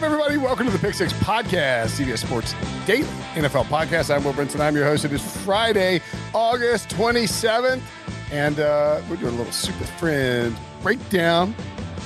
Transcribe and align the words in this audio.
up, 0.00 0.06
everybody? 0.06 0.38
Welcome 0.38 0.64
to 0.64 0.72
the 0.72 0.78
Pick 0.78 0.94
Six 0.94 1.12
Podcast, 1.12 2.00
CBS 2.00 2.24
Sports 2.24 2.54
Daily 2.86 3.02
NFL 3.34 3.64
Podcast. 3.64 4.14
I'm 4.14 4.24
Will 4.24 4.32
Brinson. 4.32 4.60
I'm 4.60 4.74
your 4.74 4.86
host. 4.86 5.04
It 5.04 5.12
is 5.12 5.20
Friday, 5.44 6.00
August 6.32 6.88
27th, 6.88 7.82
and 8.32 8.60
uh, 8.60 9.02
we're 9.10 9.16
doing 9.16 9.34
a 9.34 9.36
little 9.36 9.52
super 9.52 9.84
friend 9.84 10.56
breakdown 10.82 11.54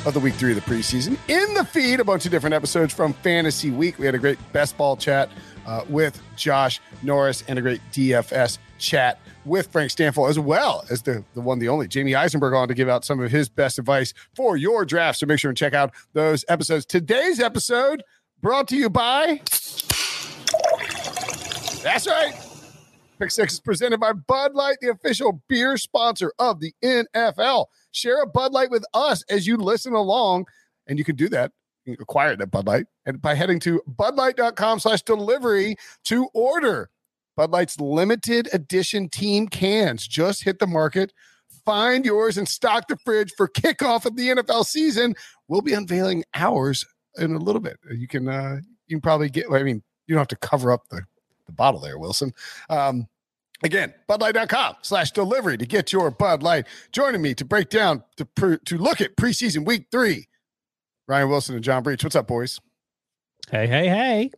of 0.07 0.13
the 0.13 0.19
week 0.19 0.35
three 0.35 0.51
of 0.51 0.57
the 0.57 0.69
preseason. 0.69 1.17
In 1.29 1.55
the 1.55 1.65
feed, 1.65 2.01
a 2.01 2.05
bunch 2.05 2.25
of 2.25 2.33
different 2.33 2.55
episodes 2.55 2.93
from 2.93 3.13
Fantasy 3.13 3.71
Week. 3.71 3.97
We 3.97 4.07
had 4.07 4.17
a 4.17 4.19
great 4.19 4.39
best 4.53 4.77
ball 4.77 4.97
chat 4.97 5.31
uh, 5.67 5.85
with 5.89 6.21
Josh 6.37 6.81
Norris 7.03 7.45
and 7.49 7.59
a 7.59 7.63
great 7.63 7.81
DFS 7.93 8.59
chat 8.79 9.19
with 9.45 9.71
Frank 9.71 9.91
Stampfel, 9.91 10.29
as 10.29 10.39
well 10.39 10.85
as 10.91 11.03
the, 11.03 11.25
the 11.35 11.41
one, 11.41 11.59
the 11.59 11.69
only 11.69 11.87
Jamey 11.89 12.17
Eisenberg 12.17 12.55
on 12.55 12.69
to 12.69 12.75
give 12.75 12.89
out 12.89 13.05
some 13.05 13.21
of 13.21 13.31
his 13.31 13.49
best 13.49 13.79
advice 13.79 14.15
for 14.35 14.57
your 14.57 14.85
draft. 14.85 15.19
So 15.19 15.27
make 15.27 15.39
sure 15.39 15.51
and 15.51 15.59
check 15.59 15.75
out 15.75 15.93
those 16.13 16.45
episodes. 16.49 16.87
Today's 16.87 17.41
episode 17.41 18.03
brought 18.41 18.69
to 18.69 18.77
you 18.77 18.91
by. 18.91 19.41
That's 21.83 22.07
right. 22.07 22.35
Pick 23.19 23.31
Six 23.31 23.55
is 23.55 23.61
presented 23.61 24.01
by 24.01 24.13
Bud 24.13 24.55
Light, 24.55 24.79
the 24.81 24.91
official 24.91 25.43
beer 25.49 25.77
sponsor 25.77 26.33
of 26.39 26.61
the 26.61 26.73
NFL. 26.83 27.67
Share 27.93 28.23
a 28.23 28.27
Bud 28.27 28.53
Light 28.53 28.71
with 28.71 28.85
us 28.93 29.23
as 29.31 29.47
you 29.47 29.57
listen 29.57 29.93
along, 29.93 30.47
and 30.87 30.99
you 30.99 31.05
can 31.05 31.15
do 31.15 31.29
that. 31.29 31.53
Can 31.85 31.97
at 32.41 32.51
Bud 32.51 32.67
Light 32.67 32.87
and 33.07 33.21
by 33.21 33.35
heading 33.35 33.61
to 33.61 33.83
budlight.com 33.89 34.79
slash 34.79 35.03
delivery 35.03 35.77
to 36.05 36.29
order. 36.35 36.91
Bud 37.37 37.51
Light's 37.51 37.81
limited 37.81 38.49
edition 38.53 39.09
team 39.09 39.49
cans 39.49 40.07
just 40.07 40.45
hit 40.45 40.59
the 40.59 40.67
market. 40.67 41.13
Find 41.65 42.05
yours 42.05 42.39
and 42.39 42.49
stock 42.49 42.89
the 42.89 42.97
fridge 43.05 43.33
for 43.37 43.49
kickoff 43.49 44.05
of 44.05 44.17
the 44.17 44.29
NFL 44.29 44.65
season. 44.67 45.15
We'll 45.49 45.63
be 45.63 45.73
unveiling 45.73 46.25
ours 46.35 46.85
in 47.19 47.35
a 47.35 47.39
little 47.39 47.61
bit. 47.61 47.79
You 47.91 48.07
can 48.07 48.29
uh, 48.29 48.61
you 48.87 48.97
can 48.97 49.01
probably 49.01 49.31
get. 49.31 49.47
I 49.51 49.63
mean, 49.63 49.83
you 50.07 50.15
don't 50.15 50.21
have 50.21 50.29
to 50.29 50.37
cover 50.37 50.73
up 50.73 50.89
the 50.89 51.03
the 51.47 51.53
bottle 51.53 51.81
there, 51.81 51.99
Wilson. 51.99 52.33
Um, 52.69 53.09
again, 53.63 53.95
budlight.com 54.09 54.77
slash 54.83 55.11
delivery 55.11 55.57
to 55.59 55.67
get 55.67 55.93
your 55.93 56.11
Bud 56.11 56.43
Light. 56.43 56.67
Joining 56.93 57.23
me 57.23 57.35
to 57.35 57.45
break 57.45 57.69
down 57.69 58.03
to 58.17 58.25
pre- 58.25 58.59
to 58.67 58.79
look 58.79 59.01
at 59.01 59.17
preseason 59.17 59.67
week 59.67 59.87
three. 59.91 60.27
Ryan 61.07 61.29
Wilson 61.29 61.55
and 61.55 61.65
John 61.65 61.83
Breech. 61.83 62.03
What's 62.03 62.17
up, 62.17 62.27
boys? 62.27 62.61
Hey, 63.51 63.67
hey, 63.67 63.89
hey. 63.89 64.31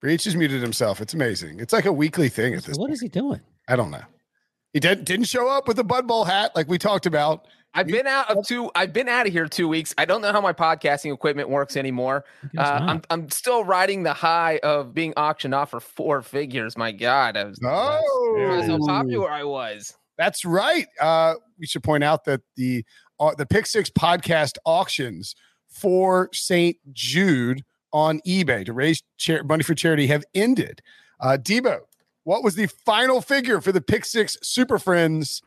Breech 0.00 0.24
has 0.24 0.36
muted 0.36 0.62
himself. 0.62 1.00
It's 1.00 1.12
amazing. 1.12 1.60
It's 1.60 1.72
like 1.72 1.84
a 1.84 1.92
weekly 1.92 2.28
thing 2.28 2.54
at 2.54 2.64
this. 2.64 2.78
What 2.78 2.86
point. 2.86 2.94
is 2.94 3.00
he 3.00 3.08
doing? 3.08 3.40
I 3.66 3.76
don't 3.76 3.90
know. 3.90 4.02
He 4.72 4.80
didn't 4.80 5.04
didn't 5.04 5.26
show 5.26 5.48
up 5.48 5.66
with 5.66 5.76
the 5.76 5.84
Bud 5.84 6.06
Bowl 6.06 6.24
hat 6.24 6.52
like 6.54 6.68
we 6.68 6.78
talked 6.78 7.06
about. 7.06 7.46
I've 7.74 7.86
been 7.86 8.06
out 8.06 8.30
of 8.30 8.46
two. 8.46 8.70
I've 8.74 8.92
been 8.92 9.08
out 9.08 9.26
of 9.26 9.32
here 9.32 9.46
two 9.46 9.68
weeks. 9.68 9.94
I 9.98 10.04
don't 10.04 10.22
know 10.22 10.32
how 10.32 10.40
my 10.40 10.52
podcasting 10.52 11.12
equipment 11.12 11.48
works 11.48 11.76
anymore. 11.76 12.24
Uh, 12.56 12.62
I'm 12.62 13.02
I'm 13.10 13.30
still 13.30 13.64
riding 13.64 14.02
the 14.02 14.12
high 14.12 14.58
of 14.62 14.94
being 14.94 15.12
auctioned 15.16 15.54
off 15.54 15.70
for 15.70 15.80
four 15.80 16.22
figures. 16.22 16.76
My 16.76 16.92
God, 16.92 17.36
I 17.36 17.44
was 17.44 17.58
oh, 17.62 18.62
how 18.66 18.78
popular 18.86 19.30
I 19.30 19.44
was. 19.44 19.94
That's 20.16 20.44
right. 20.44 20.86
Uh, 21.00 21.34
we 21.58 21.66
should 21.66 21.82
point 21.82 22.04
out 22.04 22.24
that 22.24 22.40
the 22.56 22.84
uh, 23.20 23.34
the 23.34 23.46
Pick 23.46 23.66
Six 23.66 23.90
podcast 23.90 24.56
auctions 24.64 25.34
for 25.68 26.28
St. 26.32 26.76
Jude 26.92 27.64
on 27.92 28.20
eBay 28.26 28.64
to 28.66 28.72
raise 28.72 29.02
money 29.44 29.62
for 29.62 29.74
charity 29.74 30.06
have 30.06 30.24
ended. 30.34 30.82
Uh, 31.20 31.36
Debo, 31.40 31.80
what 32.24 32.44
was 32.44 32.54
the 32.54 32.66
final 32.66 33.20
figure 33.20 33.60
for 33.60 33.72
the 33.72 33.80
Pick 33.80 34.04
Six 34.04 34.36
Super 34.42 34.78
Friends 34.78 35.42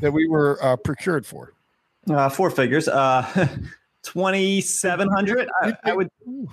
that 0.00 0.12
we 0.12 0.28
were 0.28 0.58
uh, 0.62 0.76
procured 0.76 1.26
for? 1.26 1.52
Uh, 2.08 2.28
four 2.28 2.50
figures. 2.50 2.88
Uh, 2.88 3.48
twenty 4.02 4.60
seven 4.60 5.08
hundred. 5.08 5.48
I, 5.62 5.72
I, 5.84 5.92
would. 5.92 6.08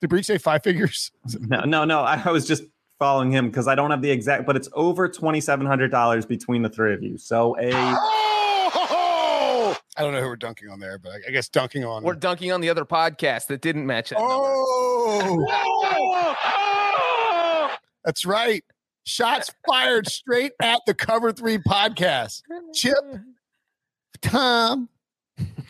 Did 0.00 0.08
Breech 0.08 0.26
say 0.26 0.38
five 0.38 0.62
figures? 0.62 1.10
No, 1.40 1.60
no, 1.60 1.84
no. 1.84 2.00
I, 2.00 2.20
I 2.24 2.30
was 2.30 2.46
just 2.46 2.64
following 2.98 3.30
him 3.30 3.48
because 3.48 3.66
I 3.66 3.74
don't 3.74 3.90
have 3.90 4.02
the 4.02 4.10
exact, 4.10 4.46
but 4.46 4.56
it's 4.56 4.68
over 4.74 5.08
twenty 5.08 5.40
seven 5.40 5.66
hundred 5.66 5.90
dollars 5.90 6.26
between 6.26 6.62
the 6.62 6.68
three 6.68 6.94
of 6.94 7.02
you. 7.02 7.18
So 7.18 7.56
a. 7.58 7.70
Oh! 9.96 10.00
I 10.00 10.04
don't 10.04 10.12
know 10.14 10.20
who 10.20 10.28
we're 10.28 10.36
dunking 10.36 10.68
on 10.70 10.80
there, 10.80 10.98
but 10.98 11.12
I, 11.12 11.16
I 11.28 11.30
guess 11.30 11.48
dunking 11.48 11.84
on. 11.84 12.02
We're 12.02 12.14
dunking 12.14 12.50
on 12.52 12.60
the 12.60 12.70
other 12.70 12.84
podcast 12.84 13.46
that 13.48 13.60
didn't 13.60 13.86
match 13.86 14.10
that. 14.10 14.18
Oh, 14.20 15.46
that's 18.04 18.24
right. 18.24 18.64
Shots 19.04 19.50
fired 19.68 20.06
straight 20.08 20.52
at 20.60 20.80
the 20.86 20.94
Cover 20.94 21.32
Three 21.32 21.58
podcast. 21.58 22.42
Chip, 22.74 22.96
Tom, 24.22 24.88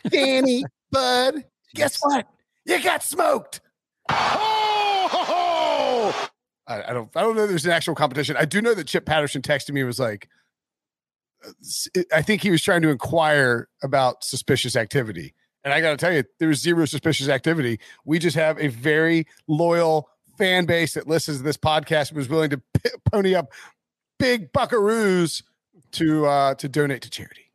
Danny, 0.09 0.65
Bud. 0.91 1.45
Guess 1.75 1.99
what? 2.03 2.29
You 2.67 2.83
got 2.83 3.03
smoked. 3.03 3.61
Oh! 4.09 5.43
I, 6.69 6.83
I 6.91 6.93
don't. 6.93 7.11
I 7.17 7.23
don't 7.23 7.35
know. 7.35 7.47
There's 7.47 7.65
an 7.65 7.73
actual 7.73 7.95
competition. 7.95 8.37
I 8.37 8.45
do 8.45 8.63
know 8.63 8.75
that 8.75 8.87
Chip 8.87 9.05
Patterson 9.07 9.43
texted 9.43 9.73
me 9.73 9.81
and 9.81 9.87
was 9.87 9.99
like, 9.99 10.29
I 12.13 12.23
think 12.23 12.43
he 12.43 12.51
was 12.51 12.63
trying 12.63 12.83
to 12.83 12.89
inquire 12.89 13.69
about 13.83 14.25
suspicious 14.25 14.77
activity. 14.77 15.35
And 15.65 15.73
I 15.73 15.81
got 15.81 15.91
to 15.91 15.97
tell 15.97 16.13
you, 16.13 16.25
there's 16.39 16.61
zero 16.61 16.85
suspicious 16.87 17.29
activity. 17.29 17.79
We 18.05 18.19
just 18.19 18.37
have 18.37 18.59
a 18.59 18.69
very 18.69 19.27
loyal 19.47 20.09
fan 20.39 20.67
base 20.67 20.95
that 20.95 21.07
listens 21.07 21.39
to 21.39 21.43
this 21.43 21.57
podcast 21.57 22.09
and 22.09 22.19
was 22.19 22.29
willing 22.29 22.51
to 22.51 22.59
p- 22.75 22.91
pony 23.11 23.35
up 23.35 23.53
big 24.19 24.53
buckaroos 24.53 25.43
to 25.93 26.27
uh, 26.27 26.55
to 26.55 26.69
donate 26.69 27.03
to 27.03 27.11
charity. 27.11 27.51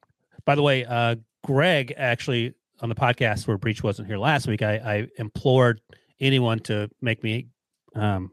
By 0.45 0.55
the 0.55 0.61
way, 0.61 0.85
uh, 0.85 1.15
Greg 1.43 1.93
actually 1.97 2.53
on 2.81 2.89
the 2.89 2.95
podcast 2.95 3.47
where 3.47 3.57
Breech 3.57 3.83
wasn't 3.83 4.07
here 4.07 4.17
last 4.17 4.47
week, 4.47 4.61
I, 4.61 4.75
I 4.75 5.07
implored 5.17 5.81
anyone 6.19 6.59
to 6.59 6.89
make 7.01 7.23
me 7.23 7.47
um, 7.95 8.31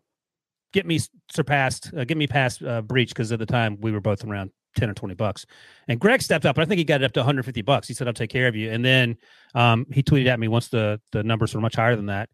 get 0.72 0.86
me 0.86 1.00
surpassed, 1.32 1.92
uh, 1.97 2.04
get 2.04 2.16
me 2.16 2.26
past 2.26 2.62
uh, 2.62 2.82
Breech 2.82 3.10
because 3.10 3.32
at 3.32 3.38
the 3.38 3.47
time 3.47 3.78
we 3.81 3.92
were 3.92 4.00
both 4.00 4.25
around 4.25 4.50
10 4.74 4.90
or 4.90 4.94
20 4.94 5.14
bucks. 5.14 5.46
And 5.88 6.00
Greg 6.00 6.22
stepped 6.22 6.46
up. 6.46 6.56
But 6.56 6.62
I 6.62 6.64
think 6.66 6.78
he 6.78 6.84
got 6.84 7.02
it 7.02 7.04
up 7.04 7.12
to 7.12 7.20
150 7.20 7.62
bucks. 7.62 7.88
He 7.88 7.94
said, 7.94 8.06
I'll 8.06 8.12
take 8.14 8.30
care 8.30 8.48
of 8.48 8.56
you. 8.56 8.70
And 8.70 8.84
then 8.84 9.16
um, 9.54 9.86
he 9.92 10.02
tweeted 10.02 10.26
at 10.26 10.38
me 10.40 10.48
once 10.48 10.68
the, 10.68 11.00
the 11.12 11.22
numbers 11.22 11.54
were 11.54 11.60
much 11.60 11.76
higher 11.76 11.96
than 11.96 12.06
that. 12.06 12.28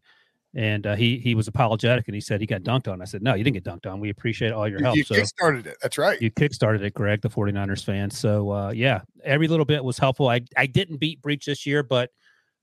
And 0.53 0.85
uh, 0.85 0.95
he 0.95 1.17
he 1.17 1.33
was 1.33 1.47
apologetic 1.47 2.09
and 2.09 2.13
he 2.15 2.19
said 2.19 2.41
he 2.41 2.45
got 2.45 2.61
dunked 2.61 2.91
on. 2.91 3.01
I 3.01 3.05
said, 3.05 3.23
No, 3.23 3.35
you 3.35 3.43
didn't 3.45 3.53
get 3.53 3.63
dunked 3.63 3.89
on. 3.89 4.01
We 4.01 4.09
appreciate 4.09 4.51
all 4.51 4.67
your 4.67 4.79
You, 4.79 4.83
help. 4.83 4.97
you 4.97 5.03
so 5.05 5.15
kickstarted 5.15 5.65
it. 5.65 5.77
That's 5.81 5.97
right. 5.97 6.21
you 6.21 6.29
kickstarted 6.29 6.81
it, 6.81 6.93
Greg, 6.93 7.21
the 7.21 7.29
49ers 7.29 7.85
fan. 7.85 8.09
So 8.11 8.51
uh, 8.51 8.71
yeah, 8.71 8.99
every 9.23 9.47
little 9.47 9.63
bit 9.63 9.81
was 9.81 9.97
helpful. 9.97 10.27
I, 10.27 10.41
I 10.57 10.65
didn't 10.65 10.97
beat 10.97 11.21
Breech 11.21 11.45
this 11.45 11.65
year, 11.65 11.83
but 11.83 12.09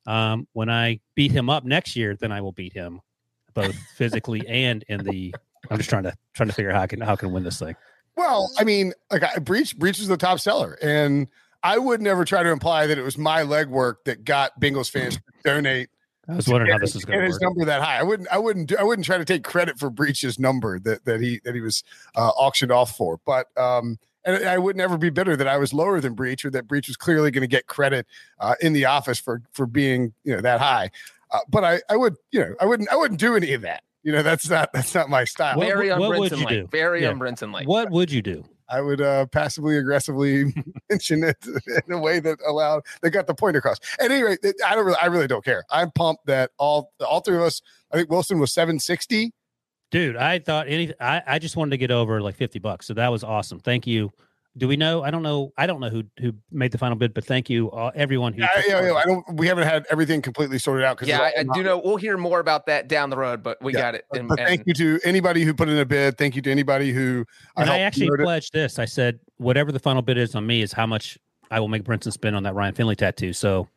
um, 0.06 0.46
when 0.52 0.68
I 0.68 1.00
beat 1.14 1.32
him 1.32 1.48
up 1.48 1.64
next 1.64 1.96
year, 1.96 2.14
then 2.14 2.30
I 2.30 2.42
will 2.42 2.52
beat 2.52 2.74
him 2.74 3.00
both 3.54 3.74
physically 3.96 4.46
and 4.46 4.84
in 4.88 5.02
the 5.04 5.34
I'm 5.70 5.78
just 5.78 5.88
trying 5.88 6.02
to 6.04 6.14
trying 6.34 6.50
to 6.50 6.54
figure 6.54 6.70
out 6.70 6.76
how 6.76 6.82
I 6.82 6.86
can 6.88 7.00
how 7.00 7.14
I 7.14 7.16
can 7.16 7.32
win 7.32 7.42
this 7.42 7.58
thing. 7.58 7.74
Well, 8.18 8.50
I 8.58 8.64
mean, 8.64 8.92
like 9.12 9.22
I, 9.22 9.38
Breech 9.38 9.78
Breech 9.78 10.00
was 10.00 10.08
the 10.08 10.16
top 10.16 10.40
seller, 10.40 10.76
and 10.82 11.28
I 11.62 11.78
would 11.78 12.02
never 12.02 12.24
try 12.24 12.42
to 12.42 12.50
imply 12.50 12.88
that 12.88 12.98
it 12.98 13.02
was 13.02 13.16
my 13.16 13.42
legwork 13.42 13.98
that 14.06 14.24
got 14.24 14.60
Bengals 14.60 14.90
fans 14.90 15.14
to 15.14 15.22
donate. 15.44 15.88
I 16.28 16.34
was 16.34 16.48
wondering 16.48 16.72
how 16.72 16.78
this 16.78 16.96
is 16.96 17.04
going 17.04 17.20
to 17.20 17.24
his 17.24 17.40
number 17.40 17.64
that 17.64 17.80
high. 17.80 17.96
I 17.96 18.02
wouldn't. 18.02 18.28
I 18.30 18.38
wouldn't. 18.38 18.70
Do, 18.70 18.76
I 18.76 18.82
wouldn't 18.82 19.06
try 19.06 19.18
to 19.18 19.24
take 19.24 19.44
credit 19.44 19.78
for 19.78 19.88
Breech's 19.88 20.36
number 20.36 20.80
that 20.80 21.04
that 21.04 21.20
he 21.20 21.40
that 21.44 21.54
he 21.54 21.60
was 21.60 21.84
uh, 22.16 22.30
auctioned 22.30 22.72
off 22.72 22.96
for. 22.96 23.20
But 23.24 23.56
um, 23.56 24.00
and 24.24 24.48
I 24.48 24.58
would 24.58 24.74
never 24.74 24.98
be 24.98 25.10
bitter 25.10 25.36
that 25.36 25.46
I 25.46 25.56
was 25.56 25.72
lower 25.72 26.00
than 26.00 26.14
Breech 26.14 26.44
or 26.44 26.50
that 26.50 26.66
Breech 26.66 26.88
was 26.88 26.96
clearly 26.96 27.30
going 27.30 27.42
to 27.42 27.46
get 27.48 27.68
credit 27.68 28.04
uh, 28.40 28.56
in 28.60 28.72
the 28.72 28.84
office 28.84 29.20
for 29.20 29.42
for 29.52 29.64
being 29.64 30.12
you 30.24 30.34
know 30.34 30.40
that 30.40 30.58
high. 30.58 30.90
Uh, 31.30 31.38
but 31.48 31.62
I 31.62 31.80
I 31.88 31.96
would 31.96 32.16
you 32.32 32.40
know 32.40 32.54
I 32.60 32.66
wouldn't 32.66 32.88
I 32.90 32.96
wouldn't 32.96 33.20
do 33.20 33.36
any 33.36 33.52
of 33.54 33.62
that. 33.62 33.84
You 34.02 34.12
know 34.12 34.22
that's 34.22 34.48
not 34.48 34.72
that's 34.72 34.94
not 34.94 35.10
my 35.10 35.24
style. 35.24 35.56
What- 35.58 35.66
Very 35.66 35.90
what 35.90 36.18
would 36.18 36.30
you 36.32 36.36
like. 36.38 36.48
do? 36.48 36.68
Very 36.70 37.02
Yeah. 37.02 37.12
unbrinson 37.12 37.52
like. 37.52 37.66
What 37.68 37.90
would 37.90 38.10
you 38.10 38.22
do? 38.22 38.44
I 38.70 38.80
would 38.82 39.00
uh, 39.00 39.24
passively 39.26 39.78
aggressively 39.78 40.52
mention 40.90 41.24
it 41.24 41.36
in 41.86 41.92
a 41.94 41.98
way 41.98 42.20
that 42.20 42.38
allowed 42.46 42.82
that 43.02 43.10
got 43.10 43.26
the 43.26 43.34
point 43.34 43.56
across. 43.56 43.78
At 43.98 44.10
any 44.10 44.22
rate, 44.22 44.38
I 44.66 44.74
don't 44.74 44.84
really, 44.84 44.98
I 45.00 45.06
really 45.06 45.26
don't 45.26 45.44
care. 45.44 45.64
I'm 45.70 45.90
pumped 45.90 46.26
that 46.26 46.50
all 46.58 46.92
all 47.06 47.20
three 47.20 47.36
of 47.36 47.42
us. 47.42 47.62
I 47.92 47.96
think 47.96 48.10
Wilson 48.10 48.38
was 48.38 48.52
760. 48.52 49.32
Dude, 49.90 50.16
I 50.16 50.38
thought 50.38 50.68
any 50.68 50.92
I, 51.00 51.22
I 51.26 51.38
just 51.38 51.56
wanted 51.56 51.70
to 51.70 51.78
get 51.78 51.90
over 51.90 52.20
like 52.20 52.36
50 52.36 52.58
bucks. 52.58 52.86
So 52.86 52.92
that 52.94 53.08
was 53.10 53.24
awesome. 53.24 53.58
Thank 53.58 53.86
you. 53.86 54.12
Do 54.58 54.66
we 54.66 54.76
know? 54.76 55.02
I 55.02 55.10
don't 55.10 55.22
know. 55.22 55.52
I 55.56 55.66
don't 55.66 55.80
know 55.80 55.88
who 55.88 56.02
who 56.20 56.32
made 56.50 56.72
the 56.72 56.78
final 56.78 56.96
bid, 56.96 57.14
but 57.14 57.24
thank 57.24 57.48
you 57.48 57.70
uh, 57.70 57.92
everyone 57.94 58.32
who 58.32 58.42
Yeah, 58.42 58.48
yeah, 58.66 58.86
yeah, 58.86 58.94
I 58.94 59.04
don't. 59.04 59.24
We 59.36 59.46
haven't 59.46 59.68
had 59.68 59.86
everything 59.90 60.20
completely 60.20 60.58
sorted 60.58 60.84
out. 60.84 61.00
Yeah, 61.06 61.20
I, 61.20 61.32
I 61.40 61.42
do 61.54 61.62
know. 61.62 61.78
We'll 61.78 61.96
hear 61.96 62.16
more 62.18 62.40
about 62.40 62.66
that 62.66 62.88
down 62.88 63.08
the 63.10 63.16
road, 63.16 63.42
but 63.42 63.62
we 63.62 63.72
Yeah, 63.72 63.80
got 63.80 63.94
it. 63.94 64.04
And- 64.12 64.28
but 64.28 64.38
thank 64.38 64.60
and- 64.60 64.66
you 64.66 64.74
to 64.74 65.00
anybody 65.06 65.44
who 65.44 65.54
put 65.54 65.68
in 65.68 65.78
a 65.78 65.84
bid. 65.84 66.18
Thank 66.18 66.34
you 66.36 66.42
to 66.42 66.50
anybody 66.50 66.92
who. 66.92 67.24
And 67.56 67.70
I 67.70 67.76
helped 67.76 67.80
actually 67.82 68.08
promote 68.08 68.20
it. 68.20 68.24
pledged 68.24 68.52
this. 68.52 68.78
I 68.78 68.84
said 68.84 69.20
whatever 69.36 69.70
the 69.70 69.78
final 69.78 70.02
bid 70.02 70.18
is 70.18 70.34
on 70.34 70.44
me 70.46 70.60
is 70.62 70.72
how 70.72 70.86
much 70.86 71.16
I 71.50 71.60
will 71.60 71.68
make 71.68 71.84
Brinson 71.84 72.12
spend 72.12 72.34
on 72.34 72.42
that 72.42 72.54
Ryan 72.54 72.74
Finley 72.74 72.96
tattoo. 72.96 73.32
So 73.32 73.68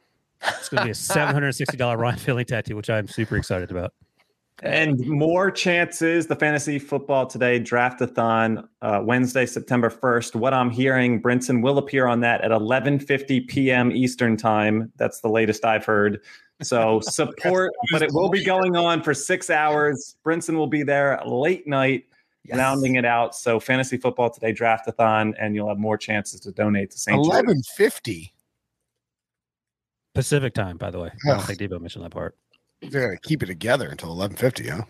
it's 0.44 0.70
going 0.70 0.80
to 0.80 0.86
be 0.86 0.92
a 0.92 0.96
seven 0.96 1.34
hundred 1.34 1.52
sixty 1.54 1.78
dollar 1.78 1.98
Ryan 1.98 2.18
Finley 2.18 2.44
tattoo, 2.46 2.76
which 2.76 2.90
I'm 2.90 3.08
super 3.08 3.38
excited 3.38 3.70
about. 3.72 3.94
And 4.64 5.00
more 5.08 5.50
chances. 5.50 6.28
The 6.28 6.36
fantasy 6.36 6.78
football 6.78 7.26
today 7.26 7.60
draftathon 7.60 8.68
uh, 8.84 9.02
Wednesday, 9.04 9.48
September 9.48 9.90
first. 9.90 10.36
What 10.36 10.54
I'm 10.54 10.70
hearing, 10.70 11.20
Brinson 11.20 11.64
will 11.64 11.80
appear 11.80 12.06
on 12.06 12.20
that 12.22 12.42
at 12.42 12.52
11:50 12.52 13.48
p.m. 13.48 13.92
Eastern 13.92 14.38
time. 14.38 14.92
That's 14.98 15.22
the 15.22 15.30
latest 15.30 15.66
I've 15.66 15.84
heard. 15.84 16.22
So 16.62 17.00
support, 17.04 17.72
but 17.92 18.04
it 18.04 18.14
will 18.14 18.30
be 18.30 18.44
going 18.44 18.76
on 18.76 19.02
for 19.02 19.16
six 19.16 19.50
hours. 19.50 20.16
Brinson 20.24 20.56
will 20.56 20.68
be 20.68 20.84
there 20.84 21.20
late 21.26 21.66
night, 21.66 22.06
yes. 22.44 22.56
rounding 22.56 22.96
it 22.96 23.06
out. 23.06 23.34
So 23.34 23.60
fantasy 23.60 23.98
football 23.98 24.30
today 24.30 24.54
draftathon, 24.54 25.34
and 25.40 25.56
you'll 25.56 25.70
have 25.70 25.80
more 25.80 25.98
chances 25.98 26.40
to 26.42 26.52
donate 26.52 26.92
to 26.92 27.00
St. 27.00 27.18
Eleven 27.18 27.64
fifty 27.64 28.32
Pacific 30.14 30.54
time, 30.54 30.78
by 30.78 30.92
the 30.92 31.00
way. 31.00 31.10
I 31.26 31.30
don't 31.32 31.44
think 31.44 31.60
Debo 31.60 31.80
mentioned 31.82 32.06
that 32.06 32.12
part. 32.12 32.38
They're 32.82 33.08
gonna 33.08 33.20
keep 33.22 33.44
it 33.44 33.48
together 33.48 33.90
until 33.90 34.12
eleven 34.12 34.36
fifty, 34.36 34.70
huh? 34.70 34.84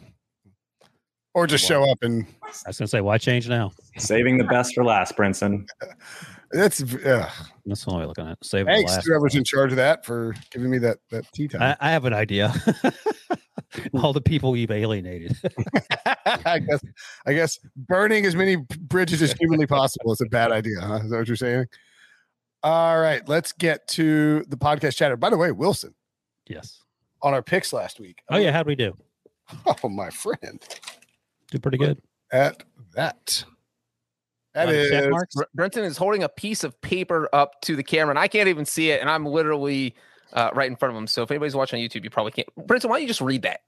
Or 1.33 1.47
just 1.47 1.65
show 1.65 1.89
up 1.89 1.99
and. 2.01 2.25
I 2.43 2.69
was 2.69 2.77
gonna 2.77 2.87
say, 2.87 3.01
why 3.01 3.17
change 3.17 3.47
now? 3.47 3.71
Saving 3.97 4.37
the 4.37 4.43
best 4.45 4.73
for 4.75 4.83
last, 4.83 5.15
Brinson. 5.15 5.65
That's 6.53 6.81
uh, 6.81 7.29
that's 7.65 7.85
the 7.85 7.91
only 7.91 8.01
way 8.03 8.07
looking 8.07 8.27
at. 8.27 8.37
Save 8.43 8.65
thanks, 8.65 9.05
whoever's 9.05 9.35
in 9.35 9.43
charge 9.45 9.71
of 9.71 9.77
that, 9.77 10.05
for 10.05 10.35
giving 10.51 10.69
me 10.69 10.79
that 10.79 10.97
that 11.09 11.25
tea 11.31 11.47
time. 11.47 11.61
I, 11.61 11.77
I 11.79 11.91
have 11.91 12.03
an 12.03 12.13
idea. 12.13 12.53
All 13.93 14.11
the 14.11 14.19
people 14.19 14.57
you've 14.57 14.71
alienated. 14.71 15.37
I 16.45 16.59
guess 16.59 16.81
I 17.25 17.33
guess 17.33 17.57
burning 17.77 18.25
as 18.25 18.35
many 18.35 18.57
bridges 18.57 19.21
as 19.21 19.31
humanly 19.39 19.65
possible 19.65 20.11
is 20.11 20.19
a 20.19 20.25
bad 20.25 20.51
idea, 20.51 20.81
huh? 20.81 20.95
Is 20.95 21.09
that 21.11 21.17
what 21.19 21.27
you're 21.27 21.37
saying? 21.37 21.67
All 22.63 22.99
right, 22.99 23.25
let's 23.29 23.53
get 23.53 23.87
to 23.89 24.43
the 24.49 24.57
podcast 24.57 24.97
chatter. 24.97 25.15
By 25.15 25.29
the 25.29 25.37
way, 25.37 25.51
Wilson. 25.51 25.95
Yes. 26.47 26.80
On 27.23 27.33
our 27.33 27.41
picks 27.41 27.71
last 27.71 27.99
week. 27.99 28.23
Oh 28.29 28.37
yeah, 28.37 28.51
how'd 28.51 28.67
we 28.67 28.75
do? 28.75 28.95
Oh 29.83 29.89
my 29.89 30.09
friend. 30.09 30.63
Do 31.49 31.59
pretty 31.59 31.77
good. 31.77 32.01
At 32.31 32.63
that. 32.95 33.43
That 34.53 34.69
is 34.69 34.91
Brinson 35.57 35.83
is 35.83 35.97
holding 35.97 36.23
a 36.23 36.29
piece 36.29 36.63
of 36.63 36.79
paper 36.81 37.29
up 37.33 37.61
to 37.63 37.75
the 37.75 37.83
camera, 37.83 38.11
and 38.11 38.19
I 38.19 38.27
can't 38.27 38.47
even 38.47 38.65
see 38.65 38.91
it, 38.91 39.01
and 39.01 39.09
I'm 39.09 39.25
literally 39.25 39.95
uh, 40.33 40.49
right 40.53 40.69
in 40.69 40.75
front 40.75 40.93
of 40.93 40.97
him. 40.97 41.07
So 41.07 41.21
if 41.23 41.31
anybody's 41.31 41.55
watching 41.55 41.81
on 41.81 41.87
YouTube, 41.87 42.03
you 42.03 42.09
probably 42.09 42.31
can't. 42.31 42.47
Brinson, 42.59 42.85
why 42.89 42.95
don't 42.95 43.01
you 43.01 43.07
just 43.07 43.21
read 43.21 43.41
that? 43.43 43.61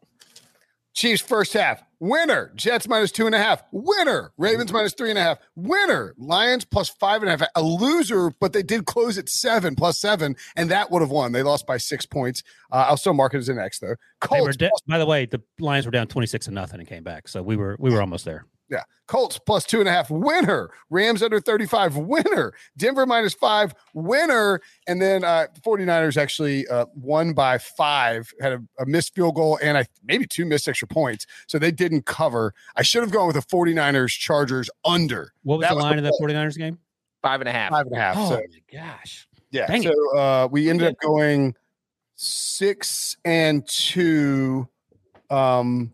Chiefs 0.94 1.22
first 1.22 1.54
half 1.54 1.84
winner. 2.00 2.51
Jets 2.56 2.88
minus 2.88 3.12
two 3.12 3.25
and 3.25 3.34
a 3.34 3.40
half 3.40 3.63
winner. 3.72 4.31
Ravens 4.38 4.72
minus 4.72 4.94
three 4.94 5.10
and 5.10 5.18
a 5.18 5.24
half 5.24 5.40
winner. 5.56 6.13
Lions 6.18 6.66
plus 6.66 6.90
five 6.90 7.24
and 7.24 7.30
a 7.30 7.38
half 7.38 7.50
a 7.56 7.63
loser, 7.63 8.31
but 8.40 8.54
they 8.54 8.62
did 8.62 8.86
close 8.86 9.18
at 9.18 9.28
seven 9.28 9.75
plus 9.75 9.98
seven, 9.98 10.36
and 10.56 10.69
that 10.69 10.92
would 10.92 11.01
have 11.01 11.10
won. 11.10 11.31
They 11.31 11.42
lost 11.42 11.66
by 11.66 11.78
six 11.78 12.06
points. 12.06 12.44
Uh, 12.72 12.86
I'll 12.88 12.98
still 12.98 13.13
mark 13.13 13.34
it 13.34 13.38
as 13.38 13.50
an 13.50 13.57
X 13.57 13.80
though. 13.80 13.95
Colts, 14.22 14.57
de- 14.57 14.69
by 14.88 15.00
the 15.00 15.06
way, 15.06 15.25
the 15.25 15.42
Lions 15.60 15.86
were 15.86 15.92
down 15.92 16.07
twenty 16.07 16.28
six 16.28 16.45
and 16.45 16.56
nothing 16.56 16.80
and 16.80 16.88
came 16.88 17.04
back, 17.04 17.28
so 17.28 17.42
we 17.42 17.56
were 17.56 17.75
we 17.80 17.89
were 17.89 18.01
almost 18.01 18.25
there. 18.25 18.46
Yeah. 18.69 18.83
Colts 19.07 19.38
plus 19.38 19.65
two 19.65 19.80
and 19.80 19.89
a 19.89 19.92
half 19.92 20.10
winner. 20.10 20.69
Rams 20.89 21.21
under 21.21 21.39
35 21.39 21.98
winner. 21.98 22.54
Denver 22.77 23.06
minus 23.06 23.33
five 23.33 23.75
winner. 23.94 24.62
And 24.88 25.01
then 25.01 25.24
uh 25.24 25.48
49ers 25.65 26.18
actually 26.18 26.68
uh 26.68 26.86
won 26.95 27.33
by 27.33 27.57
five, 27.57 28.31
had 28.42 28.54
a, 28.54 28.63
a 28.80 28.86
missed 28.86 29.13
field 29.13 29.36
goal 29.36 29.60
and 29.62 29.77
I 29.77 29.86
maybe 30.04 30.25
two 30.25 30.45
missed 30.45 30.68
extra 30.68 30.88
points. 30.88 31.25
So 31.48 31.60
they 31.60 31.71
didn't 31.71 32.06
cover. 32.06 32.54
I 32.75 32.81
should 32.83 33.04
have 33.04 33.12
gone 33.12 33.27
with 33.27 33.36
the 33.36 33.42
49ers 33.42 34.18
Chargers 34.18 34.69
under. 34.86 35.33
What 35.44 35.60
was 35.60 35.68
that 35.68 35.75
the 35.75 35.81
line 35.81 35.98
of 35.98 36.04
that 36.06 36.18
49ers 36.21 36.57
game? 36.57 36.80
Five 37.21 37.42
and 37.42 37.50
a 37.50 37.51
half. 37.51 37.71
Five 37.71 37.86
and 37.86 37.95
a 37.95 38.00
half. 38.00 38.15
Oh 38.18 38.30
so, 38.30 38.36
my 38.36 38.80
gosh. 38.80 39.27
Yeah. 39.51 39.68
Dang 39.68 39.83
so 39.83 40.18
uh 40.18 40.48
we 40.50 40.69
ended 40.69 40.88
up 40.88 40.95
going 41.00 41.56
six 42.15 43.18
and 43.25 43.68
two. 43.68 44.68
Um 45.30 45.92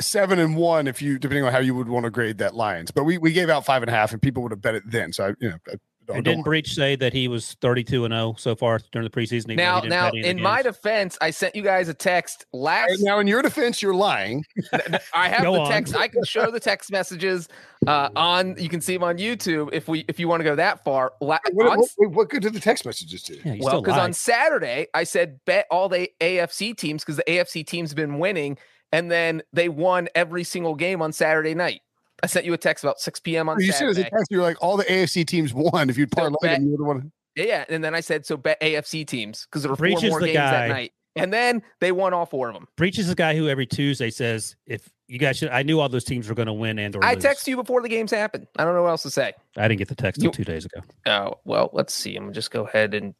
seven 0.00 0.38
and 0.38 0.56
one 0.56 0.86
if 0.86 1.02
you 1.02 1.18
depending 1.18 1.44
on 1.44 1.52
how 1.52 1.58
you 1.58 1.74
would 1.74 1.88
want 1.88 2.04
to 2.04 2.10
grade 2.10 2.38
that 2.38 2.54
Lions. 2.54 2.90
But 2.90 3.04
we 3.04 3.18
we 3.18 3.32
gave 3.32 3.50
out 3.50 3.64
five 3.64 3.82
and 3.82 3.90
a 3.90 3.94
half, 3.94 4.12
and 4.12 4.20
people 4.20 4.42
would 4.42 4.52
have 4.52 4.62
bet 4.62 4.74
it 4.74 4.82
then. 4.86 5.12
So 5.12 5.26
I, 5.26 5.28
you 5.40 5.50
know. 5.50 5.56
I, 5.68 5.74
don't, 6.06 6.16
and 6.16 6.24
didn't 6.24 6.42
Breech 6.42 6.74
say 6.74 6.96
that 6.96 7.14
he 7.14 7.28
was 7.28 7.54
32 7.62 8.04
and 8.04 8.12
0 8.12 8.34
so 8.36 8.54
far 8.54 8.78
during 8.92 9.08
the 9.08 9.10
preseason? 9.10 9.56
Now, 9.56 9.80
now, 9.80 10.10
in 10.10 10.40
my 10.40 10.60
defense, 10.60 11.16
I 11.22 11.30
sent 11.30 11.56
you 11.56 11.62
guys 11.62 11.88
a 11.88 11.94
text 11.94 12.44
last. 12.52 12.90
Right, 12.90 12.98
now, 13.00 13.20
in 13.20 13.26
your 13.26 13.40
defense, 13.40 13.80
you're 13.80 13.94
lying. 13.94 14.44
I 15.14 15.30
have 15.30 15.44
the 15.44 15.64
text. 15.64 15.96
I 15.96 16.08
can 16.08 16.22
show 16.24 16.50
the 16.50 16.60
text 16.60 16.92
messages 16.92 17.48
uh, 17.86 18.10
on. 18.16 18.54
You 18.58 18.68
can 18.68 18.82
see 18.82 18.92
them 18.92 19.02
on 19.02 19.16
YouTube 19.16 19.70
if 19.72 19.88
we 19.88 20.04
if 20.06 20.20
you 20.20 20.28
want 20.28 20.40
to 20.40 20.44
go 20.44 20.54
that 20.56 20.84
far. 20.84 21.14
La- 21.22 21.38
what, 21.52 21.66
on, 21.68 21.78
what, 21.96 22.10
what, 22.10 22.28
good 22.28 22.42
did 22.42 22.52
the 22.52 22.60
text 22.60 22.84
messages 22.84 23.22
do? 23.22 23.38
Yeah, 23.42 23.56
well, 23.60 23.80
because 23.80 23.98
on 23.98 24.12
Saturday 24.12 24.88
I 24.92 25.04
said 25.04 25.40
bet 25.46 25.66
all 25.70 25.88
the 25.88 26.10
AFC 26.20 26.76
teams 26.76 27.02
because 27.02 27.16
the 27.16 27.24
AFC 27.24 27.66
teams 27.66 27.90
have 27.90 27.96
been 27.96 28.18
winning 28.18 28.58
and 28.94 29.10
then 29.10 29.42
they 29.52 29.68
won 29.68 30.08
every 30.14 30.44
single 30.44 30.74
game 30.74 31.02
on 31.02 31.12
Saturday 31.12 31.54
night. 31.54 31.80
I 32.22 32.26
sent 32.26 32.46
you 32.46 32.52
a 32.52 32.58
text 32.58 32.84
about 32.84 33.00
6 33.00 33.20
p.m. 33.20 33.48
on 33.48 33.60
you 33.60 33.72
Saturday. 33.72 33.94
said 33.94 34.02
as 34.02 34.06
a 34.06 34.10
text, 34.10 34.30
you're 34.30 34.42
like, 34.42 34.56
all 34.62 34.76
the 34.76 34.84
AFC 34.84 35.26
teams 35.26 35.52
won. 35.52 35.90
If 35.90 35.98
you 35.98 36.06
parlay 36.06 36.36
so 36.40 36.46
them, 36.48 36.62
you 36.62 36.70
would 36.70 36.80
have 36.80 36.86
won. 36.86 37.12
Yeah, 37.34 37.64
and 37.68 37.82
then 37.82 37.94
I 37.94 38.00
said, 38.00 38.24
so 38.24 38.36
bet 38.36 38.60
AFC 38.60 39.04
teams 39.04 39.46
because 39.46 39.62
there 39.62 39.70
were 39.70 39.76
four 39.76 39.88
more 39.88 40.20
games 40.20 40.34
guy. 40.34 40.50
that 40.50 40.68
night. 40.68 40.92
And 41.16 41.32
then 41.32 41.62
they 41.80 41.92
won 41.92 42.12
all 42.14 42.26
four 42.26 42.48
of 42.48 42.54
them. 42.54 42.66
Breech 42.76 42.98
is 42.98 43.08
the 43.08 43.14
guy 43.14 43.36
who 43.36 43.48
every 43.48 43.66
Tuesday 43.66 44.10
says, 44.10 44.56
if 44.66 44.88
you 45.06 45.18
guys 45.18 45.36
should, 45.36 45.48
I 45.48 45.62
knew 45.62 45.80
all 45.80 45.88
those 45.88 46.04
teams 46.04 46.28
were 46.28 46.34
going 46.34 46.46
to 46.46 46.52
win 46.52 46.78
and 46.78 46.94
or 46.96 47.04
I 47.04 47.14
lose. 47.14 47.22
text 47.22 47.46
you 47.46 47.56
before 47.56 47.82
the 47.82 47.88
games 47.88 48.10
happened. 48.10 48.46
I 48.58 48.64
don't 48.64 48.74
know 48.74 48.82
what 48.82 48.90
else 48.90 49.02
to 49.02 49.10
say. 49.10 49.32
I 49.56 49.68
didn't 49.68 49.78
get 49.78 49.88
the 49.88 49.94
text 49.94 50.22
you, 50.22 50.30
two 50.30 50.44
days 50.44 50.64
ago. 50.64 50.80
Oh, 51.06 51.34
well, 51.44 51.70
let's 51.72 51.94
see. 51.94 52.16
I'm 52.16 52.32
just 52.32 52.50
go 52.50 52.66
ahead 52.66 52.94
and 52.94 53.14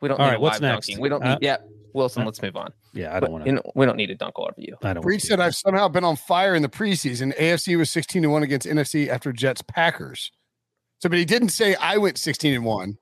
we 0.00 0.08
don't 0.08 0.18
all 0.18 0.26
need 0.26 0.32
right, 0.32 0.40
what's 0.40 0.60
next? 0.60 0.86
Dunking. 0.86 1.02
We 1.02 1.08
don't 1.08 1.22
need, 1.22 1.30
uh, 1.30 1.38
yeah. 1.42 1.56
Wilson, 1.96 2.24
let's 2.24 2.40
move 2.42 2.56
on. 2.56 2.72
Yeah, 2.92 3.16
I 3.16 3.20
don't 3.20 3.32
want 3.32 3.44
to. 3.44 3.50
You 3.50 3.56
know, 3.56 3.62
we 3.74 3.86
don't 3.86 3.96
need 3.96 4.10
a 4.10 4.14
dunk 4.14 4.38
all 4.38 4.44
over 4.44 4.54
you. 4.58 4.76
I 4.82 4.92
don't. 4.92 5.02
Breech 5.02 5.22
said 5.22 5.40
I've 5.40 5.56
somehow 5.56 5.88
been 5.88 6.04
on 6.04 6.14
fire 6.14 6.54
in 6.54 6.62
the 6.62 6.68
preseason. 6.68 7.36
AFC 7.36 7.76
was 7.76 7.90
sixteen 7.90 8.22
to 8.22 8.28
one 8.28 8.42
against 8.42 8.66
NFC 8.66 9.08
after 9.08 9.32
Jets 9.32 9.62
Packers. 9.62 10.30
So, 10.98 11.08
but 11.08 11.18
he 11.18 11.24
didn't 11.24 11.48
say 11.48 11.74
I 11.76 11.96
went 11.96 12.18
sixteen 12.18 12.54
and 12.54 12.64
one. 12.64 12.98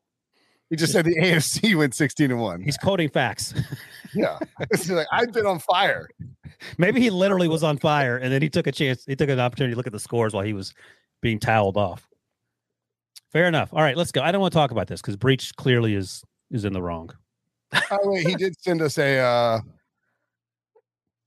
He 0.70 0.76
just 0.76 0.92
said 0.92 1.04
the 1.04 1.16
AFC 1.20 1.76
went 1.76 1.94
sixteen 1.94 2.30
and 2.30 2.40
one. 2.40 2.62
He's 2.62 2.78
quoting 2.78 3.10
facts. 3.10 3.52
yeah, 4.14 4.38
like, 4.88 5.08
I've 5.12 5.32
been 5.32 5.46
on 5.46 5.58
fire. 5.58 6.08
Maybe 6.78 7.00
he 7.00 7.10
literally 7.10 7.48
was 7.48 7.64
on 7.64 7.76
fire, 7.76 8.16
and 8.16 8.32
then 8.32 8.40
he 8.40 8.48
took 8.48 8.66
a 8.68 8.72
chance. 8.72 9.04
He 9.04 9.16
took 9.16 9.28
an 9.28 9.40
opportunity 9.40 9.72
to 9.72 9.76
look 9.76 9.88
at 9.88 9.92
the 9.92 10.00
scores 10.00 10.32
while 10.32 10.44
he 10.44 10.52
was 10.52 10.72
being 11.20 11.40
toweled 11.40 11.76
off. 11.76 12.08
Fair 13.32 13.46
enough. 13.46 13.70
All 13.72 13.82
right, 13.82 13.96
let's 13.96 14.12
go. 14.12 14.22
I 14.22 14.30
don't 14.30 14.40
want 14.40 14.52
to 14.52 14.56
talk 14.56 14.70
about 14.70 14.86
this 14.86 15.00
because 15.00 15.16
Breech 15.16 15.56
clearly 15.56 15.94
is 15.94 16.22
is 16.52 16.64
in 16.64 16.72
the 16.72 16.82
wrong. 16.82 17.10
Oh 17.90 17.98
wait, 18.04 18.26
he 18.26 18.34
did 18.34 18.60
send 18.60 18.82
us 18.82 18.98
a 18.98 19.18
uh, 19.18 19.60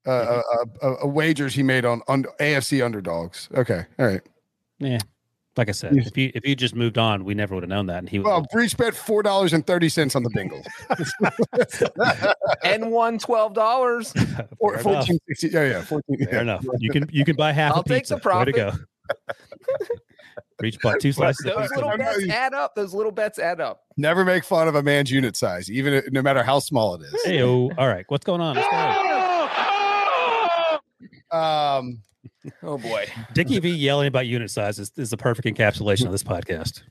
a, 0.06 0.12
a, 0.12 0.44
a, 0.82 0.96
a, 1.04 1.08
wagers 1.08 1.54
he 1.54 1.64
made 1.64 1.86
on, 1.86 2.02
on 2.08 2.24
AFC 2.40 2.84
underdogs. 2.84 3.50
Okay, 3.54 3.86
all 4.00 4.06
right. 4.06 4.22
Yeah, 4.80 5.00
like 5.58 5.70
I 5.70 5.72
said, 5.72 5.98
if 5.98 6.16
you 6.16 6.32
if 6.36 6.46
you 6.46 6.56
just 6.56 6.76
moved 6.76 6.98
on, 6.98 7.26
we 7.26 7.34
never 7.34 7.56
would 7.56 7.64
have 7.64 7.70
known 7.70 7.88
that. 7.88 8.00
And 8.00 8.10
he 8.10 8.20
well, 8.20 8.46
Breech 8.52 8.78
bet 8.78 8.96
four 8.96 9.24
dollars 9.24 9.54
and 9.54 9.66
thirty 9.66 9.90
cents 9.90 10.16
on 10.16 10.24
the 10.24 10.30
Bengals. 10.30 10.68
and 12.64 12.92
won 12.92 13.18
twelve 13.18 13.54
dollars 13.54 14.14
or 14.60 14.78
fourteen 14.78 15.18
sixty. 15.28 15.58
Oh 15.58 15.66
yeah, 15.66 15.82
fourteen. 15.82 16.18
Fair 16.26 16.36
yeah. 16.36 16.42
enough. 16.42 16.66
You 16.80 16.92
can 16.92 17.10
you 17.12 17.26
can 17.26 17.36
buy 17.36 17.52
half. 17.52 17.74
I'll 17.74 17.82
a 17.82 17.84
pizza. 17.84 18.16
take 18.16 18.24
the 18.24 18.30
profit. 18.30 18.56
Way 18.56 18.64
to 18.64 18.72
go. 18.72 19.96
Breech 20.58 20.80
bought 20.82 21.00
two 21.00 21.12
slices. 21.12 21.46
Those 21.46 21.70
little 21.76 21.98
bets 21.98 22.30
add 22.30 22.54
up. 22.54 22.76
Those 22.76 22.94
little 22.94 23.12
bets 23.12 23.38
add 23.38 23.62
up. 23.62 23.84
Never 23.96 24.26
make 24.26 24.44
fun 24.44 24.68
of 24.68 24.76
a 24.76 24.84
man's 24.84 25.12
unit 25.12 25.36
size, 25.36 25.70
even 25.70 25.94
if, 25.94 26.12
no 26.12 26.22
matter 26.22 26.44
how 26.44 26.60
small 26.60 26.96
it 26.96 27.02
is. 27.04 27.24
Hey, 27.24 27.44
all 27.44 27.70
right. 27.78 28.06
What's 28.08 28.26
going 28.26 28.42
on? 28.42 28.58
Um, 31.30 32.00
oh 32.64 32.78
boy, 32.78 33.06
Dickie 33.34 33.60
V 33.60 33.70
yelling 33.70 34.08
about 34.08 34.28
unit 34.28 34.50
size 34.50 34.80
is, 34.80 34.92
is 34.96 35.10
the 35.10 35.18
perfect 35.18 35.46
encapsulation 35.46 36.06
of 36.06 36.14
this 36.14 36.24
podcast. 36.24 36.84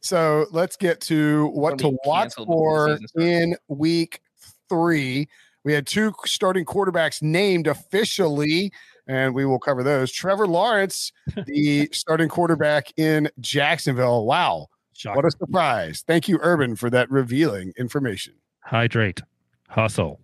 So 0.00 0.46
let's 0.50 0.76
get 0.76 1.00
to 1.02 1.46
what 1.48 1.78
to 1.78 1.96
watch 2.04 2.34
for 2.34 2.98
in 3.16 3.56
week 3.68 4.20
three. 4.68 5.28
We 5.64 5.72
had 5.72 5.86
two 5.86 6.12
starting 6.26 6.64
quarterbacks 6.64 7.22
named 7.22 7.68
officially 7.68 8.72
and 9.06 9.34
we 9.34 9.44
will 9.44 9.58
cover 9.58 9.82
those. 9.82 10.12
Trevor 10.12 10.46
Lawrence, 10.46 11.12
the 11.46 11.88
starting 11.92 12.28
quarterback 12.28 12.92
in 12.96 13.28
Jacksonville. 13.40 14.24
Wow. 14.24 14.68
What 15.04 15.24
a 15.24 15.30
surprise. 15.30 16.04
Thank 16.06 16.28
you, 16.28 16.38
Urban, 16.40 16.76
for 16.76 16.88
that 16.90 17.10
revealing 17.10 17.72
information. 17.76 18.34
Hydrate, 18.60 19.20
hustle. 19.68 20.20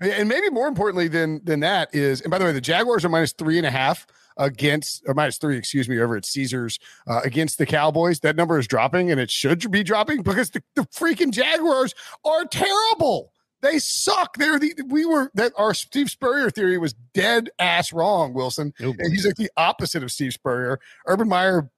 And 0.00 0.28
maybe 0.28 0.48
more 0.48 0.66
importantly 0.66 1.08
than 1.08 1.44
than 1.44 1.60
that 1.60 1.94
is, 1.94 2.22
and 2.22 2.30
by 2.30 2.38
the 2.38 2.44
way, 2.44 2.52
the 2.52 2.60
Jaguars 2.60 3.04
are 3.04 3.10
minus 3.10 3.32
three 3.32 3.58
and 3.58 3.66
a 3.66 3.70
half 3.70 4.06
against 4.38 5.02
or 5.06 5.12
minus 5.12 5.36
three, 5.36 5.58
excuse 5.58 5.88
me, 5.88 6.00
over 6.00 6.16
at 6.16 6.24
Caesars 6.24 6.78
uh, 7.06 7.20
against 7.22 7.58
the 7.58 7.66
Cowboys. 7.66 8.20
That 8.20 8.36
number 8.36 8.58
is 8.58 8.66
dropping, 8.66 9.10
and 9.10 9.20
it 9.20 9.30
should 9.30 9.70
be 9.70 9.82
dropping 9.82 10.22
because 10.22 10.50
the, 10.50 10.62
the 10.74 10.82
freaking 10.82 11.32
Jaguars 11.32 11.94
are 12.24 12.46
terrible. 12.46 13.33
They 13.64 13.78
suck. 13.78 14.36
They're 14.36 14.58
the 14.58 14.74
we 14.88 15.06
were 15.06 15.30
that 15.34 15.54
our 15.56 15.72
Steve 15.72 16.10
Spurrier 16.10 16.50
theory 16.50 16.76
was 16.76 16.94
dead 17.14 17.48
ass 17.58 17.94
wrong, 17.94 18.34
Wilson. 18.34 18.74
Oh, 18.82 18.94
and 18.98 19.10
he's 19.10 19.24
like 19.24 19.36
the 19.36 19.50
opposite 19.56 20.02
of 20.02 20.12
Steve 20.12 20.34
Spurrier. 20.34 20.78
Urban 21.06 21.28
Meyer 21.28 21.70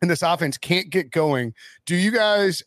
and 0.00 0.08
this 0.08 0.22
offense 0.22 0.56
can't 0.56 0.88
get 0.88 1.10
going. 1.10 1.52
Do 1.84 1.96
you 1.96 2.12
guys 2.12 2.62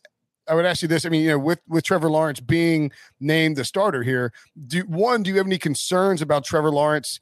I 0.46 0.54
would 0.54 0.66
ask 0.66 0.82
you 0.82 0.88
this. 0.88 1.06
I 1.06 1.08
mean, 1.08 1.22
you 1.22 1.28
know, 1.28 1.38
with 1.38 1.60
with 1.68 1.84
Trevor 1.84 2.10
Lawrence 2.10 2.40
being 2.40 2.90
named 3.18 3.56
the 3.56 3.64
starter 3.64 4.02
here, 4.02 4.32
do 4.66 4.80
one, 4.80 5.22
do 5.22 5.30
you 5.30 5.36
have 5.38 5.46
any 5.46 5.58
concerns 5.58 6.20
about 6.20 6.44
Trevor 6.44 6.70
Lawrence 6.70 7.18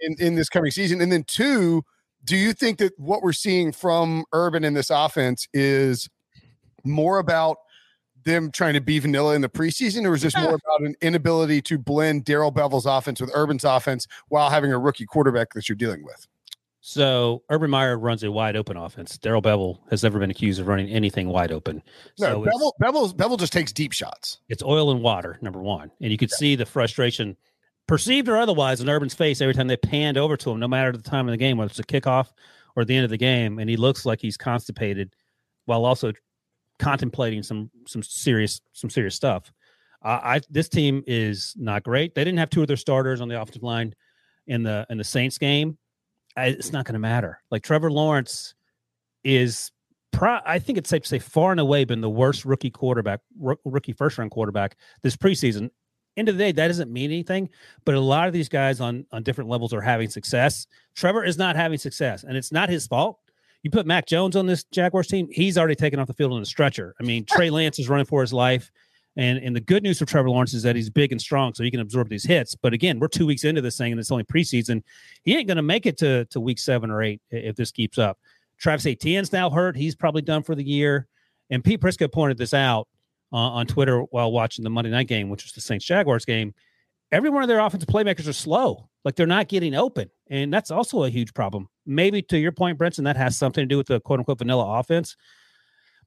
in, 0.00 0.16
in 0.18 0.34
this 0.34 0.50
coming 0.50 0.72
season? 0.72 1.00
And 1.00 1.10
then 1.10 1.24
two, 1.24 1.84
do 2.24 2.36
you 2.36 2.52
think 2.52 2.78
that 2.78 2.92
what 2.98 3.22
we're 3.22 3.32
seeing 3.32 3.72
from 3.72 4.24
Urban 4.32 4.64
in 4.64 4.74
this 4.74 4.90
offense 4.90 5.48
is 5.54 6.10
more 6.84 7.18
about 7.18 7.58
them 8.26 8.50
trying 8.50 8.74
to 8.74 8.80
be 8.82 8.98
vanilla 8.98 9.34
in 9.34 9.40
the 9.40 9.48
preseason, 9.48 10.06
or 10.06 10.14
is 10.14 10.20
this 10.22 10.36
more 10.36 10.54
about 10.76 10.80
an 10.80 10.94
inability 11.00 11.62
to 11.62 11.78
blend 11.78 12.24
Darrell 12.26 12.52
Bevell's 12.52 12.84
offense 12.84 13.20
with 13.20 13.30
Urban's 13.34 13.64
offense 13.64 14.06
while 14.28 14.50
having 14.50 14.70
a 14.72 14.78
rookie 14.78 15.06
quarterback 15.06 15.54
that 15.54 15.68
you're 15.68 15.76
dealing 15.76 16.04
with? 16.04 16.26
So 16.80 17.42
Urban 17.50 17.70
Meyer 17.70 17.98
runs 17.98 18.22
a 18.22 18.30
wide 18.30 18.54
open 18.54 18.76
offense. 18.76 19.18
Darrell 19.18 19.42
Bevell 19.42 19.78
has 19.90 20.04
never 20.04 20.20
been 20.20 20.30
accused 20.30 20.60
of 20.60 20.68
running 20.68 20.88
anything 20.88 21.28
wide 21.28 21.50
open. 21.50 21.82
No, 22.20 22.44
So 22.44 22.50
Bevell, 22.50 22.72
Bevell, 22.80 23.16
Bevell 23.16 23.38
just 23.40 23.52
takes 23.52 23.72
deep 23.72 23.92
shots. 23.92 24.38
it's 24.48 24.62
oil 24.62 24.90
and 24.92 25.02
water, 25.02 25.38
number 25.40 25.60
one. 25.60 25.90
And 26.00 26.12
you 26.12 26.18
could 26.18 26.30
see 26.30 26.54
the 26.54 26.66
frustration, 26.66 27.36
perceived 27.88 28.28
or 28.28 28.36
otherwise, 28.36 28.80
in 28.80 28.88
Urban's 28.88 29.14
face 29.14 29.40
every 29.40 29.54
time 29.54 29.66
they 29.66 29.76
panned 29.76 30.16
over 30.16 30.36
to 30.36 30.50
him, 30.50 30.60
no 30.60 30.68
matter 30.68 30.92
the 30.92 31.02
time 31.02 31.26
of 31.26 31.32
the 31.32 31.38
game, 31.38 31.56
whether 31.56 31.70
it's 31.70 31.78
a 31.80 31.84
kickoff 31.84 32.28
or 32.76 32.84
the 32.84 32.94
end 32.94 33.02
of 33.04 33.10
the 33.10 33.16
game. 33.16 33.58
And 33.58 33.68
he 33.68 33.76
looks 33.76 34.06
like 34.06 34.20
he's 34.20 34.36
constipated 34.36 35.12
while 35.64 35.84
also 35.84 36.12
contemplating 36.78 37.42
some 37.42 37.70
some 37.86 38.02
serious 38.02 38.60
some 38.72 38.90
serious 38.90 39.14
stuff. 39.14 39.52
Uh, 40.04 40.20
I 40.22 40.40
this 40.50 40.68
team 40.68 41.02
is 41.06 41.54
not 41.56 41.82
great. 41.82 42.14
They 42.14 42.24
didn't 42.24 42.38
have 42.38 42.50
two 42.50 42.62
of 42.62 42.68
their 42.68 42.76
starters 42.76 43.20
on 43.20 43.28
the 43.28 43.40
offensive 43.40 43.62
line 43.62 43.94
in 44.46 44.62
the 44.62 44.86
in 44.90 44.98
the 44.98 45.04
Saints 45.04 45.38
game. 45.38 45.78
I, 46.36 46.46
it's 46.46 46.72
not 46.72 46.84
going 46.84 46.94
to 46.94 46.98
matter. 46.98 47.40
Like 47.50 47.62
Trevor 47.62 47.90
Lawrence 47.90 48.54
is, 49.24 49.72
pro- 50.12 50.40
I 50.44 50.58
think 50.58 50.78
it's 50.78 50.90
safe 50.90 51.02
to 51.02 51.08
say, 51.08 51.18
far 51.18 51.50
and 51.50 51.60
away 51.60 51.84
been 51.84 52.02
the 52.02 52.10
worst 52.10 52.44
rookie 52.44 52.70
quarterback, 52.70 53.20
roo- 53.40 53.56
rookie 53.64 53.94
first 53.94 54.18
round 54.18 54.30
quarterback 54.30 54.76
this 55.02 55.16
preseason. 55.16 55.70
End 56.16 56.28
of 56.28 56.36
the 56.38 56.44
day, 56.44 56.52
that 56.52 56.68
doesn't 56.68 56.92
mean 56.92 57.10
anything. 57.10 57.48
But 57.84 57.94
a 57.94 58.00
lot 58.00 58.26
of 58.26 58.32
these 58.32 58.48
guys 58.48 58.80
on 58.80 59.06
on 59.12 59.22
different 59.22 59.50
levels 59.50 59.72
are 59.72 59.80
having 59.80 60.08
success. 60.08 60.66
Trevor 60.94 61.24
is 61.24 61.36
not 61.36 61.56
having 61.56 61.78
success, 61.78 62.22
and 62.22 62.36
it's 62.36 62.52
not 62.52 62.68
his 62.68 62.86
fault. 62.86 63.18
You 63.66 63.70
put 63.70 63.84
Mac 63.84 64.06
Jones 64.06 64.36
on 64.36 64.46
this 64.46 64.62
Jaguars 64.70 65.08
team, 65.08 65.26
he's 65.32 65.58
already 65.58 65.74
taken 65.74 65.98
off 65.98 66.06
the 66.06 66.14
field 66.14 66.32
on 66.32 66.40
a 66.40 66.46
stretcher. 66.46 66.94
I 67.00 67.02
mean, 67.02 67.24
Trey 67.24 67.50
Lance 67.50 67.80
is 67.80 67.88
running 67.88 68.06
for 68.06 68.20
his 68.20 68.32
life. 68.32 68.70
And 69.16 69.38
and 69.38 69.56
the 69.56 69.60
good 69.60 69.82
news 69.82 69.98
for 69.98 70.04
Trevor 70.04 70.30
Lawrence 70.30 70.54
is 70.54 70.62
that 70.62 70.76
he's 70.76 70.88
big 70.88 71.10
and 71.10 71.20
strong, 71.20 71.52
so 71.52 71.64
he 71.64 71.70
can 71.72 71.80
absorb 71.80 72.08
these 72.08 72.22
hits. 72.22 72.54
But 72.54 72.72
again, 72.72 73.00
we're 73.00 73.08
two 73.08 73.26
weeks 73.26 73.42
into 73.42 73.60
this 73.60 73.76
thing, 73.76 73.90
and 73.90 73.98
it's 73.98 74.12
only 74.12 74.22
preseason. 74.22 74.84
He 75.24 75.36
ain't 75.36 75.48
going 75.48 75.56
to 75.56 75.64
make 75.64 75.84
it 75.84 75.98
to 75.98 76.26
to 76.26 76.38
week 76.38 76.60
seven 76.60 76.92
or 76.92 77.02
eight 77.02 77.20
if 77.32 77.56
this 77.56 77.72
keeps 77.72 77.98
up. 77.98 78.20
Travis 78.56 78.86
Etienne's 78.86 79.32
now 79.32 79.50
hurt; 79.50 79.74
he's 79.74 79.96
probably 79.96 80.22
done 80.22 80.44
for 80.44 80.54
the 80.54 80.62
year. 80.62 81.08
And 81.50 81.64
Pete 81.64 81.80
Prisco 81.80 82.12
pointed 82.12 82.38
this 82.38 82.54
out 82.54 82.86
uh, 83.32 83.36
on 83.36 83.66
Twitter 83.66 84.02
while 84.12 84.30
watching 84.30 84.62
the 84.62 84.70
Monday 84.70 84.92
night 84.92 85.08
game, 85.08 85.28
which 85.28 85.42
was 85.42 85.54
the 85.54 85.60
Saints 85.60 85.84
Jaguars 85.84 86.24
game. 86.24 86.54
Every 87.10 87.30
one 87.30 87.42
of 87.42 87.48
their 87.48 87.58
offensive 87.58 87.88
playmakers 87.88 88.28
are 88.28 88.32
slow, 88.32 88.88
like 89.04 89.16
they're 89.16 89.26
not 89.26 89.48
getting 89.48 89.74
open, 89.74 90.08
and 90.30 90.54
that's 90.54 90.70
also 90.70 91.02
a 91.02 91.10
huge 91.10 91.34
problem. 91.34 91.68
Maybe 91.86 92.22
to 92.22 92.38
your 92.38 92.52
point, 92.52 92.78
Brinson, 92.78 93.04
that 93.04 93.16
has 93.16 93.38
something 93.38 93.62
to 93.62 93.66
do 93.66 93.76
with 93.76 93.86
the 93.86 94.00
quote 94.00 94.18
unquote 94.18 94.38
vanilla 94.38 94.78
offense. 94.78 95.16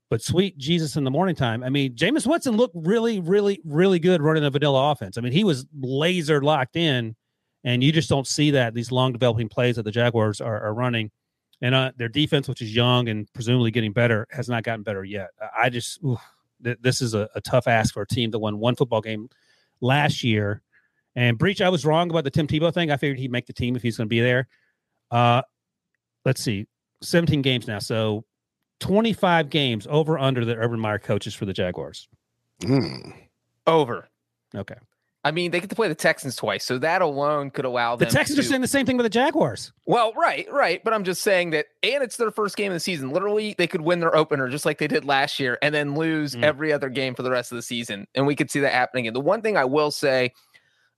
But 0.10 0.22
sweet 0.24 0.58
Jesus 0.58 0.96
in 0.96 1.04
the 1.04 1.12
morning 1.12 1.36
time. 1.36 1.64
I 1.64 1.70
mean, 1.70 1.96
Jameis 1.96 2.26
Winston 2.26 2.58
looked 2.58 2.76
really, 2.76 3.20
really, 3.20 3.62
really 3.64 4.00
good 4.00 4.22
running 4.22 4.44
a 4.44 4.50
vanilla 4.50 4.92
offense. 4.92 5.18
I 5.18 5.22
mean, 5.22 5.34
he 5.34 5.44
was 5.44 5.68
laser 5.80 6.42
locked 6.42 6.76
in, 6.76 7.16
and 7.64 7.84
you 7.84 7.92
just 7.92 8.10
don't 8.10 8.26
see 8.26 8.52
that 8.52 8.74
these 8.74 8.92
long 8.92 9.14
developing 9.14 9.50
plays 9.50 9.76
that 9.76 9.84
the 9.84 9.92
Jaguars 9.92 10.42
are, 10.42 10.60
are 10.62 10.74
running. 10.74 11.12
And 11.62 11.76
uh, 11.76 11.92
their 11.98 12.10
defense, 12.10 12.48
which 12.48 12.62
is 12.62 12.74
young 12.76 13.08
and 13.10 13.32
presumably 13.34 13.70
getting 13.70 13.94
better, 13.94 14.26
has 14.32 14.50
not 14.50 14.64
gotten 14.64 14.82
better 14.82 15.04
yet. 15.04 15.30
I- 15.42 15.66
I 15.66 15.70
just, 15.70 16.04
oof, 16.04 16.20
th- 16.64 16.78
this 16.82 17.02
is 17.02 17.14
a, 17.14 17.30
a 17.36 17.42
tough 17.42 17.68
ask 17.68 17.94
for 17.94 18.02
a 18.02 18.08
team 18.08 18.32
that 18.32 18.40
won 18.40 18.58
one 18.60 18.76
football 18.76 19.02
game 19.02 19.30
last 19.82 20.24
year. 20.24 20.64
And 21.16 21.38
Breech, 21.38 21.62
I 21.62 21.70
was 21.70 21.86
wrong 21.86 22.10
about 22.10 22.24
the 22.24 22.32
Tim 22.32 22.48
Tebow 22.48 22.74
thing. 22.74 22.90
I 22.92 22.98
figured 22.98 23.20
he'd 23.20 23.32
make 23.32 23.46
the 23.46 23.54
team 23.54 23.76
if 23.76 23.82
he's 23.84 23.98
going 23.98 24.08
to 24.08 24.10
be 24.10 24.22
there. 24.22 24.48
Uh, 25.12 25.42
let's 26.30 26.42
see, 26.44 26.68
17 27.02 27.42
games 27.42 27.68
now. 27.68 27.80
So 27.80 28.24
25 28.82 29.50
games 29.50 29.88
over 29.90 30.20
under 30.20 30.46
the 30.46 30.56
Urban 30.56 30.80
Meyer 30.80 31.00
coaches 31.00 31.34
for 31.34 31.46
the 31.46 31.54
Jaguars. 31.54 32.08
Hmm. 32.64 33.12
Over. 33.66 34.08
Okay. 34.56 34.76
I 35.24 35.32
mean, 35.32 35.50
they 35.52 35.60
get 35.60 35.70
to 35.72 35.76
play 35.76 35.88
the 35.90 35.96
Texans 35.96 36.36
twice, 36.36 36.64
so 36.64 36.78
that 36.78 37.02
alone 37.02 37.50
could 37.50 37.66
allow 37.66 37.96
The 37.98 38.06
them. 38.06 38.14
Texans 38.14 38.40
are 38.40 38.44
saying 38.44 38.62
the 38.62 38.68
same 38.68 38.86
thing 38.86 38.96
with 38.96 39.04
the 39.04 39.10
Jaguars. 39.10 39.74
Well, 39.86 40.14
right, 40.14 40.48
right. 40.52 40.82
But 40.84 40.94
I'm 40.94 41.04
just 41.04 41.22
saying 41.24 41.50
that, 41.50 41.66
and 41.84 42.02
it's 42.04 42.16
their 42.16 42.32
first 42.32 42.56
game 42.56 42.72
of 42.72 42.76
the 42.76 42.80
season. 42.80 43.10
Literally, 43.12 43.54
they 43.58 43.68
could 43.68 43.82
win 43.82 44.00
their 44.00 44.16
opener 44.16 44.48
just 44.48 44.66
like 44.66 44.78
they 44.78 44.88
did 44.88 45.04
last 45.04 45.40
year 45.40 45.58
and 45.62 45.74
then 45.76 45.96
lose 45.96 46.36
Mm. 46.36 46.44
every 46.44 46.72
other 46.72 46.90
game 46.90 47.16
for 47.16 47.24
the 47.24 47.32
rest 47.32 47.52
of 47.52 47.56
the 47.58 47.62
season. 47.64 48.08
And 48.16 48.26
we 48.28 48.36
could 48.36 48.50
see 48.52 48.60
that 48.62 48.72
happening. 48.72 49.08
And 49.08 49.16
the 49.16 49.20
one 49.20 49.42
thing 49.42 49.58
I 49.58 49.66
will 49.66 49.92
say 49.92 50.32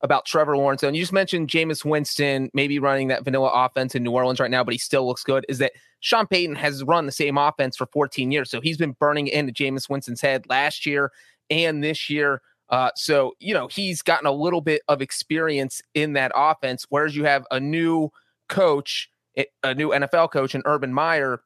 about 0.04 0.26
Trevor 0.26 0.58
Lawrence, 0.58 0.84
and 0.84 0.96
you 0.96 1.02
just 1.02 1.14
mentioned 1.14 1.48
Jameis 1.48 1.86
Winston 1.86 2.50
maybe 2.54 2.80
running 2.80 3.08
that 3.10 3.24
vanilla 3.24 3.52
offense 3.54 3.96
in 3.96 4.04
New 4.04 4.12
Orleans 4.12 4.40
right 4.40 4.52
now, 4.52 4.64
but 4.64 4.74
he 4.74 4.78
still 4.78 5.06
looks 5.06 5.24
good, 5.24 5.46
is 5.50 5.58
that 5.60 5.74
Sean 6.00 6.28
Payton 6.28 6.56
has 6.56 6.84
run 6.84 7.06
the 7.06 7.12
same 7.12 7.38
offense 7.38 7.78
for 7.78 7.86
14 7.88 8.32
years. 8.32 8.50
So 8.50 8.60
he's 8.60 8.78
been 8.78 8.94
burning 8.94 9.28
into 9.28 9.54
Jameis 9.54 9.90
Winston's 9.90 10.22
head 10.22 10.46
last 10.50 10.86
year 10.86 11.12
and 11.50 11.84
this 11.84 12.10
year. 12.10 12.42
Uh, 12.70 12.90
so, 12.96 13.34
you 13.40 13.54
know, 13.54 13.68
he's 13.68 14.02
gotten 14.02 14.26
a 14.26 14.32
little 14.32 14.62
bit 14.62 14.82
of 14.88 15.02
experience 15.02 15.82
in 15.94 16.14
that 16.14 16.32
offense, 16.36 16.86
whereas 16.90 17.16
you 17.16 17.26
have 17.26 17.46
a 17.52 17.60
new 17.60 18.10
coach, 18.50 19.10
eh, 19.36 19.44
a 19.64 19.76
new 19.76 19.90
NFL 19.90 20.32
coach, 20.32 20.56
and 20.56 20.64
Urban 20.66 20.94
Meyer 20.94 21.42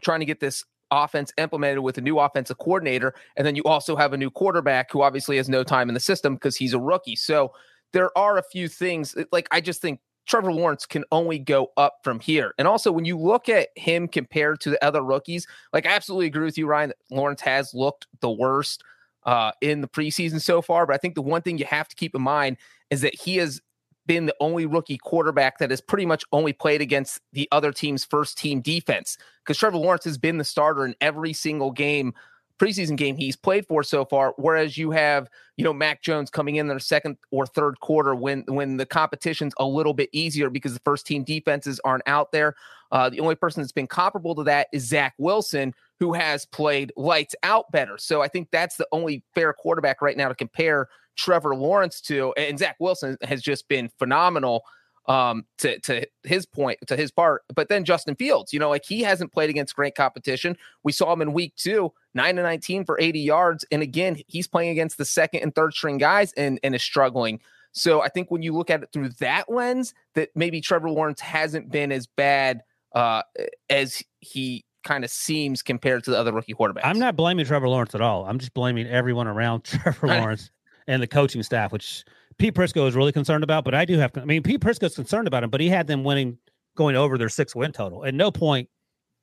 trying 0.00 0.20
to 0.20 0.26
get 0.26 0.40
this 0.40 0.64
offense 0.92 1.32
implemented 1.36 1.80
with 1.80 1.98
a 1.98 2.00
new 2.00 2.18
offensive 2.18 2.58
coordinator. 2.58 3.14
And 3.36 3.46
then 3.46 3.56
you 3.56 3.64
also 3.64 3.96
have 3.96 4.12
a 4.12 4.16
new 4.16 4.30
quarterback 4.30 4.92
who 4.92 5.02
obviously 5.02 5.36
has 5.38 5.48
no 5.48 5.64
time 5.64 5.88
in 5.88 5.94
the 5.94 6.00
system 6.00 6.34
because 6.34 6.56
he's 6.56 6.74
a 6.74 6.80
rookie. 6.80 7.16
So 7.16 7.52
there 7.92 8.16
are 8.16 8.38
a 8.38 8.42
few 8.42 8.68
things 8.68 9.16
like 9.32 9.48
I 9.50 9.60
just 9.60 9.80
think 9.80 10.00
Trevor 10.26 10.52
Lawrence 10.52 10.86
can 10.86 11.04
only 11.10 11.38
go 11.38 11.72
up 11.76 11.98
from 12.04 12.20
here. 12.20 12.54
And 12.58 12.68
also, 12.68 12.92
when 12.92 13.04
you 13.04 13.18
look 13.18 13.48
at 13.48 13.68
him 13.76 14.06
compared 14.06 14.60
to 14.60 14.70
the 14.70 14.82
other 14.84 15.02
rookies, 15.02 15.46
like 15.72 15.86
I 15.86 15.90
absolutely 15.90 16.26
agree 16.26 16.44
with 16.44 16.56
you, 16.56 16.66
Ryan, 16.66 16.90
that 16.90 16.98
Lawrence 17.10 17.40
has 17.42 17.74
looked 17.74 18.06
the 18.20 18.30
worst 18.30 18.82
uh, 19.24 19.52
in 19.60 19.80
the 19.80 19.88
preseason 19.88 20.40
so 20.40 20.62
far. 20.62 20.86
But 20.86 20.94
I 20.94 20.98
think 20.98 21.14
the 21.14 21.22
one 21.22 21.42
thing 21.42 21.58
you 21.58 21.64
have 21.64 21.88
to 21.88 21.96
keep 21.96 22.14
in 22.14 22.22
mind 22.22 22.56
is 22.90 23.00
that 23.00 23.14
he 23.14 23.36
has 23.36 23.60
been 24.06 24.26
the 24.26 24.34
only 24.40 24.66
rookie 24.66 24.98
quarterback 24.98 25.58
that 25.58 25.70
has 25.70 25.80
pretty 25.80 26.06
much 26.06 26.24
only 26.32 26.52
played 26.52 26.80
against 26.80 27.20
the 27.32 27.48
other 27.52 27.72
team's 27.72 28.04
first 28.04 28.36
team 28.36 28.60
defense 28.60 29.16
because 29.44 29.56
Trevor 29.56 29.76
Lawrence 29.76 30.04
has 30.04 30.18
been 30.18 30.38
the 30.38 30.44
starter 30.44 30.84
in 30.84 30.94
every 31.00 31.32
single 31.32 31.70
game 31.70 32.12
preseason 32.62 32.96
game 32.96 33.16
he's 33.16 33.34
played 33.34 33.66
for 33.66 33.82
so 33.82 34.04
far 34.04 34.34
whereas 34.36 34.78
you 34.78 34.92
have 34.92 35.28
you 35.56 35.64
know 35.64 35.72
Mac 35.72 36.00
Jones 36.00 36.30
coming 36.30 36.56
in 36.56 36.68
their 36.68 36.78
second 36.78 37.16
or 37.32 37.44
third 37.44 37.80
quarter 37.80 38.14
when 38.14 38.44
when 38.46 38.76
the 38.76 38.86
competition's 38.86 39.52
a 39.58 39.64
little 39.64 39.94
bit 39.94 40.08
easier 40.12 40.48
because 40.48 40.72
the 40.72 40.80
first 40.84 41.04
team 41.04 41.24
defenses 41.24 41.80
aren't 41.84 42.04
out 42.06 42.30
there. 42.30 42.54
Uh, 42.92 43.08
the 43.08 43.20
only 43.20 43.34
person 43.34 43.62
that's 43.62 43.72
been 43.72 43.86
comparable 43.86 44.34
to 44.34 44.44
that 44.44 44.68
is 44.72 44.86
Zach 44.86 45.14
Wilson 45.18 45.74
who 45.98 46.12
has 46.12 46.46
played 46.46 46.92
lights 46.96 47.34
out 47.42 47.70
better. 47.72 47.98
So 47.98 48.22
I 48.22 48.28
think 48.28 48.48
that's 48.52 48.76
the 48.76 48.86
only 48.92 49.24
fair 49.34 49.52
quarterback 49.52 50.00
right 50.00 50.16
now 50.16 50.28
to 50.28 50.34
compare 50.34 50.88
Trevor 51.16 51.56
Lawrence 51.56 52.00
to 52.02 52.32
and 52.36 52.58
Zach 52.58 52.76
Wilson 52.78 53.16
has 53.22 53.42
just 53.42 53.66
been 53.66 53.90
phenomenal 53.98 54.62
um 55.06 55.44
to 55.58 55.80
to 55.80 56.06
his 56.22 56.46
point 56.46 56.78
to 56.86 56.96
his 56.96 57.10
part. 57.10 57.42
But 57.52 57.68
then 57.68 57.84
Justin 57.84 58.14
Fields 58.14 58.52
you 58.52 58.60
know 58.60 58.70
like 58.70 58.84
he 58.84 59.02
hasn't 59.02 59.32
played 59.32 59.50
against 59.50 59.74
great 59.74 59.96
competition. 59.96 60.56
We 60.84 60.92
saw 60.92 61.12
him 61.12 61.22
in 61.22 61.32
week 61.32 61.56
2 61.56 61.92
9 62.14 62.36
to 62.36 62.42
19 62.42 62.84
for 62.84 62.98
80 63.00 63.20
yards 63.20 63.64
and 63.70 63.82
again 63.82 64.16
he's 64.26 64.46
playing 64.46 64.70
against 64.70 64.98
the 64.98 65.04
second 65.04 65.42
and 65.42 65.54
third 65.54 65.72
string 65.74 65.98
guys 65.98 66.32
and 66.34 66.58
and 66.62 66.74
is 66.74 66.82
struggling 66.82 67.40
so 67.72 68.02
I 68.02 68.08
think 68.08 68.30
when 68.30 68.42
you 68.42 68.52
look 68.52 68.68
at 68.68 68.82
it 68.82 68.90
through 68.92 69.10
that 69.20 69.50
lens 69.50 69.94
that 70.14 70.30
maybe 70.34 70.60
Trevor 70.60 70.90
Lawrence 70.90 71.20
hasn't 71.20 71.70
been 71.70 71.92
as 71.92 72.06
bad 72.06 72.62
uh 72.94 73.22
as 73.70 74.02
he 74.20 74.64
kind 74.84 75.04
of 75.04 75.10
seems 75.10 75.62
compared 75.62 76.04
to 76.04 76.10
the 76.10 76.18
other 76.18 76.32
rookie 76.32 76.54
quarterbacks 76.54 76.82
I'm 76.84 76.98
not 76.98 77.16
blaming 77.16 77.46
Trevor 77.46 77.68
Lawrence 77.68 77.94
at 77.94 78.00
all. 78.00 78.26
I'm 78.26 78.38
just 78.38 78.52
blaming 78.54 78.86
everyone 78.86 79.26
around 79.26 79.64
Trevor 79.64 80.08
Lawrence 80.08 80.50
and 80.86 81.02
the 81.02 81.06
coaching 81.06 81.42
staff, 81.42 81.72
which 81.72 82.04
Pete 82.38 82.54
Prisco 82.54 82.86
is 82.88 82.94
really 82.94 83.12
concerned 83.12 83.44
about. 83.44 83.64
But 83.64 83.74
I 83.74 83.84
do 83.84 83.98
have, 83.98 84.12
I 84.16 84.24
mean, 84.24 84.42
Pete 84.42 84.60
Prisco's 84.60 84.94
concerned 84.94 85.28
about 85.28 85.44
him, 85.44 85.50
but 85.50 85.60
he 85.60 85.68
had 85.68 85.86
them 85.86 86.04
winning, 86.04 86.38
going 86.76 86.96
over 86.96 87.18
their 87.18 87.28
six 87.28 87.54
win 87.54 87.72
total. 87.72 88.04
At 88.04 88.14
no 88.14 88.30
point 88.30 88.68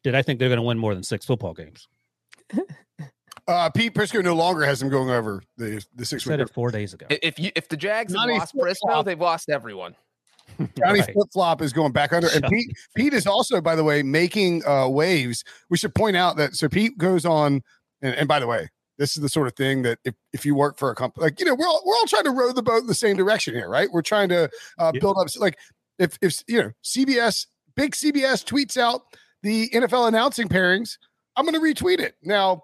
did 0.03 0.15
I 0.15 0.21
think 0.21 0.39
they're 0.39 0.49
going 0.49 0.59
to 0.59 0.63
win 0.63 0.77
more 0.77 0.93
than 0.93 1.03
six 1.03 1.25
football 1.25 1.53
games. 1.53 1.87
Uh, 3.47 3.69
Pete 3.71 3.95
Prisco 3.95 4.23
no 4.23 4.35
longer 4.35 4.63
has 4.63 4.79
them 4.79 4.89
going 4.89 5.09
over 5.09 5.41
the 5.57 5.83
the 5.95 6.01
I 6.01 6.03
six 6.03 6.23
said 6.23 6.39
it 6.39 6.51
four 6.53 6.69
days 6.69 6.93
ago. 6.93 7.07
If 7.09 7.39
you 7.39 7.51
if 7.55 7.67
the 7.67 7.77
Jags 7.77 8.13
have 8.13 8.29
lost 8.29 8.51
flip-flop. 8.51 9.05
They've 9.05 9.19
lost 9.19 9.49
everyone 9.49 9.95
Johnny 10.77 10.99
Right. 10.99 11.13
flip 11.13 11.27
flop 11.33 11.61
is 11.61 11.73
going 11.73 11.91
back 11.91 12.13
under, 12.13 12.27
and 12.27 12.45
Pete 12.47 12.71
Pete 12.95 13.13
is 13.13 13.25
also, 13.25 13.59
by 13.61 13.75
the 13.75 13.83
way, 13.83 14.03
making 14.03 14.63
uh, 14.67 14.87
waves. 14.87 15.43
We 15.69 15.77
should 15.77 15.95
point 15.95 16.15
out 16.15 16.37
that 16.37 16.55
so 16.55 16.69
Pete 16.69 16.97
goes 16.97 17.25
on, 17.25 17.61
and, 18.01 18.13
and 18.15 18.27
by 18.27 18.39
the 18.39 18.47
way, 18.47 18.69
this 18.97 19.15
is 19.15 19.21
the 19.23 19.29
sort 19.29 19.47
of 19.47 19.55
thing 19.55 19.81
that 19.83 19.97
if, 20.03 20.13
if 20.33 20.45
you 20.45 20.53
work 20.55 20.77
for 20.77 20.91
a 20.91 20.95
company, 20.95 21.23
like 21.23 21.39
you 21.39 21.45
know, 21.45 21.55
we're 21.55 21.67
all, 21.67 21.81
we're 21.85 21.95
all 21.95 22.05
trying 22.05 22.25
to 22.25 22.31
row 22.31 22.51
the 22.51 22.61
boat 22.63 22.81
in 22.81 22.87
the 22.87 22.93
same 22.93 23.15
direction 23.17 23.55
here, 23.55 23.69
right? 23.69 23.89
We're 23.91 24.01
trying 24.01 24.29
to 24.29 24.49
uh, 24.77 24.91
Yeah. 24.93 24.99
build 24.99 25.17
up, 25.19 25.27
like 25.37 25.57
if 25.97 26.17
if 26.21 26.43
you 26.47 26.61
know 26.61 26.71
CBS, 26.83 27.47
big 27.75 27.93
CBS 27.95 28.43
tweets 28.45 28.77
out 28.77 29.01
the 29.41 29.69
NFL 29.69 30.07
announcing 30.07 30.47
pairings, 30.49 30.97
I'm 31.39 31.45
going 31.45 31.55
to 31.55 31.83
retweet 31.83 31.99
it 31.99 32.15
now. 32.21 32.63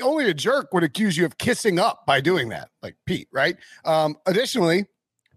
Only 0.00 0.28
a 0.28 0.34
jerk 0.34 0.72
would 0.72 0.84
accuse 0.84 1.16
you 1.16 1.24
of 1.24 1.38
kissing 1.38 1.78
up 1.78 2.06
by 2.06 2.20
doing 2.20 2.48
that, 2.48 2.68
like 2.82 2.96
Pete, 3.06 3.28
right? 3.32 3.56
Um, 3.84 4.16
additionally, 4.26 4.86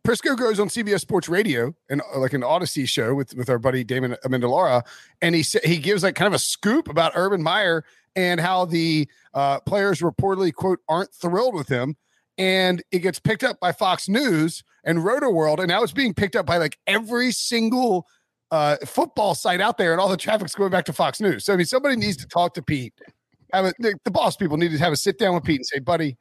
Prisco 0.06 0.38
goes 0.38 0.60
on 0.60 0.70
CBS 0.70 1.02
Sports 1.02 1.28
Radio 1.28 1.76
and 1.90 2.02
uh, 2.02 2.20
like 2.20 2.34
an 2.34 2.42
Audacy 2.42 2.88
show 2.88 3.14
with 3.14 3.36
with 3.36 3.50
our 3.50 3.60
buddy 3.60 3.84
Damon 3.84 4.16
Amendolara, 4.24 4.84
and 5.22 5.36
he 5.36 5.44
sa- 5.44 5.60
he 5.64 5.78
gives 5.78 6.04
like 6.04 6.16
kind 6.16 6.28
of 6.28 6.34
a 6.34 6.40
scoop 6.40 6.88
about 6.88 7.12
Urban 7.16 7.42
Meyer 7.42 7.84
and 8.16 8.40
how 8.40 8.66
the 8.66 9.08
uh, 9.34 9.60
players 9.62 10.02
reportedly 10.02 10.54
quote 10.54 10.80
aren't 10.88 11.14
thrilled 11.14 11.54
with 11.54 11.68
him 11.68 11.96
and 12.38 12.84
it 12.92 13.00
gets 13.00 13.20
picked 13.20 13.44
up 13.44 13.60
by 13.60 13.72
Fox 13.72 14.08
News 14.08 14.64
and 14.84 15.04
Roto 15.04 15.30
World, 15.30 15.60
and 15.60 15.68
now 15.68 15.84
it's 15.84 15.92
being 15.92 16.14
picked 16.14 16.36
up 16.36 16.46
by 16.46 16.58
like 16.58 16.78
every 16.86 17.32
single 17.32 18.08
uh, 18.52 18.78
football 18.86 19.36
site 19.36 19.62
out 19.62 19.78
there, 19.78 19.92
and 19.92 20.00
all 20.02 20.10
the 20.10 20.18
traffic's 20.18 20.56
going 20.56 20.72
back 20.72 20.86
to 20.86 20.94
Fox 20.94 21.20
News. 21.20 21.46
So 21.46 21.54
I 21.54 21.58
mean, 21.58 21.66
somebody 21.66 21.96
needs 21.96 22.18
to 22.18 22.28
talk 22.28 22.54
to 22.56 22.62
Pete. 22.62 22.94
Have 23.54 23.66
a, 23.66 23.74
the, 23.80 23.96
the 24.04 24.12
boss 24.12 24.36
people 24.36 24.58
need 24.58 24.72
to 24.72 24.78
have 24.78 24.94
a 24.94 24.98
sit 24.98 25.18
down 25.18 25.36
with 25.36 25.44
Pete 25.44 25.60
and 25.60 25.66
say, 25.66 25.80
"Buddy, 25.80 26.18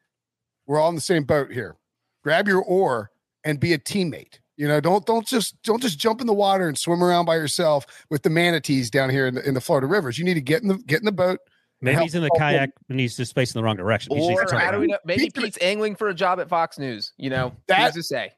we're 0.66 0.78
all 0.80 0.88
in 0.88 0.94
the 0.94 1.00
same 1.00 1.24
boat 1.24 1.52
here. 1.52 1.76
Grab 2.22 2.48
your 2.48 2.62
oar 2.62 3.10
and 3.44 3.58
be 3.60 3.72
a 3.72 3.78
teammate." 3.78 4.38
You 4.56 4.66
know, 4.68 4.80
don't 4.80 5.04
don't 5.04 5.26
just 5.26 5.60
don't 5.62 5.82
just 5.82 5.98
jump 5.98 6.20
in 6.20 6.26
the 6.26 6.32
water 6.32 6.66
and 6.66 6.78
swim 6.78 7.02
around 7.02 7.26
by 7.26 7.36
yourself 7.36 7.86
with 8.10 8.22
the 8.22 8.30
manatees 8.30 8.90
down 8.90 9.10
here 9.10 9.26
in 9.26 9.34
the, 9.34 9.46
in 9.46 9.54
the 9.54 9.60
Florida 9.60 9.86
rivers. 9.86 10.18
You 10.18 10.24
need 10.24 10.34
to 10.34 10.40
get 10.40 10.62
in 10.62 10.68
the 10.68 10.76
get 10.78 11.00
in 11.00 11.04
the 11.04 11.12
boat. 11.12 11.40
Maybe 11.82 12.00
he's 12.00 12.14
in 12.14 12.22
the 12.22 12.30
kayak 12.38 12.70
and 12.88 12.98
he's 12.98 13.18
just 13.18 13.34
facing 13.34 13.60
the 13.60 13.62
wrong 13.64 13.76
direction. 13.76 14.16
He's- 14.16 14.26
he's 14.30 14.52
Or 14.52 14.58
how 14.58 14.70
do 14.70 14.78
we 14.78 14.86
know? 14.86 14.96
Maybe 15.04 15.24
Pete's 15.24 15.38
Pete's 15.38 15.58
angling 15.60 15.94
for 15.94 16.08
a 16.08 16.14
job 16.14 16.40
at 16.40 16.48
Fox 16.48 16.78
News. 16.78 17.12
You 17.18 17.28
know, 17.28 17.52
That- 17.68 17.92
who's 17.92 17.94
to 17.96 18.02
say? 18.02 18.32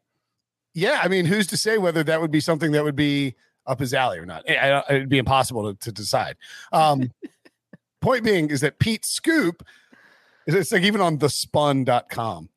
Yeah, 0.75 1.01
I 1.03 1.07
mean, 1.09 1.25
who's 1.25 1.47
to 1.49 1.57
say 1.57 1.79
whether 1.79 2.03
that 2.03 2.21
would 2.21 2.33
be 2.33 2.41
something 2.41 2.73
that 2.73 2.83
would 2.83 2.97
be 2.97 3.37
up 3.69 3.79
his 3.79 3.95
alley 3.95 4.19
or 4.19 4.27
not? 4.27 4.49
I, 4.49 4.71
I, 4.71 4.95
it'd 4.95 5.09
be 5.09 5.19
impossible 5.19 5.73
to, 5.73 5.79
to 5.79 5.93
decide. 5.93 6.37
Um, 6.73 7.13
point 8.01 8.25
being 8.25 8.51
is 8.51 8.61
that 8.63 8.79
Pete 8.79 9.05
Scoop, 9.05 9.65
it's 10.47 10.73
like 10.73 10.83
even 10.83 11.01
on 11.01 11.19
thespun.com. 11.19 12.49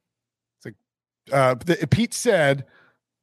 It's 0.57 0.65
like 0.65 0.75
uh, 1.31 1.55
the, 1.65 1.87
Pete 1.87 2.13
said 2.13 2.65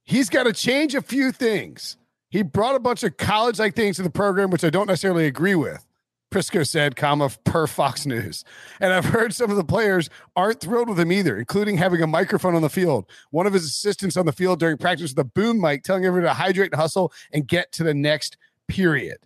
he's 0.05 0.29
got 0.29 0.45
to 0.45 0.53
change 0.53 0.95
a 0.95 1.03
few 1.03 1.33
things. 1.33 1.97
He 2.31 2.43
brought 2.43 2.75
a 2.75 2.81
bunch 2.81 3.03
of 3.03 3.17
college 3.17 3.59
like 3.59 3.75
things 3.75 3.97
to 3.97 4.03
the 4.03 4.11
program, 4.11 4.51
which 4.51 4.65
I 4.65 4.71
don't 4.71 4.87
necessarily 4.87 5.27
agree 5.27 5.55
with. 5.55 5.85
Prisco 6.31 6.67
said, 6.67 6.95
comma, 6.95 7.31
per 7.45 7.67
Fox 7.67 8.05
News. 8.05 8.45
And 8.81 8.93
I've 8.93 9.07
heard 9.07 9.33
some 9.35 9.51
of 9.51 9.57
the 9.57 9.65
players 9.65 10.11
aren't 10.37 10.61
thrilled 10.61 10.89
with 10.91 11.01
him 11.01 11.11
either, 11.11 11.39
including 11.39 11.79
having 11.79 12.03
a 12.03 12.07
microphone 12.07 12.55
on 12.55 12.63
the 12.63 12.69
field. 12.69 13.07
One 13.31 13.47
of 13.47 13.53
his 13.55 13.65
assistants 13.65 14.17
on 14.17 14.27
the 14.27 14.33
field 14.33 14.59
during 14.61 14.77
practice 14.77 15.11
with 15.13 15.19
a 15.19 15.25
boom 15.25 15.61
mic 15.61 15.85
telling 15.85 16.05
everyone 16.05 16.29
to 16.29 16.35
hydrate 16.35 16.73
and 16.73 16.81
hustle 16.81 17.13
and 17.33 17.47
get 17.47 17.73
to 17.73 17.83
the 17.85 17.95
next 17.95 18.37
period. 18.69 19.19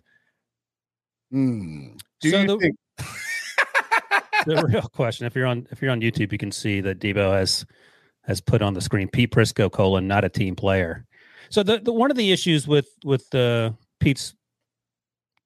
Hmm. 1.31 1.97
Do 2.21 2.29
So 2.29 2.39
you 2.39 2.47
the- 2.47 2.57
think 2.57 2.75
the 4.45 4.63
real 4.67 4.81
question 4.83 5.25
if 5.25 5.35
you're 5.35 5.47
on 5.47 5.67
if 5.71 5.81
you're 5.81 5.89
on 5.91 5.99
youtube 6.01 6.31
you 6.31 6.37
can 6.37 6.51
see 6.51 6.79
that 6.81 6.99
debo 6.99 7.33
has 7.33 7.65
has 8.23 8.39
put 8.39 8.61
on 8.61 8.73
the 8.73 8.81
screen 8.81 9.07
pete 9.07 9.31
prisco 9.31 9.71
colon 9.71 10.07
not 10.07 10.23
a 10.23 10.29
team 10.29 10.55
player 10.55 11.05
so 11.49 11.63
the, 11.63 11.79
the 11.79 11.91
one 11.91 12.11
of 12.11 12.17
the 12.17 12.31
issues 12.31 12.67
with 12.67 12.87
with 13.03 13.27
the 13.31 13.73
pete's 13.99 14.35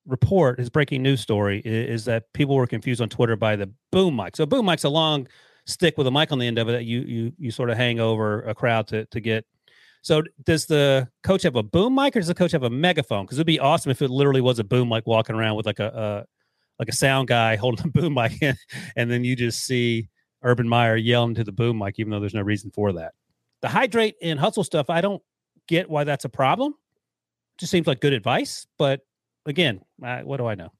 report 0.07 0.59
his 0.59 0.69
breaking 0.69 1.03
news 1.03 1.21
story 1.21 1.61
is, 1.65 2.01
is 2.01 2.05
that 2.05 2.31
people 2.33 2.55
were 2.55 2.67
confused 2.67 3.01
on 3.01 3.09
twitter 3.09 3.35
by 3.35 3.55
the 3.55 3.69
boom 3.91 4.15
mic 4.15 4.35
so 4.35 4.45
boom 4.45 4.65
mic's 4.65 4.83
a 4.83 4.89
long 4.89 5.27
stick 5.65 5.97
with 5.97 6.07
a 6.07 6.11
mic 6.11 6.31
on 6.31 6.39
the 6.39 6.47
end 6.47 6.57
of 6.57 6.69
it 6.69 6.71
that 6.71 6.85
you 6.85 7.01
you 7.01 7.31
you 7.37 7.51
sort 7.51 7.69
of 7.69 7.77
hang 7.77 7.99
over 7.99 8.41
a 8.43 8.55
crowd 8.55 8.87
to 8.87 9.05
to 9.07 9.19
get 9.19 9.45
so 10.01 10.23
does 10.45 10.65
the 10.65 11.07
coach 11.23 11.43
have 11.43 11.55
a 11.55 11.63
boom 11.63 11.93
mic 11.93 12.15
or 12.15 12.19
does 12.19 12.27
the 12.27 12.35
coach 12.35 12.51
have 12.51 12.63
a 12.63 12.69
megaphone 12.69 13.25
because 13.25 13.37
it'd 13.37 13.45
be 13.45 13.59
awesome 13.59 13.91
if 13.91 14.01
it 14.01 14.09
literally 14.09 14.41
was 14.41 14.59
a 14.59 14.63
boom 14.63 14.89
mic 14.89 15.05
walking 15.05 15.35
around 15.35 15.55
with 15.55 15.65
like 15.65 15.79
a, 15.79 15.87
a 15.87 16.25
like 16.79 16.87
a 16.87 16.95
sound 16.95 17.27
guy 17.27 17.55
holding 17.57 17.85
a 17.85 17.89
boom 17.89 18.13
mic 18.13 18.41
and 18.95 19.11
then 19.11 19.23
you 19.23 19.35
just 19.35 19.65
see 19.65 20.09
Urban 20.43 20.67
Meyer 20.67 20.95
yelling 20.95 21.35
to 21.35 21.43
the 21.43 21.51
boom 21.51 21.77
mic, 21.77 21.95
even 21.97 22.11
though 22.11 22.19
there's 22.19 22.33
no 22.33 22.41
reason 22.41 22.71
for 22.71 22.93
that. 22.93 23.13
The 23.61 23.67
hydrate 23.67 24.15
and 24.21 24.39
hustle 24.39 24.63
stuff, 24.63 24.89
I 24.89 25.01
don't 25.01 25.21
get 25.67 25.89
why 25.89 26.03
that's 26.03 26.25
a 26.25 26.29
problem. 26.29 26.75
Just 27.57 27.71
seems 27.71 27.87
like 27.87 27.99
good 27.99 28.13
advice, 28.13 28.67
but 28.77 29.01
again, 29.47 29.81
what 29.97 30.37
do 30.37 30.45
I 30.45 30.55
know? 30.55 30.71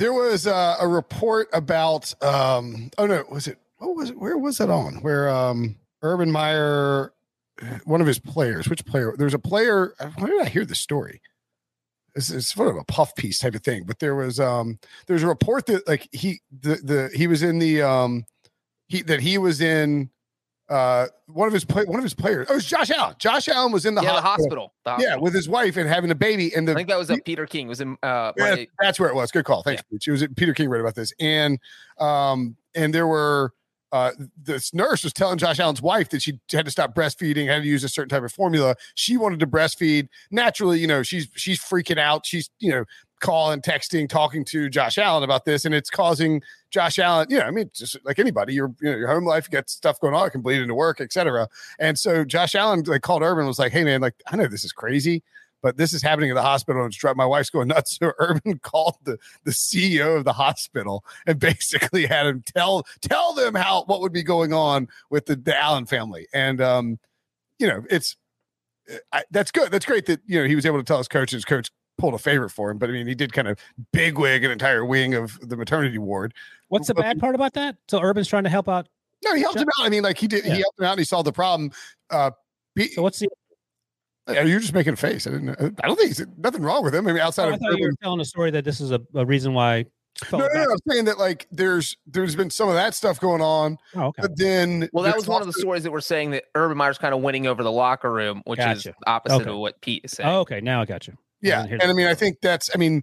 there 0.00 0.12
was 0.12 0.46
uh, 0.46 0.76
a 0.80 0.88
report 0.88 1.48
about 1.52 2.12
um 2.22 2.90
oh 2.98 3.06
no 3.06 3.22
was 3.30 3.46
it 3.46 3.58
what 3.78 3.94
was 3.94 4.10
it 4.10 4.18
where 4.18 4.38
was 4.38 4.58
it 4.60 4.70
on 4.70 4.94
where 5.02 5.28
um 5.28 5.76
urban 6.02 6.30
meyer 6.30 7.12
one 7.84 8.00
of 8.00 8.06
his 8.06 8.18
players 8.18 8.68
which 8.68 8.84
player 8.86 9.14
there's 9.18 9.34
a 9.34 9.38
player 9.38 9.94
where 10.16 10.30
did 10.30 10.40
i 10.40 10.48
hear 10.48 10.64
the 10.64 10.74
story 10.74 11.20
this 12.14 12.30
is 12.30 12.48
sort 12.48 12.68
of 12.68 12.76
a 12.76 12.84
puff 12.84 13.14
piece 13.14 13.38
type 13.38 13.54
of 13.54 13.62
thing 13.62 13.84
but 13.84 13.98
there 13.98 14.14
was 14.14 14.40
um 14.40 14.78
there's 15.06 15.22
a 15.22 15.28
report 15.28 15.66
that 15.66 15.86
like 15.86 16.08
he 16.12 16.40
the 16.60 16.76
the 16.76 17.10
he 17.14 17.26
was 17.26 17.42
in 17.42 17.58
the 17.58 17.82
um 17.82 18.24
he 18.88 19.02
that 19.02 19.20
he 19.20 19.36
was 19.36 19.60
in 19.60 20.08
uh 20.70 21.06
one 21.26 21.48
of 21.48 21.52
his 21.52 21.64
play 21.64 21.84
one 21.84 21.98
of 21.98 22.04
his 22.04 22.14
players 22.14 22.46
oh 22.48 22.52
it 22.52 22.56
was 22.56 22.64
josh 22.64 22.90
allen 22.90 23.14
josh 23.18 23.48
allen 23.48 23.72
was 23.72 23.84
in 23.84 23.94
the 23.94 24.02
yeah, 24.02 24.14
the 24.14 24.20
hospital 24.20 24.72
hospital. 24.86 25.10
Yeah 25.10 25.16
with 25.16 25.34
his 25.34 25.48
wife 25.48 25.76
and 25.76 25.88
having 25.88 26.10
a 26.10 26.14
baby 26.14 26.54
and 26.54 26.66
the 26.66 26.72
I 26.72 26.74
think 26.76 26.88
that 26.88 26.98
was 26.98 27.10
at 27.10 27.24
Peter 27.24 27.46
King. 27.46 27.66
It 27.66 27.68
was 27.68 27.80
in 27.80 27.96
uh, 28.02 28.32
yeah, 28.36 28.64
that's 28.80 28.98
where 28.98 29.08
it 29.08 29.14
was. 29.14 29.30
Good 29.30 29.44
call. 29.44 29.62
Thanks. 29.62 29.82
She 30.00 30.10
was 30.10 30.26
Peter 30.36 30.54
King 30.54 30.68
wrote 30.68 30.80
about 30.80 30.94
this, 30.94 31.12
and 31.20 31.58
um, 31.98 32.56
and 32.74 32.94
there 32.94 33.06
were 33.06 33.52
uh, 33.92 34.12
this 34.40 34.72
nurse 34.72 35.02
was 35.02 35.12
telling 35.12 35.38
Josh 35.38 35.58
Allen's 35.58 35.82
wife 35.82 36.10
that 36.10 36.22
she 36.22 36.38
had 36.52 36.64
to 36.64 36.70
stop 36.70 36.94
breastfeeding, 36.94 37.48
had 37.48 37.62
to 37.62 37.68
use 37.68 37.82
a 37.84 37.88
certain 37.88 38.08
type 38.08 38.22
of 38.22 38.32
formula. 38.32 38.76
She 38.94 39.16
wanted 39.16 39.40
to 39.40 39.46
breastfeed. 39.46 40.08
Naturally, 40.30 40.78
you 40.78 40.86
know, 40.86 41.02
she's 41.02 41.28
she's 41.34 41.60
freaking 41.60 41.98
out. 41.98 42.26
She's 42.26 42.50
you 42.58 42.70
know 42.70 42.84
calling, 43.20 43.54
and 43.54 43.62
texting, 43.62 44.08
talking 44.08 44.44
to 44.46 44.68
Josh 44.68 44.98
Allen 44.98 45.22
about 45.22 45.44
this, 45.44 45.64
and 45.64 45.74
it's 45.74 45.90
causing 45.90 46.42
Josh 46.70 46.98
Allen. 46.98 47.26
You 47.30 47.38
know, 47.38 47.44
I 47.44 47.50
mean, 47.50 47.70
just 47.72 47.96
like 48.04 48.18
anybody, 48.18 48.54
your 48.54 48.74
you 48.80 48.90
know, 48.90 48.96
your 48.96 49.08
home 49.08 49.24
life, 49.24 49.50
got 49.50 49.70
stuff 49.70 50.00
going 50.00 50.14
on, 50.14 50.26
it 50.26 50.30
can 50.30 50.40
bleed 50.40 50.60
into 50.60 50.74
work, 50.74 51.00
etc. 51.00 51.48
And 51.78 51.98
so 51.98 52.24
Josh 52.24 52.54
Allen 52.54 52.82
like 52.86 53.02
called 53.02 53.22
Urban 53.22 53.46
was 53.46 53.58
like, 53.58 53.72
"Hey 53.72 53.84
man, 53.84 54.00
like 54.00 54.14
I 54.26 54.36
know 54.36 54.46
this 54.46 54.64
is 54.64 54.72
crazy." 54.72 55.22
but 55.62 55.76
this 55.76 55.92
is 55.92 56.02
happening 56.02 56.30
at 56.30 56.34
the 56.34 56.42
hospital 56.42 56.82
and 56.84 57.16
my 57.16 57.26
wife's 57.26 57.50
going 57.50 57.68
nuts. 57.68 57.90
So 58.00 58.12
Urban 58.18 58.58
called 58.62 58.96
the, 59.02 59.18
the 59.44 59.50
CEO 59.50 60.16
of 60.16 60.24
the 60.24 60.32
hospital 60.32 61.04
and 61.26 61.38
basically 61.38 62.06
had 62.06 62.26
him 62.26 62.42
tell 62.46 62.86
tell 63.02 63.34
them 63.34 63.54
how 63.54 63.84
what 63.84 64.00
would 64.00 64.12
be 64.12 64.22
going 64.22 64.54
on 64.54 64.88
with 65.10 65.26
the, 65.26 65.36
the 65.36 65.54
Allen 65.54 65.84
family. 65.84 66.26
And 66.32 66.62
um, 66.62 66.98
you 67.58 67.66
know, 67.66 67.84
it's 67.90 68.16
I, 69.12 69.24
that's 69.30 69.50
good. 69.50 69.70
That's 69.70 69.84
great 69.84 70.06
that 70.06 70.20
you 70.26 70.40
know 70.40 70.48
he 70.48 70.54
was 70.54 70.66
able 70.66 70.78
to 70.78 70.84
tell 70.84 70.98
his 70.98 71.08
coach. 71.08 71.32
His 71.32 71.44
coach 71.44 71.70
pulled 72.00 72.14
a 72.14 72.18
favor 72.18 72.48
for 72.48 72.70
him, 72.70 72.78
but 72.78 72.88
I 72.88 72.92
mean, 72.92 73.06
he 73.06 73.14
did 73.14 73.32
kind 73.32 73.46
of 73.48 73.58
bigwig 73.92 74.42
an 74.44 74.50
entire 74.50 74.84
wing 74.84 75.14
of 75.14 75.38
the 75.48 75.56
maternity 75.56 75.98
ward. 75.98 76.34
What's 76.68 76.88
the 76.88 76.94
bad 76.94 77.20
part 77.20 77.34
about 77.34 77.52
that? 77.54 77.76
So 77.88 78.00
Urban's 78.02 78.26
trying 78.28 78.44
to 78.44 78.50
help 78.50 78.68
out. 78.68 78.88
No, 79.24 79.34
he 79.34 79.42
helped 79.42 79.56
Sure. 79.58 79.62
him 79.64 79.68
out. 79.78 79.86
I 79.86 79.90
mean, 79.90 80.02
like 80.02 80.16
he 80.18 80.26
did. 80.26 80.44
Yeah. 80.44 80.54
He 80.54 80.60
helped 80.60 80.78
him 80.78 80.86
out. 80.86 80.92
and 80.92 81.00
He 81.00 81.04
solved 81.04 81.26
the 81.26 81.32
problem. 81.32 81.70
Uh, 82.08 82.30
be, 82.74 82.88
So 82.88 83.02
what's 83.02 83.18
the? 83.18 83.28
are 84.28 84.44
you 84.46 84.60
just 84.60 84.72
making 84.72 84.92
a 84.94 84.96
face? 84.96 85.26
I 85.26 85.30
didn't. 85.30 85.50
I 85.82 85.86
don't 85.88 85.96
think 85.98 86.14
there's 86.16 86.28
nothing 86.38 86.62
wrong 86.62 86.84
with 86.84 86.94
him. 86.94 87.06
I 87.06 87.12
mean, 87.12 87.20
outside 87.20 87.48
Oh, 87.48 87.50
I 87.50 87.54
of 87.54 87.60
thought 87.60 87.66
you 87.78 87.84
Urban- 87.84 87.96
were 88.00 88.02
telling 88.02 88.20
a 88.20 88.24
story 88.24 88.50
that 88.52 88.64
this 88.64 88.80
is 88.80 88.90
a, 88.92 89.00
a 89.14 89.26
reason 89.26 89.52
why. 89.54 89.84
no, 90.32 90.38
no, 90.38 90.46
no, 90.52 90.62
I'm 90.72 90.78
saying 90.88 91.04
that 91.06 91.18
like 91.18 91.46
there's 91.52 91.96
there's 92.06 92.34
been 92.34 92.50
some 92.50 92.68
of 92.68 92.74
that 92.74 92.94
stuff 92.94 93.20
going 93.20 93.40
on, 93.40 93.78
Oh, 93.94 94.06
okay. 94.06 94.22
but 94.22 94.36
then 94.36 94.88
Well, 94.92 95.04
that 95.04 95.14
was 95.16 95.26
one 95.28 95.40
of 95.40 95.46
the 95.46 95.52
stories 95.52 95.82
that 95.84 95.90
were 95.92 96.00
saying 96.00 96.30
that 96.32 96.44
Urban 96.54 96.76
Meyer's 96.76 96.98
kind 96.98 97.14
of 97.14 97.20
winning 97.22 97.46
over 97.46 97.62
the 97.62 97.70
locker 97.72 98.12
room, 98.12 98.42
which 98.44 98.58
is 98.58 98.64
Gotcha. 98.64 98.94
the 99.00 99.10
opposite 99.10 99.42
Okay. 99.42 99.50
of 99.50 99.56
what 99.58 99.80
Pete 99.80 100.04
is 100.04 100.12
saying. 100.12 100.28
Oh, 100.28 100.40
okay. 100.40 100.60
Now 100.60 100.80
I 100.82 100.84
got 100.84 101.06
you. 101.06 101.16
Yeah, 101.42 101.64
and 101.64 101.82
I 101.82 101.92
mean, 101.92 102.06
I 102.06 102.14
think 102.14 102.38
that's. 102.42 102.70
I 102.74 102.78
mean, 102.78 103.02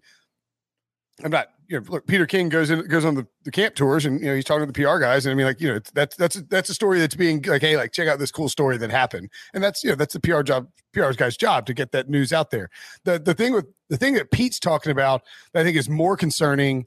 I'm 1.24 1.32
not. 1.32 1.48
You 1.70 1.80
know, 1.82 1.86
look, 1.90 2.08
Peter 2.08 2.26
King 2.26 2.48
goes 2.48 2.70
in 2.70 2.88
goes 2.88 3.04
on 3.04 3.16
the, 3.16 3.28
the 3.44 3.52
camp 3.52 3.76
tours, 3.76 4.06
and 4.06 4.22
you 4.22 4.28
know 4.28 4.36
he's 4.36 4.46
talking 4.46 4.66
to 4.66 4.72
the 4.72 4.86
PR 4.86 5.00
guys, 5.00 5.26
and 5.26 5.32
I 5.32 5.36
mean, 5.36 5.46
like 5.46 5.60
you 5.60 5.68
know, 5.68 5.76
it's- 5.76 5.92
that's 5.94 6.16
that's 6.16 6.42
that's 6.44 6.70
a 6.70 6.74
story 6.74 7.00
that's 7.00 7.16
being 7.16 7.42
like, 7.42 7.62
hey, 7.62 7.76
like 7.76 7.92
check 7.92 8.08
out 8.08 8.20
this 8.20 8.32
cool 8.32 8.48
story 8.48 8.78
that 8.78 8.90
happened, 8.90 9.30
and 9.54 9.62
that's 9.62 9.84
you 9.84 9.90
know 9.90 9.96
that's 9.98 10.14
the 10.14 10.20
PR 10.22 10.44
job, 10.44 10.70
PR's 10.94 11.18
guy's 11.18 11.36
job 11.36 11.66
to 11.66 11.74
get 11.74 11.92
that 11.92 12.08
news 12.10 12.32
out 12.32 12.52
there. 12.52 12.70
The 13.04 13.20
the 13.20 13.34
thing 13.34 13.54
with 13.54 13.66
the 13.90 13.98
thing 13.98 14.14
that 14.14 14.32
Pete's 14.32 14.60
talking 14.60 14.92
about 14.94 15.24
that 15.54 15.60
I 15.62 15.64
think 15.66 15.76
is 15.76 15.90
more 15.90 16.16
concerning 16.16 16.86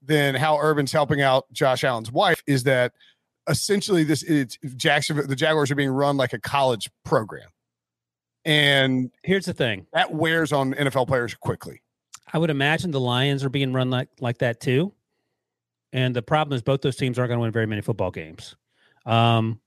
than 0.00 0.34
how 0.34 0.58
Urban's 0.58 0.92
helping 0.92 1.20
out 1.20 1.44
Josh 1.52 1.84
Allen's 1.84 2.10
wife 2.10 2.42
is 2.46 2.64
that 2.64 2.92
essentially 3.48 4.02
this 4.04 4.22
it's 4.22 4.56
Jacksonville 4.76 5.26
the 5.26 5.36
Jaguars 5.36 5.70
are 5.70 5.74
being 5.74 5.90
run 5.90 6.16
like 6.16 6.32
a 6.32 6.38
college 6.40 6.88
program, 7.04 7.48
and 8.44 9.10
Here's 9.22 9.46
the 9.46 9.52
thing. 9.52 9.86
that 9.92 10.12
wears 10.12 10.52
on 10.52 10.74
NFL 10.74 11.06
players 11.08 11.34
quickly. 11.34 11.82
I 12.32 12.38
would 12.38 12.50
imagine 12.50 12.90
the 12.90 13.00
Lions 13.00 13.44
are 13.44 13.50
being 13.50 13.72
run 13.72 13.90
like 13.90 14.08
like 14.20 14.38
that 14.38 14.60
too. 14.60 14.92
And 15.92 16.16
the 16.16 16.22
problem 16.22 16.56
is 16.56 16.62
both 16.62 16.80
those 16.80 16.96
teams 16.96 17.18
aren't 17.18 17.28
going 17.28 17.38
to 17.38 17.42
win 17.42 17.52
very 17.52 17.66
many 17.66 17.82
football 17.82 18.10
games. 18.10 18.56
Um, 19.04 19.60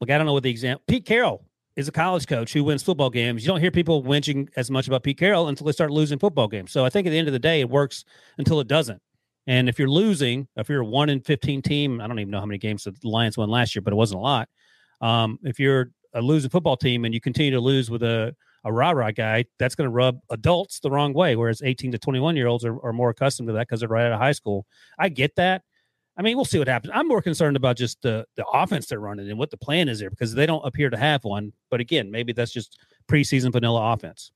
look, 0.00 0.10
I 0.10 0.18
don't 0.18 0.26
know 0.26 0.34
what 0.34 0.42
the 0.42 0.50
example. 0.50 0.82
Pete 0.86 1.06
Carroll 1.06 1.44
is 1.76 1.88
a 1.88 1.92
college 1.92 2.26
coach 2.26 2.52
who 2.52 2.62
wins 2.62 2.82
football 2.82 3.08
games. 3.10 3.42
You 3.42 3.48
don't 3.48 3.60
hear 3.60 3.70
people 3.70 4.02
whinging 4.02 4.48
as 4.56 4.70
much 4.70 4.86
about 4.86 5.02
Pete 5.02 5.18
Carroll 5.18 5.48
until 5.48 5.64
they 5.66 5.72
start 5.72 5.90
losing 5.90 6.18
football 6.18 6.48
games. 6.48 6.70
So 6.70 6.84
I 6.84 6.90
think 6.90 7.06
at 7.06 7.10
the 7.10 7.18
end 7.18 7.28
of 7.28 7.32
the 7.32 7.38
day, 7.38 7.60
it 7.60 7.70
works 7.70 8.04
until 8.38 8.60
it 8.60 8.68
doesn't. 8.68 9.00
And 9.46 9.68
if 9.68 9.78
you're 9.78 9.88
losing, 9.88 10.46
if 10.56 10.68
you're 10.68 10.82
a 10.82 10.86
one 10.86 11.08
in 11.08 11.20
fifteen 11.20 11.62
team, 11.62 12.00
I 12.00 12.06
don't 12.06 12.18
even 12.18 12.30
know 12.30 12.40
how 12.40 12.46
many 12.46 12.58
games 12.58 12.84
the 12.84 12.94
Lions 13.08 13.38
won 13.38 13.48
last 13.48 13.74
year, 13.74 13.82
but 13.82 13.92
it 13.92 13.96
wasn't 13.96 14.18
a 14.20 14.22
lot. 14.22 14.48
Um, 15.00 15.38
if 15.42 15.58
you're 15.58 15.90
a 16.14 16.22
losing 16.22 16.50
football 16.50 16.76
team 16.76 17.04
and 17.04 17.12
you 17.12 17.20
continue 17.20 17.50
to 17.52 17.60
lose 17.60 17.90
with 17.90 18.02
a 18.02 18.34
a 18.64 18.72
rah 18.72 18.90
rah 18.90 19.10
guy, 19.10 19.44
that's 19.58 19.74
going 19.74 19.86
to 19.86 19.94
rub 19.94 20.18
adults 20.30 20.80
the 20.80 20.90
wrong 20.90 21.12
way. 21.12 21.36
Whereas 21.36 21.60
18 21.62 21.92
to 21.92 21.98
21 21.98 22.34
year 22.34 22.46
olds 22.46 22.64
are, 22.64 22.82
are 22.84 22.92
more 22.92 23.10
accustomed 23.10 23.48
to 23.48 23.52
that 23.52 23.68
because 23.68 23.80
they're 23.80 23.88
right 23.88 24.06
out 24.06 24.12
of 24.12 24.18
high 24.18 24.32
school. 24.32 24.66
I 24.98 25.10
get 25.10 25.36
that. 25.36 25.62
I 26.16 26.22
mean, 26.22 26.36
we'll 26.36 26.44
see 26.44 26.58
what 26.58 26.68
happens. 26.68 26.92
I'm 26.94 27.08
more 27.08 27.20
concerned 27.20 27.56
about 27.56 27.76
just 27.76 28.00
the 28.02 28.24
the 28.36 28.46
offense 28.46 28.86
they're 28.86 29.00
running 29.00 29.28
and 29.28 29.38
what 29.38 29.50
the 29.50 29.56
plan 29.56 29.88
is 29.88 29.98
there 29.98 30.10
because 30.10 30.34
they 30.34 30.46
don't 30.46 30.64
appear 30.64 30.88
to 30.88 30.96
have 30.96 31.24
one. 31.24 31.52
But 31.70 31.80
again, 31.80 32.10
maybe 32.10 32.32
that's 32.32 32.52
just 32.52 32.78
preseason 33.08 33.52
vanilla 33.52 33.92
offense. 33.92 34.32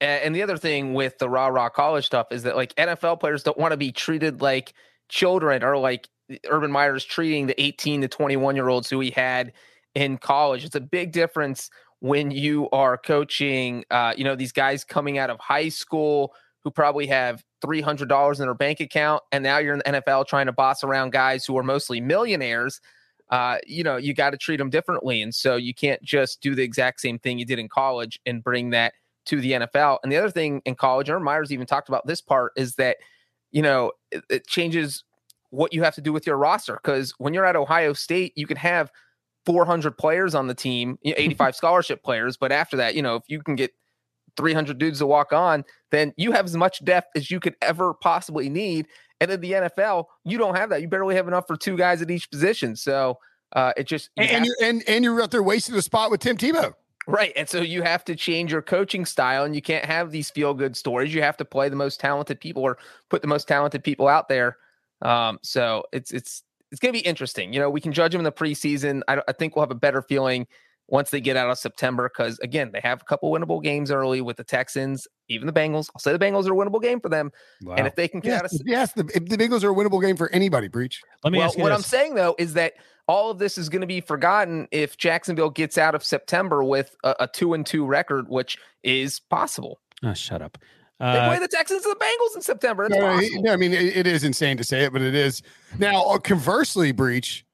And 0.00 0.34
the 0.34 0.42
other 0.42 0.58
thing 0.58 0.92
with 0.92 1.16
the 1.18 1.28
rah 1.30 1.46
rah 1.46 1.68
college 1.68 2.04
stuff 2.04 2.26
is 2.30 2.42
that 2.42 2.56
like 2.56 2.74
NFL 2.74 3.20
players 3.20 3.42
don't 3.42 3.56
want 3.56 3.70
to 3.72 3.76
be 3.76 3.92
treated 3.92 4.42
like 4.42 4.74
children 5.08 5.62
or 5.62 5.78
like 5.78 6.08
eh, 6.28 6.36
Urban 6.48 6.72
Meyer's 6.72 7.04
treating 7.04 7.46
the 7.46 7.60
18 7.62 8.02
to 8.02 8.08
21 8.08 8.56
year 8.56 8.68
olds 8.68 8.90
who 8.90 9.00
he 9.00 9.10
had 9.10 9.52
in 9.94 10.18
college. 10.18 10.64
It's 10.64 10.74
a 10.74 10.80
big 10.80 11.12
difference 11.12 11.70
when 12.00 12.30
you 12.30 12.68
are 12.70 12.98
coaching, 12.98 13.84
uh, 13.90 14.12
you 14.16 14.24
know, 14.24 14.36
these 14.36 14.52
guys 14.52 14.84
coming 14.84 15.18
out 15.18 15.30
of 15.30 15.40
high 15.40 15.68
school 15.68 16.34
who 16.62 16.70
probably 16.70 17.06
have 17.06 17.44
$300 17.64 18.34
in 18.34 18.40
their 18.40 18.54
bank 18.54 18.80
account. 18.80 19.22
And 19.32 19.42
now 19.44 19.58
you're 19.58 19.74
in 19.74 19.82
the 19.84 20.00
NFL 20.00 20.26
trying 20.26 20.46
to 20.46 20.52
boss 20.52 20.82
around 20.82 21.12
guys 21.12 21.44
who 21.44 21.56
are 21.56 21.62
mostly 21.62 22.00
millionaires. 22.00 22.80
Uh, 23.30 23.58
you 23.66 23.82
know, 23.82 23.96
you 23.96 24.14
got 24.14 24.30
to 24.30 24.36
treat 24.36 24.56
them 24.56 24.70
differently. 24.70 25.22
And 25.22 25.34
so 25.34 25.56
you 25.56 25.74
can't 25.74 26.02
just 26.02 26.40
do 26.40 26.54
the 26.54 26.62
exact 26.62 27.00
same 27.00 27.18
thing 27.18 27.38
you 27.38 27.46
did 27.46 27.58
in 27.58 27.68
college 27.68 28.20
and 28.26 28.42
bring 28.42 28.70
that 28.70 28.94
to 29.26 29.40
the 29.40 29.52
NFL. 29.52 29.98
And 30.02 30.12
the 30.12 30.16
other 30.16 30.30
thing 30.30 30.60
in 30.64 30.74
college, 30.74 31.08
Aaron 31.08 31.22
Myers 31.22 31.52
even 31.52 31.66
talked 31.66 31.88
about 31.88 32.06
this 32.06 32.20
part, 32.20 32.52
is 32.56 32.74
that, 32.74 32.98
you 33.50 33.62
know, 33.62 33.92
it, 34.10 34.24
it 34.28 34.46
changes 34.46 35.04
what 35.50 35.72
you 35.72 35.82
have 35.82 35.94
to 35.94 36.02
do 36.02 36.12
with 36.12 36.26
your 36.26 36.36
roster. 36.36 36.78
Because 36.82 37.12
when 37.18 37.32
you're 37.32 37.46
at 37.46 37.56
Ohio 37.56 37.92
State, 37.92 38.32
you 38.36 38.46
can 38.46 38.56
have 38.56 38.90
400 39.46 39.96
players 39.96 40.34
on 40.34 40.46
the 40.46 40.54
team, 40.54 40.98
85 41.04 41.56
scholarship 41.56 42.02
players. 42.02 42.36
But 42.36 42.52
after 42.52 42.76
that, 42.76 42.94
you 42.94 43.02
know, 43.02 43.16
if 43.16 43.24
you 43.28 43.42
can 43.42 43.56
get 43.56 43.72
300 44.36 44.78
dudes 44.78 44.98
to 44.98 45.06
walk 45.06 45.32
on, 45.32 45.64
then 45.90 46.12
you 46.16 46.32
have 46.32 46.44
as 46.44 46.56
much 46.56 46.84
depth 46.84 47.16
as 47.16 47.30
you 47.30 47.40
could 47.40 47.56
ever 47.62 47.94
possibly 47.94 48.48
need. 48.48 48.86
And 49.20 49.30
in 49.30 49.40
the 49.40 49.52
NFL, 49.52 50.06
you 50.24 50.38
don't 50.38 50.56
have 50.56 50.70
that. 50.70 50.82
You 50.82 50.88
barely 50.88 51.14
have 51.14 51.28
enough 51.28 51.46
for 51.46 51.56
two 51.56 51.76
guys 51.76 52.02
at 52.02 52.10
each 52.10 52.30
position. 52.30 52.74
So 52.74 53.18
uh, 53.54 53.72
it 53.76 53.84
just 53.84 54.10
you 54.16 54.24
and, 54.24 54.32
and 54.32 54.46
you're 54.46 54.56
and, 54.62 54.82
and 54.88 55.04
you're 55.04 55.22
out 55.22 55.30
there 55.30 55.42
wasting 55.42 55.74
a 55.76 55.82
spot 55.82 56.10
with 56.10 56.20
Tim 56.20 56.36
Tebow. 56.36 56.74
Right. 57.06 57.32
And 57.36 57.48
so 57.48 57.60
you 57.60 57.82
have 57.82 58.04
to 58.06 58.16
change 58.16 58.50
your 58.50 58.62
coaching 58.62 59.04
style 59.04 59.44
and 59.44 59.54
you 59.54 59.60
can't 59.60 59.84
have 59.84 60.10
these 60.10 60.30
feel 60.30 60.54
good 60.54 60.76
stories. 60.76 61.14
You 61.14 61.22
have 61.22 61.36
to 61.36 61.44
play 61.44 61.68
the 61.68 61.76
most 61.76 62.00
talented 62.00 62.40
people 62.40 62.62
or 62.62 62.78
put 63.10 63.20
the 63.20 63.28
most 63.28 63.46
talented 63.46 63.84
people 63.84 64.08
out 64.08 64.28
there. 64.28 64.56
Um, 65.02 65.38
so 65.42 65.84
it's 65.92 66.10
it's 66.12 66.42
it's 66.74 66.80
going 66.80 66.92
to 66.92 67.00
be 67.00 67.06
interesting. 67.06 67.52
You 67.52 67.60
know, 67.60 67.70
we 67.70 67.80
can 67.80 67.92
judge 67.92 68.10
them 68.10 68.18
in 68.18 68.24
the 68.24 68.32
preseason. 68.32 69.02
I, 69.06 69.22
I 69.28 69.32
think 69.32 69.54
we'll 69.54 69.62
have 69.62 69.70
a 69.70 69.76
better 69.76 70.02
feeling 70.02 70.48
once 70.88 71.10
they 71.10 71.20
get 71.20 71.36
out 71.36 71.48
of 71.48 71.56
September 71.56 72.10
because 72.12 72.36
again, 72.40 72.70
they 72.72 72.80
have 72.80 73.00
a 73.00 73.04
couple 73.04 73.30
winnable 73.30 73.62
games 73.62 73.92
early 73.92 74.20
with 74.20 74.36
the 74.36 74.42
Texans, 74.42 75.06
even 75.28 75.46
the 75.46 75.52
Bengals. 75.52 75.88
I'll 75.94 76.00
say 76.00 76.10
the 76.10 76.18
Bengals 76.18 76.48
are 76.48 76.52
a 76.52 76.56
winnable 76.56 76.82
game 76.82 77.00
for 77.00 77.08
them. 77.08 77.30
Wow. 77.62 77.76
And 77.76 77.86
if 77.86 77.94
they 77.94 78.08
can 78.08 78.18
get 78.18 78.30
yes, 78.30 78.40
out 78.40 78.60
of 78.60 78.66
yes, 78.66 78.92
the, 78.92 79.04
the 79.04 79.36
Bengals 79.36 79.62
are 79.62 79.70
a 79.70 79.74
winnable 79.74 80.02
game 80.02 80.16
for 80.16 80.28
anybody. 80.32 80.66
Breech. 80.66 81.00
Let 81.22 81.32
me 81.32 81.38
well, 81.38 81.52
what 81.56 81.68
this. 81.68 81.76
I'm 81.76 81.82
saying 81.82 82.16
though 82.16 82.34
is 82.38 82.54
that 82.54 82.72
all 83.06 83.30
of 83.30 83.38
this 83.38 83.56
is 83.56 83.68
going 83.68 83.82
to 83.82 83.86
be 83.86 84.00
forgotten 84.00 84.66
if 84.72 84.96
Jacksonville 84.96 85.50
gets 85.50 85.78
out 85.78 85.94
of 85.94 86.02
September 86.04 86.64
with 86.64 86.96
a, 87.04 87.14
a 87.20 87.28
two 87.28 87.54
and 87.54 87.64
two 87.64 87.86
record, 87.86 88.28
which 88.28 88.58
is 88.82 89.20
possible. 89.20 89.78
Oh, 90.02 90.12
shut 90.12 90.42
up. 90.42 90.58
Uh, 91.00 91.12
they 91.12 91.28
play 91.28 91.38
the 91.38 91.48
Texans 91.48 91.84
and 91.84 91.94
the 91.94 92.04
Bengals 92.04 92.36
in 92.36 92.42
September. 92.42 92.84
It's 92.84 92.94
no, 92.96 93.40
no, 93.40 93.52
I 93.52 93.56
mean 93.56 93.72
it, 93.72 93.96
it 93.96 94.06
is 94.06 94.24
insane 94.24 94.56
to 94.56 94.64
say 94.64 94.84
it, 94.84 94.92
but 94.92 95.02
it 95.02 95.14
is. 95.14 95.42
Now, 95.78 96.04
uh, 96.04 96.18
conversely, 96.18 96.92
Breech. 96.92 97.44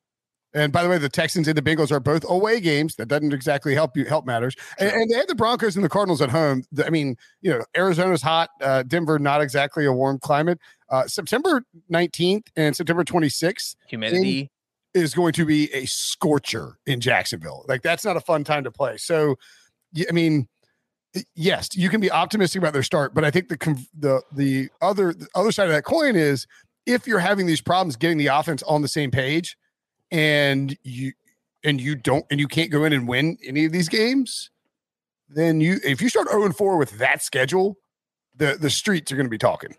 And 0.52 0.72
by 0.72 0.82
the 0.82 0.88
way, 0.88 0.98
the 0.98 1.08
Texans 1.08 1.46
and 1.46 1.56
the 1.56 1.62
Bengals 1.62 1.92
are 1.92 2.00
both 2.00 2.28
away 2.28 2.60
games. 2.60 2.96
That 2.96 3.06
doesn't 3.06 3.32
exactly 3.32 3.72
help 3.72 3.96
you 3.96 4.04
help 4.04 4.26
matters. 4.26 4.56
And, 4.80 4.90
and 4.90 5.10
they 5.10 5.14
have 5.16 5.28
the 5.28 5.34
Broncos 5.36 5.76
and 5.76 5.84
the 5.84 5.88
Cardinals 5.88 6.20
at 6.20 6.28
home. 6.28 6.64
I 6.84 6.90
mean, 6.90 7.16
you 7.40 7.50
know, 7.50 7.64
Arizona's 7.76 8.20
hot. 8.20 8.50
Uh, 8.60 8.82
Denver, 8.82 9.18
not 9.20 9.40
exactly 9.40 9.84
a 9.84 9.92
warm 9.92 10.18
climate. 10.18 10.58
Uh, 10.88 11.06
September 11.06 11.62
19th 11.92 12.48
and 12.56 12.74
September 12.74 13.04
26th. 13.04 13.76
Humidity 13.86 14.50
is 14.92 15.14
going 15.14 15.32
to 15.34 15.44
be 15.44 15.72
a 15.72 15.86
scorcher 15.86 16.78
in 16.84 17.00
Jacksonville. 17.00 17.64
Like 17.68 17.82
that's 17.82 18.04
not 18.04 18.16
a 18.16 18.20
fun 18.20 18.42
time 18.42 18.64
to 18.64 18.72
play. 18.72 18.96
So, 18.96 19.36
I 20.08 20.12
mean, 20.12 20.48
yes, 21.34 21.68
you 21.74 21.88
can 21.88 22.00
be 22.00 22.10
optimistic 22.10 22.60
about 22.60 22.72
their 22.72 22.82
start, 22.82 23.14
but 23.14 23.24
I 23.24 23.30
think 23.30 23.48
the 23.48 23.86
the 23.98 24.22
the 24.32 24.68
other 24.80 25.12
the 25.12 25.28
other 25.34 25.52
side 25.52 25.68
of 25.68 25.74
that 25.74 25.84
coin 25.84 26.16
is 26.16 26.46
if 26.86 27.06
you're 27.06 27.18
having 27.20 27.46
these 27.46 27.60
problems 27.60 27.96
getting 27.96 28.18
the 28.18 28.28
offense 28.28 28.62
on 28.64 28.82
the 28.82 28.88
same 28.88 29.10
page, 29.10 29.56
and 30.10 30.76
you 30.82 31.12
and 31.64 31.80
you 31.80 31.94
don't 31.94 32.24
and 32.30 32.40
you 32.40 32.48
can't 32.48 32.70
go 32.70 32.84
in 32.84 32.92
and 32.92 33.08
win 33.08 33.38
any 33.44 33.64
of 33.64 33.72
these 33.72 33.88
games, 33.88 34.50
then 35.28 35.60
you 35.60 35.78
if 35.84 36.00
you 36.00 36.08
start 36.08 36.28
0 36.28 36.44
and 36.44 36.56
4 36.56 36.76
with 36.76 36.98
that 36.98 37.22
schedule, 37.22 37.76
the 38.36 38.56
the 38.60 38.70
streets 38.70 39.10
are 39.12 39.16
going 39.16 39.26
to 39.26 39.30
be 39.30 39.38
talking. 39.38 39.76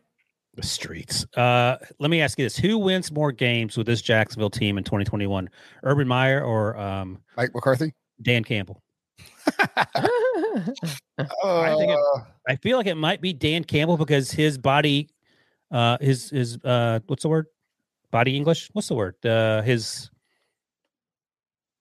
The 0.56 0.64
streets. 0.64 1.26
Uh, 1.38 1.78
let 2.00 2.12
me 2.12 2.22
ask 2.22 2.38
you 2.38 2.46
this: 2.46 2.58
Who 2.58 2.78
wins 2.78 3.10
more 3.10 3.32
games 3.32 3.78
with 3.78 3.88
this 3.88 4.02
Jacksonville 4.02 4.50
team 4.50 4.78
in 4.78 4.84
2021? 4.84 5.50
Urban 5.84 6.08
Meyer 6.08 6.44
or 6.44 6.78
um, 6.78 7.22
Mike 7.38 7.52
McCarthy? 7.56 7.94
Dan 8.22 8.44
Campbell. 8.44 8.82
I 11.44 11.76
think 11.76 11.92
it, 11.92 12.00
uh. 12.00 12.22
I 12.48 12.56
feel 12.58 12.78
like 12.78 12.88
it 12.88 12.96
might 12.96 13.22
be 13.22 13.34
Dan 13.34 13.64
Campbell 13.64 13.98
because 13.98 14.32
his 14.32 14.58
body, 14.58 15.10
uh, 15.72 15.98
his 16.00 16.30
his 16.30 16.58
uh, 16.64 17.00
what's 17.08 17.24
the 17.24 17.30
word? 17.30 17.48
Body 18.12 18.36
English. 18.36 18.70
What's 18.74 18.88
the 18.88 18.96
word? 18.96 19.16
Uh, 19.26 19.62
his 19.62 20.10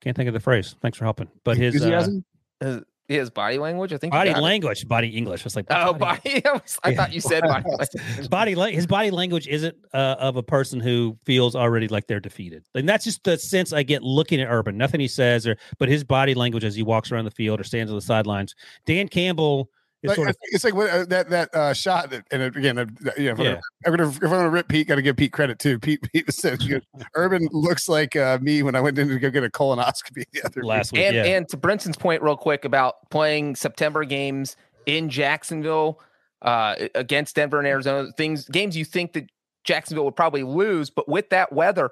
can't 0.00 0.16
think 0.16 0.29
of 0.29 0.35
the 0.35 0.40
phrase. 0.40 0.76
Thanks 0.81 0.96
for 0.96 1.05
helping. 1.05 1.29
But 1.44 1.57
his 1.57 1.83
uh, 1.83 2.09
his 2.61 2.81
body 3.31 3.59
language. 3.59 3.92
I 3.92 3.99
think 3.99 4.12
body 4.12 4.33
language, 4.35 4.83
it. 4.83 4.88
body 4.88 5.09
English. 5.09 5.44
It's 5.44 5.57
like 5.57 5.66
oh, 5.70 5.92
body. 5.92 6.44
I, 6.46 6.53
was, 6.53 6.79
I 6.85 6.94
thought 6.94 7.12
you 7.12 7.20
said 7.20 7.42
body. 7.42 7.64
body 8.31 8.55
his 8.73 8.87
body 8.87 9.11
language 9.11 9.49
isn't 9.49 9.77
uh, 9.92 10.16
of 10.18 10.37
a 10.37 10.42
person 10.42 10.81
who 10.81 11.18
feels 11.25 11.57
already 11.57 11.88
like 11.88 12.07
they're 12.07 12.20
defeated, 12.20 12.64
and 12.75 12.88
that's 12.88 13.05
just 13.05 13.25
the 13.25 13.37
sense 13.37 13.73
I 13.73 13.83
get 13.83 14.03
looking 14.03 14.40
at 14.40 14.49
Urban. 14.49 14.77
Nothing 14.77 15.01
he 15.01 15.09
says, 15.09 15.46
or 15.46 15.57
but 15.79 15.88
his 15.88 16.05
body 16.05 16.35
language 16.35 16.64
as 16.64 16.75
he 16.75 16.83
walks 16.83 17.11
around 17.11 17.25
the 17.25 17.31
field 17.31 17.61
or 17.61 17.64
stands 17.64 17.90
on 17.90 17.96
the 17.96 18.03
sidelines. 18.03 18.55
Dan 18.87 19.09
Campbell 19.09 19.70
it's, 20.03 20.09
like, 20.09 20.17
sort 20.17 20.29
of, 20.31 20.37
it's 20.43 20.65
like 20.65 20.75
uh, 20.75 21.05
that 21.07 21.29
that 21.29 21.55
uh, 21.55 21.73
shot 21.75 22.11
that, 22.11 22.25
and 22.31 22.43
again, 22.43 22.79
uh, 22.79 22.87
you 23.19 23.27
know, 23.27 23.33
if, 23.33 23.39
yeah. 23.39 23.61
I'm 23.87 23.95
gonna, 23.95 24.09
if 24.09 24.23
I'm 24.23 24.31
gonna 24.31 24.51
rip 24.51 24.69
Pete, 24.69 24.89
got 24.89 24.95
to 24.95 25.03
give 25.03 25.17
Pete 25.17 25.33
credit 25.33 25.59
too. 25.59 25.79
Pete, 25.79 26.01
Pete 26.11 26.33
said, 26.33 26.61
"Urban 27.15 27.47
looks 27.53 27.89
like 27.89 28.17
uh, 28.17 28.39
me 28.41 28.63
when 28.63 28.75
I 28.75 28.81
went 28.81 28.99
in 28.99 29.09
to 29.09 29.19
go 29.19 29.31
get 29.31 29.45
a 29.45 29.51
colonoscopy 29.51 30.25
the 30.33 30.43
other 30.45 30.63
last 30.63 30.93
week." 30.93 31.03
And, 31.03 31.17
yeah. 31.17 31.25
and 31.25 31.49
to 31.51 31.57
Brinson's 31.57 31.97
point, 31.97 32.23
real 32.23 32.37
quick 32.37 32.65
about 32.65 33.11
playing 33.11 33.57
September 33.57 34.05
games 34.05 34.57
in 34.87 35.11
Jacksonville 35.11 36.01
uh, 36.43 36.77
against 36.95 37.37
Denver 37.37 37.59
and 37.59 37.69
Arizona, 37.69 38.11
things 38.17 38.49
games 38.49 38.77
you 38.77 38.85
think 38.85 39.13
that 39.13 39.31
Jacksonville 39.65 40.07
would 40.07 40.17
probably 40.17 40.43
lose, 40.43 40.89
but 40.89 41.09
with 41.09 41.29
that 41.31 41.53
weather, 41.53 41.91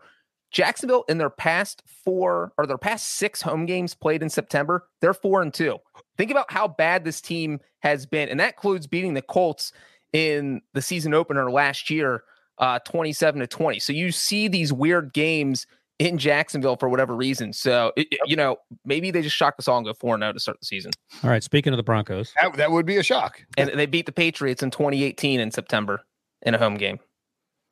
Jacksonville 0.50 1.04
in 1.08 1.18
their 1.18 1.30
past 1.30 1.82
four 1.86 2.52
or 2.56 2.66
their 2.66 2.78
past 2.78 3.06
six 3.06 3.42
home 3.42 3.66
games 3.66 3.94
played 3.94 4.22
in 4.22 4.30
September, 4.30 4.88
they're 5.00 5.14
four 5.14 5.42
and 5.42 5.52
two. 5.52 5.78
Think 6.16 6.30
about 6.30 6.50
how 6.50 6.68
bad 6.68 7.04
this 7.04 7.20
team 7.20 7.60
has 7.80 8.06
been, 8.06 8.28
and 8.28 8.40
that 8.40 8.54
includes 8.54 8.86
beating 8.86 9.14
the 9.14 9.22
Colts 9.22 9.72
in 10.12 10.62
the 10.72 10.82
season 10.82 11.14
opener 11.14 11.50
last 11.50 11.90
year, 11.90 12.24
uh, 12.58 12.78
27 12.80 13.40
to 13.40 13.46
20. 13.46 13.78
So 13.78 13.92
you 13.92 14.10
see 14.10 14.48
these 14.48 14.72
weird 14.72 15.12
games 15.12 15.66
in 15.98 16.16
Jacksonville 16.16 16.76
for 16.76 16.88
whatever 16.88 17.14
reason. 17.14 17.52
So, 17.52 17.92
it, 17.96 18.08
you 18.24 18.36
know, 18.36 18.56
maybe 18.84 19.10
they 19.10 19.20
just 19.20 19.36
shock 19.36 19.56
us 19.58 19.68
all 19.68 19.78
and 19.78 19.86
go 19.86 19.92
4 19.92 20.14
and 20.14 20.22
0 20.22 20.32
to 20.32 20.40
start 20.40 20.60
the 20.60 20.66
season. 20.66 20.92
All 21.22 21.30
right. 21.30 21.42
Speaking 21.42 21.72
of 21.72 21.76
the 21.76 21.82
Broncos, 21.82 22.32
that, 22.40 22.54
that 22.54 22.70
would 22.70 22.86
be 22.86 22.96
a 22.96 23.02
shock. 23.02 23.42
And 23.56 23.70
they 23.70 23.86
beat 23.86 24.06
the 24.06 24.12
Patriots 24.12 24.62
in 24.62 24.70
2018 24.70 25.40
in 25.40 25.50
September 25.50 26.04
in 26.42 26.54
a 26.54 26.58
home 26.58 26.76
game. 26.76 27.00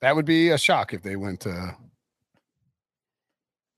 That 0.00 0.16
would 0.16 0.26
be 0.26 0.50
a 0.50 0.58
shock 0.58 0.92
if 0.92 1.02
they 1.02 1.16
went 1.16 1.40
to 1.40 1.74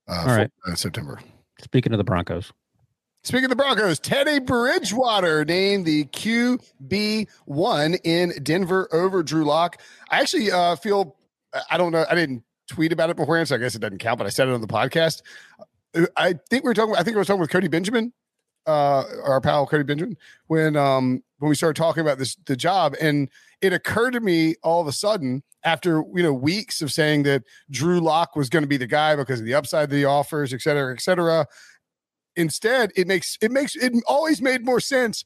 uh, 0.09 0.25
All 0.27 0.37
right. 0.37 0.51
Uh, 0.67 0.75
September. 0.75 1.21
Speaking 1.61 1.93
of 1.93 1.99
the 1.99 2.05
Broncos. 2.05 2.53
Speaking 3.25 3.47
of 3.47 3.51
the 3.51 3.57
Broncos, 3.57 3.99
Teddy 3.99 4.39
Bridgewater 4.39 5.45
named 5.45 5.85
the 5.85 6.05
QB1 6.07 7.99
in 8.05 8.33
Denver 8.43 8.89
over 8.93 9.23
Drew 9.23 9.45
Lock. 9.45 9.81
I 10.09 10.21
actually 10.21 10.51
uh, 10.53 10.77
feel, 10.77 11.17
I 11.71 11.77
don't 11.77 11.93
know, 11.93 12.07
I 12.09 12.15
didn't 12.15 12.45
tweet 12.69 12.93
about 12.93 13.11
it 13.11 13.17
beforehand, 13.17 13.49
so 13.49 13.57
I 13.57 13.59
guess 13.59 13.75
it 13.75 13.81
doesn't 13.81 13.99
count, 13.99 14.19
but 14.19 14.27
I 14.27 14.31
said 14.31 14.49
it 14.49 14.55
on 14.55 14.61
the 14.61 14.69
podcast. 14.69 15.23
Uh, 15.95 16.07
I 16.17 16.35
think 16.49 16.65
we 16.65 16.69
were 16.69 16.75
talking, 16.75 16.95
I 16.95 17.03
think 17.03 17.17
I 17.17 17.19
was 17.19 17.27
talking 17.27 17.41
with 17.41 17.51
Cody 17.51 17.69
Benjamin, 17.69 18.13
uh, 18.67 19.05
our 19.25 19.41
pal 19.41 19.67
Cody 19.67 19.83
Benjamin, 19.83 20.17
when 20.47 20.77
um, 20.77 21.23
when 21.39 21.49
we 21.49 21.55
started 21.55 21.81
talking 21.81 22.03
about 22.03 22.19
this 22.19 22.37
the 22.47 22.57
job. 22.57 22.95
And 23.01 23.29
it 23.61 23.73
occurred 23.73 24.13
to 24.13 24.21
me 24.21 24.55
all 24.63 24.81
of 24.81 24.87
a 24.87 24.93
sudden 24.93 25.43
after 25.65 26.03
you 26.15 26.23
know 26.23 26.33
weeks 26.33 26.81
of 26.81 26.93
saying 26.93 27.25
that 27.25 27.43
Drew 27.71 28.01
Lock 28.01 28.37
was 28.37 28.49
going 28.49 28.63
to 28.63 28.69
be 28.69 28.77
the 28.77 28.87
guy 28.87 29.17
because 29.17 29.41
of 29.41 29.47
the 29.47 29.55
upside 29.55 29.85
of 29.85 29.91
the 29.91 30.05
offers, 30.05 30.53
et 30.53 30.61
cetera, 30.61 30.93
et 30.93 31.01
cetera. 31.01 31.47
Instead, 32.37 32.93
it 32.97 33.07
makes 33.07 33.37
it 33.41 33.51
makes 33.51 33.75
it 33.77 33.93
always 34.07 34.41
made 34.41 34.65
more 34.65 34.81
sense 34.81 35.25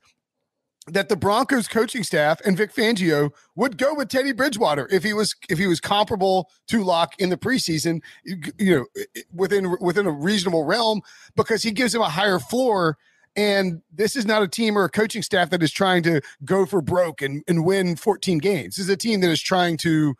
that 0.88 1.08
the 1.08 1.16
Broncos 1.16 1.68
coaching 1.68 2.02
staff 2.02 2.40
and 2.44 2.56
Vic 2.56 2.74
Fangio 2.74 3.30
would 3.54 3.78
go 3.78 3.94
with 3.94 4.08
Teddy 4.08 4.32
Bridgewater 4.32 4.88
if 4.90 5.04
he 5.04 5.12
was 5.12 5.34
if 5.48 5.58
he 5.58 5.66
was 5.66 5.80
comparable 5.80 6.50
to 6.68 6.82
Lock 6.82 7.14
in 7.20 7.28
the 7.28 7.36
preseason, 7.36 8.02
you 8.24 8.76
know, 8.76 9.02
within 9.32 9.76
within 9.80 10.06
a 10.06 10.10
reasonable 10.10 10.64
realm 10.64 11.00
because 11.36 11.62
he 11.62 11.70
gives 11.70 11.94
him 11.94 12.02
a 12.02 12.08
higher 12.08 12.38
floor 12.38 12.98
and 13.36 13.82
this 13.92 14.16
is 14.16 14.26
not 14.26 14.42
a 14.42 14.48
team 14.48 14.76
or 14.76 14.84
a 14.84 14.90
coaching 14.90 15.22
staff 15.22 15.50
that 15.50 15.62
is 15.62 15.72
trying 15.72 16.02
to 16.04 16.20
go 16.44 16.66
for 16.66 16.80
broke 16.80 17.22
and, 17.22 17.42
and 17.48 17.64
win 17.64 17.96
14 17.96 18.38
games. 18.38 18.76
This 18.76 18.86
is 18.86 18.90
a 18.90 18.96
team 18.96 19.20
that 19.20 19.30
is 19.30 19.40
trying 19.40 19.76
to 19.78 20.14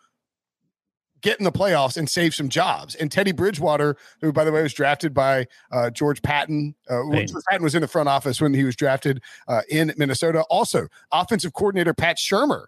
get 1.20 1.38
in 1.38 1.44
the 1.44 1.52
playoffs 1.52 1.96
and 1.96 2.10
save 2.10 2.34
some 2.34 2.48
jobs. 2.48 2.94
And 2.94 3.10
Teddy 3.10 3.32
Bridgewater, 3.32 3.96
who 4.20 4.32
by 4.32 4.44
the 4.44 4.52
way 4.52 4.62
was 4.62 4.74
drafted 4.74 5.14
by 5.14 5.46
uh, 5.70 5.90
George 5.90 6.20
Patton, 6.22 6.74
uh, 6.90 7.02
George 7.12 7.44
Paton 7.48 7.62
was 7.62 7.74
in 7.74 7.80
the 7.80 7.88
front 7.88 8.08
office 8.08 8.40
when 8.40 8.54
he 8.54 8.64
was 8.64 8.76
drafted 8.76 9.22
uh, 9.46 9.62
in 9.68 9.94
Minnesota. 9.96 10.42
Also, 10.50 10.88
offensive 11.12 11.52
coordinator 11.52 11.94
Pat 11.94 12.16
Shurmur 12.16 12.66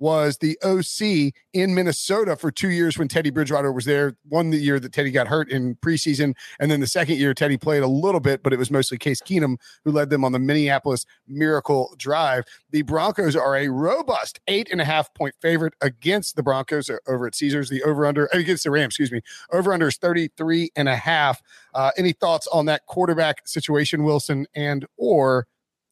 was 0.00 0.38
the 0.38 0.58
OC 0.62 1.32
in 1.52 1.74
Minnesota 1.74 2.34
for 2.34 2.50
two 2.50 2.70
years 2.70 2.98
when 2.98 3.06
Teddy 3.06 3.30
Bridgewater 3.30 3.70
was 3.70 3.84
there. 3.84 4.16
One 4.28 4.50
the 4.50 4.56
year 4.56 4.80
that 4.80 4.92
Teddy 4.92 5.10
got 5.10 5.28
hurt 5.28 5.50
in 5.50 5.76
preseason, 5.76 6.34
and 6.58 6.70
then 6.70 6.80
the 6.80 6.86
second 6.86 7.18
year 7.18 7.34
Teddy 7.34 7.58
played 7.58 7.82
a 7.82 7.86
little 7.86 8.20
bit, 8.20 8.42
but 8.42 8.52
it 8.52 8.58
was 8.58 8.70
mostly 8.70 8.98
Case 8.98 9.20
Keenum 9.20 9.56
who 9.84 9.92
led 9.92 10.10
them 10.10 10.24
on 10.24 10.32
the 10.32 10.38
Minneapolis 10.38 11.04
Miracle 11.28 11.94
Drive. 11.98 12.44
The 12.70 12.82
Broncos 12.82 13.36
are 13.36 13.54
a 13.54 13.68
robust 13.68 14.40
eight 14.48 14.68
and 14.72 14.80
a 14.80 14.84
half 14.84 15.12
point 15.14 15.34
favorite 15.40 15.74
against 15.80 16.34
the 16.34 16.42
Broncos 16.42 16.90
over 17.06 17.26
at 17.26 17.34
Caesars. 17.34 17.68
The 17.68 17.82
over 17.82 18.06
under 18.06 18.26
against 18.32 18.64
the 18.64 18.70
Rams, 18.70 18.92
excuse 18.92 19.12
me, 19.12 19.20
over 19.52 19.72
under 19.72 19.88
is 19.88 19.98
33 19.98 20.70
and 20.76 20.88
a 20.88 20.96
half. 20.96 21.42
Uh, 21.74 21.90
any 21.98 22.12
thoughts 22.12 22.46
on 22.48 22.66
that 22.66 22.86
quarterback 22.86 23.46
situation, 23.46 24.04
Wilson, 24.04 24.46
and 24.54 24.86
or 24.96 25.46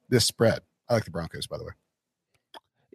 this 0.09 0.25
spread? 0.25 0.61
I 0.89 0.95
like 0.95 1.05
the 1.05 1.11
Broncos, 1.11 1.47
by 1.47 1.59
the 1.59 1.65
way. 1.65 1.73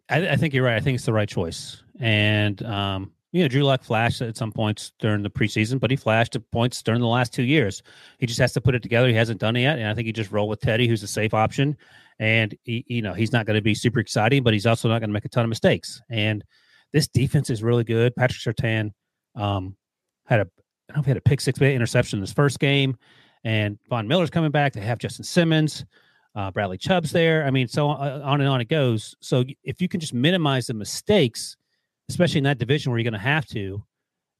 I, 0.09 0.29
I, 0.29 0.35
think 0.35 0.53
you're 0.53 0.65
right. 0.65 0.75
I 0.75 0.79
think 0.79 0.95
it's 0.95 1.05
the 1.05 1.13
right 1.13 1.29
choice. 1.29 1.81
And 1.99 2.61
um, 2.63 3.11
you 3.33 3.41
know, 3.41 3.47
Drew 3.47 3.63
Lock 3.63 3.83
flashed 3.83 4.21
at 4.21 4.37
some 4.37 4.51
points 4.51 4.91
during 4.99 5.23
the 5.23 5.29
preseason, 5.29 5.79
but 5.79 5.89
he 5.89 5.97
flashed 5.97 6.35
at 6.35 6.49
points 6.51 6.83
during 6.83 7.01
the 7.01 7.07
last 7.07 7.33
two 7.33 7.43
years. 7.43 7.81
He 8.19 8.27
just 8.27 8.39
has 8.39 8.53
to 8.53 8.61
put 8.61 8.75
it 8.75 8.83
together. 8.83 9.07
He 9.07 9.15
hasn't 9.15 9.39
done 9.39 9.55
it 9.55 9.61
yet, 9.61 9.79
and 9.79 9.87
I 9.87 9.95
think 9.95 10.05
he 10.05 10.11
just 10.11 10.31
roll 10.31 10.47
with 10.47 10.61
Teddy, 10.61 10.87
who's 10.87 11.01
a 11.01 11.07
safe 11.07 11.33
option. 11.33 11.75
And 12.19 12.55
he, 12.63 12.85
you 12.87 13.01
know, 13.01 13.13
he's 13.13 13.31
not 13.31 13.47
going 13.47 13.55
to 13.55 13.61
be 13.61 13.73
super 13.73 13.99
exciting, 13.99 14.43
but 14.43 14.53
he's 14.53 14.67
also 14.67 14.87
not 14.87 14.99
going 14.99 15.09
to 15.09 15.13
make 15.13 15.25
a 15.25 15.29
ton 15.29 15.43
of 15.43 15.49
mistakes. 15.49 15.99
And 16.11 16.43
this 16.91 17.07
defense 17.07 17.49
is 17.49 17.63
really 17.63 17.83
good. 17.83 18.15
Patrick 18.15 18.39
Surtain 18.39 18.91
um, 19.35 19.75
had 20.27 20.41
a, 20.41 20.43
I 20.43 20.93
don't 20.93 20.97
know 20.97 20.99
if 20.99 21.05
he 21.05 21.09
had 21.09 21.17
a 21.17 21.21
pick 21.21 21.41
six 21.41 21.59
interception 21.59 22.17
in 22.19 22.21
his 22.21 22.31
first 22.31 22.59
game, 22.59 22.97
and 23.43 23.79
Von 23.89 24.07
Miller's 24.07 24.29
coming 24.29 24.51
back. 24.51 24.73
They 24.73 24.81
have 24.81 24.99
Justin 24.99 25.25
Simmons 25.25 25.85
uh, 26.35 26.51
Bradley 26.51 26.77
Chubb's 26.77 27.11
there. 27.11 27.45
I 27.45 27.51
mean, 27.51 27.67
so 27.67 27.89
uh, 27.89 28.21
on 28.23 28.41
and 28.41 28.49
on 28.49 28.61
it 28.61 28.69
goes. 28.69 29.15
So 29.21 29.43
if 29.63 29.81
you 29.81 29.87
can 29.87 29.99
just 29.99 30.13
minimize 30.13 30.67
the 30.67 30.73
mistakes, 30.73 31.57
especially 32.09 32.39
in 32.39 32.43
that 32.45 32.57
division 32.57 32.91
where 32.91 32.99
you're 32.99 33.09
going 33.09 33.19
to 33.19 33.27
have 33.27 33.45
to, 33.47 33.83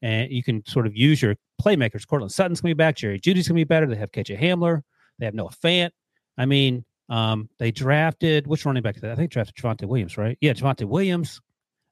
and 0.02 0.32
you 0.32 0.44
can 0.44 0.66
sort 0.66 0.86
of 0.86 0.96
use 0.96 1.22
your 1.22 1.36
playmakers. 1.62 2.06
Courtland 2.06 2.32
Sutton's 2.32 2.60
going 2.60 2.72
to 2.72 2.76
be 2.76 2.78
back. 2.78 2.98
Jerry 2.98 3.20
Jeudy's 3.20 3.48
going 3.48 3.56
to 3.56 3.62
be 3.62 3.64
better. 3.64 3.86
They 3.86 3.96
have 3.96 4.12
KJ 4.12 4.40
Hamler. 4.40 4.82
They 5.18 5.26
have 5.26 5.34
Noah 5.34 5.52
Fant. 5.52 5.92
I 6.38 6.46
mean, 6.46 6.84
um, 7.10 7.50
they 7.60 7.72
drafted 7.72 8.48
which 8.48 8.66
running 8.66 8.84
back? 8.84 9.02
I 9.04 9.16
think 9.16 9.32
drafted 9.32 9.56
Javonte 9.56 9.88
Williams, 9.88 10.18
right? 10.18 10.38
Yeah, 10.42 10.54
Javonte 10.54 10.86
Williams. 10.86 11.40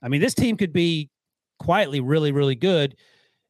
I 0.01 0.09
mean, 0.09 0.19
this 0.19 0.33
team 0.33 0.57
could 0.57 0.73
be 0.73 1.09
quietly 1.59 1.99
really, 1.99 2.31
really 2.31 2.55
good 2.55 2.95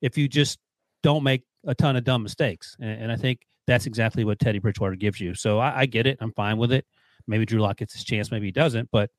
if 0.02 0.18
you 0.18 0.28
just 0.28 0.60
don't 1.02 1.24
make 1.24 1.44
a 1.66 1.74
ton 1.74 1.96
of 1.96 2.04
dumb 2.04 2.24
mistakes. 2.24 2.76
And, 2.80 3.04
and 3.04 3.12
I 3.12 3.16
think 3.16 3.40
that's 3.72 3.86
exactly 3.86 4.24
what 4.24 4.40
Teddy 4.40 4.60
Bridgewater 4.60 4.96
gives 4.96 5.20
you. 5.20 5.34
So 5.34 5.60
I, 5.60 5.82
I 5.82 5.86
get 5.86 6.06
it. 6.06 6.18
I'm 6.22 6.34
fine 6.34 6.58
with 6.58 6.72
it. 6.72 6.86
Maybe 7.28 7.46
Drew 7.46 7.60
Lock 7.60 7.78
gets 7.78 7.94
his 7.94 8.04
chance. 8.04 8.32
Maybe 8.32 8.48
he 8.48 8.52
doesn't. 8.52 8.90
But 8.92 9.10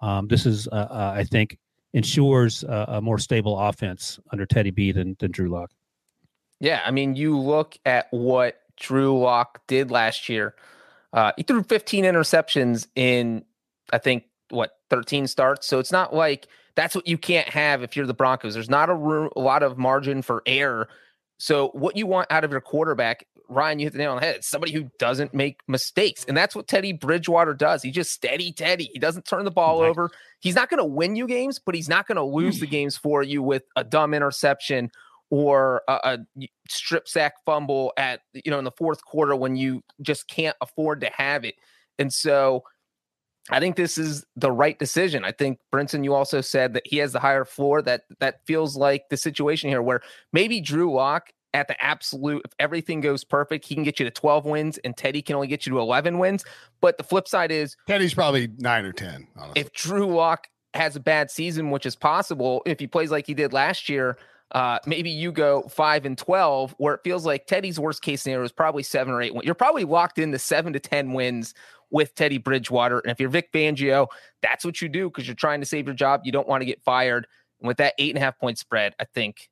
um, 0.00 0.28
this 0.28 0.46
is, 0.46 0.68
uh, 0.68 0.74
uh, 0.90 1.12
I 1.16 1.24
think, 1.24 1.58
ensures 1.92 2.62
a, 2.64 3.00
more 3.02 3.18
stable 3.18 3.58
offense 3.58 4.20
under 4.30 4.46
Teddy 4.46 4.70
B 4.70 4.92
than, 4.92 5.16
than 5.18 5.30
Drew 5.30 5.48
Lock. 5.48 5.70
Yeah. 6.60 6.82
I 6.84 6.90
mean, 6.90 7.16
you 7.16 7.38
look 7.38 7.76
at 7.84 8.06
what 8.10 8.60
Drew 8.76 9.18
Lock 9.18 9.66
did 9.66 9.90
last 9.90 10.28
year. 10.28 10.54
Uh, 11.12 11.32
he 11.36 11.42
threw 11.42 11.62
15 11.62 12.04
interceptions 12.04 12.86
in, 12.94 13.44
I 13.92 13.98
think, 13.98 14.24
what, 14.50 14.72
13 14.90 15.26
starts. 15.26 15.66
So 15.66 15.78
it's 15.78 15.92
not 15.92 16.14
like 16.14 16.46
that's 16.76 16.94
what 16.94 17.08
you 17.08 17.18
can't 17.18 17.48
have 17.48 17.82
if 17.82 17.96
you're 17.96 18.06
the 18.06 18.14
Broncos. 18.14 18.54
There's 18.54 18.70
not 18.70 18.88
a 18.88 18.94
lot 18.94 19.62
of 19.62 19.78
margin 19.78 20.22
for 20.22 20.42
error. 20.46 20.88
So 21.38 21.68
what 21.68 21.96
you 21.96 22.06
want 22.06 22.30
out 22.30 22.44
of 22.44 22.50
your 22.50 22.60
quarterback 22.60 23.26
Ryan, 23.48 23.78
you 23.78 23.86
hit 23.86 23.92
the 23.92 23.98
nail 23.98 24.10
on 24.10 24.18
the 24.18 24.26
head. 24.26 24.36
It's 24.36 24.46
somebody 24.46 24.72
who 24.72 24.90
doesn't 24.98 25.32
make 25.32 25.60
mistakes. 25.66 26.24
And 26.28 26.36
that's 26.36 26.54
what 26.54 26.68
Teddy 26.68 26.92
Bridgewater 26.92 27.54
does. 27.54 27.82
He 27.82 27.90
just 27.90 28.12
steady 28.12 28.52
Teddy. 28.52 28.90
He 28.92 28.98
doesn't 28.98 29.24
turn 29.24 29.44
the 29.44 29.50
ball 29.50 29.82
right. 29.82 29.88
over. 29.88 30.10
He's 30.40 30.54
not 30.54 30.68
going 30.68 30.78
to 30.78 30.84
win 30.84 31.16
you 31.16 31.26
games, 31.26 31.58
but 31.58 31.74
he's 31.74 31.88
not 31.88 32.06
going 32.06 32.16
to 32.16 32.22
lose 32.22 32.60
the 32.60 32.66
games 32.66 32.96
for 32.96 33.22
you 33.22 33.42
with 33.42 33.62
a 33.74 33.84
dumb 33.84 34.12
interception 34.12 34.90
or 35.30 35.82
a, 35.88 35.92
a, 36.04 36.18
strip 36.68 37.08
sack 37.08 37.34
fumble 37.46 37.92
at 37.96 38.20
you 38.32 38.50
know 38.50 38.58
in 38.58 38.64
the 38.64 38.70
fourth 38.70 39.02
quarter 39.04 39.34
when 39.34 39.56
you 39.56 39.82
just 40.02 40.28
can't 40.28 40.56
afford 40.60 41.00
to 41.00 41.10
have 41.16 41.44
it. 41.44 41.54
And 41.98 42.12
so 42.12 42.64
I 43.50 43.60
think 43.60 43.76
this 43.76 43.98
is 43.98 44.24
the 44.36 44.52
right 44.52 44.78
decision. 44.78 45.24
I 45.24 45.32
think 45.32 45.58
Brinson, 45.72 46.04
you 46.04 46.14
also 46.14 46.40
said 46.40 46.74
that 46.74 46.86
he 46.86 46.98
has 46.98 47.12
the 47.12 47.20
higher 47.20 47.44
floor. 47.44 47.82
That 47.82 48.02
that 48.20 48.44
feels 48.46 48.76
like 48.76 49.08
the 49.08 49.16
situation 49.16 49.70
here 49.70 49.82
where 49.82 50.00
maybe 50.32 50.60
Drew 50.60 50.92
Lock 50.92 51.32
at 51.54 51.68
the 51.68 51.82
absolute, 51.82 52.42
if 52.44 52.52
everything 52.58 53.00
goes 53.00 53.24
perfect, 53.24 53.64
he 53.66 53.74
can 53.74 53.84
get 53.84 53.98
you 53.98 54.04
to 54.04 54.10
12 54.10 54.44
wins 54.44 54.78
and 54.78 54.96
Teddy 54.96 55.22
can 55.22 55.34
only 55.34 55.48
get 55.48 55.66
you 55.66 55.72
to 55.72 55.78
11 55.78 56.18
wins. 56.18 56.44
But 56.80 56.98
the 56.98 57.04
flip 57.04 57.26
side 57.26 57.50
is 57.50 57.76
Teddy's 57.86 58.14
probably 58.14 58.48
nine 58.58 58.84
or 58.84 58.92
10. 58.92 59.26
Honestly. 59.36 59.60
If 59.60 59.72
Drew 59.72 60.06
Lock 60.06 60.48
has 60.74 60.96
a 60.96 61.00
bad 61.00 61.30
season, 61.30 61.70
which 61.70 61.86
is 61.86 61.96
possible, 61.96 62.62
if 62.66 62.78
he 62.78 62.86
plays 62.86 63.10
like 63.10 63.26
he 63.26 63.34
did 63.34 63.52
last 63.52 63.88
year, 63.88 64.18
uh, 64.52 64.78
maybe 64.86 65.10
you 65.10 65.30
go 65.32 65.62
five 65.62 66.06
and 66.06 66.16
12, 66.16 66.74
where 66.78 66.94
it 66.94 67.00
feels 67.04 67.26
like 67.26 67.46
Teddy's 67.46 67.78
worst 67.78 68.02
case 68.02 68.22
scenario 68.22 68.44
is 68.44 68.52
probably 68.52 68.82
seven 68.82 69.12
or 69.12 69.20
eight. 69.20 69.34
Wins. 69.34 69.44
You're 69.44 69.54
probably 69.54 69.84
locked 69.84 70.18
into 70.18 70.38
seven 70.38 70.72
to 70.72 70.80
10 70.80 71.12
wins 71.12 71.54
with 71.90 72.14
Teddy 72.14 72.38
Bridgewater. 72.38 72.98
And 73.00 73.10
if 73.10 73.20
you're 73.20 73.28
Vic 73.28 73.50
Fangio, 73.52 74.06
that's 74.42 74.64
what 74.64 74.80
you 74.80 74.88
do 74.88 75.08
because 75.08 75.26
you're 75.26 75.34
trying 75.34 75.60
to 75.60 75.66
save 75.66 75.86
your 75.86 75.94
job. 75.94 76.22
You 76.24 76.32
don't 76.32 76.48
want 76.48 76.60
to 76.60 76.66
get 76.66 76.82
fired. 76.82 77.26
And 77.60 77.68
with 77.68 77.78
that 77.78 77.94
eight 77.98 78.10
and 78.10 78.18
a 78.18 78.20
half 78.20 78.38
point 78.38 78.58
spread, 78.58 78.94
I 79.00 79.04
think 79.04 79.48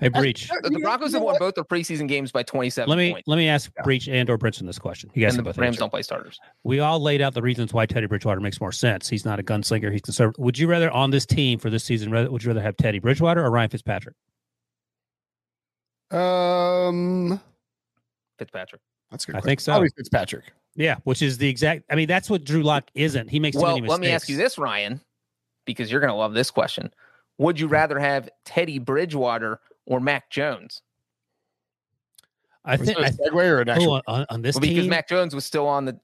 Hey, 0.00 0.08
Breech. 0.08 0.48
The, 0.62 0.70
the 0.70 0.78
Broncos 0.78 1.12
have 1.12 1.22
won 1.22 1.36
both 1.38 1.56
their 1.56 1.64
preseason 1.64 2.06
games 2.06 2.30
by 2.30 2.44
27 2.44 2.88
let 2.88 2.96
me, 2.96 3.12
points. 3.12 3.28
Let 3.28 3.36
me 3.36 3.48
ask 3.48 3.70
yeah. 3.76 3.82
Breech 3.82 4.08
and 4.08 4.30
or 4.30 4.38
Brinson 4.38 4.64
this 4.66 4.78
question. 4.78 5.10
You 5.14 5.24
guys 5.24 5.36
and 5.36 5.44
the 5.44 5.52
Rams 5.52 5.60
answer. 5.60 5.80
don't 5.80 5.90
play 5.90 6.02
starters. 6.02 6.38
We 6.62 6.78
all 6.78 7.00
laid 7.00 7.20
out 7.20 7.34
the 7.34 7.42
reasons 7.42 7.72
why 7.72 7.86
Teddy 7.86 8.06
Bridgewater 8.06 8.40
makes 8.40 8.60
more 8.60 8.70
sense. 8.70 9.08
He's 9.08 9.24
not 9.24 9.40
a 9.40 9.42
gunslinger. 9.42 9.90
He's 9.90 10.02
conservative. 10.02 10.38
Would 10.38 10.58
you 10.58 10.68
rather 10.68 10.90
on 10.90 11.10
this 11.10 11.26
team 11.26 11.58
for 11.58 11.68
this 11.68 11.84
season, 11.84 12.10
would 12.10 12.42
you 12.42 12.48
rather 12.48 12.62
have 12.62 12.76
Teddy 12.76 13.00
Bridgewater 13.00 13.44
or 13.44 13.50
Ryan 13.50 13.70
Fitzpatrick? 13.70 14.14
Um, 16.12 17.40
Fitzpatrick. 18.38 18.80
That's 19.10 19.24
good. 19.24 19.34
I 19.34 19.40
think 19.40 19.60
so. 19.60 19.72
Probably 19.72 19.90
Fitzpatrick. 19.96 20.44
Yeah, 20.78 20.98
which 21.02 21.22
is 21.22 21.38
the 21.38 21.48
exact. 21.48 21.82
I 21.90 21.96
mean, 21.96 22.06
that's 22.06 22.30
what 22.30 22.44
Drew 22.44 22.62
Lock 22.62 22.84
isn't. 22.94 23.28
He 23.28 23.40
makes 23.40 23.56
well. 23.56 23.78
let 23.80 23.98
me 23.98 24.10
ask 24.10 24.28
you 24.28 24.36
this, 24.36 24.58
Ryan, 24.58 25.00
because 25.64 25.90
you're 25.90 26.00
going 26.00 26.12
to 26.12 26.16
love 26.16 26.34
this 26.34 26.52
question. 26.52 26.92
Would 27.38 27.58
you 27.58 27.66
rather 27.66 27.98
have 27.98 28.30
Teddy 28.44 28.78
Bridgewater 28.78 29.60
or 29.86 29.98
Mac 29.98 30.30
Jones? 30.30 30.82
I 32.64 32.76
think 32.76 32.96
a 32.96 33.02
segue 33.02 33.32
or 33.32 33.62
an 33.62 33.68
actual 33.70 34.02
oh, 34.06 34.12
on, 34.12 34.26
on, 34.30 34.42
this 34.42 34.54
well, 34.54 34.62
team? 34.62 34.74
because 34.74 34.88
Mac 34.88 35.08
Jones 35.08 35.34
was 35.34 35.44
still 35.44 35.66
on 35.66 35.84
the 35.84 35.98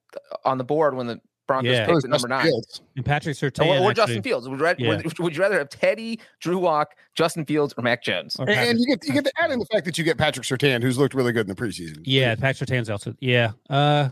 on 0.44 0.58
the 0.58 0.64
board 0.64 0.96
when 0.96 1.06
the 1.06 1.20
Broncos 1.46 1.70
yeah. 1.70 1.86
picked 1.86 2.04
at 2.04 2.10
number 2.10 2.26
nine. 2.26 2.46
Fields. 2.46 2.80
And 2.96 3.04
Patrick 3.04 3.36
Surtain 3.36 3.66
or, 3.66 3.68
or 3.68 3.90
actually, 3.90 3.94
Justin 3.94 4.22
Fields. 4.22 4.48
Would, 4.48 4.60
yeah. 4.78 4.88
would, 4.88 5.18
would, 5.18 5.36
you 5.36 5.42
rather 5.42 5.58
have 5.58 5.68
Teddy, 5.68 6.18
Drew 6.40 6.58
Lock, 6.58 6.96
Justin 7.14 7.44
Fields, 7.44 7.74
or 7.76 7.82
Mac 7.82 8.02
Jones? 8.02 8.36
Or 8.40 8.48
and, 8.48 8.70
and, 8.70 8.80
you 8.80 8.86
get 8.86 9.06
you 9.06 9.12
get 9.12 9.24
to 9.24 9.32
add 9.38 9.52
in 9.52 9.58
the 9.60 9.66
fact 9.66 9.84
that 9.84 9.98
you 9.98 10.04
get 10.04 10.18
Patrick 10.18 10.46
Surtain, 10.46 10.82
who's 10.82 10.98
looked 10.98 11.14
really 11.14 11.32
good 11.32 11.48
in 11.48 11.54
the 11.54 11.60
preseason. 11.60 12.00
Yeah, 12.04 12.34
Patrick 12.34 12.68
Surtain's 12.68 12.90
also 12.90 13.14
yeah. 13.20 13.52
Uh, 13.68 14.08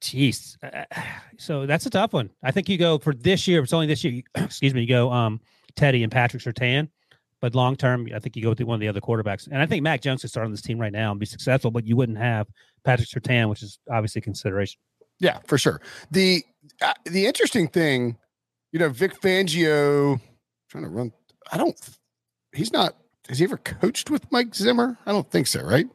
Jeez. 0.00 0.56
Uh, 0.62 0.84
so 1.36 1.66
that's 1.66 1.86
a 1.86 1.90
tough 1.90 2.12
one. 2.12 2.30
I 2.42 2.50
think 2.50 2.68
you 2.68 2.78
go 2.78 2.98
for 2.98 3.14
this 3.14 3.46
year. 3.46 3.62
It's 3.62 3.72
only 3.72 3.86
this 3.86 4.02
year. 4.02 4.22
excuse 4.34 4.74
me. 4.74 4.82
You 4.82 4.88
go 4.88 5.12
um 5.12 5.40
Teddy 5.76 6.02
and 6.02 6.12
Patrick 6.12 6.42
Surtain. 6.42 6.88
But 7.40 7.54
long 7.54 7.74
term, 7.74 8.08
I 8.14 8.18
think 8.18 8.36
you 8.36 8.42
go 8.42 8.50
with 8.50 8.60
one 8.60 8.74
of 8.74 8.80
the 8.80 8.88
other 8.88 9.00
quarterbacks. 9.00 9.46
And 9.46 9.62
I 9.62 9.66
think 9.66 9.82
Mac 9.82 10.02
Jones 10.02 10.20
could 10.20 10.30
start 10.30 10.44
on 10.44 10.50
this 10.50 10.60
team 10.60 10.78
right 10.78 10.92
now 10.92 11.10
and 11.10 11.18
be 11.18 11.24
successful, 11.24 11.70
but 11.70 11.86
you 11.86 11.96
wouldn't 11.96 12.18
have 12.18 12.46
Patrick 12.84 13.08
Surtain, 13.08 13.48
which 13.48 13.62
is 13.62 13.78
obviously 13.90 14.18
a 14.18 14.22
consideration. 14.22 14.78
Yeah, 15.20 15.38
for 15.46 15.56
sure. 15.56 15.80
The 16.10 16.44
uh, 16.82 16.92
the 17.04 17.26
interesting 17.26 17.68
thing, 17.68 18.18
you 18.72 18.78
know, 18.78 18.90
Vic 18.90 19.18
Fangio 19.20 20.20
trying 20.68 20.84
to 20.84 20.90
run. 20.90 21.12
I 21.50 21.56
don't. 21.56 21.78
He's 22.52 22.72
not. 22.72 22.96
Has 23.28 23.38
he 23.38 23.44
ever 23.44 23.58
coached 23.58 24.10
with 24.10 24.30
Mike 24.30 24.54
Zimmer? 24.54 24.98
I 25.06 25.12
don't 25.12 25.30
think 25.30 25.46
so. 25.46 25.62
Right? 25.62 25.86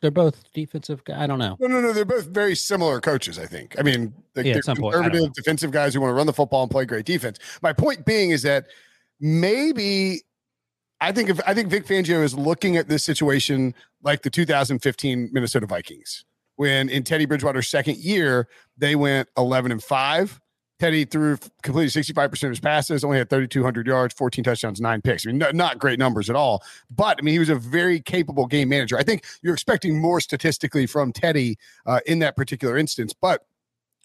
They're 0.00 0.10
both 0.10 0.52
defensive 0.52 1.02
guys. 1.04 1.18
I 1.18 1.26
don't 1.26 1.38
know. 1.38 1.56
No, 1.58 1.66
no, 1.66 1.80
no. 1.80 1.92
They're 1.92 2.04
both 2.04 2.26
very 2.26 2.54
similar 2.54 3.00
coaches. 3.00 3.38
I 3.38 3.46
think. 3.46 3.74
I 3.78 3.82
mean, 3.82 4.14
yeah, 4.36 4.54
they're 4.54 4.62
conservative 4.62 5.32
defensive 5.32 5.70
guys 5.70 5.94
who 5.94 6.00
want 6.00 6.10
to 6.10 6.14
run 6.14 6.26
the 6.26 6.32
football 6.32 6.62
and 6.62 6.70
play 6.70 6.84
great 6.84 7.04
defense. 7.04 7.38
My 7.62 7.72
point 7.72 8.04
being 8.04 8.30
is 8.30 8.42
that 8.42 8.66
maybe 9.20 10.22
I 11.00 11.12
think 11.12 11.30
if 11.30 11.40
I 11.46 11.54
think 11.54 11.68
Vic 11.68 11.86
Fangio 11.86 12.22
is 12.22 12.36
looking 12.36 12.76
at 12.76 12.88
this 12.88 13.04
situation 13.04 13.74
like 14.02 14.22
the 14.22 14.30
2015 14.30 15.30
Minnesota 15.32 15.66
Vikings, 15.66 16.24
when 16.56 16.88
in 16.88 17.04
Teddy 17.04 17.26
Bridgewater's 17.26 17.68
second 17.68 17.98
year, 17.98 18.48
they 18.76 18.96
went 18.96 19.28
11 19.36 19.72
and 19.72 19.82
5. 19.82 20.40
Teddy 20.78 21.04
threw 21.04 21.36
completed 21.62 21.90
65% 21.90 22.44
of 22.44 22.50
his 22.50 22.60
passes, 22.60 23.02
only 23.02 23.18
had 23.18 23.28
3,200 23.28 23.86
yards, 23.86 24.14
14 24.14 24.44
touchdowns, 24.44 24.80
nine 24.80 25.02
picks. 25.02 25.26
I 25.26 25.32
mean, 25.32 25.38
not, 25.54 25.78
great 25.78 25.98
numbers 25.98 26.30
at 26.30 26.36
all. 26.36 26.62
But 26.90 27.18
I 27.18 27.22
mean, 27.22 27.32
he 27.32 27.38
was 27.40 27.48
a 27.48 27.56
very 27.56 28.00
capable 28.00 28.46
game 28.46 28.68
manager. 28.68 28.96
I 28.96 29.02
think 29.02 29.24
you're 29.42 29.54
expecting 29.54 30.00
more 30.00 30.20
statistically 30.20 30.86
from 30.86 31.12
Teddy 31.12 31.58
uh, 31.86 32.00
in 32.06 32.20
that 32.20 32.36
particular 32.36 32.76
instance. 32.76 33.12
But 33.12 33.44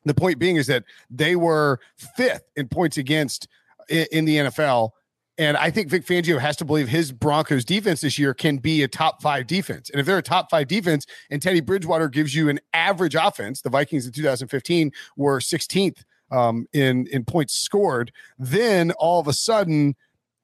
the 0.06 0.14
point 0.16 0.40
being 0.40 0.56
is 0.56 0.68
that 0.68 0.84
they 1.10 1.36
were 1.36 1.80
fifth 1.96 2.44
in 2.56 2.68
points 2.68 2.98
against 2.98 3.48
in, 3.90 4.08
in 4.12 4.26
the 4.26 4.38
NFL 4.38 4.92
And 5.38 5.58
I 5.58 5.72
think 5.72 5.90
Vic 5.90 6.06
Fangio 6.06 6.40
has 6.40 6.56
to 6.58 6.66
believe 6.66 6.88
his 6.88 7.12
Broncos 7.12 7.66
defense 7.66 8.02
this 8.02 8.20
year 8.20 8.34
can 8.34 8.58
be 8.58 8.84
a 8.84 8.88
top 8.88 9.22
five 9.22 9.48
defense. 9.48 9.90
And 9.90 10.00
if 10.00 10.06
they're 10.06 10.18
a 10.18 10.24
top 10.24 10.50
five 10.50 10.68
defense 10.68 11.06
and 11.30 11.42
Teddy 11.42 11.62
Bridgewater 11.62 12.10
gives 12.10 12.36
you 12.36 12.50
an 12.50 12.60
average 12.74 13.16
offense, 13.16 13.62
the 13.62 13.70
Vikings 13.70 14.06
in 14.06 14.12
2015 14.12 14.92
were 15.18 15.40
16th 15.40 16.04
um, 16.34 16.68
in 16.74 17.08
in 17.08 17.24
points 17.24 17.54
scored, 17.54 18.12
then 18.38 18.92
all 18.94 19.20
of 19.20 19.28
a 19.28 19.34
sudden 19.34 19.96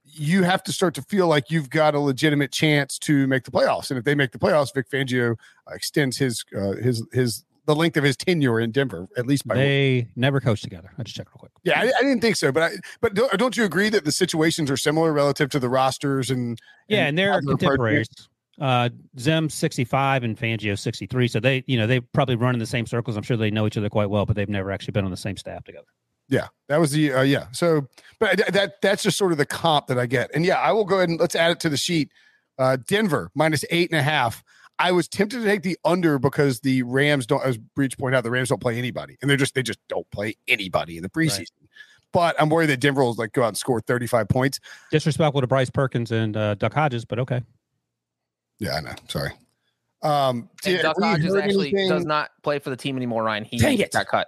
you 0.03 0.43
have 0.43 0.63
to 0.63 0.71
start 0.71 0.93
to 0.95 1.01
feel 1.03 1.27
like 1.27 1.51
you've 1.51 1.69
got 1.69 1.93
a 1.95 1.99
legitimate 1.99 2.51
chance 2.51 2.97
to 2.99 3.27
make 3.27 3.43
the 3.43 3.51
playoffs. 3.51 3.89
And 3.89 3.97
if 3.97 4.05
they 4.05 4.15
make 4.15 4.31
the 4.31 4.39
playoffs, 4.39 4.73
Vic 4.73 4.89
Fangio 4.89 5.35
extends 5.69 6.17
his 6.17 6.45
uh, 6.55 6.73
his 6.73 7.05
his 7.11 7.43
the 7.65 7.75
length 7.75 7.97
of 7.97 8.03
his 8.03 8.17
tenure 8.17 8.59
in 8.59 8.71
Denver, 8.71 9.07
at 9.15 9.27
least 9.27 9.47
by 9.47 9.55
they 9.55 10.07
never 10.15 10.39
coached 10.39 10.63
together. 10.63 10.91
I 10.97 11.03
just 11.03 11.15
checked 11.15 11.29
real 11.29 11.39
quick. 11.39 11.51
Yeah, 11.63 11.79
I, 11.79 11.83
I, 11.83 12.01
didn't 12.01 12.21
think 12.21 12.35
so, 12.35 12.51
but 12.51 12.63
I, 12.63 12.69
but 12.99 13.13
don't, 13.13 13.31
don't, 13.37 13.55
you 13.55 13.63
agree 13.63 13.89
that 13.89 14.05
the 14.05 14.11
situations 14.11 14.71
are 14.71 14.77
similar 14.77 15.13
relative 15.13 15.49
to 15.51 15.59
the 15.59 15.69
rosters 15.69 16.31
and 16.31 16.59
yeah, 16.87 17.01
and, 17.01 17.09
and 17.09 17.17
they're 17.19 17.41
contemporaries. 17.41 18.09
Uh, 18.59 18.89
Zim 19.17 19.49
sixty 19.49 19.83
five 19.83 20.23
and 20.23 20.37
Fangio 20.37 20.77
sixty 20.77 21.05
three, 21.05 21.27
so 21.27 21.39
they 21.39 21.63
you 21.67 21.77
know 21.77 21.87
they 21.87 21.99
probably 21.99 22.35
run 22.35 22.55
in 22.55 22.59
the 22.59 22.65
same 22.65 22.85
circles. 22.85 23.15
I'm 23.15 23.23
sure 23.23 23.37
they 23.37 23.51
know 23.51 23.65
each 23.65 23.77
other 23.77 23.89
quite 23.89 24.09
well, 24.09 24.25
but 24.25 24.35
they've 24.35 24.49
never 24.49 24.71
actually 24.71 24.91
been 24.91 25.05
on 25.05 25.11
the 25.11 25.17
same 25.17 25.37
staff 25.37 25.63
together. 25.63 25.87
Yeah, 26.29 26.47
that 26.67 26.79
was 26.79 26.91
the 26.91 27.13
uh, 27.13 27.21
yeah. 27.21 27.47
So, 27.51 27.87
but 28.19 28.37
that 28.53 28.81
that's 28.81 29.03
just 29.03 29.17
sort 29.17 29.31
of 29.31 29.37
the 29.37 29.45
comp 29.45 29.87
that 29.87 29.97
I 29.97 30.05
get, 30.05 30.29
and 30.33 30.45
yeah, 30.45 30.59
I 30.59 30.71
will 30.71 30.85
go 30.85 30.97
ahead 30.97 31.09
and 31.09 31.19
let's 31.19 31.35
add 31.35 31.51
it 31.51 31.59
to 31.61 31.69
the 31.69 31.77
sheet. 31.77 32.11
Uh, 32.57 32.77
Denver 32.87 33.31
minus 33.33 33.65
eight 33.71 33.89
and 33.91 33.99
a 33.99 34.03
half. 34.03 34.43
I 34.77 34.93
was 34.93 35.09
tempted 35.09 35.39
to 35.39 35.45
take 35.45 35.63
the 35.63 35.77
under 35.83 36.19
because 36.19 36.61
the 36.61 36.83
Rams 36.83 37.25
don't, 37.25 37.43
as 37.43 37.57
Breech 37.57 37.97
pointed 37.97 38.17
out, 38.17 38.23
the 38.23 38.31
Rams 38.31 38.47
don't 38.47 38.61
play 38.61 38.77
anybody, 38.77 39.17
and 39.21 39.29
they're 39.29 39.37
just 39.37 39.55
they 39.55 39.63
just 39.63 39.79
don't 39.89 40.09
play 40.11 40.35
anybody 40.47 40.97
in 40.97 41.03
the 41.03 41.09
preseason. 41.09 41.39
Right. 41.39 41.69
But 42.11 42.35
I'm 42.39 42.49
worried 42.49 42.67
that 42.67 42.79
Denver 42.79 43.03
will 43.03 43.13
like 43.13 43.33
go 43.33 43.43
out 43.43 43.49
and 43.49 43.57
score 43.57 43.81
35 43.81 44.29
points. 44.29 44.59
Disrespectful 44.91 45.41
to 45.41 45.47
Bryce 45.47 45.69
Perkins 45.69 46.11
and 46.11 46.35
uh, 46.35 46.55
Duck 46.55 46.73
Hodges, 46.73 47.05
but 47.05 47.19
okay. 47.19 47.43
Yeah, 48.59 48.75
I 48.75 48.81
know. 48.81 48.93
Sorry. 49.07 49.31
Um, 50.01 50.49
and 50.65 50.81
Duck 50.81 50.97
Hodges 50.99 51.35
actually 51.35 51.69
anything? 51.69 51.89
does 51.89 52.05
not 52.05 52.31
play 52.43 52.59
for 52.59 52.69
the 52.69 52.77
team 52.77 52.95
anymore. 52.95 53.23
Ryan, 53.23 53.43
he 53.43 53.57
Dang 53.57 53.79
it. 53.79 53.91
got 53.91 54.07
cut. 54.07 54.27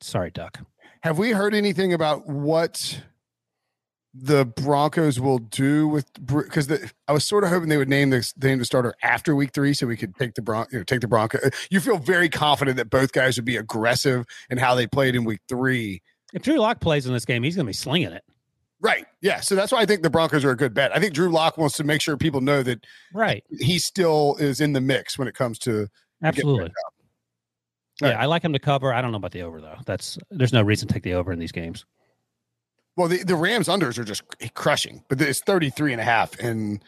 Sorry, 0.00 0.30
Duck. 0.30 0.58
Have 1.02 1.18
we 1.18 1.30
heard 1.32 1.54
anything 1.54 1.92
about 1.92 2.26
what 2.26 3.02
the 4.14 4.44
Broncos 4.44 5.18
will 5.18 5.38
do 5.40 5.88
with 5.88 6.06
because 6.24 6.70
I 7.08 7.12
was 7.12 7.24
sort 7.24 7.42
of 7.42 7.50
hoping 7.50 7.68
they 7.68 7.76
would 7.76 7.88
name 7.88 8.10
this 8.10 8.32
name 8.40 8.60
the 8.60 8.64
starter 8.64 8.94
after 9.02 9.34
week 9.34 9.52
three 9.52 9.74
so 9.74 9.88
we 9.88 9.96
could 9.96 10.14
take 10.16 10.34
the 10.34 10.42
Bron 10.42 10.66
you 10.70 10.78
know 10.78 10.84
take 10.84 11.00
the 11.00 11.08
Bronco. 11.08 11.38
You 11.68 11.80
feel 11.80 11.98
very 11.98 12.28
confident 12.28 12.76
that 12.76 12.90
both 12.90 13.12
guys 13.12 13.36
would 13.36 13.44
be 13.44 13.56
aggressive 13.56 14.24
in 14.50 14.58
how 14.58 14.76
they 14.76 14.86
played 14.86 15.16
in 15.16 15.24
week 15.24 15.40
three. 15.48 16.00
If 16.32 16.42
Drew 16.42 16.58
Lock 16.58 16.80
plays 16.80 17.06
in 17.06 17.12
this 17.12 17.24
game, 17.24 17.42
he's 17.42 17.56
going 17.56 17.66
to 17.66 17.70
be 17.70 17.74
slinging 17.74 18.12
it. 18.12 18.22
Right. 18.84 19.06
Yeah. 19.22 19.40
So 19.40 19.54
that's 19.54 19.72
why 19.72 19.80
I 19.80 19.86
think 19.86 20.02
the 20.02 20.10
Broncos 20.10 20.44
are 20.44 20.50
a 20.50 20.56
good 20.56 20.74
bet. 20.74 20.94
I 20.94 21.00
think 21.00 21.14
Drew 21.14 21.30
Lock 21.30 21.56
wants 21.56 21.76
to 21.78 21.84
make 21.84 22.02
sure 22.02 22.18
people 22.18 22.42
know 22.42 22.62
that 22.62 22.84
right 23.14 23.42
he 23.58 23.78
still 23.78 24.36
is 24.38 24.60
in 24.60 24.74
the 24.74 24.80
mix 24.80 25.18
when 25.18 25.26
it 25.26 25.34
comes 25.34 25.58
to 25.60 25.88
absolutely. 26.22 26.70
Yeah, 28.02 28.08
right. 28.08 28.16
I 28.18 28.26
like 28.26 28.42
him 28.42 28.52
to 28.52 28.58
cover. 28.58 28.92
I 28.92 29.00
don't 29.00 29.10
know 29.10 29.16
about 29.16 29.32
the 29.32 29.42
over 29.42 29.60
though. 29.60 29.78
That's 29.86 30.18
there's 30.30 30.52
no 30.52 30.62
reason 30.62 30.86
to 30.88 30.94
take 30.94 31.02
the 31.02 31.14
over 31.14 31.32
in 31.32 31.38
these 31.38 31.52
games. 31.52 31.86
Well, 32.96 33.08
the, 33.08 33.24
the 33.24 33.36
Rams 33.36 33.68
unders 33.68 33.98
are 33.98 34.04
just 34.04 34.22
crushing, 34.54 35.02
but 35.08 35.20
it's 35.20 35.40
33 35.40 35.92
and 35.92 36.00
a 36.00 36.04
half. 36.04 36.38
And 36.38 36.84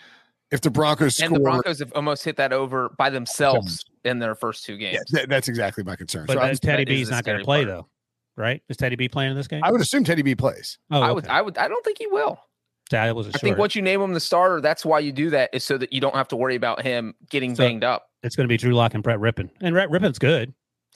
if 0.51 0.61
the 0.61 0.71
Broncos 0.71 1.19
and 1.19 1.35
the 1.35 1.41
Broncos 1.41 1.81
have 1.81 1.93
almost 1.95 2.25
hit 2.25 2.37
that 2.37 2.53
over 2.53 2.91
by 2.91 3.11
themselves 3.11 3.85
in 4.05 4.19
their 4.19 4.35
first 4.35 4.65
two 4.65 4.77
games. 4.77 5.03
Yeah, 5.13 5.27
that's 5.29 5.49
exactly 5.49 5.83
my 5.83 5.97
concern. 5.97 6.27
But 6.27 6.39
so 6.39 6.55
Teddy 6.55 6.85
B 6.85 7.01
is 7.01 7.11
not 7.11 7.25
going 7.25 7.39
to 7.39 7.45
play 7.45 7.65
part. 7.65 7.69
though, 7.69 7.89
right? 8.37 8.62
Is 8.68 8.77
Teddy 8.77 8.96
B 8.96 9.09
playing 9.09 9.31
in 9.31 9.37
this 9.37 9.49
game? 9.49 9.62
I 9.64 9.72
would 9.72 9.81
assume 9.81 10.05
Teddy 10.05 10.22
B 10.22 10.35
plays. 10.35 10.79
Oh, 10.90 10.99
okay. 10.99 11.07
I 11.07 11.12
would. 11.12 11.27
I 11.29 11.42
would. 11.42 11.59
I 11.59 11.68
don't 11.68 11.85
think 11.85 11.99
he 11.99 12.07
will. 12.07 12.38
That 12.90 13.16
was. 13.16 13.29
I 13.29 13.38
think 13.38 13.59
once 13.59 13.75
you 13.75 13.83
name 13.83 14.01
him 14.01 14.14
the 14.14 14.20
starter, 14.20 14.61
that's 14.61 14.85
why 14.85 15.01
you 15.01 15.12
do 15.12 15.31
that 15.31 15.51
is 15.53 15.64
so 15.64 15.77
that 15.79 15.92
you 15.92 16.01
don't 16.01 16.14
have 16.14 16.29
to 16.29 16.37
worry 16.37 16.55
about 16.55 16.83
him 16.83 17.14
getting 17.31 17.55
so 17.55 17.64
banged 17.64 17.83
up. 17.83 18.09
It's 18.22 18.37
going 18.37 18.44
to 18.44 18.49
be 18.49 18.57
Drew 18.57 18.75
Lock 18.75 18.94
and 18.94 19.03
Brett 19.03 19.18
Rypien, 19.18 19.51
and 19.61 19.75
Brett 19.75 19.90
Rypien's 19.90 20.18
good. 20.18 20.55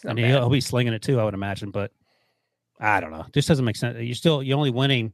I 0.08 0.14
mean, 0.14 0.26
he'll, 0.26 0.38
he'll 0.38 0.50
be 0.50 0.60
slinging 0.60 0.92
it 0.92 1.02
too, 1.02 1.20
I 1.20 1.24
would 1.24 1.34
imagine. 1.34 1.70
But 1.70 1.90
I 2.78 3.00
don't 3.00 3.10
know. 3.10 3.26
This 3.32 3.46
doesn't 3.46 3.64
make 3.64 3.76
sense. 3.76 3.98
You're 3.98 4.14
still 4.14 4.42
you're 4.42 4.56
only 4.56 4.70
winning 4.70 5.12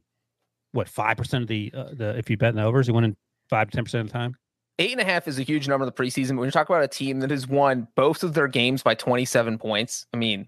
what 0.71 0.87
five 0.87 1.17
percent 1.17 1.43
of 1.43 1.47
the 1.47 1.71
uh, 1.75 1.89
the 1.93 2.17
if 2.17 2.29
you 2.29 2.37
bet 2.37 2.49
in 2.49 2.55
the 2.55 2.63
overs, 2.63 2.87
you're 2.87 2.95
winning 2.95 3.15
five 3.49 3.69
to 3.69 3.75
ten 3.75 3.83
percent 3.83 4.01
of 4.01 4.07
the 4.07 4.13
time. 4.13 4.35
Eight 4.79 4.91
and 4.91 5.01
a 5.01 5.05
half 5.05 5.27
is 5.27 5.39
a 5.39 5.43
huge 5.43 5.67
number 5.67 5.83
in 5.83 5.87
the 5.87 6.03
preseason. 6.03 6.29
But 6.29 6.37
when 6.37 6.47
you 6.47 6.51
talk 6.51 6.69
about 6.69 6.83
a 6.83 6.87
team 6.87 7.19
that 7.21 7.31
has 7.31 7.47
won 7.47 7.87
both 7.95 8.21
of 8.21 8.35
their 8.35 8.47
games 8.47 8.83
by 8.83 8.93
27 8.93 9.57
points, 9.57 10.05
I 10.13 10.17
mean, 10.17 10.47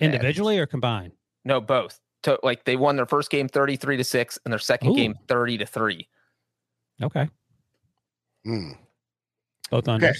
individually 0.00 0.58
or 0.58 0.66
combined? 0.66 1.12
No, 1.44 1.60
both. 1.60 2.00
To, 2.24 2.38
like 2.42 2.64
they 2.64 2.76
won 2.76 2.96
their 2.96 3.06
first 3.06 3.30
game 3.30 3.48
33 3.48 3.98
to 3.98 4.04
six 4.04 4.38
and 4.44 4.52
their 4.52 4.58
second 4.58 4.90
Ooh. 4.90 4.96
game 4.96 5.14
30 5.28 5.58
to 5.58 5.66
three. 5.66 6.08
Okay. 7.02 7.28
Mm. 8.46 8.78
Both 9.70 9.84
unders. 9.84 10.04
Okay. 10.04 10.18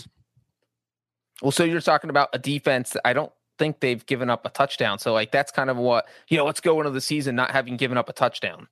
Well, 1.42 1.52
so 1.52 1.64
you're 1.64 1.80
talking 1.80 2.10
about 2.10 2.28
a 2.32 2.38
defense 2.38 2.90
that 2.90 3.06
I 3.06 3.12
don't 3.12 3.32
think 3.58 3.80
they've 3.80 4.04
given 4.06 4.30
up 4.30 4.44
a 4.46 4.50
touchdown. 4.50 4.98
So 4.98 5.12
like 5.12 5.32
that's 5.32 5.52
kind 5.52 5.70
of 5.70 5.76
what 5.76 6.06
you 6.28 6.36
know. 6.36 6.44
Let's 6.44 6.60
go 6.60 6.78
into 6.80 6.90
the 6.90 7.00
season 7.00 7.34
not 7.34 7.50
having 7.50 7.76
given 7.76 7.98
up 7.98 8.08
a 8.08 8.12
touchdown. 8.12 8.68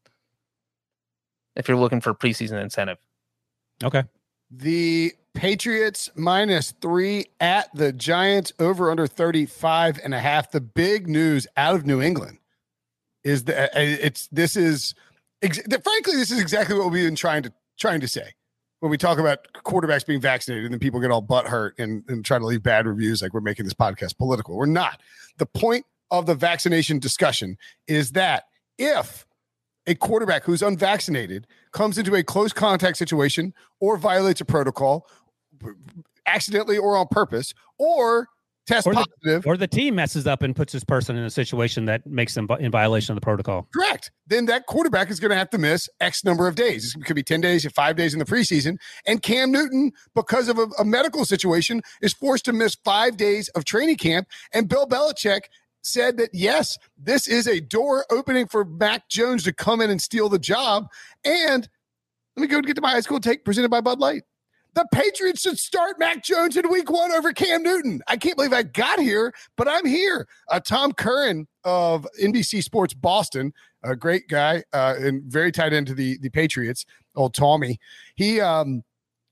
If 1.56 1.68
you're 1.68 1.76
looking 1.76 2.00
for 2.00 2.14
preseason 2.14 2.62
incentive. 2.62 2.98
Okay. 3.84 4.04
The 4.50 5.12
Patriots 5.42 6.08
minus 6.14 6.70
three 6.80 7.26
at 7.40 7.68
the 7.74 7.92
Giants 7.92 8.52
over 8.60 8.92
under 8.92 9.08
35 9.08 9.98
and 10.04 10.14
a 10.14 10.20
half. 10.20 10.52
The 10.52 10.60
big 10.60 11.08
news 11.08 11.48
out 11.56 11.74
of 11.74 11.84
New 11.84 12.00
England 12.00 12.38
is 13.24 13.42
that 13.46 13.70
uh, 13.76 13.80
it's 13.80 14.28
this 14.28 14.54
is 14.54 14.94
frankly 15.40 16.14
this 16.14 16.30
is 16.30 16.40
exactly 16.40 16.78
what 16.78 16.92
we've 16.92 17.04
been 17.04 17.16
trying 17.16 17.42
to 17.42 17.52
trying 17.76 17.98
to 17.98 18.06
say 18.06 18.34
when 18.78 18.88
we 18.88 18.96
talk 18.96 19.18
about 19.18 19.48
quarterbacks 19.64 20.06
being 20.06 20.20
vaccinated 20.20 20.64
and 20.64 20.74
then 20.74 20.78
people 20.78 21.00
get 21.00 21.10
all 21.10 21.20
butt 21.20 21.48
hurt 21.48 21.76
and, 21.76 22.04
and 22.06 22.24
try 22.24 22.38
to 22.38 22.46
leave 22.46 22.62
bad 22.62 22.86
reviews 22.86 23.20
like 23.20 23.34
we're 23.34 23.40
making 23.40 23.64
this 23.64 23.74
podcast 23.74 24.16
political. 24.16 24.56
We're 24.56 24.66
not. 24.66 25.00
The 25.38 25.46
point 25.46 25.86
of 26.12 26.26
the 26.26 26.36
vaccination 26.36 27.00
discussion 27.00 27.56
is 27.88 28.12
that 28.12 28.44
if 28.78 29.26
a 29.86 29.94
quarterback 29.96 30.44
who's 30.44 30.62
unvaccinated 30.62 31.46
comes 31.72 31.98
into 31.98 32.14
a 32.14 32.22
close 32.22 32.52
contact 32.52 32.96
situation 32.96 33.52
or 33.80 33.96
violates 33.96 34.40
a 34.40 34.44
protocol 34.44 35.08
accidentally 36.26 36.78
or 36.78 36.96
on 36.96 37.06
purpose 37.10 37.52
or 37.78 38.28
test 38.66 38.86
or 38.86 38.92
positive, 38.92 39.42
the, 39.42 39.48
or 39.48 39.56
the 39.56 39.66
team 39.66 39.94
messes 39.94 40.26
up 40.26 40.42
and 40.42 40.54
puts 40.54 40.72
this 40.72 40.84
person 40.84 41.16
in 41.16 41.24
a 41.24 41.30
situation 41.30 41.84
that 41.86 42.06
makes 42.06 42.34
them 42.34 42.48
in 42.60 42.70
violation 42.70 43.12
of 43.12 43.16
the 43.16 43.24
protocol. 43.24 43.68
Correct. 43.74 44.10
Then 44.26 44.46
that 44.46 44.66
quarterback 44.66 45.10
is 45.10 45.20
going 45.20 45.30
to 45.30 45.36
have 45.36 45.50
to 45.50 45.58
miss 45.58 45.88
X 46.00 46.24
number 46.24 46.46
of 46.48 46.54
days. 46.54 46.94
It 46.98 47.04
could 47.04 47.16
be 47.16 47.22
10 47.22 47.40
days, 47.40 47.70
five 47.72 47.96
days 47.96 48.12
in 48.12 48.18
the 48.18 48.24
preseason. 48.24 48.76
And 49.06 49.22
Cam 49.22 49.50
Newton, 49.50 49.92
because 50.14 50.48
of 50.48 50.58
a, 50.58 50.66
a 50.78 50.84
medical 50.84 51.24
situation, 51.24 51.82
is 52.00 52.12
forced 52.12 52.44
to 52.46 52.52
miss 52.52 52.76
five 52.84 53.16
days 53.16 53.48
of 53.50 53.64
training 53.64 53.96
camp. 53.96 54.28
And 54.52 54.68
Bill 54.68 54.86
Belichick 54.86 55.42
said 55.82 56.16
that 56.16 56.30
yes, 56.32 56.78
this 56.96 57.26
is 57.26 57.48
a 57.48 57.60
door 57.60 58.06
opening 58.10 58.46
for 58.46 58.64
Mac 58.64 59.08
Jones 59.08 59.42
to 59.44 59.52
come 59.52 59.80
in 59.80 59.90
and 59.90 60.00
steal 60.00 60.28
the 60.28 60.38
job. 60.38 60.86
And 61.24 61.68
let 62.36 62.40
me 62.40 62.46
go 62.46 62.58
and 62.58 62.66
get 62.66 62.76
to 62.76 62.82
my 62.82 62.90
high 62.90 63.00
school 63.00 63.20
take 63.20 63.44
presented 63.44 63.70
by 63.70 63.80
Bud 63.80 63.98
Light. 63.98 64.22
The 64.74 64.86
Patriots 64.92 65.42
should 65.42 65.58
start 65.58 65.98
Mac 65.98 66.24
Jones 66.24 66.56
in 66.56 66.68
week 66.70 66.90
one 66.90 67.12
over 67.12 67.32
Cam 67.32 67.62
Newton. 67.62 68.00
I 68.08 68.16
can't 68.16 68.36
believe 68.36 68.54
I 68.54 68.62
got 68.62 68.98
here, 68.98 69.34
but 69.56 69.68
I'm 69.68 69.84
here. 69.84 70.26
Uh, 70.48 70.60
Tom 70.60 70.92
Curran 70.92 71.46
of 71.64 72.06
NBC 72.22 72.62
Sports 72.62 72.94
Boston, 72.94 73.52
a 73.82 73.94
great 73.94 74.28
guy 74.28 74.62
uh, 74.72 74.94
and 74.98 75.22
very 75.30 75.52
tied 75.52 75.74
into 75.74 75.92
the, 75.94 76.16
the 76.18 76.30
Patriots, 76.30 76.86
old 77.14 77.34
Tommy. 77.34 77.78
He, 78.16 78.40
um, 78.40 78.82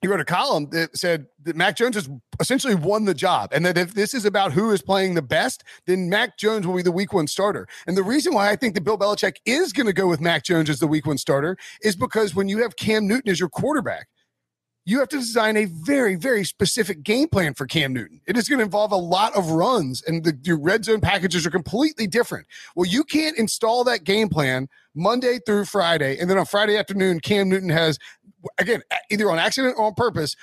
he 0.03 0.09
wrote 0.09 0.21
a 0.21 0.27
column 0.27 0.69
that 0.71 0.97
said 0.97 1.27
that 1.45 1.57
Mac 1.57 1.77
Jones 1.77 1.95
has 1.95 2.09
essentially 2.39 2.75
won 2.75 3.05
the 3.05 3.15
job, 3.15 3.51
and 3.53 3.65
that 3.67 3.77
if 3.77 3.95
this 3.95 4.15
is 4.15 4.25
about 4.25 4.53
who 4.53 4.71
is 4.73 4.81
playing 4.83 5.15
the 5.15 5.23
best, 5.23 5.63
then 5.87 6.09
Mac 6.09 6.39
Jones 6.39 6.67
will 6.67 6.77
be 6.77 6.83
the 6.83 6.93
week 6.93 7.13
one 7.13 7.27
starter. 7.27 7.67
And 7.87 7.97
the 7.97 8.03
reason 8.03 8.33
why 8.33 8.51
I 8.51 8.57
think 8.57 8.75
that 8.75 8.85
Bill 8.85 8.99
Belichick 8.99 9.37
is 9.45 9.73
going 9.73 9.87
to 9.87 9.93
go 9.93 10.07
with 10.07 10.21
Mac 10.21 10.45
Jones 10.45 10.71
as 10.71 10.81
the 10.81 10.87
week 10.87 11.07
one 11.07 11.19
starter 11.19 11.57
is 11.83 11.97
because 11.97 12.35
when 12.35 12.49
you 12.49 12.63
have 12.63 12.77
Cam 12.77 13.07
Newton 13.07 13.31
as 13.31 13.39
your 13.39 13.51
quarterback, 13.51 14.07
you 14.85 14.99
have 14.99 15.09
to 15.09 15.19
design 15.19 15.57
a 15.57 15.67
very, 15.67 16.17
very 16.17 16.45
specific 16.45 17.03
game 17.03 17.29
plan 17.29 17.55
for 17.55 17.67
Cam 17.67 17.93
Newton. 17.93 18.21
It 18.27 18.37
is 18.37 18.49
going 18.49 18.59
to 18.59 18.65
involve 18.65 18.93
a 18.93 18.97
lot 18.97 19.37
of 19.37 19.51
runs, 19.51 20.03
and 20.07 20.25
the 20.25 20.39
your 20.43 20.59
red 20.59 20.85
zone 20.85 21.01
packages 21.01 21.47
are 21.47 21.51
completely 21.51 22.07
different. 22.07 22.47
Well, 22.75 22.87
you 22.87 23.05
can't 23.05 23.39
install 23.39 23.85
that 23.85 24.05
game 24.05 24.29
plan 24.29 24.69
Monday 24.95 25.39
through 25.45 25.67
Friday, 25.67 26.19
and 26.19 26.31
then 26.31 26.39
on 26.39 26.47
Friday 26.47 26.77
afternoon, 26.77 27.21
Cam 27.21 27.49
Newton 27.49 27.71
has 27.71 27.99
again 28.59 28.83
either 29.11 29.31
on 29.31 29.39
accident 29.39 29.75
or 29.77 29.87
on 29.87 29.95
purpose 29.95 30.35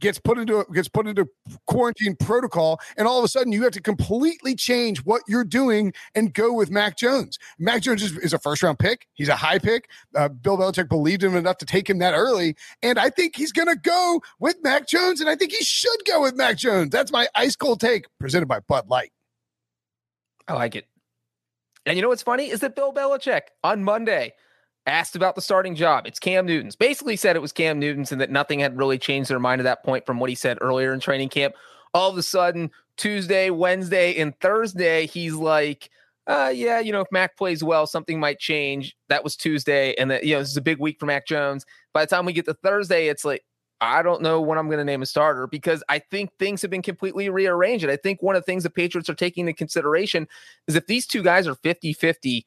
gets 0.00 0.18
put 0.18 0.38
into 0.38 0.64
gets 0.74 0.88
put 0.88 1.06
into 1.06 1.28
quarantine 1.66 2.16
protocol, 2.16 2.80
and 2.96 3.06
all 3.06 3.18
of 3.18 3.24
a 3.24 3.28
sudden 3.28 3.52
you 3.52 3.62
have 3.62 3.72
to 3.72 3.80
completely 3.80 4.54
change 4.54 4.98
what 4.98 5.22
you're 5.28 5.44
doing 5.44 5.92
and 6.14 6.32
go 6.34 6.52
with 6.52 6.70
Mac 6.70 6.96
Jones. 6.96 7.38
Mac 7.58 7.82
Jones 7.82 8.02
is, 8.02 8.16
is 8.18 8.32
a 8.32 8.38
first 8.38 8.62
round 8.62 8.78
pick. 8.78 9.06
He's 9.14 9.28
a 9.28 9.36
high 9.36 9.58
pick. 9.58 9.88
Uh, 10.14 10.28
Bill 10.28 10.56
Belichick 10.56 10.88
believed 10.88 11.22
him 11.22 11.36
enough 11.36 11.58
to 11.58 11.66
take 11.66 11.88
him 11.88 11.98
that 11.98 12.14
early, 12.14 12.56
and 12.82 12.98
I 12.98 13.10
think 13.10 13.36
he's 13.36 13.52
going 13.52 13.68
to 13.68 13.76
go 13.76 14.20
with 14.40 14.56
Mac 14.62 14.88
Jones, 14.88 15.20
and 15.20 15.28
I 15.28 15.36
think 15.36 15.52
he 15.52 15.64
should 15.64 16.04
go 16.06 16.22
with 16.22 16.34
Mac 16.34 16.56
Jones. 16.56 16.90
That's 16.90 17.12
my 17.12 17.28
ice 17.34 17.56
cold 17.56 17.80
take, 17.80 18.06
presented 18.18 18.46
by 18.46 18.60
Bud 18.60 18.88
Light. 18.88 19.12
I 20.46 20.54
like 20.54 20.76
it. 20.76 20.86
And 21.86 21.96
you 21.96 22.02
know 22.02 22.08
what's 22.08 22.22
funny 22.22 22.50
is 22.50 22.60
that 22.60 22.74
Bill 22.74 22.92
Belichick 22.92 23.42
on 23.64 23.82
Monday 23.82 24.34
asked 24.88 25.14
about 25.14 25.34
the 25.34 25.40
starting 25.40 25.74
job. 25.74 26.06
It's 26.06 26.18
Cam 26.18 26.46
Newton's. 26.46 26.74
Basically 26.74 27.16
said 27.16 27.36
it 27.36 27.42
was 27.42 27.52
Cam 27.52 27.78
Newton's 27.78 28.10
and 28.10 28.20
that 28.20 28.30
nothing 28.30 28.60
had 28.60 28.76
really 28.76 28.98
changed 28.98 29.30
their 29.30 29.38
mind 29.38 29.60
at 29.60 29.64
that 29.64 29.84
point 29.84 30.06
from 30.06 30.18
what 30.18 30.30
he 30.30 30.34
said 30.34 30.58
earlier 30.60 30.92
in 30.92 31.00
training 31.00 31.28
camp. 31.28 31.54
All 31.94 32.10
of 32.10 32.16
a 32.18 32.22
sudden, 32.22 32.70
Tuesday, 32.96 33.50
Wednesday, 33.50 34.16
and 34.16 34.38
Thursday, 34.40 35.06
he's 35.06 35.34
like, 35.34 35.90
uh, 36.26 36.52
yeah, 36.54 36.78
you 36.78 36.92
know, 36.92 37.00
if 37.00 37.08
Mac 37.10 37.36
plays 37.36 37.64
well, 37.64 37.86
something 37.86 38.20
might 38.20 38.38
change. 38.38 38.94
That 39.08 39.24
was 39.24 39.34
Tuesday. 39.34 39.94
And 39.94 40.10
that, 40.10 40.24
you 40.24 40.34
know, 40.34 40.40
this 40.40 40.50
is 40.50 40.56
a 40.58 40.62
big 40.62 40.78
week 40.78 41.00
for 41.00 41.06
Mac 41.06 41.26
Jones. 41.26 41.64
By 41.94 42.04
the 42.04 42.08
time 42.08 42.26
we 42.26 42.34
get 42.34 42.44
to 42.44 42.54
Thursday, 42.54 43.08
it's 43.08 43.24
like, 43.24 43.44
I 43.80 44.02
don't 44.02 44.22
know 44.22 44.40
when 44.40 44.58
I'm 44.58 44.66
going 44.66 44.78
to 44.78 44.84
name 44.84 45.02
a 45.02 45.06
starter 45.06 45.46
because 45.46 45.82
I 45.88 46.00
think 46.00 46.30
things 46.38 46.60
have 46.62 46.70
been 46.70 46.82
completely 46.82 47.30
rearranged. 47.30 47.84
And 47.84 47.92
I 47.92 47.96
think 47.96 48.22
one 48.22 48.34
of 48.34 48.42
the 48.42 48.46
things 48.46 48.64
the 48.64 48.70
Patriots 48.70 49.08
are 49.08 49.14
taking 49.14 49.46
into 49.46 49.56
consideration 49.56 50.26
is 50.66 50.74
if 50.74 50.86
these 50.86 51.06
two 51.06 51.22
guys 51.22 51.46
are 51.46 51.54
50 51.54 51.92
50, 51.92 52.46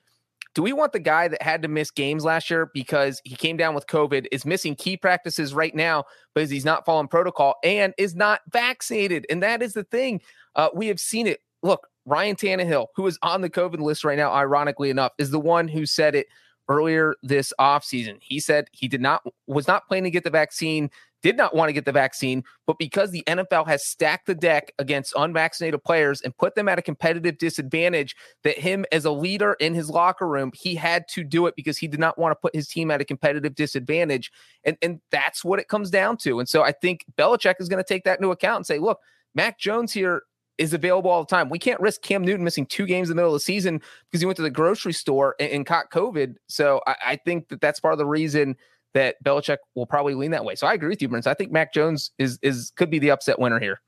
do 0.53 0.61
we 0.61 0.73
want 0.73 0.91
the 0.91 0.99
guy 0.99 1.27
that 1.27 1.41
had 1.41 1.61
to 1.61 1.67
miss 1.67 1.91
games 1.91 2.25
last 2.25 2.49
year 2.49 2.69
because 2.73 3.21
he 3.23 3.35
came 3.35 3.57
down 3.57 3.73
with 3.73 3.87
COVID, 3.87 4.27
is 4.31 4.45
missing 4.45 4.75
key 4.75 4.97
practices 4.97 5.53
right 5.53 5.73
now 5.73 6.03
because 6.35 6.49
he's 6.49 6.65
not 6.65 6.85
following 6.85 7.07
protocol 7.07 7.55
and 7.63 7.93
is 7.97 8.15
not 8.15 8.41
vaccinated? 8.51 9.25
And 9.29 9.41
that 9.43 9.61
is 9.61 9.73
the 9.73 9.85
thing. 9.85 10.21
Uh, 10.55 10.69
we 10.73 10.87
have 10.87 10.99
seen 10.99 11.27
it. 11.27 11.39
Look, 11.63 11.87
Ryan 12.05 12.35
Tannehill, 12.35 12.87
who 12.95 13.07
is 13.07 13.17
on 13.21 13.41
the 13.41 13.49
COVID 13.49 13.79
list 13.79 14.03
right 14.03 14.17
now, 14.17 14.31
ironically 14.31 14.89
enough, 14.89 15.13
is 15.17 15.31
the 15.31 15.39
one 15.39 15.67
who 15.67 15.85
said 15.85 16.15
it 16.15 16.27
earlier 16.67 17.15
this 17.23 17.53
offseason. 17.59 18.17
He 18.21 18.39
said 18.39 18.65
he 18.71 18.87
did 18.87 19.01
not 19.01 19.23
was 19.47 19.67
not 19.67 19.87
planning 19.87 20.05
to 20.05 20.11
get 20.11 20.23
the 20.23 20.29
vaccine 20.29 20.89
did 21.21 21.37
not 21.37 21.55
want 21.55 21.69
to 21.69 21.73
get 21.73 21.85
the 21.85 21.91
vaccine, 21.91 22.43
but 22.65 22.77
because 22.77 23.11
the 23.11 23.23
NFL 23.27 23.67
has 23.67 23.85
stacked 23.85 24.25
the 24.25 24.35
deck 24.35 24.71
against 24.79 25.13
unvaccinated 25.15 25.83
players 25.83 26.21
and 26.21 26.35
put 26.37 26.55
them 26.55 26.67
at 26.67 26.79
a 26.79 26.81
competitive 26.81 27.37
disadvantage, 27.37 28.15
that 28.43 28.57
him 28.57 28.85
as 28.91 29.05
a 29.05 29.11
leader 29.11 29.53
in 29.59 29.73
his 29.73 29.89
locker 29.89 30.27
room, 30.27 30.51
he 30.55 30.75
had 30.75 31.07
to 31.09 31.23
do 31.23 31.45
it 31.47 31.55
because 31.55 31.77
he 31.77 31.87
did 31.87 31.99
not 31.99 32.17
want 32.17 32.31
to 32.31 32.35
put 32.35 32.55
his 32.55 32.67
team 32.67 32.91
at 32.91 33.01
a 33.01 33.05
competitive 33.05 33.55
disadvantage. 33.55 34.31
And, 34.63 34.77
and 34.81 34.99
that's 35.11 35.43
what 35.43 35.59
it 35.59 35.67
comes 35.67 35.89
down 35.89 36.17
to. 36.17 36.39
And 36.39 36.49
so 36.49 36.63
I 36.63 36.71
think 36.71 37.05
Belichick 37.17 37.55
is 37.59 37.69
going 37.69 37.83
to 37.83 37.87
take 37.87 38.03
that 38.05 38.19
into 38.19 38.31
account 38.31 38.57
and 38.57 38.65
say, 38.65 38.79
look, 38.79 38.99
Mac 39.35 39.59
Jones 39.59 39.93
here 39.93 40.23
is 40.57 40.73
available 40.73 41.09
all 41.09 41.23
the 41.23 41.29
time. 41.29 41.49
We 41.49 41.59
can't 41.59 41.79
risk 41.79 42.01
Cam 42.01 42.23
Newton 42.23 42.43
missing 42.43 42.65
two 42.65 42.85
games 42.85 43.09
in 43.09 43.15
the 43.15 43.19
middle 43.19 43.33
of 43.33 43.39
the 43.39 43.43
season 43.43 43.81
because 44.05 44.21
he 44.21 44.25
went 44.25 44.35
to 44.35 44.43
the 44.43 44.49
grocery 44.49 44.93
store 44.93 45.35
and, 45.39 45.51
and 45.51 45.65
caught 45.65 45.91
COVID. 45.91 46.35
So 46.47 46.81
I, 46.85 46.95
I 47.07 47.15
think 47.15 47.47
that 47.49 47.61
that's 47.61 47.79
part 47.79 47.93
of 47.93 47.97
the 47.97 48.05
reason 48.05 48.55
that 48.93 49.15
Belichick 49.23 49.57
will 49.75 49.85
probably 49.85 50.13
lean 50.13 50.31
that 50.31 50.43
way. 50.43 50.55
So 50.55 50.67
I 50.67 50.73
agree 50.73 50.89
with 50.89 51.01
you, 51.01 51.07
Brent. 51.07 51.27
I 51.27 51.33
think 51.33 51.51
Mac 51.51 51.73
Jones 51.73 52.11
is 52.17 52.39
is 52.41 52.71
could 52.75 52.89
be 52.89 52.99
the 52.99 53.11
upset 53.11 53.39
winner 53.39 53.59
here. 53.59 53.81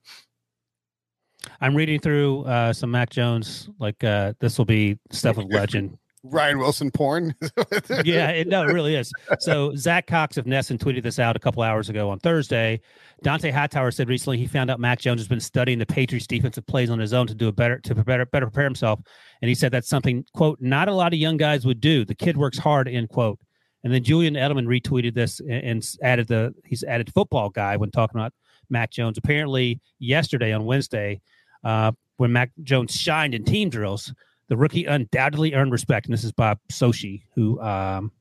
I'm 1.59 1.75
reading 1.75 1.99
through 1.99 2.43
uh, 2.43 2.73
some 2.73 2.91
Mac 2.91 3.09
Jones. 3.09 3.69
Like 3.79 4.03
uh, 4.03 4.33
this 4.39 4.57
will 4.57 4.65
be 4.65 4.97
stuff 5.11 5.37
of 5.37 5.45
legend. 5.49 5.97
Ryan 6.23 6.57
Wilson 6.57 6.89
porn. 6.89 7.35
yeah, 8.05 8.29
it, 8.29 8.47
no, 8.47 8.63
it 8.63 8.71
really 8.71 8.95
is. 8.95 9.11
So 9.39 9.75
Zach 9.75 10.07
Cox 10.07 10.37
of 10.37 10.45
NESN 10.45 10.77
tweeted 10.77 11.03
this 11.03 11.19
out 11.19 11.35
a 11.35 11.39
couple 11.39 11.61
hours 11.63 11.89
ago 11.89 12.09
on 12.09 12.19
Thursday. 12.19 12.79
Dont'a 13.25 13.51
Hightower 13.51 13.91
said 13.91 14.07
recently 14.07 14.37
he 14.37 14.47
found 14.47 14.71
out 14.71 14.79
Mac 14.79 14.99
Jones 14.99 15.19
has 15.19 15.27
been 15.27 15.41
studying 15.41 15.79
the 15.79 15.85
Patriots 15.85 16.25
defensive 16.25 16.65
plays 16.65 16.89
on 16.89 16.97
his 16.97 17.13
own 17.13 17.27
to 17.27 17.35
do 17.35 17.49
a 17.49 17.51
better 17.51 17.79
to 17.79 17.95
better 17.95 18.25
better 18.25 18.45
prepare 18.45 18.63
himself. 18.63 19.01
And 19.41 19.49
he 19.49 19.55
said 19.55 19.73
that's 19.73 19.89
something 19.89 20.23
quote 20.33 20.61
not 20.61 20.87
a 20.87 20.93
lot 20.93 21.13
of 21.13 21.19
young 21.19 21.35
guys 21.35 21.65
would 21.65 21.81
do. 21.81 22.05
The 22.05 22.15
kid 22.15 22.37
works 22.37 22.57
hard. 22.57 22.87
End 22.87 23.09
quote. 23.09 23.39
And 23.83 23.93
then 23.93 24.03
Julian 24.03 24.35
Edelman 24.35 24.65
retweeted 24.65 25.13
this 25.13 25.41
and, 25.41 25.83
added 26.01 26.27
the 26.27 26.53
he's 26.65 26.83
added 26.83 27.13
football 27.13 27.49
guy 27.49 27.75
when 27.77 27.91
talking 27.91 28.19
about 28.19 28.33
Mac 28.69 28.91
Jones. 28.91 29.17
Apparently, 29.17 29.81
yesterday 29.99 30.53
on 30.53 30.65
Wednesday, 30.65 31.21
uh, 31.63 31.91
when 32.17 32.31
Mac 32.31 32.51
Jones 32.63 32.93
shined 32.93 33.35
in 33.35 33.43
team 33.43 33.69
drills, 33.69 34.13
the 34.47 34.55
rookie 34.55 34.85
undoubtedly 34.85 35.53
earned 35.53 35.71
respect. 35.71 36.05
And 36.05 36.13
this 36.13 36.23
is 36.23 36.31
Bob 36.31 36.59
Socci, 36.71 37.23
who 37.35 37.59
um, 37.59 38.11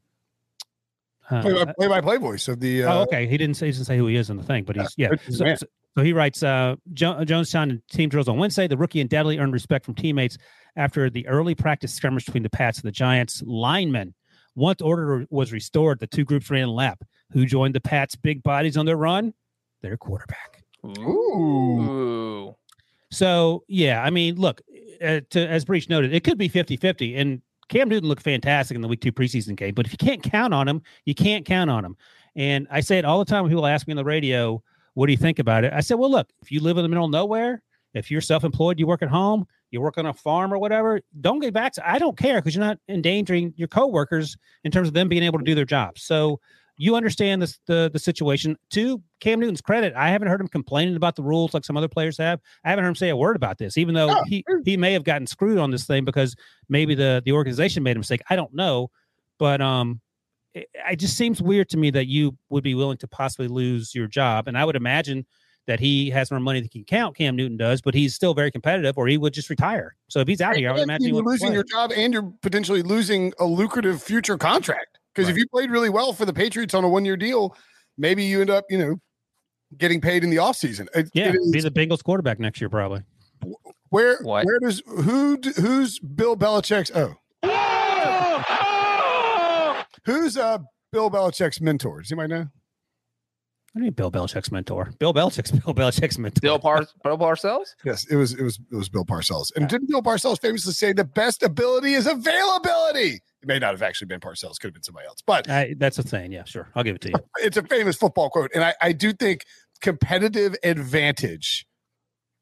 uh, 1.30 1.42
play, 1.42 1.64
by, 1.64 1.72
play 1.72 1.88
by 1.88 2.00
play 2.00 2.16
voice 2.16 2.48
of 2.48 2.58
the. 2.58 2.84
Uh, 2.84 2.94
oh, 2.94 3.02
okay. 3.02 3.26
He 3.26 3.36
didn't 3.36 3.56
say 3.56 3.66
he 3.66 3.72
didn't 3.72 3.86
say 3.86 3.96
who 3.96 4.06
he 4.06 4.16
is 4.16 4.30
in 4.30 4.36
the 4.36 4.42
thing, 4.42 4.64
but 4.64 4.76
he's 4.76 4.94
yeah. 4.96 5.10
So, 5.28 5.54
so, 5.54 5.66
so, 5.96 6.02
he 6.02 6.12
writes, 6.12 6.42
uh, 6.42 6.76
jo- 6.92 7.24
Jones 7.24 7.50
signed 7.50 7.70
in 7.70 7.82
team 7.90 8.08
drills 8.08 8.28
on 8.28 8.38
Wednesday. 8.38 8.66
The 8.66 8.76
rookie 8.76 9.00
undoubtedly 9.00 9.38
earned 9.38 9.52
respect 9.52 9.84
from 9.84 9.94
teammates 9.94 10.38
after 10.74 11.08
the 11.10 11.26
early 11.28 11.54
practice 11.54 11.92
skirmish 11.92 12.24
between 12.24 12.42
the 12.42 12.50
Pats 12.50 12.78
and 12.78 12.88
the 12.88 12.92
Giants. 12.92 13.42
Linemen 13.42 14.14
once 14.54 14.80
order 14.80 15.26
was 15.30 15.52
restored, 15.52 16.00
the 16.00 16.06
two 16.06 16.24
groups 16.24 16.50
ran 16.50 16.68
lap. 16.68 17.02
Who 17.32 17.46
joined 17.46 17.74
the 17.74 17.80
Pats' 17.80 18.14
big 18.14 18.42
bodies 18.42 18.76
on 18.76 18.86
their 18.86 18.96
run? 18.96 19.32
Their 19.80 19.96
quarterback. 19.96 20.62
Ooh. 20.98 22.54
So, 23.10 23.64
yeah, 23.68 24.02
I 24.02 24.10
mean, 24.10 24.36
look, 24.36 24.60
uh, 25.02 25.20
to, 25.30 25.48
as 25.48 25.64
Breech 25.64 25.88
noted, 25.88 26.14
it 26.14 26.24
could 26.24 26.38
be 26.38 26.48
50 26.48 26.76
50. 26.76 27.16
And 27.16 27.42
Cam 27.68 27.88
Newton 27.88 28.08
looked 28.08 28.22
fantastic 28.22 28.74
in 28.74 28.82
the 28.82 28.88
week 28.88 29.00
two 29.00 29.12
preseason 29.12 29.56
game, 29.56 29.74
but 29.74 29.86
if 29.86 29.92
you 29.92 29.98
can't 29.98 30.22
count 30.22 30.52
on 30.52 30.68
him, 30.68 30.82
you 31.04 31.14
can't 31.14 31.44
count 31.44 31.70
on 31.70 31.84
him. 31.84 31.96
And 32.36 32.66
I 32.70 32.80
say 32.80 32.98
it 32.98 33.04
all 33.04 33.18
the 33.18 33.24
time 33.24 33.42
when 33.42 33.50
people 33.50 33.66
ask 33.66 33.86
me 33.86 33.92
on 33.92 33.96
the 33.96 34.04
radio, 34.04 34.62
what 34.94 35.06
do 35.06 35.12
you 35.12 35.18
think 35.18 35.38
about 35.38 35.64
it? 35.64 35.72
I 35.72 35.80
said, 35.80 35.98
well, 35.98 36.10
look, 36.10 36.28
if 36.42 36.52
you 36.52 36.60
live 36.60 36.76
in 36.76 36.82
the 36.82 36.88
middle 36.88 37.04
of 37.04 37.10
nowhere, 37.10 37.62
if 37.94 38.10
you're 38.10 38.20
self 38.20 38.44
employed, 38.44 38.78
you 38.78 38.86
work 38.86 39.02
at 39.02 39.08
home, 39.08 39.46
you 39.72 39.80
work 39.80 39.98
on 39.98 40.06
a 40.06 40.12
farm 40.12 40.52
or 40.52 40.58
whatever, 40.58 41.00
don't 41.20 41.40
get 41.40 41.52
back 41.52 41.72
to 41.72 41.90
I 41.90 41.98
don't 41.98 42.16
care 42.16 42.40
because 42.40 42.54
you're 42.54 42.64
not 42.64 42.78
endangering 42.88 43.54
your 43.56 43.68
coworkers 43.68 44.36
in 44.64 44.70
terms 44.70 44.88
of 44.88 44.94
them 44.94 45.08
being 45.08 45.22
able 45.22 45.38
to 45.38 45.44
do 45.44 45.54
their 45.54 45.64
job. 45.64 45.98
So 45.98 46.38
you 46.76 46.96
understand 46.96 47.42
this, 47.42 47.58
the 47.66 47.90
the 47.92 47.98
situation. 47.98 48.56
To 48.70 49.02
Cam 49.20 49.40
Newton's 49.40 49.60
credit, 49.60 49.94
I 49.94 50.10
haven't 50.10 50.28
heard 50.28 50.40
him 50.40 50.48
complaining 50.48 50.96
about 50.96 51.16
the 51.16 51.22
rules 51.22 51.54
like 51.54 51.64
some 51.64 51.76
other 51.76 51.88
players 51.88 52.18
have. 52.18 52.40
I 52.64 52.70
haven't 52.70 52.84
heard 52.84 52.90
him 52.90 52.96
say 52.96 53.10
a 53.10 53.16
word 53.16 53.36
about 53.36 53.58
this, 53.58 53.76
even 53.76 53.94
though 53.94 54.10
oh. 54.10 54.24
he 54.26 54.44
he 54.64 54.76
may 54.76 54.92
have 54.92 55.04
gotten 55.04 55.26
screwed 55.26 55.58
on 55.58 55.70
this 55.70 55.86
thing 55.86 56.04
because 56.04 56.34
maybe 56.68 56.94
the 56.94 57.22
the 57.24 57.32
organization 57.32 57.82
made 57.82 57.96
a 57.96 58.00
mistake. 58.00 58.22
I 58.30 58.36
don't 58.36 58.54
know, 58.54 58.90
but 59.38 59.60
um, 59.60 60.00
it, 60.54 60.68
it 60.74 60.96
just 60.96 61.16
seems 61.16 61.42
weird 61.42 61.68
to 61.70 61.76
me 61.76 61.90
that 61.90 62.06
you 62.06 62.36
would 62.50 62.64
be 62.64 62.74
willing 62.74 62.98
to 62.98 63.08
possibly 63.08 63.48
lose 63.48 63.94
your 63.94 64.06
job, 64.06 64.48
and 64.48 64.56
I 64.56 64.64
would 64.64 64.76
imagine 64.76 65.26
that 65.66 65.80
he 65.80 66.10
has 66.10 66.30
more 66.30 66.40
money 66.40 66.60
than 66.60 66.64
he 66.64 66.68
can 66.68 66.84
count. 66.84 67.16
Cam 67.16 67.36
Newton 67.36 67.56
does, 67.56 67.80
but 67.80 67.94
he's 67.94 68.14
still 68.14 68.34
very 68.34 68.50
competitive, 68.50 68.98
or 68.98 69.06
he 69.06 69.16
would 69.16 69.32
just 69.32 69.48
retire. 69.48 69.94
So 70.08 70.20
if 70.20 70.28
he's 70.28 70.40
out 70.40 70.56
here, 70.56 70.70
I 70.70 70.72
would 70.72 70.82
imagine 70.82 71.14
you're 71.14 71.22
losing 71.22 71.52
your 71.52 71.64
job 71.64 71.92
and 71.96 72.12
you're 72.12 72.32
potentially 72.42 72.82
losing 72.82 73.32
a 73.38 73.44
lucrative 73.44 74.02
future 74.02 74.36
contract. 74.36 74.98
Because 75.14 75.28
right. 75.28 75.32
if 75.32 75.38
you 75.38 75.46
played 75.48 75.70
really 75.70 75.90
well 75.90 76.12
for 76.12 76.24
the 76.24 76.32
Patriots 76.32 76.74
on 76.74 76.84
a 76.84 76.88
one 76.88 77.04
year 77.04 77.16
deal, 77.16 77.56
maybe 77.96 78.24
you 78.24 78.40
end 78.40 78.50
up, 78.50 78.64
you 78.70 78.78
know, 78.78 78.96
getting 79.78 80.00
paid 80.00 80.24
in 80.24 80.30
the 80.30 80.36
offseason. 80.36 80.88
It, 80.94 81.10
yeah, 81.14 81.28
it 81.28 81.36
is, 81.36 81.50
be 81.52 81.60
the 81.60 81.70
Bengals 81.70 82.02
quarterback 82.02 82.40
next 82.40 82.60
year, 82.60 82.68
probably. 82.68 83.02
Where 83.90 84.18
what? 84.22 84.46
where 84.46 84.58
does 84.60 84.82
who 84.86 85.38
who's 85.56 85.98
Bill 85.98 86.36
Belichick's 86.36 86.90
oh 86.94 87.14
who's 90.04 90.36
uh 90.36 90.58
Bill 90.92 91.10
Belichick's 91.10 91.60
mentor? 91.60 92.00
Does 92.00 92.12
anybody 92.12 92.32
know? 92.32 92.46
I 93.74 93.78
mean 93.78 93.92
Bill 93.92 94.10
Belichick's 94.10 94.52
mentor. 94.52 94.92
Bill 94.98 95.14
Belichick's 95.14 95.50
Bill 95.64 95.74
Belichick's 95.74 96.18
mentor. 96.18 96.40
Bill, 96.40 96.58
Par- 96.58 96.86
Bill 97.02 97.18
Parcells? 97.18 97.74
Yes, 97.84 98.06
it 98.10 98.16
was 98.16 98.34
it 98.34 98.42
was 98.42 98.58
it 98.70 98.76
was 98.76 98.88
Bill 98.88 99.04
Parcells. 99.04 99.54
And 99.54 99.62
yeah. 99.62 99.68
didn't 99.68 99.88
Bill 99.88 100.02
Parcells 100.02 100.40
famously 100.40 100.72
say 100.72 100.92
the 100.92 101.04
best 101.04 101.42
ability 101.42 101.94
is 101.94 102.06
availability? 102.06 103.20
It 103.42 103.48
may 103.48 103.58
not 103.58 103.72
have 103.72 103.82
actually 103.82 104.06
been 104.06 104.20
Parcells, 104.20 104.58
could 104.60 104.68
have 104.68 104.74
been 104.74 104.82
somebody 104.82 105.06
else. 105.06 105.22
But 105.26 105.48
I, 105.48 105.74
that's 105.78 105.98
a 105.98 106.02
thing. 106.02 106.32
Yeah, 106.32 106.44
sure. 106.44 106.68
I'll 106.74 106.84
give 106.84 106.96
it 106.96 107.00
to 107.02 107.08
you. 107.08 107.14
It's 107.38 107.56
a 107.56 107.62
famous 107.62 107.96
football 107.96 108.30
quote. 108.30 108.50
And 108.54 108.62
I, 108.62 108.74
I 108.80 108.92
do 108.92 109.12
think 109.12 109.44
competitive 109.80 110.54
advantage 110.62 111.66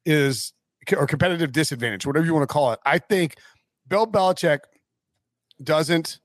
is 0.04 0.52
or 0.96 1.06
competitive 1.06 1.52
disadvantage, 1.52 2.06
whatever 2.06 2.26
you 2.26 2.34
want 2.34 2.48
to 2.48 2.52
call 2.52 2.72
it. 2.72 2.80
I 2.84 2.98
think 2.98 3.36
Bill 3.86 4.06
Belichick 4.06 4.60
doesn't 5.62 6.18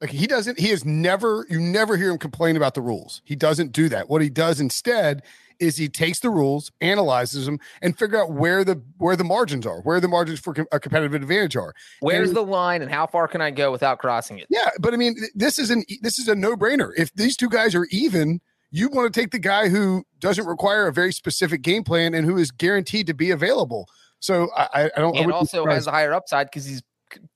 like 0.00 0.10
he 0.10 0.26
doesn't, 0.26 0.58
he 0.58 0.68
has 0.68 0.84
never, 0.84 1.46
you 1.48 1.60
never 1.60 1.96
hear 1.96 2.10
him 2.10 2.18
complain 2.18 2.56
about 2.56 2.74
the 2.74 2.80
rules. 2.80 3.22
He 3.24 3.34
doesn't 3.34 3.72
do 3.72 3.88
that. 3.88 4.08
What 4.08 4.22
he 4.22 4.30
does 4.30 4.60
instead 4.60 5.22
is 5.58 5.76
he 5.76 5.88
takes 5.88 6.20
the 6.20 6.30
rules, 6.30 6.70
analyzes 6.80 7.46
them, 7.46 7.58
and 7.82 7.98
figure 7.98 8.22
out 8.22 8.30
where 8.32 8.62
the 8.62 8.80
where 8.98 9.16
the 9.16 9.24
margins 9.24 9.66
are, 9.66 9.80
where 9.80 10.00
the 10.00 10.06
margins 10.06 10.38
for 10.38 10.54
a 10.70 10.78
competitive 10.78 11.14
advantage 11.14 11.56
are. 11.56 11.74
Where's 11.98 12.28
and, 12.28 12.36
the 12.36 12.44
line, 12.44 12.80
and 12.80 12.90
how 12.90 13.08
far 13.08 13.26
can 13.26 13.40
I 13.40 13.50
go 13.50 13.72
without 13.72 13.98
crossing 13.98 14.38
it? 14.38 14.46
Yeah, 14.50 14.70
but 14.78 14.94
I 14.94 14.96
mean, 14.96 15.16
this 15.34 15.58
is 15.58 15.70
an 15.70 15.84
this 16.00 16.18
is 16.20 16.28
a 16.28 16.34
no 16.36 16.56
brainer. 16.56 16.92
If 16.96 17.12
these 17.14 17.36
two 17.36 17.48
guys 17.48 17.74
are 17.74 17.86
even, 17.90 18.40
you 18.70 18.88
want 18.88 19.12
to 19.12 19.20
take 19.20 19.32
the 19.32 19.38
guy 19.40 19.68
who 19.68 20.04
doesn't 20.20 20.46
require 20.46 20.86
a 20.86 20.92
very 20.92 21.12
specific 21.12 21.62
game 21.62 21.82
plan 21.82 22.14
and 22.14 22.24
who 22.24 22.36
is 22.38 22.52
guaranteed 22.52 23.08
to 23.08 23.14
be 23.14 23.32
available. 23.32 23.88
So 24.20 24.50
I, 24.56 24.90
I 24.96 25.00
don't. 25.00 25.16
And 25.16 25.32
also 25.32 25.66
has 25.66 25.88
a 25.88 25.90
higher 25.90 26.14
upside 26.14 26.46
because 26.46 26.66
he's 26.66 26.82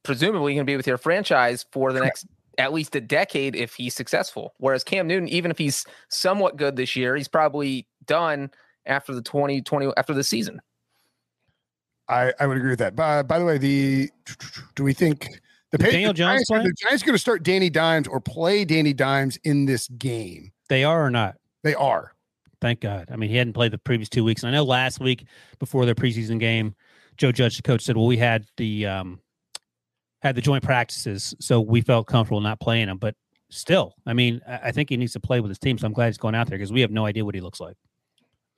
presumably 0.05 0.55
going 0.55 0.67
to 0.67 0.71
be 0.71 0.77
with 0.77 0.87
your 0.87 0.99
franchise 0.99 1.67
for 1.73 1.93
the 1.93 2.01
next 2.01 2.27
at 2.59 2.73
least 2.73 2.95
a 2.97 3.01
decade 3.01 3.57
if 3.57 3.75
he's 3.75 3.95
successful. 3.95 4.55
Whereas 4.59 4.85
Cam 4.85 5.07
Newton, 5.07 5.29
even 5.29 5.51
if 5.51 5.59
he's 5.59 5.85
somewhat 6.09 6.57
good 6.57 6.77
this 6.77 6.97
year, 6.97 7.17
he's 7.17 7.29
probably 7.29 7.87
done 8.07 8.51
after 8.87 9.15
the 9.15 9.23
2020 9.23 9.93
after 9.97 10.15
the 10.15 10.25
season. 10.25 10.61
I, 12.09 12.33
I 12.39 12.47
would 12.47 12.57
agree 12.57 12.71
with 12.71 12.81
that. 12.81 12.97
By, 12.97 13.23
by 13.23 13.39
the 13.39 13.45
way, 13.45 13.59
the 13.59 14.11
do 14.75 14.85
we 14.85 14.93
think 14.93 15.29
the, 15.71 15.79
the 15.79 15.85
Daniel 15.85 16.13
Jones 16.13 16.47
Giants, 16.49 16.69
the 16.69 16.75
Giants 16.87 17.03
going 17.03 17.15
to 17.15 17.19
start 17.19 17.43
Danny 17.43 17.71
Dimes 17.71 18.07
or 18.09 18.21
play 18.21 18.65
Danny 18.65 18.93
Dimes 18.93 19.39
in 19.45 19.65
this 19.65 19.89
game? 19.89 20.53
They 20.69 20.85
are 20.85 21.05
or 21.05 21.11
not? 21.11 21.37
They 21.63 21.75
are. 21.75 22.13
Thank 22.61 22.81
God. 22.81 23.09
I 23.11 23.17
mean, 23.17 23.31
he 23.31 23.37
hadn't 23.37 23.55
played 23.55 23.73
the 23.73 23.79
previous 23.79 24.09
two 24.09 24.25
weeks. 24.25 24.43
And 24.43 24.51
I 24.51 24.59
know 24.59 24.65
last 24.65 25.01
week 25.01 25.27
before 25.59 25.85
their 25.85 25.95
preseason 25.95 26.39
game, 26.39 26.75
Joe 27.17 27.33
Judge, 27.33 27.57
the 27.57 27.63
coach, 27.63 27.83
said, 27.83 27.97
"Well, 27.97 28.07
we 28.07 28.17
had 28.17 28.47
the 28.57 28.87
um, 28.87 29.21
had 30.23 30.35
the 30.35 30.41
joint 30.41 30.63
practices, 30.63 31.35
so 31.41 31.61
we 31.61 31.81
felt 31.81 32.07
comfortable 32.07 32.41
not 32.41 32.61
playing 32.61 32.89
him. 32.89 32.99
But 32.99 33.15
still, 33.51 33.95
I 34.07 34.13
mean, 34.13 34.41
I 34.47 34.73
think 34.73 34.89
he 34.89 34.97
needs 34.97 35.13
to 35.13 35.21
play 35.21 35.41
with 35.41 35.51
his 35.51 35.59
team. 35.59 35.79
So 35.79 35.87
I'm 35.87 35.93
glad 35.93 36.07
he's 36.07 36.19
going 36.19 36.35
out 36.35 36.49
there 36.49 36.59
because 36.59 36.73
we 36.73 36.81
have 36.81 36.91
no 36.91 37.07
idea 37.07 37.25
what 37.25 37.35
he 37.35 37.41
looks 37.41 37.61
like. 37.61 37.77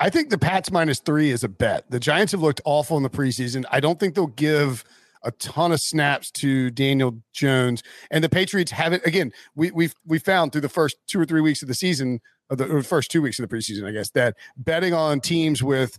I 0.00 0.10
think 0.10 0.30
the 0.30 0.38
Pats 0.38 0.70
minus 0.70 1.00
three 1.00 1.30
is 1.30 1.44
a 1.44 1.48
bet. 1.48 1.90
The 1.90 2.00
Giants 2.00 2.32
have 2.32 2.42
looked 2.42 2.60
awful 2.64 2.96
in 2.96 3.02
the 3.02 3.10
preseason. 3.10 3.64
I 3.70 3.80
don't 3.80 3.98
think 3.98 4.14
they'll 4.14 4.26
give 4.26 4.84
a 5.22 5.30
ton 5.32 5.72
of 5.72 5.80
snaps 5.80 6.30
to 6.32 6.70
Daniel 6.70 7.18
Jones, 7.32 7.82
and 8.10 8.22
the 8.22 8.28
Patriots 8.28 8.70
haven't. 8.70 9.06
Again, 9.06 9.32
we 9.54 9.70
we've 9.70 9.94
we 10.04 10.18
found 10.18 10.52
through 10.52 10.60
the 10.60 10.68
first 10.68 10.96
two 11.06 11.20
or 11.20 11.24
three 11.24 11.40
weeks 11.40 11.62
of 11.62 11.68
the 11.68 11.74
season, 11.74 12.20
or 12.50 12.56
the, 12.56 12.68
or 12.68 12.82
first 12.82 13.10
two 13.10 13.22
weeks 13.22 13.38
of 13.38 13.48
the 13.48 13.56
preseason, 13.56 13.86
I 13.86 13.92
guess, 13.92 14.10
that 14.10 14.36
betting 14.56 14.92
on 14.92 15.20
teams 15.20 15.62
with 15.62 15.98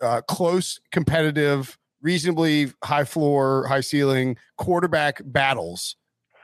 uh, 0.00 0.22
close, 0.22 0.80
competitive, 0.90 1.78
reasonably 2.04 2.70
high 2.84 3.02
floor, 3.04 3.66
high 3.66 3.80
ceiling 3.80 4.36
quarterback 4.58 5.20
battles 5.24 5.96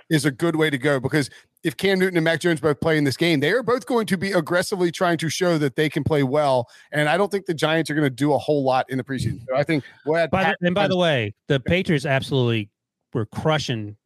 is 0.09 0.25
a 0.25 0.31
good 0.33 0.57
way 0.57 0.71
to 0.71 0.79
go 0.79 0.99
because 0.99 1.31
if 1.63 1.77
Cam 1.77 1.99
Newton 1.99 2.17
and 2.17 2.25
Mac 2.25 2.41
Jones 2.41 2.59
both 2.59 2.81
play 2.81 2.97
in 2.97 3.05
this 3.05 3.19
game, 3.19 3.41
they 3.41 3.53
are 3.53 3.63
both 3.63 3.85
going 3.85 4.07
to 4.07 4.17
be 4.17 4.33
aggressively 4.33 4.91
trying 4.91 5.19
to 5.19 5.29
show 5.29 5.59
that 5.59 5.77
they 5.77 5.91
can 5.91 6.03
play 6.03 6.23
well. 6.23 6.67
And 6.91 7.09
I 7.09 7.19
don't 7.19 7.31
think 7.31 7.45
the 7.45 7.55
Giants 7.55 7.91
are 7.91 7.95
going 7.95 8.07
to 8.07 8.11
do 8.11 8.33
a 8.33 8.39
whole 8.39 8.65
lot 8.65 8.89
in 8.89 8.97
the 8.97 9.05
preseason. 9.05 9.45
So 9.47 9.55
I 9.55 9.63
think 9.63 9.85
we'll 10.07 10.17
add 10.17 10.31
By 10.31 10.45
the, 10.45 10.67
and 10.67 10.75
by 10.75 10.89
the 10.89 10.97
way, 10.97 11.35
the 11.49 11.61
Patriots 11.61 12.07
absolutely 12.07 12.71
were 13.13 13.27
crushing 13.27 13.97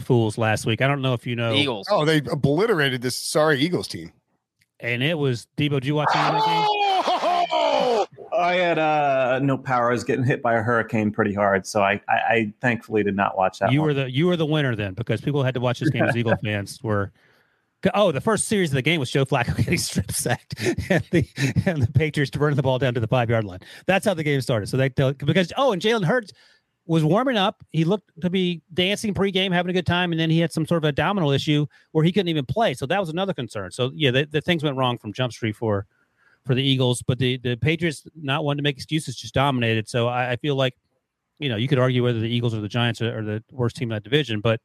fools 0.00 0.36
last 0.36 0.66
week. 0.66 0.82
I 0.82 0.88
don't 0.88 1.02
know 1.02 1.14
if 1.14 1.24
you 1.24 1.36
know, 1.36 1.54
Eagles. 1.54 1.86
oh, 1.88 2.04
they 2.04 2.18
obliterated 2.18 3.00
this 3.00 3.16
sorry 3.16 3.60
Eagles 3.60 3.86
team. 3.86 4.12
and 4.80 5.04
it 5.04 5.16
was 5.16 5.46
Debo. 5.56 5.74
Did 5.74 5.86
you 5.86 5.94
watch 5.94 6.08
any 6.14 6.36
of 6.36 6.44
that 6.44 6.46
game? 6.46 6.81
I 8.32 8.54
had 8.54 8.78
uh, 8.78 9.40
no 9.40 9.58
power. 9.58 9.90
I 9.90 9.92
was 9.92 10.04
getting 10.04 10.24
hit 10.24 10.42
by 10.42 10.54
a 10.54 10.62
hurricane 10.62 11.10
pretty 11.10 11.34
hard, 11.34 11.66
so 11.66 11.82
I, 11.82 12.00
I, 12.08 12.14
I 12.14 12.52
thankfully 12.60 13.02
did 13.02 13.16
not 13.16 13.36
watch 13.36 13.58
that. 13.58 13.72
You 13.72 13.80
one. 13.80 13.88
were 13.88 13.94
the 13.94 14.10
you 14.10 14.26
were 14.26 14.36
the 14.36 14.46
winner 14.46 14.74
then 14.74 14.94
because 14.94 15.20
people 15.20 15.42
had 15.42 15.54
to 15.54 15.60
watch 15.60 15.80
this 15.80 15.90
game 15.90 16.04
as 16.04 16.16
Eagle 16.16 16.36
fans 16.44 16.82
were. 16.82 17.12
Oh, 17.94 18.12
the 18.12 18.20
first 18.20 18.46
series 18.46 18.70
of 18.70 18.76
the 18.76 18.82
game 18.82 19.00
was 19.00 19.10
Joe 19.10 19.24
Flacco 19.24 19.56
getting 19.58 19.76
strip 19.76 20.12
sacked 20.12 20.54
and 20.88 21.02
the 21.10 21.28
and 21.66 21.82
the 21.82 21.90
Patriots 21.92 22.34
running 22.36 22.56
the 22.56 22.62
ball 22.62 22.78
down 22.78 22.94
to 22.94 23.00
the 23.00 23.08
five 23.08 23.28
yard 23.28 23.44
line. 23.44 23.58
That's 23.86 24.06
how 24.06 24.14
the 24.14 24.22
game 24.22 24.40
started. 24.40 24.68
So 24.68 24.76
they 24.76 24.88
because 24.88 25.52
oh, 25.56 25.72
and 25.72 25.82
Jalen 25.82 26.04
Hurts 26.04 26.32
was 26.86 27.04
warming 27.04 27.36
up. 27.36 27.64
He 27.70 27.84
looked 27.84 28.10
to 28.20 28.30
be 28.30 28.62
dancing 28.72 29.14
pregame, 29.14 29.52
having 29.52 29.70
a 29.70 29.72
good 29.72 29.86
time, 29.86 30.12
and 30.12 30.20
then 30.20 30.30
he 30.30 30.38
had 30.38 30.52
some 30.52 30.66
sort 30.66 30.84
of 30.84 30.88
abdominal 30.88 31.32
issue 31.32 31.66
where 31.92 32.04
he 32.04 32.12
couldn't 32.12 32.28
even 32.28 32.46
play. 32.46 32.74
So 32.74 32.86
that 32.86 33.00
was 33.00 33.08
another 33.08 33.34
concern. 33.34 33.70
So 33.72 33.90
yeah, 33.94 34.10
the, 34.10 34.26
the 34.26 34.40
things 34.40 34.62
went 34.62 34.76
wrong 34.76 34.98
from 34.98 35.12
Jump 35.12 35.32
Street 35.32 35.56
for 35.56 35.86
for 36.44 36.54
the 36.54 36.62
Eagles, 36.62 37.02
but 37.02 37.18
the 37.18 37.38
the 37.38 37.56
Patriots 37.56 38.04
not 38.14 38.44
wanting 38.44 38.58
to 38.58 38.62
make 38.62 38.76
excuses, 38.76 39.16
just 39.16 39.34
dominated. 39.34 39.88
So 39.88 40.08
I, 40.08 40.32
I 40.32 40.36
feel 40.36 40.56
like 40.56 40.74
you 41.38 41.48
know 41.48 41.56
you 41.56 41.68
could 41.68 41.78
argue 41.78 42.02
whether 42.02 42.20
the 42.20 42.28
Eagles 42.28 42.54
or 42.54 42.60
the 42.60 42.68
Giants 42.68 43.00
are, 43.00 43.18
are 43.18 43.22
the 43.22 43.44
worst 43.50 43.76
team 43.76 43.90
in 43.90 43.96
that 43.96 44.04
division, 44.04 44.40
but 44.40 44.60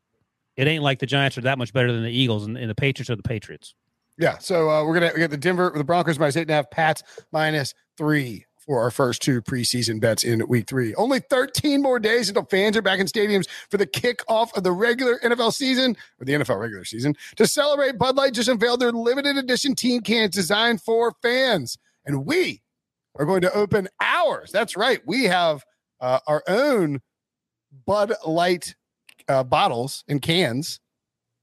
it 0.56 0.68
ain't 0.68 0.84
like 0.84 1.00
the 1.00 1.06
Giants 1.06 1.38
are 1.38 1.42
that 1.42 1.58
much 1.58 1.72
better 1.72 1.92
than 1.92 2.04
the 2.04 2.12
Eagles, 2.12 2.46
and, 2.46 2.58
and 2.58 2.70
the 2.70 2.76
Patriots 2.76 3.10
are 3.10 3.16
the 3.16 3.24
Patriots. 3.24 3.76
Yeah. 4.18 4.40
So 4.40 4.70
uh, 4.70 4.84
we're 4.84 5.00
gonna 5.00 5.18
got 5.18 5.30
the 5.30 5.38
Denver 5.38 5.72
the 5.76 5.84
Broncos 5.84 6.18
minus 6.18 6.36
eight 6.36 6.42
and 6.42 6.52
a 6.52 6.56
half, 6.56 6.72
Pats 6.72 7.04
minus 7.32 7.74
three 7.98 8.47
for 8.68 8.82
our 8.82 8.92
first 8.92 9.22
two 9.22 9.42
preseason 9.42 10.00
bets 10.00 10.24
in 10.24 10.46
week 10.48 10.68
three. 10.68 10.94
Only 10.96 11.22
13 11.22 11.82
more 11.82 12.00
days 12.00 12.28
until 12.28 12.44
fans 12.44 12.76
are 12.76 12.82
back 12.82 13.00
in 13.00 13.08
stadiums 13.08 13.48
for 13.72 13.78
the 13.78 13.88
kickoff 13.88 14.56
of 14.56 14.64
the 14.64 14.74
regular 14.74 15.18
NFL 15.20 15.54
season 15.54 15.96
or 16.20 16.26
the 16.26 16.34
NFL 16.34 16.60
regular 16.60 16.84
season. 16.84 17.16
To 17.38 17.48
celebrate, 17.48 17.98
Bud 17.98 18.18
Light 18.18 18.34
just 18.34 18.50
unveiled 18.50 18.82
their 18.82 18.92
limited 18.92 19.38
edition 19.38 19.74
team 19.74 20.02
cans 20.02 20.36
designed 20.36 20.82
for 20.82 21.14
fans, 21.22 21.78
and 22.06 22.26
we 22.26 22.62
are 23.16 23.26
going 23.26 23.42
to 23.42 23.54
open 23.54 23.88
ours. 24.02 24.52
That's 24.52 24.76
right. 24.76 25.02
We 25.08 25.24
have 25.24 25.64
uh, 26.02 26.20
our 26.28 26.44
own 26.48 27.02
Bud 27.86 28.14
Light 28.26 28.76
uh, 29.30 29.44
bottles 29.44 30.04
and 30.10 30.22
cans 30.22 30.82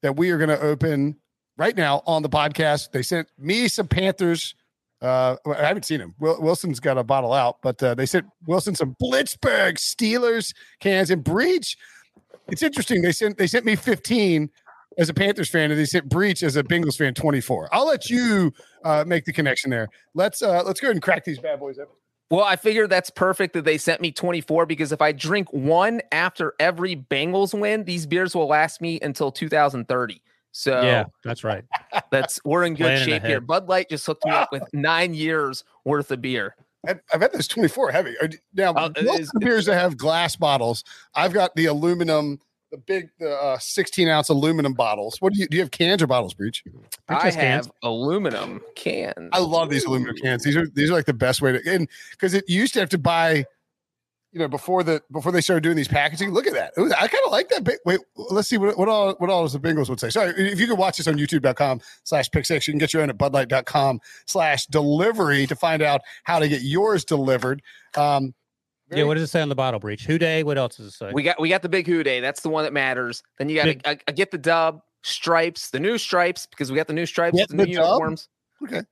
that 0.03 0.17
we 0.17 0.31
are 0.31 0.39
going 0.39 0.51
to 0.51 0.61
open 0.61 1.17
right 1.57 1.77
now 1.77 2.03
on 2.07 2.23
the 2.23 2.29
podcast. 2.29 2.91
They 2.93 3.03
sent 3.03 3.29
me 3.39 3.69
some 3.69 3.89
Panthers. 3.89 4.55
Uh, 5.03 5.37
I 5.47 5.67
haven't 5.67 5.85
seen 5.85 6.01
him. 6.01 6.15
Wil- 6.19 6.41
Wilson's 6.41 6.81
got 6.81 6.97
a 6.97 7.05
bottle 7.05 7.33
out, 7.33 7.59
but 7.63 7.83
uh, 7.83 7.95
they 7.95 8.07
sent 8.07 8.27
Wilson 8.47 8.75
some 8.75 8.97
Blitzburgh 9.03 9.77
Steelers 9.77 10.55
cans 10.81 11.11
and 11.11 11.23
Breech. 11.23 11.77
It's 12.49 12.63
interesting. 12.63 13.03
They 13.03 13.13
sent 13.13 13.37
they 13.37 13.47
sent 13.47 13.65
me 13.65 13.77
15 13.77 14.51
as 14.99 15.09
a 15.09 15.15
Panthers 15.15 15.51
fan, 15.51 15.71
and 15.71 15.79
they 15.79 15.85
sent 15.85 16.09
Breech 16.09 16.43
as 16.43 16.57
a 16.57 16.63
Bengals 16.63 16.97
fan 16.97 17.15
24. 17.15 17.69
I'll 17.73 17.87
let 17.87 18.09
you 18.09 18.53
uh, 18.85 19.05
make 19.07 19.25
the 19.25 19.33
connection 19.33 19.71
there. 19.71 19.89
Let's 20.15 20.43
uh, 20.43 20.63
let's 20.65 20.81
go 20.81 20.89
ahead 20.89 20.97
and 20.97 21.03
crack 21.03 21.25
these 21.25 21.39
bad 21.39 21.61
boys 21.61 21.79
up. 21.79 21.89
Well, 22.31 22.45
I 22.45 22.57
figured 22.57 22.91
that's 22.91 23.11
perfect 23.11 23.53
that 23.53 23.65
they 23.65 23.77
sent 23.77 24.01
me 24.01 24.11
24 24.11 24.67
because 24.67 24.93
if 24.93 25.03
I 25.03 25.13
drink 25.13 25.53
one 25.53 26.01
after 26.11 26.55
every 26.59 26.97
Bengals 26.97 27.59
win, 27.59 27.85
these 27.85 28.07
beers 28.07 28.35
will 28.35 28.49
last 28.49 28.81
me 28.81 28.99
until 29.03 29.31
2030. 29.31 30.23
So 30.57 30.83
yeah, 30.83 31.05
that's 31.25 31.43
right. 31.43 31.65
that's 32.13 32.39
we're 32.45 32.63
in 32.65 32.75
good 32.75 32.85
Planning 32.85 33.05
shape 33.09 33.25
here. 33.25 33.41
Bud 33.41 33.69
Light 33.69 33.89
just 33.91 34.07
hooked 34.07 34.25
me 34.25 34.31
up 34.31 34.53
with 34.53 34.63
nine 34.73 35.13
years 35.13 35.65
worth 35.85 36.13
of 36.13 36.23
beer. 36.23 36.55
I've, 36.87 37.01
I've 37.13 37.21
had 37.23 37.33
those 37.33 37.49
24 37.49 37.91
heavy. 37.91 38.15
Are- 38.21 38.29
Now, 38.55 38.73
it 38.95 39.05
most 39.05 39.21
is- 39.21 39.33
beers 39.41 39.67
that 39.67 39.75
have 39.75 39.97
glass 39.97 40.37
bottles, 40.37 40.85
I've 41.17 41.33
got 41.33 41.57
the 41.57 41.67
aluminum, 41.67 42.39
the 42.71 42.79
big, 42.79 43.09
the 43.19 43.35
uh, 43.35 43.59
16 43.59 44.07
ounce 44.07 44.29
aluminum 44.29 44.75
bottles. 44.75 45.17
What 45.21 45.33
do 45.33 45.41
you 45.41 45.49
do? 45.49 45.57
You 45.57 45.63
have 45.63 45.73
cans 45.73 46.01
or 46.03 46.07
bottles, 46.07 46.35
Breech? 46.35 46.63
I 47.09 47.15
just 47.25 47.37
have 47.37 47.65
cans. 47.65 47.71
aluminum 47.83 48.61
cans. 48.77 49.31
I 49.33 49.41
love 49.41 49.71
these 49.71 49.87
aluminum 49.87 50.15
cans. 50.17 50.45
These 50.45 50.57
are 50.57 50.69
these 50.69 50.89
are 50.91 50.93
like 50.95 51.07
the 51.07 51.15
best 51.15 51.43
way 51.43 51.53
to, 51.59 51.69
and 51.75 51.89
because 52.13 52.33
it 52.33 52.49
used 52.49 52.75
to 52.75 52.81
have 52.81 52.91
to 52.91 52.99
buy, 52.99 53.45
you 54.35 54.41
know, 54.41 54.49
before 54.49 54.83
the 54.83 55.01
before 55.13 55.33
they 55.33 55.41
started 55.41 55.63
doing 55.63 55.77
these 55.77 55.89
packaging. 55.89 56.33
Look 56.33 56.47
at 56.47 56.53
that. 56.55 56.73
Ooh, 56.79 56.93
I 56.93 57.07
kind 57.09 57.23
of 57.25 57.33
like 57.33 57.49
that. 57.51 57.65
Big, 57.65 57.77
wait, 57.87 58.01
let's 58.17 58.49
see 58.49 58.59
what 58.59 58.77
what 58.77 58.89
all 58.89 59.15
what 59.15 59.31
all 59.31 59.49
the 59.49 59.59
Bengals 59.61 59.89
would 59.89 60.01
say. 60.01 60.11
Sorry, 60.11 60.31
if 60.37 60.61
you 60.61 60.67
could 60.67 60.77
watch 60.77 60.97
this 60.99 61.07
on 61.07 61.15
YouTube.com 61.15 61.81
slash 62.03 62.31
pick 62.31 62.45
six, 62.45 62.67
you 62.67 62.73
can 62.73 62.79
get 62.79 62.93
your 62.93 63.03
own 63.03 63.09
at 63.11 63.17
Budlight.com 63.17 64.01
slash 64.27 64.67
delivery 64.67 65.47
to 65.47 65.55
find 65.57 65.81
out 65.83 66.01
how 66.25 66.39
to 66.41 66.49
get 66.49 66.63
yours 66.63 67.05
delivered. 67.05 67.63
Um, 67.97 68.35
Yeah, 68.91 69.05
what 69.05 69.15
does 69.15 69.23
it 69.23 69.29
say 69.29 69.41
on 69.41 69.49
the 69.49 69.55
bottle 69.55 69.81
Breech? 69.81 70.05
Who 70.05 70.19
Dey? 70.19 70.43
What 70.43 70.59
else 70.59 70.77
does 70.77 70.87
it 70.89 70.91
say? 70.93 71.11
We 71.15 71.23
got 71.23 71.41
we 71.41 71.49
got 71.49 71.63
the 71.63 71.69
big 71.69 71.87
Who 71.87 72.03
Dey. 72.03 72.19
That's 72.21 72.41
the 72.43 72.49
one 72.51 72.65
that 72.65 72.73
matters. 72.73 73.23
Then 73.39 73.49
you 73.49 73.55
got 73.57 73.65
Big- 73.65 73.83
to 73.85 73.91
I, 73.91 73.99
I 74.09 74.13
get 74.13 74.31
the 74.33 74.39
dub 74.39 74.81
stripes, 75.05 75.71
the 75.71 75.79
new 75.81 75.97
stripes 75.97 76.47
because 76.47 76.71
we 76.73 76.77
got 76.77 76.89
the 76.89 76.93
new 76.93 77.07
stripes, 77.07 77.37
Get 77.37 77.49
the 77.51 77.57
the 77.57 77.67
new 77.67 77.75
dub? 77.77 77.85
uniforms. 77.87 78.29
Okay. 78.65 78.83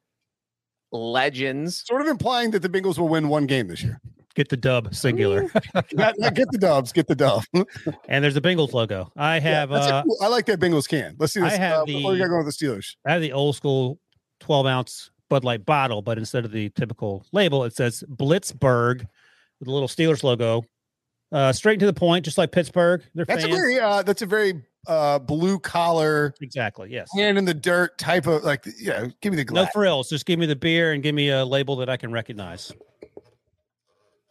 Legends. 0.93 1.85
sort 1.87 2.03
of 2.03 2.07
implying 2.07 2.51
that 2.51 2.61
the 2.61 2.69
Bengals 2.69 2.99
will 2.99 3.09
win 3.09 3.29
one 3.29 3.47
game 3.47 3.69
this 3.69 3.83
year. 3.83 3.99
Get 4.35 4.49
the 4.49 4.57
dub 4.57 4.95
singular. 4.95 5.51
Not- 5.93 6.19
not 6.19 6.35
get 6.35 6.51
the 6.51 6.59
dubs, 6.59 6.93
get 6.93 7.07
the 7.07 7.15
dub. 7.15 7.43
and 8.09 8.25
there's 8.25 8.37
a 8.37 8.41
Bengals 8.41 8.73
logo. 8.73 9.13
I 9.17 9.39
have 9.41 9.71
a 9.71 9.75
uh 9.75 10.03
cool- 10.05 10.17
I 10.23 10.29
like 10.29 10.47
that 10.47 10.59
Bengals 10.61 10.89
can. 10.89 11.17
Let's 11.19 11.33
see 11.35 11.41
I 11.41 11.51
this. 11.51 11.59
have 11.59 11.81
uh, 11.81 11.85
before 11.85 12.13
we 12.13 12.19
the- 12.19 12.25
got 12.25 12.31
going 12.31 12.45
with 12.47 12.57
the 12.59 12.65
Steelers. 12.67 12.97
I 13.07 13.13
have 13.13 13.21
the 13.21 13.33
old 13.33 13.57
school 13.57 13.99
12 14.41 14.67
ounce 14.67 15.11
Bud 15.29 15.45
Light 15.45 15.65
bottle, 15.67 16.03
but 16.03 16.19
instead 16.19 16.45
of 16.45 16.53
the 16.53 16.71
typical 16.71 17.25
label, 17.33 17.65
it 17.65 17.75
says 17.75 18.03
Blitzburgh 18.09 19.07
with 19.61 19.69
a 19.69 19.71
little 19.71 19.89
Steelers 19.89 20.23
logo. 20.23 20.65
Uh, 21.31 21.53
straight 21.53 21.81
to 21.81 21.87
the 21.87 21.93
point, 21.95 22.25
just 22.25 22.37
like 22.37 22.53
Pittsburgh. 22.53 23.03
They're 23.15 23.25
That's 23.25 23.45
fans. 23.45 23.55
a 23.55 23.57
very 23.57 23.81
uh, 23.81 24.03
that's 24.03 24.21
a 24.21 24.27
very 24.27 24.63
uh, 24.87 25.19
blue 25.19 25.59
collar, 25.59 26.35
exactly. 26.43 26.91
Yes. 26.91 27.09
hand 27.17 27.39
in 27.39 27.47
the 27.47 27.55
dirt 27.55 27.97
type 27.97 28.27
of 28.27 28.45
like. 28.45 28.67
Yeah, 28.79 29.07
give 29.23 29.31
me 29.33 29.37
the 29.39 29.45
glass. 29.45 29.67
No 29.67 29.71
frills. 29.73 30.11
Just 30.11 30.27
give 30.27 30.39
me 30.39 30.45
the 30.45 30.57
beer 30.57 30.93
and 30.93 31.03
give 31.03 31.15
me 31.15 31.31
a 31.31 31.43
label 31.45 31.77
that 31.77 31.89
I 31.89 31.97
can 31.97 32.13
recognize. 32.13 32.71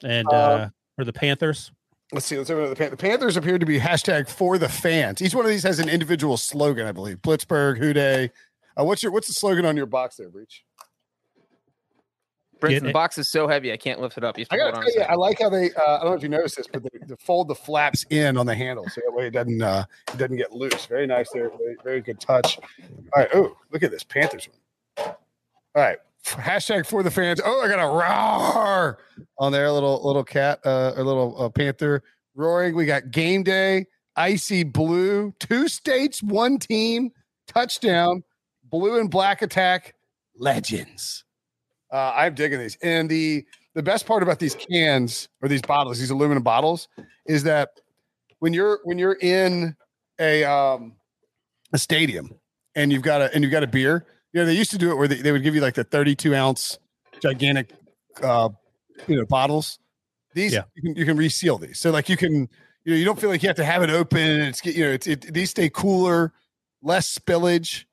And 0.04 0.28
Uh, 0.28 0.36
uh, 0.36 0.70
for 0.95 1.06
the 1.06 1.14
Panthers, 1.14 1.72
Let's 2.14 2.26
see. 2.26 2.38
Let's 2.38 2.49
open 2.49 2.66
up 2.66 2.70
the, 2.72 2.76
Pan- 2.76 2.89
the 2.91 2.97
Panthers 2.97 3.38
appear 3.38 3.58
to 3.58 3.66
be 3.66 3.80
hashtag 3.80 4.28
for 4.28 4.58
the 4.58 4.68
fans. 4.68 5.22
Each 5.22 5.34
one 5.34 5.45
of 5.45 5.49
these 5.49 5.64
has 5.64 5.80
an 5.80 5.88
individual 5.88 6.36
slogan, 6.36 6.86
I 6.86 6.91
believe. 6.91 7.22
Blitzburgh, 7.22 7.80
Houday. 7.80 8.30
Uh, 8.78 8.84
what's 8.84 9.02
your 9.02 9.14
what's 9.14 9.28
the 9.28 9.34
slogan 9.34 9.66
on 9.66 9.78
your 9.78 9.86
box 9.86 10.18
there, 10.18 10.30
Breech? 10.30 10.66
Brinson, 12.60 12.84
the 12.84 12.91
box 12.91 13.18
is 13.18 13.28
so 13.30 13.47
heavy 13.47 13.74
I 13.74 13.78
can't 13.78 13.99
lift 13.99 14.18
it 14.18 14.24
up. 14.24 14.38
You 14.38 14.43
have 14.43 14.49
to 14.49 14.56
I 14.56 14.58
gotta 14.58 14.86
tell 14.86 14.93
you, 14.93 15.02
I 15.02 15.16
like 15.16 15.39
how 15.39 15.49
they. 15.49 15.72
Uh, 15.74 15.82
I 15.84 15.97
don't 16.02 16.12
know 16.12 16.14
if 16.14 16.22
you 16.22 16.30
noticed 16.30 16.58
this, 16.58 16.68
but 16.72 16.84
they, 16.84 16.99
they 17.08 17.16
fold 17.20 17.47
the 17.47 17.56
flaps 17.56 18.06
in 18.10 18.38
on 18.38 18.45
the 18.45 18.54
handle 18.54 18.88
so 18.89 19.02
that 19.04 19.12
way 19.14 19.28
it 19.28 19.32
doesn't 19.32 19.62
uh, 19.62 19.86
it 20.14 20.18
doesn't 20.18 20.38
get 20.38 20.52
loose. 20.52 20.86
Very 20.86 21.08
nice 21.08 21.32
there. 21.32 21.49
Very, 21.49 21.76
very 21.84 22.02
good 22.02 22.20
touch. 22.20 22.60
All 23.16 23.24
right. 23.24 23.30
Oh, 23.34 23.58
look 23.72 23.84
at 23.84 23.89
this 23.89 24.04
Panthers 24.04 24.47
one. 24.47 25.08
All 25.08 25.18
right. 25.82 25.97
Hashtag 26.26 26.86
for 26.86 27.03
the 27.03 27.11
fans. 27.11 27.41
Oh, 27.43 27.61
I 27.61 27.67
got 27.67 27.80
a 27.80 27.88
roar 27.88 28.99
on 29.39 29.51
there. 29.51 29.65
A 29.65 29.74
little 29.74 30.01
little 30.03 30.24
cat, 30.24 30.59
uh, 30.65 30.93
a 30.95 31.03
little 31.03 31.36
uh, 31.41 31.49
panther 31.49 32.03
roaring. 32.36 32.76
We 32.76 32.86
got 32.86 33.11
game 33.11 33.43
day, 33.43 33.86
icy 34.15 34.63
blue, 34.63 35.34
two 35.39 35.67
states, 35.67 36.22
one 36.22 36.59
team, 36.59 37.11
touchdown, 37.47 38.24
blue 38.63 38.99
and 38.99 39.09
black 39.09 39.41
attack, 39.41 39.95
legends. 40.38 41.24
Uh, 41.91 42.13
I'm 42.15 42.36
digging 42.36 42.59
these. 42.59 42.78
And 42.82 43.09
the 43.09 43.45
the 43.74 43.84
best 43.84 44.05
part 44.05 44.24
about 44.24 44.39
these 44.39 44.55
cans 44.55 45.28
or 45.41 45.49
these 45.49 45.61
bottles, 45.61 45.99
these 45.99 46.09
aluminum 46.09 46.43
bottles, 46.43 46.88
is 47.26 47.43
that 47.43 47.69
when 48.39 48.53
you're 48.53 48.80
when 48.84 48.97
you're 48.97 49.17
in 49.22 49.76
a 50.19 50.43
um 50.43 50.93
a 51.74 51.78
stadium 51.78 52.30
and 52.76 52.91
you've 52.91 53.03
got 53.03 53.22
a 53.22 53.34
and 53.34 53.43
you've 53.43 53.51
got 53.51 53.63
a 53.63 53.67
beer, 53.67 54.05
you 54.34 54.42
know, 54.42 54.46
they 54.46 54.54
used 54.54 54.72
to 54.72 54.78
do 54.78 54.92
it 54.92 54.96
where 54.96 55.08
they, 55.08 55.16
they 55.16 55.32
would 55.32 55.44
give 55.44 55.56
you 55.56 55.62
like 55.62 55.74
the 55.76 55.84
32 55.84 56.34
ounce 56.36 56.80
gigantic 57.22 57.72
uh 58.24 58.50
you 59.08 59.16
know 59.16 59.26
bottles. 59.26 59.78
These 60.34 60.54
Yeah. 60.54 60.64
you 60.76 60.82
can 60.82 60.96
you 60.96 61.06
can 61.06 61.18
reseal 61.18 61.58
these. 61.58 61.80
So 61.80 61.92
like 61.92 62.10
you 62.10 62.18
can 62.18 62.50
you 62.84 62.94
know 62.94 62.96
you 62.96 63.06
don't 63.06 63.20
feel 63.20 63.30
like 63.30 63.44
you 63.44 63.50
have 63.50 63.58
to 63.58 63.66
have 63.66 63.84
it 63.84 63.90
open 63.90 64.20
and 64.20 64.44
it's 64.44 64.64
you 64.66 64.84
know 64.86 64.92
it's 64.92 65.08
it, 65.08 65.34
these 65.34 65.50
stay 65.52 65.70
cooler 65.70 66.34
less 66.82 67.18
spillage, 67.18 67.86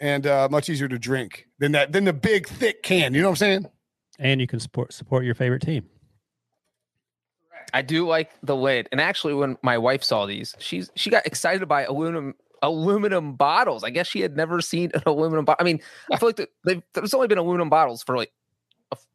and 0.00 0.26
uh, 0.26 0.48
much 0.50 0.70
easier 0.70 0.88
to 0.88 0.98
drink 0.98 1.46
than 1.58 1.72
that 1.72 1.92
than 1.92 2.04
the 2.04 2.12
big 2.12 2.48
thick 2.48 2.82
can. 2.82 3.12
You 3.14 3.20
know 3.22 3.28
what 3.28 3.32
I'm 3.32 3.36
saying? 3.36 3.66
And 4.18 4.40
you 4.40 4.46
can 4.46 4.60
support 4.60 4.92
support 4.92 5.24
your 5.24 5.34
favorite 5.34 5.62
team. 5.62 5.84
I 7.74 7.82
do 7.82 8.06
like 8.06 8.30
the 8.42 8.56
lid. 8.56 8.88
And 8.92 9.00
actually, 9.00 9.34
when 9.34 9.58
my 9.62 9.76
wife 9.76 10.02
saw 10.02 10.24
these, 10.24 10.54
she's 10.58 10.90
she 10.94 11.10
got 11.10 11.26
excited 11.26 11.66
by 11.68 11.84
aluminum 11.84 12.34
aluminum 12.62 13.34
bottles. 13.34 13.84
I 13.84 13.90
guess 13.90 14.06
she 14.06 14.20
had 14.20 14.36
never 14.36 14.60
seen 14.60 14.90
an 14.94 15.02
aluminum 15.06 15.44
bottle. 15.44 15.62
I 15.62 15.64
mean, 15.64 15.80
I 16.12 16.16
feel 16.16 16.28
like 16.28 16.36
the, 16.64 16.82
there's 16.94 17.14
only 17.14 17.28
been 17.28 17.38
aluminum 17.38 17.68
bottles 17.68 18.02
for 18.02 18.16
like 18.16 18.32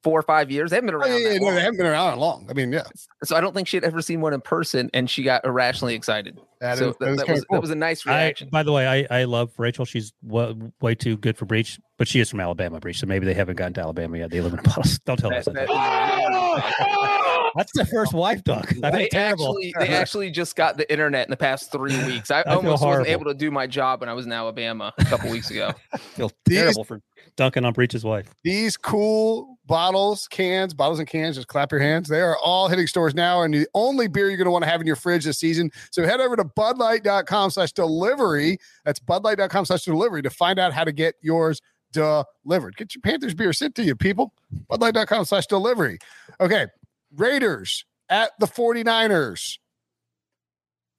four 0.03 0.19
or 0.19 0.23
five 0.23 0.51
years. 0.51 0.69
They 0.71 0.75
haven't 0.77 0.87
been 0.87 0.95
Oh, 0.95 0.99
around. 0.99 1.11
yeah, 1.21 1.29
yeah, 1.29 1.37
no, 1.37 1.45
long. 1.45 1.55
they 1.55 1.61
haven't 1.61 1.77
been 1.77 1.85
around 1.85 2.19
long. 2.19 2.47
I 2.49 2.53
mean, 2.53 2.73
yeah, 2.73 2.83
So 3.23 3.35
I 3.37 3.41
don't 3.41 3.53
think 3.55 3.67
she 3.69 3.77
had 3.77 3.83
ever 3.85 4.01
seen 4.01 4.19
one 4.19 4.33
in 4.33 4.41
person, 4.41 4.89
and 4.93 5.09
she 5.09 5.23
got 5.23 5.45
irrationally 5.45 5.95
excited. 5.95 6.37
that 6.59 6.77
so 6.77 6.89
is- 6.89 6.95
that, 6.99 7.05
that 7.05 7.11
is 7.11 7.17
that 7.17 7.27
was 7.29 7.43
cool. 7.45 7.55
that 7.55 7.61
was 7.61 7.69
a 7.69 7.75
nice 7.75 8.05
I, 8.05 8.25
reaction. 8.25 8.49
by 8.51 8.63
the 8.63 8.71
way, 8.73 8.85
I, 9.09 9.21
I 9.21 9.23
love 9.23 9.51
Rachel. 9.57 9.85
She's 9.85 10.11
wa- 10.23 10.53
way 10.81 10.93
too 10.95 11.15
good 11.17 11.37
for 11.37 11.45
Breech, 11.45 11.79
but 11.97 12.07
she 12.07 12.19
is 12.19 12.29
from 12.29 12.41
Alabama, 12.41 12.79
Breech. 12.81 12.99
So 12.99 13.05
maybe 13.07 13.25
they 13.25 13.33
haven't 13.33 13.55
gotten 13.55 13.73
to 13.75 13.81
Alabama 13.81 14.17
yet. 14.17 14.29
The 14.31 14.39
aluminum 14.39 14.65
bottles. 14.65 14.99
Don't 14.99 15.17
tell 15.17 15.33
us 15.33 15.45
That- 15.45 15.53
that. 15.53 15.67
that- 15.67 17.27
That's 17.56 17.72
the 17.74 17.86
first 17.86 18.14
wife 18.14 18.43
talk. 18.43 18.72
I 18.84 18.91
they 18.91 19.08
terrible. 19.10 19.49
actually 19.58 19.74
they 19.80 19.88
actually 19.89 20.32
just 20.32 20.56
got 20.56 20.78
the 20.78 20.89
internet 20.91 21.28
in 21.28 21.32
the 21.32 21.38
past 21.38 21.72
three 21.72 21.97
weeks. 22.06 22.32
I, 22.32 22.43
feel 22.43 22.54
almost 22.54 22.84
horrible. 22.84 23.02
wasn't 23.02 23.08
able 23.22 23.26
to 23.26 23.34
do 23.34 23.52
my 23.52 23.68
job 23.68 23.99
when 24.02 24.10
I 24.10 24.14
was 24.14 24.26
in 24.26 24.32
Alabama 24.32 24.93
a 24.97 25.06
couple 25.06 25.30
weeks 25.32 25.52
ago. 25.52 25.72
I 25.93 25.97
feel 25.97 26.32
These- 26.45 26.58
terrible 26.58 26.84
for 26.84 27.02
dunking 27.38 27.64
on 27.66 27.74
Breech's 27.74 28.04
wife. 28.04 28.28
These 28.43 28.78
cool 28.78 29.58
bottles, 29.66 30.28
cans, 30.28 30.74
bottles 30.74 30.99
and 30.99 31.08
cans, 31.08 31.36
just 31.38 31.47
clap 31.47 31.72
your 31.72 31.80
hands. 31.80 32.10
They 32.10 32.20
are 32.22 32.38
all 32.38 32.68
hitting 32.68 32.88
stores 32.88 33.16
now 33.16 33.41
and 33.43 33.54
the 33.54 33.68
only 33.74 34.08
beer 34.08 34.28
you're 34.28 34.38
going 34.38 34.45
to 34.45 34.52
want 34.52 34.64
to 34.66 34.70
have 34.70 34.82
in 34.82 34.88
your 34.88 34.95
fridge 34.97 35.24
this 35.24 35.38
season. 35.38 35.72
So 35.91 36.06
head 36.06 36.20
over 36.20 36.36
to 36.36 36.43
budlight.com 36.43 37.52
slash 37.52 37.72
delivery. 37.72 38.58
That's 38.84 38.99
budlight.com 38.99 39.66
slash 39.66 39.84
delivery 39.86 40.22
to 40.24 40.30
find 40.30 40.60
out 40.60 40.74
how 40.74 40.84
to 40.84 40.91
get 40.91 41.16
yours 41.22 41.62
delivered. 41.93 42.76
Get 42.76 42.95
your 42.95 43.02
Panthers 43.02 43.34
beer 43.34 43.54
sent 43.54 43.76
to 43.76 43.84
you, 43.84 43.95
people. 43.95 44.34
Budlight.com 44.70 45.26
slash 45.26 45.47
delivery. 45.47 45.99
Okay. 46.39 46.68
Raiders 47.16 47.86
at 48.09 48.32
the 48.39 48.47
49ers. 48.47 49.57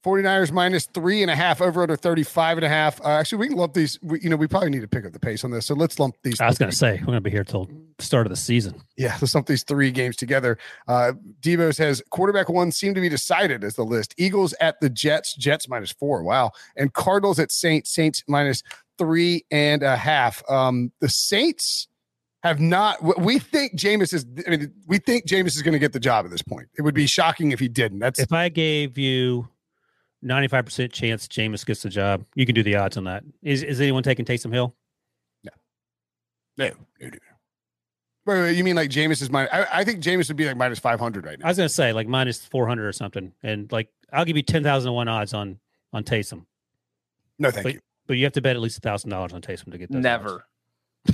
49ers 0.04 0.50
minus 0.50 0.86
three 0.86 1.22
and 1.22 1.30
a 1.30 1.36
half 1.36 1.60
over 1.60 1.82
under 1.82 1.94
35 1.94 2.58
and 2.58 2.66
a 2.66 2.68
half. 2.68 3.00
Uh, 3.00 3.10
actually, 3.10 3.38
we 3.38 3.48
can 3.48 3.56
lump 3.56 3.72
these. 3.72 4.00
We, 4.02 4.20
you 4.20 4.30
know, 4.30 4.36
we 4.36 4.48
probably 4.48 4.70
need 4.70 4.80
to 4.80 4.88
pick 4.88 5.06
up 5.06 5.12
the 5.12 5.20
pace 5.20 5.44
on 5.44 5.52
this. 5.52 5.66
So 5.66 5.74
let's 5.74 6.00
lump 6.00 6.16
these. 6.24 6.40
I 6.40 6.46
was 6.46 6.58
going 6.58 6.70
to 6.70 6.76
say 6.76 6.94
we're 6.98 7.06
going 7.06 7.16
to 7.18 7.20
be 7.20 7.30
here 7.30 7.44
till 7.44 7.70
the 7.98 8.04
start 8.04 8.26
of 8.26 8.30
the 8.30 8.36
season. 8.36 8.82
Yeah, 8.96 9.16
let's 9.20 9.34
lump 9.34 9.46
these 9.46 9.62
three 9.62 9.92
games 9.92 10.16
together. 10.16 10.58
Uh, 10.88 11.12
Debo 11.40 11.72
says 11.72 12.02
quarterback 12.10 12.48
one 12.48 12.72
seemed 12.72 12.96
to 12.96 13.00
be 13.00 13.08
decided 13.08 13.62
as 13.62 13.76
the 13.76 13.84
list. 13.84 14.14
Eagles 14.18 14.54
at 14.60 14.80
the 14.80 14.90
Jets, 14.90 15.34
Jets 15.36 15.68
minus 15.68 15.92
four. 15.92 16.24
Wow. 16.24 16.50
And 16.76 16.92
Cardinals 16.92 17.38
at 17.38 17.52
Saints, 17.52 17.90
Saints 17.90 18.24
minus 18.26 18.64
three 18.98 19.44
and 19.52 19.84
a 19.84 19.96
half. 19.96 20.42
Um, 20.50 20.90
the 20.98 21.08
Saints 21.08 21.86
have 22.42 22.60
not. 22.60 23.18
We 23.20 23.38
think 23.38 23.74
Jameis 23.74 24.12
is. 24.12 24.26
I 24.46 24.50
mean, 24.50 24.72
we 24.86 24.98
think 24.98 25.26
Jameis 25.26 25.48
is 25.48 25.62
going 25.62 25.72
to 25.74 25.78
get 25.78 25.92
the 25.92 26.00
job 26.00 26.24
at 26.24 26.30
this 26.30 26.42
point. 26.42 26.68
It 26.76 26.82
would 26.82 26.94
be 26.94 27.06
shocking 27.06 27.52
if 27.52 27.60
he 27.60 27.68
didn't. 27.68 28.00
That's 28.00 28.18
If 28.18 28.32
I 28.32 28.48
gave 28.48 28.98
you 28.98 29.48
95% 30.24 30.92
chance 30.92 31.26
Jameis 31.28 31.64
gets 31.64 31.82
the 31.82 31.88
job, 31.88 32.24
you 32.34 32.46
can 32.46 32.54
do 32.54 32.62
the 32.62 32.76
odds 32.76 32.96
on 32.96 33.04
that. 33.04 33.24
Is, 33.42 33.62
is 33.62 33.80
anyone 33.80 34.02
taking 34.02 34.24
Taysom 34.24 34.52
Hill? 34.52 34.74
no, 35.44 35.50
no, 36.58 36.68
no. 37.00 37.08
no. 37.08 37.18
Wait, 38.24 38.40
wait, 38.40 38.56
you 38.56 38.62
mean 38.62 38.76
like 38.76 38.88
Jameis 38.90 39.20
is 39.20 39.30
minus? 39.30 39.50
I, 39.52 39.66
I 39.72 39.84
think 39.84 40.00
Jameis 40.00 40.28
would 40.28 40.36
be 40.36 40.46
like 40.46 40.56
minus 40.56 40.78
five 40.78 41.00
hundred 41.00 41.24
right 41.26 41.38
now. 41.38 41.46
I 41.46 41.48
was 41.48 41.56
going 41.56 41.68
to 41.68 41.74
say 41.74 41.92
like 41.92 42.06
minus 42.06 42.44
400 42.44 42.86
or 42.86 42.92
something. 42.92 43.32
And 43.42 43.70
like, 43.72 43.88
I'll 44.12 44.24
give 44.24 44.36
you 44.36 44.42
10,001 44.44 45.08
odds 45.08 45.34
on, 45.34 45.58
on 45.92 46.04
Taysom, 46.04 46.44
No, 47.38 47.50
thank 47.50 47.64
Wait, 47.64 47.74
you. 47.76 47.80
but 48.06 48.16
you 48.18 48.24
have 48.24 48.34
to 48.34 48.40
bet 48.42 48.54
at 48.54 48.62
least 48.62 48.80
$1,000 48.80 49.32
on 49.34 49.40
Taysom 49.42 49.72
to 49.72 49.78
get 49.78 49.90
those. 49.90 50.02
odds. 50.04 50.44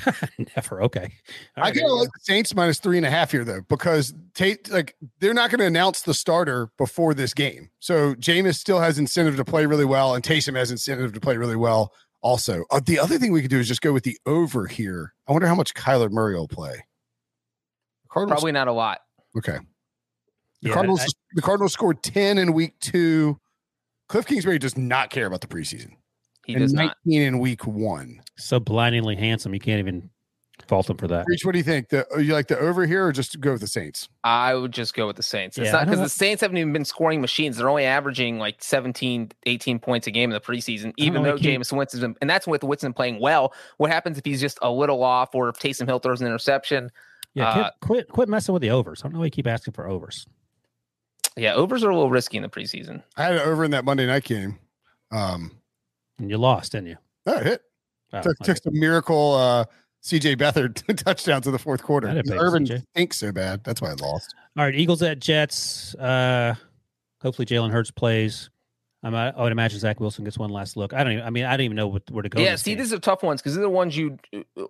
Never. 0.05 0.29
Never. 0.57 0.83
Okay. 0.83 1.13
All 1.57 1.65
I 1.65 1.69
right, 1.69 1.75
kind 1.75 1.87
of 1.87 1.99
like 1.99 2.09
the 2.13 2.21
Saints 2.23 2.55
minus 2.55 2.79
three 2.79 2.97
and 2.99 3.07
a 3.07 3.11
half 3.11 3.31
here 3.33 3.45
though, 3.45 3.63
because 3.69 4.13
Tate 4.35 4.71
like 4.71 4.95
they're 5.21 5.33
not 5.35 5.51
going 5.51 5.61
to 5.61 5.67
announce 5.67 6.03
the 6.03 6.13
starter 6.15 6.71
before 6.77 7.15
this 7.15 7.33
game. 7.35 7.71
So 7.79 8.15
Jameis 8.17 8.57
still 8.57 8.81
has 8.81 8.99
incentive 8.99 9.37
to 9.37 9.45
play 9.45 9.65
really 9.67 9.85
well, 9.87 10.15
and 10.15 10.23
Taysom 10.23 10.57
has 10.57 10.71
incentive 10.71 11.13
to 11.15 11.21
play 11.21 11.37
really 11.37 11.57
well. 11.57 11.93
Also, 12.21 12.65
uh, 12.71 12.81
the 12.85 12.99
other 12.99 13.17
thing 13.19 13.33
we 13.33 13.41
could 13.41 13.51
do 13.51 13.61
is 13.61 13.69
just 13.69 13.81
go 13.81 13.93
with 13.93 14.03
the 14.05 14.19
over 14.27 14.67
here. 14.67 15.15
I 15.29 15.33
wonder 15.33 15.47
how 15.47 15.55
much 15.55 15.73
Kyler 15.75 16.11
Murray 16.11 16.35
will 16.35 16.49
play. 16.49 16.85
Cardinals, 18.11 18.41
Probably 18.41 18.53
not 18.53 18.69
a 18.69 18.73
lot. 18.73 19.01
okay. 19.37 19.59
The 20.63 20.69
Yeah, 20.69 20.75
Cardinals, 20.75 21.01
I- 21.03 21.07
the 21.35 21.43
Cardinals 21.43 21.73
scored 21.73 22.03
ten 22.03 22.37
in 22.39 22.53
week 22.53 22.79
two. 22.81 23.39
Cliff 24.09 24.27
Kingsbury 24.27 24.59
does 24.59 24.77
not 24.77 25.11
care 25.11 25.27
about 25.27 25.41
the 25.43 25.47
preseason. 25.47 25.93
He 26.49 26.55
and 26.55 26.61
does 26.63 26.73
not. 26.73 26.97
nineteen 27.07 27.23
in 27.23 27.39
week 27.39 27.65
one. 27.67 28.21
so 28.37 28.59
blindingly 28.59 29.15
handsome. 29.15 29.55
You 29.55 29.61
can't 29.61 29.79
even 29.79 30.11
fault 30.67 30.91
him 30.91 30.97
for 30.97 31.07
that. 31.07 31.25
Reach, 31.29 31.45
what 31.45 31.53
do 31.53 31.59
you 31.59 31.65
think? 31.65 31.89
The 31.91 32.05
you 32.19 32.33
like 32.33 32.49
the 32.49 32.59
over 32.59 32.85
here, 32.87 33.07
or 33.07 33.13
just 33.13 33.39
go 33.41 33.53
with 33.53 33.61
the 33.61 33.67
Saints? 33.69 34.09
I 34.25 34.55
would 34.55 34.73
just 34.73 34.95
go 34.95 35.07
with 35.07 35.17
the 35.17 35.23
Saints. 35.23 35.57
It's 35.57 35.67
Yeah, 35.67 35.73
not 35.73 35.85
because 35.85 36.01
the 36.01 36.09
Saints 36.09 36.41
haven't 36.41 36.57
even 36.57 36.73
been 36.73 36.85
scoring 36.85 37.21
machines. 37.21 37.59
They're 37.59 37.69
only 37.69 37.85
averaging 37.85 38.39
like 38.39 38.63
17, 38.63 39.31
18 39.47 39.79
points 39.79 40.07
a 40.07 40.11
game 40.11 40.31
in 40.31 40.35
the 40.35 40.41
preseason, 40.41 40.93
even 40.97 41.23
though 41.23 41.37
James 41.39 41.69
keep- 41.71 41.79
Winston's 41.79 42.01
been, 42.03 42.17
and 42.21 42.29
that's 42.29 42.47
with 42.47 42.65
Winston 42.65 42.93
playing 42.93 43.21
well. 43.21 43.53
What 43.77 43.91
happens 43.93 44.19
if 44.19 44.25
he's 44.25 44.41
just 44.41 44.59
a 44.63 44.71
little 44.71 45.03
off 45.05 45.35
or 45.35 45.49
if 45.51 45.57
Taysom 45.57 45.87
Hill 45.87 46.01
throws 46.01 46.21
an 46.21 46.27
interception? 46.27 46.91
Yeah. 47.35 47.53
quit- 47.53 47.65
Uh, 47.65 47.71
quit, 47.81 48.09
quit 48.09 48.29
messing 48.29 48.53
with 48.55 48.63
the 48.63 48.71
overs. 48.71 49.03
I 49.03 49.09
don't 49.09 49.13
know 49.13 49.19
why 49.21 49.27
you 49.27 49.31
keep 49.31 49.47
asking 49.47 49.75
for 49.75 49.87
overs. 49.87 50.27
Yeah, 51.37 51.55
overs 51.55 51.85
are 51.85 51.91
a 51.91 51.95
little 51.95 52.11
risky 52.11 52.37
in 52.37 52.43
the 52.43 52.49
preseason. 52.49 53.03
I 53.17 53.25
had 53.25 53.33
an 53.35 53.41
over 53.43 53.65
in 53.65 53.71
that 53.71 53.85
Monday 53.85 54.07
night 54.07 54.25
game. 54.25 54.59
Um, 55.13 55.53
And 56.19 56.31
you 56.31 56.39
lost, 56.39 56.73
didn't 56.73 56.89
you? 56.89 56.97
no, 57.27 57.35
it 57.35 57.47
hit. 57.47 57.63
Oh, 58.13 58.23
took, 58.23 58.41
okay. 58.41 58.45
took 58.45 58.63
some 58.63 58.79
miracle 58.79 59.35
uh 59.35 59.65
CJ 60.03 60.37
Beathard 60.37 60.97
touchdown 61.05 61.43
to 61.43 61.51
the 61.51 61.59
fourth 61.59 61.83
quarter. 61.83 62.09
I 62.09 62.15
didn't 62.15 62.33
Urban 62.39 62.65
CJ. 62.65 62.83
stinks 62.91 63.19
so 63.19 63.33
bad. 63.33 63.65
That's 63.65 63.83
why 63.83 63.91
I 63.91 63.95
lost. 63.95 64.35
All 64.57 64.65
right, 64.65 64.75
Eagles 64.75 65.03
at 65.03 65.19
Jets. 65.19 65.95
Uh, 65.97 66.55
hopefully 67.21 67.47
Jalen 67.47 67.71
Hurts 67.71 67.91
plays. 67.91 68.51
I'm, 69.03 69.15
I 69.15 69.33
would 69.41 69.53
imagine 69.53 69.79
Zach 69.79 70.01
Wilson 70.01 70.25
gets 70.25 70.39
one 70.39 70.51
last 70.51 70.77
look. 70.77 70.93
I 70.93 71.05
don't 71.05 71.13
even. 71.13 71.25
I 71.25 71.31
mean, 71.31 71.45
I 71.45 71.57
don't 71.57 71.65
even 71.65 71.77
know 71.77 71.87
what, 71.87 72.03
where 72.11 72.23
to 72.23 72.29
go. 72.29 72.41
yeah, 72.41 72.53
this 72.53 72.63
see, 72.63 72.73
game. 72.73 72.79
these 72.79 72.93
are 72.93 72.99
tough 72.99 73.23
ones 73.23 73.41
because 73.41 73.55
they're 73.55 73.63
the 73.63 73.71
ones 73.71 73.97
you 73.97 74.19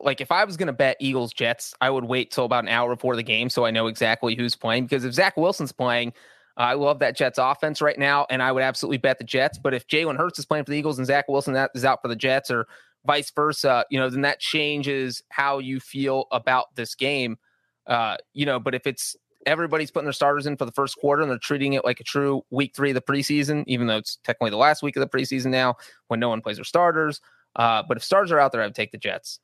like. 0.01 0.21
If 0.21 0.31
I 0.31 0.45
was 0.45 0.59
going 0.59 0.67
to 0.67 0.73
bet 0.75 0.99
Eagles 1.01 1.33
Jets, 1.33 1.75
I 1.81 1.89
would 1.89 2.05
wait 2.05 2.31
till 2.31 2.45
about 2.45 2.65
an 2.65 2.69
hour 2.69 2.95
before 2.95 3.17
the 3.17 3.23
game 3.23 3.49
so 3.49 3.65
I 3.65 3.71
know 3.71 3.87
exactly 3.87 4.35
who's 4.35 4.55
playing. 4.55 4.85
Because 4.85 5.05
if 5.07 5.15
Zach 5.15 5.39
Wilson's 5.39 5.73
playing, 5.73 6.13
I 6.59 6.75
love 6.75 6.99
that 6.99 7.17
Jets 7.17 7.39
offense 7.39 7.81
right 7.81 7.99
now, 7.99 8.27
and 8.31 8.43
I 8.43 8.51
would 8.51 8.65
absolutely 8.65 8.99
bet 8.99 9.19
the 9.19 9.25
Jets. 9.25 9.59
But 9.59 9.75
if 9.75 9.87
Jalen 9.87 10.17
Hurts 10.17 10.41
is 10.41 10.45
playing 10.45 10.65
for 10.65 10.73
the 10.73 10.77
Eagles 10.77 10.99
and 10.99 11.07
Zach 11.07 11.29
Wilson 11.29 11.55
that 11.55 11.71
is 11.75 11.85
out 11.85 12.03
for 12.03 12.09
the 12.09 12.17
Jets, 12.17 12.51
or 12.51 12.67
vice 13.07 13.31
versa, 13.31 13.85
you 13.91 13.99
know, 13.99 14.11
then 14.11 14.23
that 14.23 14.41
changes 14.41 15.23
how 15.29 15.61
you 15.61 15.79
feel 15.79 16.27
about 16.33 16.75
this 16.75 16.97
game. 16.97 17.39
Uh, 17.87 18.17
you 18.35 18.45
know, 18.45 18.59
but 18.59 18.75
if 18.75 18.87
it's 18.87 19.17
everybody's 19.47 19.91
putting 19.91 20.05
their 20.05 20.13
starters 20.13 20.47
in 20.47 20.57
for 20.57 20.65
the 20.65 20.73
first 20.73 20.99
quarter 20.99 21.23
and 21.23 21.31
they're 21.31 21.39
treating 21.39 21.75
it 21.75 21.85
like 21.85 22.01
a 22.01 22.05
true 22.05 22.43
week 22.51 22.75
three 22.75 22.91
of 22.91 22.95
the 22.95 23.01
preseason, 23.01 23.65
even 23.67 23.87
though 23.87 23.97
it's 23.97 24.19
technically 24.25 24.51
the 24.51 24.57
last 24.57 24.83
week 24.83 24.97
of 24.97 25.01
the 25.01 25.09
preseason 25.09 25.47
now 25.47 25.77
when 26.09 26.19
no 26.21 26.29
one 26.29 26.41
plays 26.43 26.57
their 26.57 26.65
starters. 26.65 27.21
Uh, 27.57 27.83
but 27.87 27.97
if 27.97 28.05
stars 28.05 28.31
are 28.33 28.39
out 28.39 28.53
there, 28.53 28.63
I 28.63 28.67
would 28.67 28.75
take 28.75 28.93
the 28.93 28.99
Jets. 28.99 29.41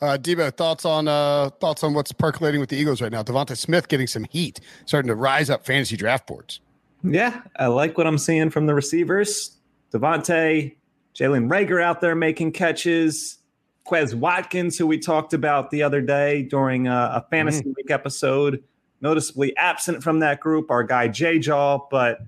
Uh 0.00 0.16
Debo, 0.16 0.54
thoughts 0.54 0.84
on 0.84 1.08
uh 1.08 1.50
thoughts 1.60 1.82
on 1.82 1.94
what's 1.94 2.12
percolating 2.12 2.60
with 2.60 2.70
the 2.70 2.76
Eagles 2.76 3.02
right 3.02 3.10
now? 3.10 3.22
Devonta 3.22 3.56
Smith 3.56 3.88
getting 3.88 4.06
some 4.06 4.24
heat, 4.24 4.60
starting 4.86 5.08
to 5.08 5.14
rise 5.14 5.50
up 5.50 5.64
fantasy 5.66 5.96
draft 5.96 6.26
boards. 6.26 6.60
Yeah, 7.02 7.42
I 7.56 7.66
like 7.66 7.98
what 7.98 8.06
I'm 8.06 8.18
seeing 8.18 8.50
from 8.50 8.66
the 8.66 8.74
receivers. 8.74 9.56
Devonte, 9.92 10.76
Jalen 11.14 11.48
Reagor 11.48 11.82
out 11.82 12.00
there 12.00 12.14
making 12.14 12.52
catches. 12.52 13.38
Quez 13.86 14.14
Watkins, 14.14 14.76
who 14.76 14.86
we 14.86 14.98
talked 14.98 15.32
about 15.32 15.70
the 15.70 15.82
other 15.82 16.02
day 16.02 16.42
during 16.42 16.86
a, 16.86 17.24
a 17.24 17.26
fantasy 17.30 17.64
week 17.74 17.90
episode, 17.90 18.62
noticeably 19.00 19.56
absent 19.56 20.02
from 20.02 20.18
that 20.20 20.40
group. 20.40 20.70
Our 20.70 20.84
guy 20.84 21.08
J 21.08 21.38
Jaw, 21.38 21.80
but 21.90 22.18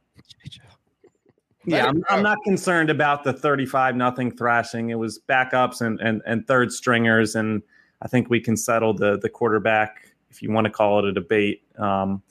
yeah, 1.66 1.86
I'm, 1.86 2.02
I'm 2.08 2.22
not 2.22 2.38
concerned 2.44 2.90
about 2.90 3.24
the 3.24 3.32
35 3.32 3.96
nothing 3.96 4.30
thrashing. 4.36 4.90
It 4.90 4.98
was 4.98 5.20
backups 5.28 5.80
and, 5.80 6.00
and 6.00 6.22
and 6.26 6.46
third 6.46 6.72
stringers, 6.72 7.34
and 7.34 7.62
I 8.02 8.08
think 8.08 8.30
we 8.30 8.40
can 8.40 8.56
settle 8.56 8.94
the 8.94 9.18
the 9.18 9.28
quarterback 9.28 10.12
if 10.30 10.42
you 10.42 10.50
want 10.50 10.64
to 10.66 10.70
call 10.70 10.98
it 11.00 11.04
a 11.06 11.12
debate. 11.12 11.62
Um, 11.78 12.22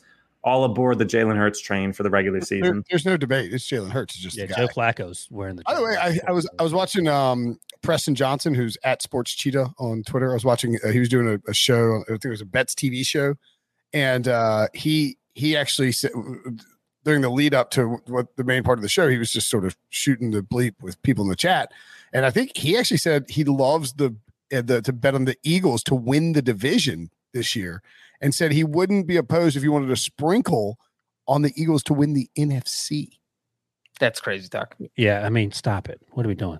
all 0.41 0.63
aboard 0.63 0.97
the 0.97 1.05
Jalen 1.05 1.35
Hurts 1.35 1.59
train 1.59 1.91
for 1.91 2.03
the 2.03 2.09
regular 2.09 2.39
There- 2.39 2.45
season. 2.45 2.83
there's 2.89 3.05
no 3.05 3.17
debate. 3.17 3.53
It's 3.53 3.67
Jalen 3.69 3.91
Hurts. 3.91 4.15
It's 4.15 4.23
just 4.23 4.37
yeah, 4.37 4.45
the 4.45 4.53
guy. 4.53 4.59
Joe 4.61 4.67
Flacco's 4.73 5.27
wearing 5.29 5.57
the. 5.57 5.63
By 5.63 5.75
the 5.75 5.83
way, 5.83 5.97
I, 5.97 6.17
I 6.27 6.31
was 6.31 6.49
I 6.57 6.63
was 6.63 6.73
watching 6.73 7.07
um 7.09 7.59
Preston 7.81 8.15
Johnson, 8.15 8.53
who's 8.53 8.77
at 8.83 9.01
Sports 9.01 9.33
Cheetah 9.35 9.73
on 9.79 10.03
Twitter. 10.03 10.31
I 10.31 10.33
was 10.33 10.45
watching. 10.45 10.77
Uh, 10.83 10.89
he 10.89 10.99
was 10.99 11.09
doing 11.09 11.27
a, 11.27 11.49
a 11.51 11.53
show. 11.53 12.01
I 12.07 12.11
think 12.11 12.25
it 12.25 12.29
was 12.29 12.41
a 12.41 12.45
Bets 12.45 12.73
TV 12.73 13.05
show, 13.05 13.35
and 13.93 14.27
uh, 14.29 14.67
he 14.73 15.17
he 15.35 15.57
actually 15.57 15.91
said 15.91 16.11
during 17.09 17.23
the 17.23 17.29
lead 17.29 17.55
up 17.55 17.71
to 17.71 17.99
what 18.05 18.27
the 18.35 18.43
main 18.43 18.61
part 18.61 18.77
of 18.77 18.83
the 18.83 18.87
show, 18.87 19.07
he 19.09 19.17
was 19.17 19.31
just 19.31 19.49
sort 19.49 19.65
of 19.65 19.75
shooting 19.89 20.29
the 20.29 20.41
bleep 20.41 20.75
with 20.79 21.01
people 21.01 21.23
in 21.23 21.29
the 21.29 21.35
chat, 21.35 21.71
and 22.13 22.23
I 22.23 22.29
think 22.29 22.55
he 22.55 22.77
actually 22.77 22.97
said 22.97 23.25
he 23.29 23.43
loves 23.43 23.93
the, 23.93 24.15
uh, 24.53 24.61
the 24.61 24.83
to 24.83 24.93
bet 24.93 25.15
on 25.15 25.25
the 25.25 25.35
Eagles 25.41 25.81
to 25.85 25.95
win 25.95 26.33
the 26.33 26.43
division 26.43 27.09
this 27.33 27.55
year, 27.55 27.81
and 28.21 28.35
said 28.35 28.51
he 28.51 28.63
wouldn't 28.63 29.07
be 29.07 29.17
opposed 29.17 29.57
if 29.57 29.63
you 29.63 29.71
wanted 29.71 29.87
to 29.87 29.95
sprinkle 29.95 30.77
on 31.27 31.41
the 31.41 31.51
Eagles 31.59 31.81
to 31.85 31.95
win 31.95 32.13
the 32.13 32.29
NFC. 32.37 33.09
That's 33.99 34.21
crazy 34.21 34.47
talk. 34.47 34.75
Yeah, 34.95 35.25
I 35.25 35.29
mean, 35.29 35.51
stop 35.51 35.89
it. 35.89 35.99
What 36.11 36.25
are 36.27 36.29
we 36.29 36.35
doing? 36.35 36.59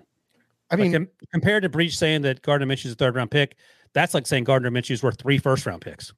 I 0.72 0.76
mean, 0.76 0.92
like, 0.92 1.08
compared 1.32 1.62
to 1.62 1.68
Breech 1.68 1.96
saying 1.96 2.22
that 2.22 2.42
Gardner 2.42 2.66
Minshew's 2.66 2.92
a 2.92 2.96
third 2.96 3.14
round 3.14 3.30
pick, 3.30 3.56
that's 3.94 4.14
like 4.14 4.26
saying 4.26 4.44
Gardner 4.44 4.70
Minshew's 4.70 5.02
worth 5.02 5.20
three 5.20 5.38
first 5.38 5.64
round 5.64 5.80
picks. 5.82 6.12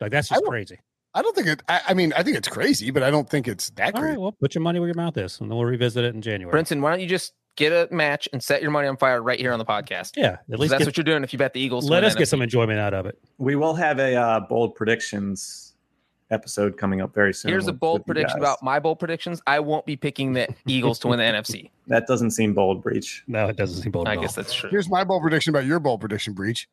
Like 0.00 0.12
that's 0.12 0.30
I 0.30 0.36
just 0.36 0.44
don't- 0.44 0.50
crazy. 0.50 0.78
I 1.18 1.22
don't 1.22 1.34
think 1.34 1.48
it. 1.48 1.62
I, 1.68 1.80
I 1.88 1.94
mean, 1.94 2.12
I 2.16 2.22
think 2.22 2.36
it's 2.36 2.46
crazy, 2.46 2.92
but 2.92 3.02
I 3.02 3.10
don't 3.10 3.28
think 3.28 3.48
it's 3.48 3.70
that 3.70 3.94
All 3.96 4.00
crazy. 4.02 4.12
right, 4.12 4.20
well, 4.20 4.32
put 4.40 4.54
your 4.54 4.62
money 4.62 4.78
where 4.78 4.86
your 4.88 4.94
mouth 4.94 5.16
is, 5.16 5.40
and 5.40 5.50
then 5.50 5.56
we'll 5.58 5.66
revisit 5.66 6.04
it 6.04 6.14
in 6.14 6.22
January. 6.22 6.56
Brinson, 6.56 6.80
why 6.80 6.90
don't 6.90 7.00
you 7.00 7.08
just 7.08 7.32
get 7.56 7.72
a 7.72 7.92
match 7.92 8.28
and 8.32 8.40
set 8.40 8.62
your 8.62 8.70
money 8.70 8.86
on 8.86 8.96
fire 8.96 9.20
right 9.20 9.40
here 9.40 9.52
on 9.52 9.58
the 9.58 9.64
podcast? 9.64 10.12
yeah, 10.16 10.36
at 10.52 10.60
least 10.60 10.70
that's 10.70 10.78
get- 10.80 10.86
what 10.86 10.96
you're 10.96 11.02
doing 11.02 11.24
if 11.24 11.32
you 11.32 11.38
bet 11.40 11.54
the 11.54 11.60
Eagles. 11.60 11.90
let 11.90 12.04
us 12.04 12.14
get 12.14 12.26
NFC. 12.26 12.30
some 12.30 12.42
enjoyment 12.42 12.78
out 12.78 12.94
of 12.94 13.06
it. 13.06 13.18
We 13.38 13.56
will 13.56 13.74
have 13.74 13.98
a 13.98 14.14
uh, 14.14 14.40
bold 14.40 14.76
predictions 14.76 15.74
episode 16.30 16.76
coming 16.76 17.00
up 17.00 17.14
very 17.14 17.32
soon. 17.32 17.48
Here's 17.50 17.66
a 17.66 17.72
bold 17.72 18.04
prediction 18.06 18.38
about 18.38 18.62
my 18.62 18.78
bold 18.78 18.98
predictions. 18.98 19.40
I 19.46 19.60
won't 19.60 19.86
be 19.86 19.96
picking 19.96 20.34
the 20.34 20.46
Eagles 20.66 20.98
to 21.00 21.08
win 21.08 21.18
the 21.18 21.24
NFC. 21.24 21.70
that. 21.88 22.06
Doesn't 22.06 22.30
seem 22.32 22.52
bold, 22.54 22.82
Breech. 22.82 23.24
No, 23.26 23.48
it 23.48 23.56
doesn't 23.56 23.82
seem 23.82 23.90
bold. 23.92 24.06
I 24.06 24.12
at 24.12 24.16
all. 24.18 24.22
guess 24.22 24.34
that's 24.34 24.52
true. 24.54 24.70
Here's 24.70 24.88
my 24.88 25.04
bold 25.04 25.22
prediction 25.22 25.50
about 25.50 25.64
your 25.64 25.80
bold 25.80 26.00
prediction 26.00 26.34
Breech. 26.34 26.68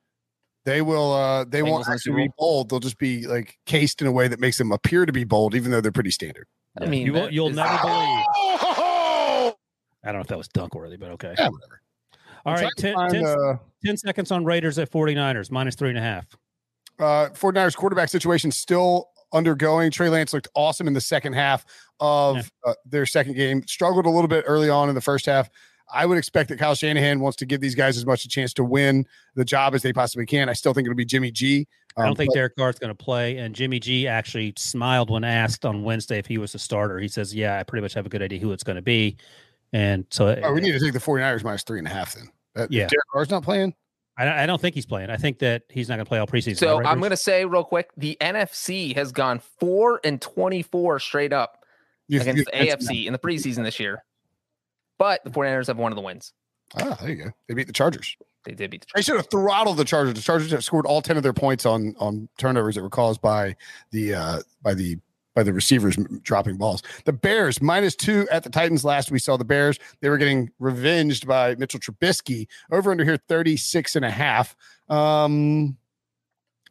They 0.66 0.82
will. 0.82 1.13
uh 1.13 1.45
They 1.45 1.61
Bengals 1.61 1.70
won't 1.72 1.89
actually 1.89 2.24
be 2.24 2.30
bold. 2.38 2.70
They'll 2.70 2.80
just 2.80 2.97
be 2.97 3.28
like 3.28 3.57
cased 3.66 4.01
in 4.01 4.07
a 4.07 4.11
way 4.11 4.28
that 4.28 4.39
makes 4.39 4.57
them 4.57 4.72
appear 4.72 5.05
to 5.05 5.13
be 5.13 5.24
bold, 5.24 5.55
even 5.55 5.72
though 5.72 5.80
they're 5.82 5.91
pretty 5.91 6.11
standard. 6.11 6.47
I 6.82 6.86
mean, 6.86 7.05
you 7.05 7.13
will, 7.13 7.30
you'll 7.32 7.49
is- 7.49 7.55
never 7.55 7.78
believe. 7.82 8.26
Oh! 8.36 9.55
I 10.03 10.07
don't 10.07 10.16
know 10.16 10.22
if 10.22 10.28
that 10.28 10.38
was 10.38 10.47
dunk 10.49 10.76
worthy, 10.76 10.97
but 10.97 11.11
okay. 11.11 11.34
Yeah, 11.38 11.49
whatever. 11.49 11.82
All 12.45 12.53
I'm 12.55 12.63
right, 12.63 12.72
10, 12.78 12.93
to 12.95 13.09
10 13.11 13.26
uh, 13.26 13.57
10 13.86 13.97
seconds 13.97 14.32
on 14.32 14.45
Raiders 14.45 14.78
at 14.78 14.91
49ers, 14.91 15.49
minus 15.49 15.74
three 15.76 15.89
and 15.89 15.97
a 15.97 16.01
half. 16.01 16.26
uh, 16.99 17.30
49ers 17.34 17.76
quarterback 17.76 18.09
situation 18.09 18.51
still 18.51 19.09
undergoing. 19.34 19.89
Trey 19.89 20.09
Lance 20.09 20.32
looked 20.34 20.47
awesome 20.53 20.88
in 20.88 20.93
the 20.93 21.01
second 21.01 21.34
half 21.34 21.66
of 21.99 22.51
uh, 22.66 22.74
their 22.86 23.05
second 23.07 23.34
game. 23.36 23.66
Struggled 23.68 24.05
a 24.05 24.09
little 24.09 24.28
bit 24.28 24.43
early 24.47 24.70
on 24.70 24.89
in 24.89 24.95
the 24.95 25.01
first 25.01 25.26
half. 25.26 25.49
I 25.93 26.05
would 26.05 26.17
expect 26.17 26.49
that 26.49 26.57
Kyle 26.59 26.75
Shanahan 26.75 27.19
wants 27.19 27.36
to 27.38 27.45
give 27.45 27.61
these 27.61 27.75
guys 27.75 27.95
as 27.97 28.05
much 28.05 28.25
a 28.25 28.27
chance 28.27 28.53
to 28.55 28.63
win 28.63 29.05
the 29.36 29.45
job 29.45 29.75
as 29.75 29.81
they 29.83 29.93
possibly 29.93 30.25
can. 30.25 30.49
I 30.49 30.53
still 30.53 30.73
think 30.73 30.86
it'll 30.88 30.95
be 30.95 31.05
Jimmy 31.05 31.31
G. 31.31 31.67
I 31.97 32.01
don't 32.01 32.09
Um, 32.11 32.15
think 32.15 32.31
but- 32.31 32.36
Derek 32.36 32.55
Carr's 32.57 32.79
going 32.79 32.89
to 32.95 32.95
play. 33.03 33.38
And 33.38 33.53
Jimmy 33.55 33.79
G 33.79 34.07
actually 34.07 34.53
smiled 34.57 35.09
when 35.09 35.23
asked 35.23 35.63
on 35.65 35.83
Wednesday 35.83 36.17
if 36.17 36.25
he 36.25 36.38
was 36.38 36.55
a 36.55 36.59
starter. 36.59 36.99
He 36.99 37.07
says, 37.07 37.33
Yeah, 37.36 37.59
I 37.59 37.63
pretty 37.63 37.81
much 37.83 37.93
have 37.93 38.05
a 38.05 38.09
good 38.09 38.21
idea 38.21 38.39
who 38.39 38.51
it's 38.51 38.63
going 38.63 38.75
to 38.77 38.81
be. 38.81 39.17
And 39.73 40.05
so 40.09 40.38
Oh, 40.43 40.53
we 40.53 40.61
need 40.61 40.71
to 40.71 40.79
take 40.79 40.93
the 40.93 40.99
49ers 40.99 41.43
minus 41.43 41.63
three 41.63 41.79
and 41.79 41.88
a 41.88 41.91
half 41.91 42.13
then. 42.15 42.29
That, 42.55 42.71
Yeah. 42.71 42.83
If 42.86 42.89
Derek 42.89 43.03
Carr's 43.13 43.29
not 43.29 43.43
playing. 43.43 43.73
I, 44.17 44.43
I 44.43 44.45
don't 44.45 44.61
think 44.61 44.75
he's 44.75 44.86
playing. 44.86 45.09
I 45.09 45.17
think 45.17 45.39
that 45.39 45.63
he's 45.69 45.89
not 45.89 45.95
going 45.95 46.05
to 46.05 46.09
play 46.09 46.19
all 46.19 46.27
preseason. 46.27 46.57
So 46.57 46.77
right, 46.79 46.88
I'm 46.88 46.99
going 46.99 47.11
to 47.11 47.17
say 47.17 47.43
real 47.45 47.63
quick, 47.65 47.89
the 47.97 48.17
NFC 48.21 48.95
has 48.95 49.11
gone 49.11 49.41
four 49.59 49.99
and 50.05 50.21
24 50.21 50.99
straight 50.99 51.33
up 51.33 51.63
You- 52.07 52.21
against 52.21 52.39
you- 52.39 52.45
the 52.45 52.51
AFC 52.57 53.05
in 53.07 53.13
the 53.13 53.19
preseason 53.19 53.63
this 53.63 53.79
year. 53.79 54.03
But 54.97 55.23
the 55.23 55.29
49ers 55.29 55.67
have 55.67 55.77
one 55.77 55.91
of 55.91 55.95
the 55.95 56.01
wins. 56.01 56.33
Ah, 56.79 56.97
there 57.01 57.09
you 57.09 57.23
go. 57.25 57.31
They 57.47 57.53
beat 57.53 57.67
the 57.67 57.73
Chargers. 57.73 58.15
They 58.45 58.53
did 58.53 58.71
beat 58.71 58.81
the 58.81 58.87
Chargers. 58.87 59.05
They 59.05 59.11
should 59.11 59.17
have 59.17 59.29
throttled 59.29 59.77
the 59.77 59.85
Chargers. 59.85 60.13
The 60.13 60.21
Chargers 60.21 60.51
have 60.51 60.63
scored 60.63 60.85
all 60.85 61.01
ten 61.01 61.17
of 61.17 61.23
their 61.23 61.33
points 61.33 61.65
on 61.65 61.95
on 61.99 62.29
turnovers 62.37 62.75
that 62.75 62.83
were 62.83 62.89
caused 62.89 63.21
by 63.21 63.55
the 63.91 64.13
uh 64.13 64.39
by 64.61 64.73
the 64.73 64.97
by 65.35 65.43
the 65.43 65.53
receivers 65.53 65.97
dropping 66.23 66.57
balls. 66.57 66.81
The 67.03 67.13
Bears 67.13 67.61
minus 67.61 67.95
two 67.95 68.27
at 68.31 68.43
the 68.43 68.49
Titans 68.49 68.85
last. 68.85 69.11
We 69.11 69.19
saw 69.19 69.37
the 69.37 69.45
Bears. 69.45 69.77
They 69.99 70.09
were 70.09 70.17
getting 70.17 70.49
revenged 70.59 71.27
by 71.27 71.55
Mitchell 71.55 71.79
Trubisky. 71.79 72.47
Over 72.71 72.91
under 72.91 73.03
here 73.03 73.17
36 73.27 73.95
and 73.95 74.05
a 74.05 74.11
half. 74.11 74.55
Um, 74.89 75.77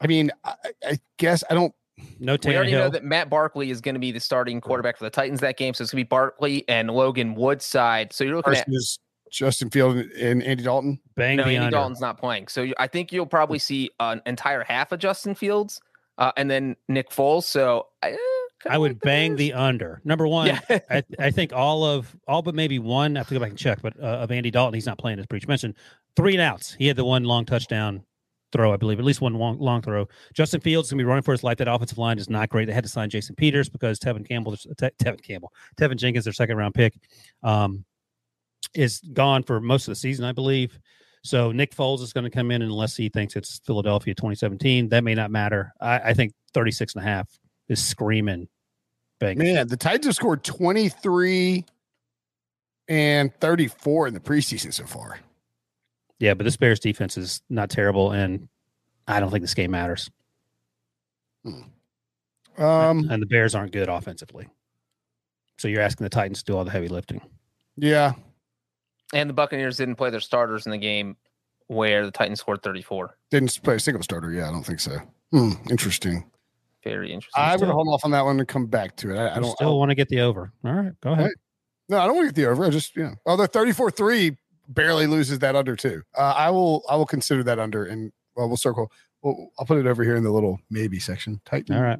I 0.00 0.06
mean, 0.06 0.30
I, 0.42 0.54
I 0.82 0.98
guess 1.18 1.44
I 1.48 1.54
don't. 1.54 1.74
No 2.18 2.36
We 2.44 2.56
already 2.56 2.72
know 2.72 2.88
that 2.88 3.04
Matt 3.04 3.30
Barkley 3.30 3.70
is 3.70 3.80
going 3.80 3.94
to 3.94 3.98
be 3.98 4.12
the 4.12 4.20
starting 4.20 4.60
quarterback 4.60 4.96
for 4.96 5.04
the 5.04 5.10
Titans 5.10 5.40
that 5.40 5.56
game. 5.56 5.74
So 5.74 5.82
it's 5.82 5.92
going 5.92 6.02
to 6.02 6.04
be 6.04 6.08
Barkley 6.08 6.64
and 6.68 6.90
Logan 6.90 7.34
Woodside. 7.34 8.12
So 8.12 8.24
you're 8.24 8.36
looking 8.36 8.54
at 8.54 8.66
Versus 8.66 8.98
Justin 9.30 9.70
Field 9.70 9.96
and, 9.96 10.10
and 10.12 10.42
Andy 10.42 10.62
Dalton. 10.62 11.00
Bang 11.16 11.36
no, 11.36 11.44
the 11.44 11.50
Andy 11.50 11.58
under. 11.66 11.76
Dalton's 11.76 12.00
not 12.00 12.18
playing. 12.18 12.48
So 12.48 12.68
I 12.78 12.86
think 12.86 13.12
you'll 13.12 13.26
probably 13.26 13.58
see 13.58 13.90
an 14.00 14.22
entire 14.26 14.62
half 14.62 14.92
of 14.92 15.00
Justin 15.00 15.34
Fields 15.34 15.80
uh, 16.18 16.32
and 16.36 16.50
then 16.50 16.76
Nick 16.88 17.10
Foles. 17.10 17.44
So 17.44 17.88
I, 18.02 18.12
eh, 18.12 18.16
I 18.68 18.78
would 18.78 18.92
like 18.92 19.00
bang 19.00 19.30
Bears. 19.32 19.38
the 19.38 19.52
under. 19.54 20.00
Number 20.04 20.26
one, 20.26 20.46
Yeah. 20.46 20.60
I, 20.90 21.02
I 21.18 21.30
think 21.30 21.52
all 21.52 21.84
of 21.84 22.14
all 22.28 22.42
but 22.42 22.54
maybe 22.54 22.78
one. 22.78 23.16
I 23.16 23.20
have 23.20 23.28
to 23.28 23.34
go 23.34 23.40
back 23.40 23.50
and 23.50 23.58
check, 23.58 23.80
but 23.82 23.98
uh, 24.00 24.06
of 24.06 24.30
Andy 24.30 24.50
Dalton, 24.50 24.74
he's 24.74 24.86
not 24.86 24.98
playing 24.98 25.18
as 25.18 25.26
Breech 25.26 25.48
mentioned. 25.48 25.74
Three 26.16 26.34
and 26.34 26.42
outs. 26.42 26.74
He 26.78 26.86
had 26.86 26.96
the 26.96 27.04
one 27.04 27.24
long 27.24 27.44
touchdown 27.44 28.04
throw, 28.54 28.72
I 28.72 28.76
believe, 28.76 28.98
at 28.98 29.04
least 29.04 29.20
one 29.20 29.34
long, 29.34 29.58
long 29.58 29.82
throw. 29.82 30.08
Justin 30.32 30.60
Fields 30.60 30.90
gonna 30.90 31.02
be 31.02 31.04
running 31.04 31.22
for 31.22 31.32
his 31.32 31.44
life. 31.44 31.58
That 31.58 31.68
offensive 31.68 31.98
line 31.98 32.18
is 32.18 32.30
not 32.30 32.48
great. 32.48 32.66
They 32.66 32.72
had 32.72 32.84
to 32.84 32.90
sign 32.90 33.10
Jason 33.10 33.34
Peters 33.34 33.68
because 33.68 33.98
Tevin 33.98 34.26
Campbell, 34.26 34.56
Te- 34.56 34.72
Tevin 34.72 35.22
Campbell, 35.22 35.52
Teven 35.76 35.96
Jenkins, 35.96 36.24
their 36.24 36.32
second 36.32 36.56
round 36.56 36.74
pick, 36.74 36.94
um, 37.42 37.84
is 38.74 39.00
gone 39.12 39.42
for 39.42 39.60
most 39.60 39.88
of 39.88 39.92
the 39.92 39.96
season, 39.96 40.24
I 40.24 40.32
believe. 40.32 40.78
So 41.22 41.52
Nick 41.52 41.74
Foles 41.74 42.00
is 42.00 42.12
going 42.12 42.24
to 42.24 42.30
come 42.30 42.50
in 42.50 42.60
unless 42.62 42.96
he 42.96 43.08
thinks 43.08 43.34
it's 43.34 43.60
Philadelphia 43.66 44.14
2017. 44.14 44.90
That 44.90 45.04
may 45.04 45.14
not 45.14 45.30
matter. 45.30 45.72
I, 45.80 45.98
I 45.98 46.14
think 46.14 46.34
36 46.52 46.94
and 46.94 47.04
a 47.04 47.06
half 47.06 47.28
is 47.68 47.82
screaming 47.82 48.46
bang. 49.20 49.38
Man, 49.38 49.68
the 49.68 49.76
Titans 49.76 50.06
have 50.06 50.14
scored 50.14 50.44
23 50.44 51.64
and 52.88 53.34
34 53.40 54.08
in 54.08 54.14
the 54.14 54.20
preseason 54.20 54.72
so 54.72 54.84
far. 54.84 55.18
Yeah, 56.20 56.34
but 56.34 56.44
this 56.44 56.56
Bears 56.56 56.80
defense 56.80 57.16
is 57.18 57.42
not 57.50 57.70
terrible, 57.70 58.12
and 58.12 58.48
I 59.08 59.20
don't 59.20 59.30
think 59.30 59.42
this 59.42 59.54
game 59.54 59.70
matters. 59.72 60.10
Um, 61.44 63.08
and 63.10 63.20
the 63.22 63.26
Bears 63.26 63.54
aren't 63.54 63.72
good 63.72 63.88
offensively. 63.88 64.48
So 65.58 65.68
you're 65.68 65.82
asking 65.82 66.04
the 66.04 66.10
Titans 66.10 66.42
to 66.42 66.52
do 66.52 66.56
all 66.56 66.64
the 66.64 66.70
heavy 66.70 66.88
lifting. 66.88 67.20
yeah. 67.76 68.12
And 69.12 69.30
the 69.30 69.34
Buccaneers 69.34 69.76
didn't 69.76 69.94
play 69.94 70.10
their 70.10 70.18
starters 70.18 70.66
in 70.66 70.72
the 70.72 70.78
game 70.78 71.16
where 71.68 72.04
the 72.04 72.10
Titans 72.10 72.40
scored 72.40 72.62
34. 72.62 73.16
Didn't 73.30 73.62
play 73.62 73.76
a 73.76 73.78
single 73.80 74.02
starter. 74.02 74.32
Yeah, 74.32 74.48
I 74.48 74.50
don't 74.50 74.64
think 74.64 74.80
so. 74.80 74.96
Hmm, 75.30 75.52
interesting. 75.70 76.24
Very 76.82 77.12
interesting. 77.12 77.40
I'm 77.40 77.58
going 77.58 77.68
to 77.68 77.74
hold 77.74 77.88
off 77.88 78.04
on 78.04 78.10
that 78.10 78.24
one 78.24 78.40
and 78.40 78.48
come 78.48 78.66
back 78.66 78.96
to 78.96 79.12
it. 79.14 79.18
I, 79.18 79.26
I 79.28 79.36
I 79.36 79.40
don't. 79.40 79.50
still 79.52 79.78
want 79.78 79.90
to 79.90 79.94
get 79.94 80.08
the 80.08 80.20
over. 80.20 80.50
All 80.64 80.72
right, 80.72 80.92
go 81.00 81.12
ahead. 81.12 81.26
Right. 81.26 81.34
no, 81.90 81.98
I 82.00 82.06
don't 82.06 82.16
want 82.16 82.28
to 82.28 82.34
get 82.34 82.42
the 82.42 82.50
over. 82.50 82.64
I 82.64 82.70
just, 82.70 82.96
yeah. 82.96 83.12
Although 83.24 83.46
34 83.46 83.90
3 83.92 84.36
barely 84.68 85.06
loses 85.06 85.38
that 85.40 85.56
under, 85.56 85.76
too. 85.76 86.02
Uh, 86.16 86.34
I 86.36 86.50
will, 86.50 86.82
I 86.88 86.96
will 86.96 87.06
consider 87.06 87.42
that 87.44 87.58
under 87.58 87.84
and, 87.84 88.12
well, 88.36 88.48
we'll 88.48 88.56
circle. 88.56 88.90
Well, 89.22 89.50
I'll 89.58 89.66
put 89.66 89.78
it 89.78 89.86
over 89.86 90.02
here 90.04 90.16
in 90.16 90.22
the 90.24 90.30
little 90.30 90.58
maybe 90.70 90.98
section. 90.98 91.40
Titan. 91.44 91.74
All 91.76 91.82
right. 91.82 91.98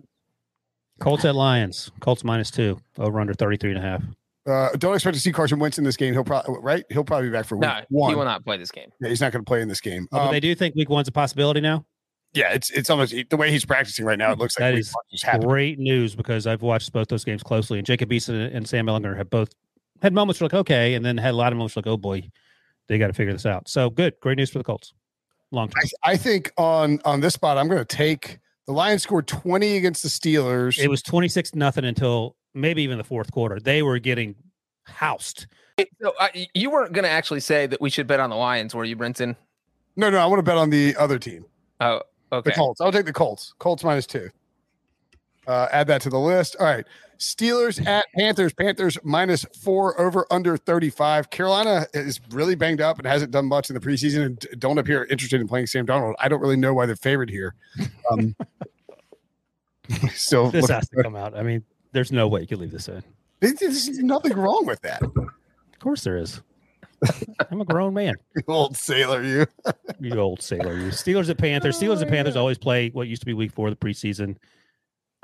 Colts 1.01 1.25
at 1.25 1.35
Lions. 1.35 1.91
Colts 2.01 2.23
minus 2.23 2.51
two. 2.51 2.79
Over 2.99 3.21
under 3.21 3.35
33 3.35 3.71
and 3.71 3.79
a 3.79 3.83
half. 3.83 4.03
Uh, 4.47 4.69
don't 4.77 4.95
expect 4.95 5.15
to 5.15 5.21
see 5.21 5.33
Carson 5.33 5.59
Wentz 5.59 5.79
in 5.79 5.85
this 5.85 5.97
game. 5.97 6.13
He'll 6.13 6.23
probably, 6.23 6.57
right? 6.61 6.85
He'll 6.91 7.03
probably 7.03 7.29
be 7.29 7.33
back 7.33 7.47
for 7.47 7.57
week 7.57 7.63
no, 7.63 7.81
one. 7.89 8.11
he 8.11 8.15
will 8.15 8.27
not 8.27 8.45
play 8.45 8.59
this 8.59 8.71
game. 8.71 8.91
Yeah, 9.01 9.09
he's 9.09 9.21
not 9.21 9.33
going 9.33 9.43
to 9.43 9.49
play 9.49 9.63
in 9.63 9.69
this 9.69 9.81
game. 9.81 10.07
Oh, 10.13 10.19
but 10.19 10.27
Um, 10.27 10.33
they 10.33 10.41
do 10.41 10.55
think 10.55 10.75
week 10.75 10.91
one's 10.91 11.09
a 11.09 11.13
possibility 11.13 11.63
now. 11.63 11.87
yeah, 12.35 12.53
it's 12.53 12.71
it's 12.71 12.91
almost 12.91 13.15
the 13.31 13.37
way 13.39 13.51
he's 13.51 13.65
practicing 13.65 14.05
right 14.05 14.19
now. 14.19 14.33
It 14.33 14.39
looks 14.39 14.59
like 14.59 14.67
That 14.67 14.75
week 14.75 14.81
is 14.81 14.93
one 14.93 15.05
just. 15.11 15.47
Great 15.47 15.79
news 15.79 16.15
because 16.15 16.47
I've 16.47 16.61
watched 16.61 16.93
both 16.93 17.09
those 17.09 17.25
games 17.25 17.43
closely, 17.43 17.79
and 17.79 17.87
Jacob 17.87 18.11
Eason 18.11 18.55
and 18.55 18.69
Sam 18.69 18.87
Ehlinger 18.87 19.17
have 19.17 19.31
both 19.31 19.49
had 20.03 20.13
moments 20.13 20.41
where 20.43 20.47
like 20.49 20.55
okay, 20.55 20.93
and 20.93 21.05
then 21.07 21.17
had 21.17 21.33
a 21.33 21.37
lot 21.37 21.51
of 21.53 21.57
moments 21.57 21.75
like 21.75 21.87
oh 21.87 21.97
boy, 21.97 22.29
they 22.89 22.99
got 22.99 23.07
to 23.09 23.13
figure 23.13 23.33
this 23.33 23.47
out. 23.47 23.69
So 23.69 23.91
good, 23.91 24.15
great 24.21 24.37
news 24.37 24.51
for 24.51 24.59
the 24.59 24.65
Colts. 24.65 24.93
Long 25.51 25.69
term. 25.69 25.83
I, 26.05 26.13
I 26.13 26.17
think 26.17 26.53
on 26.57 27.01
on 27.05 27.21
this 27.21 27.35
spot, 27.35 27.59
I'm 27.59 27.69
going 27.69 27.85
to 27.85 27.97
take 27.97 28.39
the 28.67 28.73
Lions 28.73 29.03
scored 29.03 29.27
20 29.27 29.77
against 29.77 30.03
the 30.03 30.09
Steelers. 30.09 30.79
It 30.79 30.89
was 30.89 31.03
26 31.03 31.55
nothing 31.55 31.85
until 31.85 32.37
maybe 32.55 32.83
even 32.83 32.99
the 32.99 33.05
fourth 33.05 33.31
quarter. 33.31 33.61
They 33.61 33.83
were 33.83 33.99
getting 33.99 34.35
housed. 34.85 35.47
So 36.01 36.13
uh, 36.21 36.29
you 36.55 36.71
weren't 36.71 36.93
going 36.93 37.05
to 37.05 37.11
actually 37.11 37.41
say 37.41 37.67
that 37.67 37.81
we 37.81 37.91
should 37.91 38.07
bet 38.07 38.21
on 38.21 38.31
the 38.31 38.37
Lions, 38.37 38.75
were 38.75 38.85
you, 38.85 38.97
Brinson? 38.97 39.37
no, 39.97 40.09
no, 40.11 40.19
I 40.19 40.27
want 40.27 40.39
to 40.39 40.43
bet 40.43 40.57
on 40.57 40.71
the 40.71 40.95
other 40.97 41.19
team, 41.19 41.45
Oh, 41.81 42.01
okay. 42.33 42.51
the. 42.51 42.55
Colts. 42.57 42.81
I'll 42.81 42.93
take 42.93 43.07
the 43.07 43.13
Colts. 43.13 43.55
Colts 43.59 43.83
minus 43.85 44.07
two. 44.07 44.31
Uh, 45.47 45.69
add 45.73 45.87
that 45.89 46.01
to 46.03 46.11
the 46.11 46.19
list. 46.19 46.57
All 46.59 46.67
right. 46.67 46.87
Steelers 47.25 47.85
at 47.87 48.05
Panthers. 48.17 48.53
Panthers 48.53 48.99
minus 49.03 49.45
four 49.61 49.99
over 50.01 50.27
under 50.31 50.57
35. 50.57 51.31
Carolina 51.31 51.87
is 51.95 52.21
really 52.31 52.55
banged 52.55 52.81
up 52.81 52.99
and 52.99 53.07
hasn't 53.07 53.31
done 53.31 53.47
much 53.47 53.71
in 53.71 53.75
the 53.75 53.81
preseason 53.81 54.25
and 54.27 54.47
don't 54.59 54.79
appear 54.79 55.05
interested 55.05 55.41
in 55.41 55.49
playing 55.49 55.67
Sam 55.67 55.87
Darnold. 55.87 56.15
I 56.19 56.29
don't 56.29 56.41
really 56.41 56.57
know 56.57 56.75
why 56.75 56.87
they're 56.87 56.97
favored 56.97 57.31
here. 57.31 57.55
Um, 58.11 58.37
so 60.15 60.51
This 60.51 60.69
has 60.69 60.89
to 60.91 61.03
come 61.03 61.17
out. 61.17 61.37
I 61.37 61.43
mean, 61.43 61.65
there's 61.93 62.13
no 62.13 62.29
way 62.29 62.43
you 62.43 62.47
could 62.47 62.59
leave 62.59 62.71
this 62.73 62.89
in. 62.89 63.03
there's 63.41 63.89
nothing 64.01 64.37
wrong 64.37 64.67
with 64.67 64.83
that. 64.83 65.03
Of 65.03 65.79
course 65.81 66.05
there 66.05 66.19
is. 66.19 66.43
I'm 67.51 67.61
a 67.61 67.65
grown 67.65 67.95
man. 67.95 68.15
Old 68.49 68.77
sailor, 68.77 69.23
you. 69.23 69.47
You 70.01 70.19
old 70.19 70.41
sailor. 70.43 70.75
You 70.75 70.89
Steelers 70.89 71.29
at 71.29 71.39
Panthers. 71.39 71.79
Steelers 71.79 72.01
and 72.01 72.11
Panthers 72.11 72.37
always 72.37 72.57
play 72.57 72.89
what 72.91 73.09
used 73.09 73.21
to 73.23 73.27
be 73.27 73.35
week 73.35 73.53
four 73.53 73.69
of 73.69 73.79
the 73.79 73.87
preseason. 73.87 74.37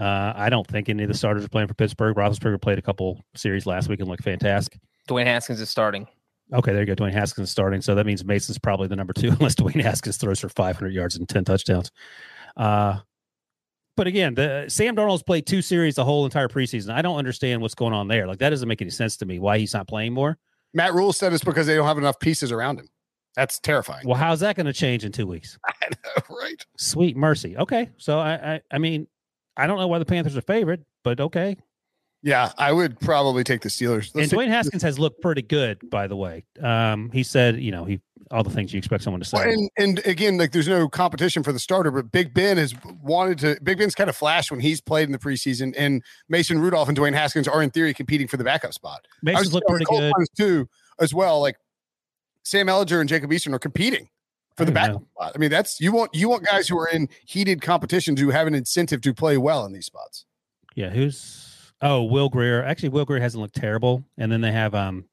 Uh, 0.01 0.33
I 0.35 0.49
don't 0.49 0.67
think 0.67 0.89
any 0.89 1.03
of 1.03 1.09
the 1.09 1.15
starters 1.17 1.45
are 1.45 1.49
playing 1.49 1.69
for 1.69 1.75
Pittsburgh. 1.75 2.17
Roethlisberger 2.17 2.61
played 2.61 2.79
a 2.79 2.83
couple 2.83 3.23
series 3.35 3.67
last 3.67 3.89
week 3.89 4.01
and 4.01 4.09
looked 4.09 4.25
fantastic. 4.25 4.81
Dwayne 5.09 5.27
Haskins 5.27 5.61
is 5.61 5.69
starting. 5.69 6.07
Okay, 6.55 6.73
there 6.73 6.81
you 6.83 6.87
go. 6.87 6.95
Dwayne 6.95 7.13
Haskins 7.13 7.49
is 7.49 7.53
starting, 7.53 7.81
so 7.81 7.95
that 7.95 8.07
means 8.07 8.25
Mason's 8.25 8.59
probably 8.59 8.89
the 8.89 8.97
number 8.97 9.13
two, 9.17 9.29
unless 9.29 9.55
Dwayne 9.55 9.83
Haskins 9.83 10.17
throws 10.17 10.41
for 10.41 10.49
500 10.49 10.93
yards 10.93 11.17
and 11.17 11.29
10 11.29 11.45
touchdowns. 11.45 11.91
Uh, 12.57 13.01
But 13.97 14.07
again, 14.07 14.35
the 14.35 14.65
Sam 14.69 14.97
Darnold's 14.97 15.23
played 15.23 15.47
two 15.47 15.61
series 15.63 15.97
the 15.97 16.05
whole 16.05 16.25
entire 16.25 16.49
preseason. 16.49 16.93
I 16.95 17.03
don't 17.03 17.19
understand 17.19 17.61
what's 17.61 17.75
going 17.75 17.93
on 17.93 18.09
there. 18.09 18.27
Like 18.27 18.39
that 18.39 18.51
doesn't 18.51 18.69
make 18.69 18.81
any 18.81 18.91
sense 18.91 19.17
to 19.19 19.27
me. 19.27 19.39
Why 19.39 19.59
he's 19.59 19.75
not 19.75 19.87
playing 19.87 20.15
more? 20.15 20.39
Matt 20.73 20.95
Rhule 20.95 21.13
said 21.13 21.33
it's 21.35 21.45
because 21.45 21.67
they 21.67 21.75
don't 21.75 21.87
have 21.87 21.99
enough 21.99 22.19
pieces 22.21 22.51
around 22.53 22.79
him. 22.79 22.89
That's 23.37 23.59
terrifying. 23.61 24.07
Well, 24.09 24.17
how's 24.17 24.41
that 24.41 24.57
going 24.57 24.67
to 24.67 24.73
change 24.73 25.05
in 25.05 25.13
two 25.13 25.27
weeks? 25.27 25.59
I 25.67 25.89
know, 25.91 26.37
right? 26.37 26.65
Sweet 26.79 27.17
mercy. 27.17 27.57
Okay, 27.59 27.91
so 27.99 28.19
I, 28.19 28.55
I, 28.55 28.61
I 28.73 28.79
mean, 28.79 29.07
I 29.61 29.67
don't 29.67 29.79
know 29.79 29.89
why 29.89 29.99
the 29.99 30.07
Panthers 30.07 30.37
are 30.37 30.43
favorite, 30.43 30.85
but 31.05 31.21
okay. 31.21 31.57
Yeah, 32.23 32.53
I 32.59 32.73
would 32.73 32.99
probably 33.01 33.45
take 33.45 33.63
the 33.63 33.69
Steelers. 33.69 34.15
and 34.15 34.31
Dwayne 34.31 34.49
Haskins 34.49 34.83
has 34.83 34.99
looked 34.99 35.23
pretty 35.23 35.43
good, 35.43 35.79
by 35.89 36.07
the 36.07 36.17
way. 36.17 36.45
Um, 36.63 37.11
he 37.13 37.23
said, 37.23 37.61
you 37.61 37.71
know, 37.71 37.85
he 37.85 38.01
all 38.31 38.45
the 38.45 38.51
things 38.51 38.73
you 38.73 38.79
expect 38.79 39.03
someone 39.03 39.21
to 39.21 39.27
say. 39.27 39.39
Well, 39.39 39.49
and, 39.49 39.71
and 39.77 40.07
again, 40.07 40.39
like 40.39 40.53
there's 40.53 40.69
no 40.69 40.89
competition 40.89 41.43
for 41.43 41.53
the 41.53 41.59
starter, 41.59 41.91
but 41.91 42.13
Big 42.13 42.33
Ben 42.33 42.57
has 42.59 42.75
wanted 43.03 43.39
to. 43.39 43.59
Big 43.63 43.79
Ben's 43.79 43.95
kind 43.95 44.09
of 44.09 44.17
flashed 44.17 44.51
when 44.51 44.61
he's 44.61 44.81
played 44.81 45.05
in 45.05 45.13
the 45.13 45.19
preseason, 45.19 45.75
and 45.77 46.03
Mason 46.29 46.61
Rudolph 46.61 46.89
and 46.89 46.97
Dwayne 46.97 47.15
Haskins 47.15 47.49
are 47.49 47.63
in 47.63 47.71
theory 47.71 47.93
competing 47.93 48.29
for 48.29 48.37
the 48.37 48.45
backup 48.45 48.73
spot. 48.73 49.07
Mason's 49.23 49.53
looked 49.53 49.69
pretty 49.69 49.85
good 49.87 50.13
too, 50.37 50.69
as 51.01 51.13
well. 51.13 51.41
Like 51.41 51.57
Sam 52.45 52.67
Ehlinger 52.67 53.01
and 53.01 53.09
Jacob 53.09 53.31
Eason 53.31 53.53
are 53.53 53.59
competing 53.59 54.09
for 54.57 54.65
the 54.65 54.73
backup 54.73 55.01
know. 55.01 55.07
spot. 55.15 55.33
I 55.35 55.39
mean, 55.39 55.51
that's 55.51 55.81
you 55.81 55.93
want 55.93 56.15
you 56.15 56.29
want 56.29 56.45
guys 56.45 56.69
who 56.69 56.79
are 56.79 56.89
in 56.89 57.09
heated 57.25 57.63
competition 57.63 58.17
who 58.17 58.31
have 58.31 58.47
an 58.47 58.55
incentive 58.55 59.01
to 59.03 59.15
play 59.15 59.37
well 59.39 59.65
in 59.65 59.73
these 59.73 59.87
spots. 59.87 60.27
Yeah, 60.75 60.91
who's 60.91 61.51
Oh, 61.83 62.03
Will 62.05 62.29
Grier? 62.29 62.63
Actually, 62.63 62.91
Will 62.91 63.05
Grier 63.05 63.21
hasn't 63.21 63.41
looked 63.41 63.55
terrible. 63.55 64.05
And 64.19 64.31
then 64.31 64.41
they 64.41 64.53
have 64.53 64.75
um 64.75 65.05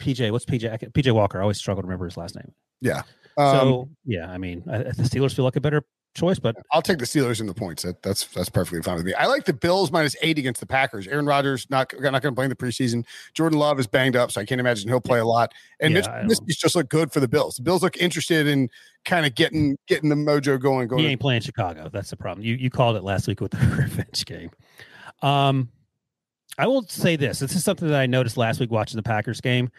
PJ. 0.00 0.30
What's 0.30 0.44
PJ? 0.44 0.92
PJ 0.92 1.12
Walker. 1.12 1.38
I 1.38 1.42
always 1.42 1.58
struggle 1.58 1.82
to 1.82 1.86
remember 1.86 2.06
his 2.06 2.16
last 2.16 2.36
name. 2.36 2.52
Yeah. 2.80 3.02
Um, 3.36 3.56
so 3.56 3.88
yeah, 4.04 4.30
I 4.30 4.38
mean, 4.38 4.62
I, 4.70 4.78
the 4.78 5.02
Steelers 5.02 5.34
feel 5.34 5.44
like 5.44 5.56
a 5.56 5.60
better 5.60 5.82
choice, 6.14 6.38
but 6.38 6.56
I'll 6.72 6.82
take 6.82 6.98
the 6.98 7.04
Steelers 7.04 7.40
in 7.40 7.46
the 7.46 7.54
points. 7.54 7.82
That, 7.82 8.02
that's 8.02 8.26
that's 8.28 8.48
perfectly 8.48 8.82
fine 8.82 8.96
with 8.96 9.04
me. 9.04 9.14
I 9.14 9.26
like 9.26 9.44
the 9.44 9.52
Bills 9.52 9.90
minus 9.90 10.16
eight 10.22 10.38
against 10.38 10.60
the 10.60 10.66
Packers. 10.66 11.06
Aaron 11.06 11.26
Rodgers 11.26 11.66
not 11.70 11.92
not 12.00 12.22
going 12.22 12.32
to 12.32 12.32
play 12.32 12.44
in 12.44 12.50
the 12.50 12.56
preseason. 12.56 13.04
Jordan 13.34 13.58
Love 13.58 13.78
is 13.78 13.86
banged 13.86 14.16
up, 14.16 14.30
so 14.30 14.40
I 14.40 14.44
can't 14.44 14.60
imagine 14.60 14.88
he'll 14.88 15.00
play 15.00 15.18
a 15.18 15.24
lot. 15.24 15.52
And 15.80 15.94
yeah, 15.94 16.24
Mitch 16.26 16.58
just 16.58 16.74
look 16.76 16.88
good 16.88 17.12
for 17.12 17.20
the 17.20 17.28
Bills. 17.28 17.56
The 17.56 17.62
Bills 17.62 17.82
look 17.82 17.96
interested 17.96 18.46
in 18.46 18.70
kind 19.04 19.26
of 19.26 19.34
getting 19.34 19.76
getting 19.86 20.08
the 20.08 20.16
mojo 20.16 20.58
going. 20.60 20.88
Going. 20.88 21.02
He 21.02 21.08
ain't 21.08 21.20
playing 21.20 21.42
Chicago. 21.42 21.90
That's 21.92 22.10
the 22.10 22.16
problem. 22.16 22.44
You 22.44 22.54
you 22.54 22.70
called 22.70 22.96
it 22.96 23.04
last 23.04 23.28
week 23.28 23.40
with 23.40 23.50
the 23.50 23.58
revenge 23.78 24.24
game. 24.24 24.50
Um, 25.22 25.68
I 26.58 26.66
will 26.66 26.86
say 26.86 27.16
this. 27.16 27.40
This 27.40 27.54
is 27.54 27.64
something 27.64 27.88
that 27.88 28.00
I 28.00 28.06
noticed 28.06 28.36
last 28.36 28.60
week 28.60 28.70
watching 28.70 28.96
the 28.96 29.02
Packers 29.02 29.40
game. 29.40 29.70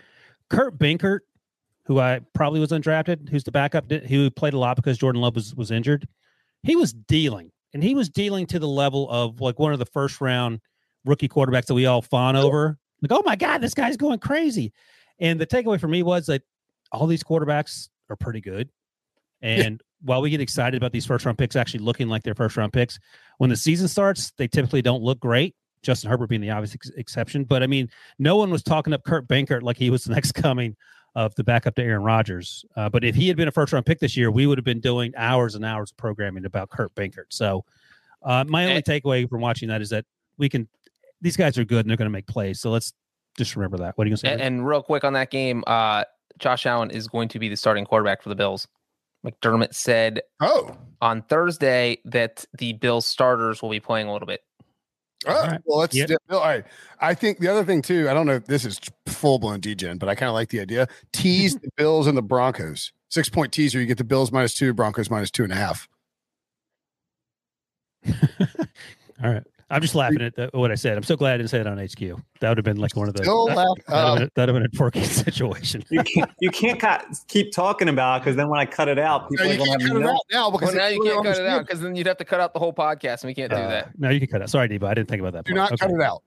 Kurt 0.49 0.77
Benkert, 0.77 1.19
who 1.85 1.99
I 1.99 2.19
probably 2.33 2.59
was 2.59 2.71
undrafted, 2.71 3.29
who's 3.29 3.43
the 3.43 3.51
backup, 3.51 3.89
who 3.89 4.29
played 4.29 4.53
a 4.53 4.59
lot 4.59 4.75
because 4.75 4.97
Jordan 4.97 5.21
Love 5.21 5.35
was, 5.35 5.55
was 5.55 5.71
injured. 5.71 6.07
He 6.65 6.75
was 6.75 6.93
dealing, 6.93 7.51
and 7.73 7.83
he 7.83 7.93
was 7.93 8.09
dealing 8.09 8.47
to 8.47 8.59
the 8.59 8.67
level 8.67 9.09
of 9.09 9.39
like 9.39 9.59
one 9.59 9.71
of 9.71 9.79
the 9.79 9.85
first 9.85 10.19
round 10.19 10.59
rookie 11.05 11.29
quarterbacks 11.29 11.67
that 11.67 11.75
we 11.75 11.85
all 11.85 12.01
fawn 12.01 12.35
over. 12.35 12.77
Like, 13.01 13.11
oh 13.11 13.21
my 13.23 13.35
God, 13.35 13.59
this 13.59 13.75
guy's 13.75 13.97
going 13.97 14.19
crazy. 14.19 14.73
And 15.19 15.39
the 15.39 15.45
takeaway 15.45 15.79
for 15.79 15.87
me 15.87 16.01
was 16.01 16.25
that 16.25 16.41
all 16.91 17.05
these 17.05 17.23
quarterbacks 17.23 17.89
are 18.09 18.15
pretty 18.15 18.41
good. 18.41 18.69
And 19.41 19.81
while 20.01 20.21
we 20.21 20.31
get 20.31 20.41
excited 20.41 20.75
about 20.75 20.91
these 20.91 21.05
first 21.05 21.25
round 21.25 21.37
picks 21.37 21.55
actually 21.55 21.81
looking 21.81 22.07
like 22.07 22.23
their 22.23 22.33
first 22.33 22.57
round 22.57 22.73
picks, 22.73 22.97
when 23.37 23.49
the 23.49 23.55
season 23.55 23.87
starts, 23.87 24.31
they 24.37 24.47
typically 24.47 24.81
don't 24.81 25.03
look 25.03 25.19
great. 25.19 25.55
Justin 25.83 26.09
Herbert 26.09 26.29
being 26.29 26.41
the 26.41 26.49
obvious 26.49 26.73
ex- 26.73 26.91
exception. 26.97 27.43
But 27.43 27.61
I 27.61 27.67
mean, 27.67 27.89
no 28.17 28.37
one 28.37 28.49
was 28.49 28.63
talking 28.63 28.91
up 28.91 29.03
Kurt 29.03 29.27
Benkert 29.27 29.61
like 29.61 29.77
he 29.77 29.91
was 29.91 30.03
the 30.03 30.13
next 30.15 30.31
coming 30.31 30.75
of 31.15 31.33
the 31.35 31.43
backup 31.43 31.75
to 31.75 31.83
Aaron 31.83 32.03
Rodgers. 32.03 32.65
Uh, 32.75 32.89
but 32.89 33.03
if 33.03 33.15
he 33.15 33.27
had 33.27 33.37
been 33.37 33.47
a 33.47 33.51
first 33.51 33.71
round 33.71 33.85
pick 33.85 33.99
this 33.99 34.17
year, 34.17 34.29
we 34.29 34.45
would 34.45 34.57
have 34.57 34.65
been 34.65 34.81
doing 34.81 35.13
hours 35.15 35.55
and 35.55 35.63
hours 35.63 35.91
of 35.91 35.97
programming 35.97 36.45
about 36.45 36.69
Kurt 36.69 36.93
Benkert. 36.95 37.27
So 37.29 37.63
uh, 38.21 38.43
my 38.47 38.65
only 38.65 38.81
takeaway 38.81 39.29
from 39.29 39.41
watching 39.41 39.69
that 39.69 39.81
is 39.81 39.89
that 39.91 40.05
we 40.37 40.49
can, 40.49 40.67
these 41.21 41.37
guys 41.37 41.57
are 41.57 41.63
good 41.63 41.79
and 41.85 41.89
they're 41.89 41.97
going 41.97 42.09
to 42.09 42.13
make 42.13 42.27
plays. 42.27 42.59
So 42.59 42.69
let's 42.69 42.93
just 43.37 43.55
remember 43.55 43.77
that. 43.77 43.97
What 43.97 44.05
are 44.05 44.09
you 44.09 44.11
going 44.11 44.17
to 44.17 44.27
say? 44.27 44.33
And, 44.33 44.41
and, 44.41 44.67
real 44.67 44.83
quick 44.83 45.03
on 45.03 45.13
that 45.13 45.31
game, 45.31 45.63
uh, 45.67 46.03
Josh 46.37 46.65
Allen 46.65 46.91
is 46.91 47.07
going 47.07 47.29
to 47.29 47.39
be 47.39 47.47
the 47.47 47.55
starting 47.55 47.85
quarterback 47.85 48.21
for 48.21 48.29
the 48.29 48.35
Bills. 48.35 48.67
McDermott 49.25 49.73
said 49.73 50.21
oh 50.39 50.77
on 51.01 51.23
Thursday 51.23 51.97
that 52.05 52.45
the 52.57 52.73
Bills 52.73 53.07
starters 53.07 53.61
will 53.61 53.71
be 53.71 53.79
playing 53.79 54.07
a 54.07 54.13
little 54.13 54.27
bit. 54.27 54.41
Oh, 55.27 55.47
right. 55.47 55.61
well, 55.65 55.79
let's. 55.79 55.95
Yep. 55.95 56.09
All 56.29 56.39
right. 56.39 56.63
I 56.99 57.13
think 57.13 57.39
the 57.39 57.47
other 57.47 57.63
thing 57.63 57.81
too. 57.81 58.09
I 58.09 58.13
don't 58.13 58.25
know 58.25 58.35
if 58.35 58.45
this 58.45 58.65
is 58.65 58.79
full 59.07 59.39
blown 59.39 59.59
degen, 59.59 59.97
but 59.97 60.09
I 60.09 60.15
kind 60.15 60.29
of 60.29 60.33
like 60.33 60.49
the 60.49 60.59
idea. 60.59 60.87
Tease 61.13 61.55
mm-hmm. 61.55 61.65
the 61.65 61.71
Bills 61.77 62.07
and 62.07 62.17
the 62.17 62.21
Broncos. 62.21 62.91
Six 63.09 63.29
point 63.29 63.51
teaser. 63.51 63.79
You 63.79 63.85
get 63.85 63.97
the 63.97 64.03
Bills 64.03 64.31
minus 64.31 64.53
two, 64.53 64.73
Broncos 64.73 65.09
minus 65.09 65.31
two 65.31 65.43
and 65.43 65.53
a 65.53 65.55
half. 65.55 65.87
all 69.23 69.31
right. 69.33 69.43
I'm 69.69 69.81
just 69.81 69.95
laughing 69.95 70.21
at 70.21 70.35
the, 70.35 70.49
what 70.53 70.71
I 70.71 70.75
said. 70.75 70.95
I'm 70.95 71.03
so 71.03 71.15
glad 71.15 71.33
I 71.33 71.37
didn't 71.37 71.49
say 71.49 71.59
it 71.59 71.65
on 71.65 71.79
HQ. 71.79 72.21
That 72.39 72.49
would 72.49 72.57
have 72.59 72.65
been 72.65 72.77
like 72.77 72.95
one 72.95 73.07
of 73.07 73.15
the. 73.15 73.23
Still 73.23 73.47
that, 73.47 73.55
laugh, 73.55 73.77
uh, 73.87 74.19
that 74.19 74.29
would 74.35 74.49
have 74.49 74.55
been 74.55 74.69
a 74.71 74.77
forky 74.77 75.03
situation. 75.03 75.83
you 75.89 76.03
can't, 76.03 76.29
you 76.39 76.51
can't 76.51 77.03
keep 77.27 77.51
talking 77.51 77.89
about 77.89 78.21
because 78.21 78.35
then 78.35 78.47
when 78.47 78.59
I 78.59 78.65
cut 78.65 78.89
it 78.89 78.99
out, 78.99 79.27
people 79.29 79.45
no, 79.45 79.51
you 79.51 79.57
can't 79.57 79.81
cut 79.81 79.97
it 79.97 80.03
out 80.05 80.19
now 80.31 80.51
because 80.51 80.67
well, 80.69 80.77
now 80.77 80.87
you 80.87 81.01
can't 81.01 81.25
cut 81.25 81.37
it 81.37 81.47
out 81.47 81.65
because 81.65 81.81
then 81.81 81.95
you'd 81.95 82.05
have 82.05 82.17
to 82.17 82.25
cut 82.25 82.39
out 82.39 82.53
the 82.53 82.59
whole 82.59 82.73
podcast 82.73 83.23
and 83.23 83.29
we 83.29 83.33
can't 83.33 83.51
uh, 83.51 83.55
do 83.55 83.67
that. 83.69 83.99
No, 83.99 84.09
you 84.09 84.19
can 84.19 84.29
cut 84.29 84.41
it. 84.43 84.49
Sorry, 84.49 84.69
Debo. 84.69 84.87
I 84.87 84.93
didn't 84.93 85.09
think 85.09 85.21
about 85.21 85.33
that. 85.33 85.45
Do 85.45 85.55
part. 85.55 85.71
not 85.71 85.81
okay. 85.81 85.91
cut 85.91 85.99
it 85.99 86.01
out. 86.01 86.21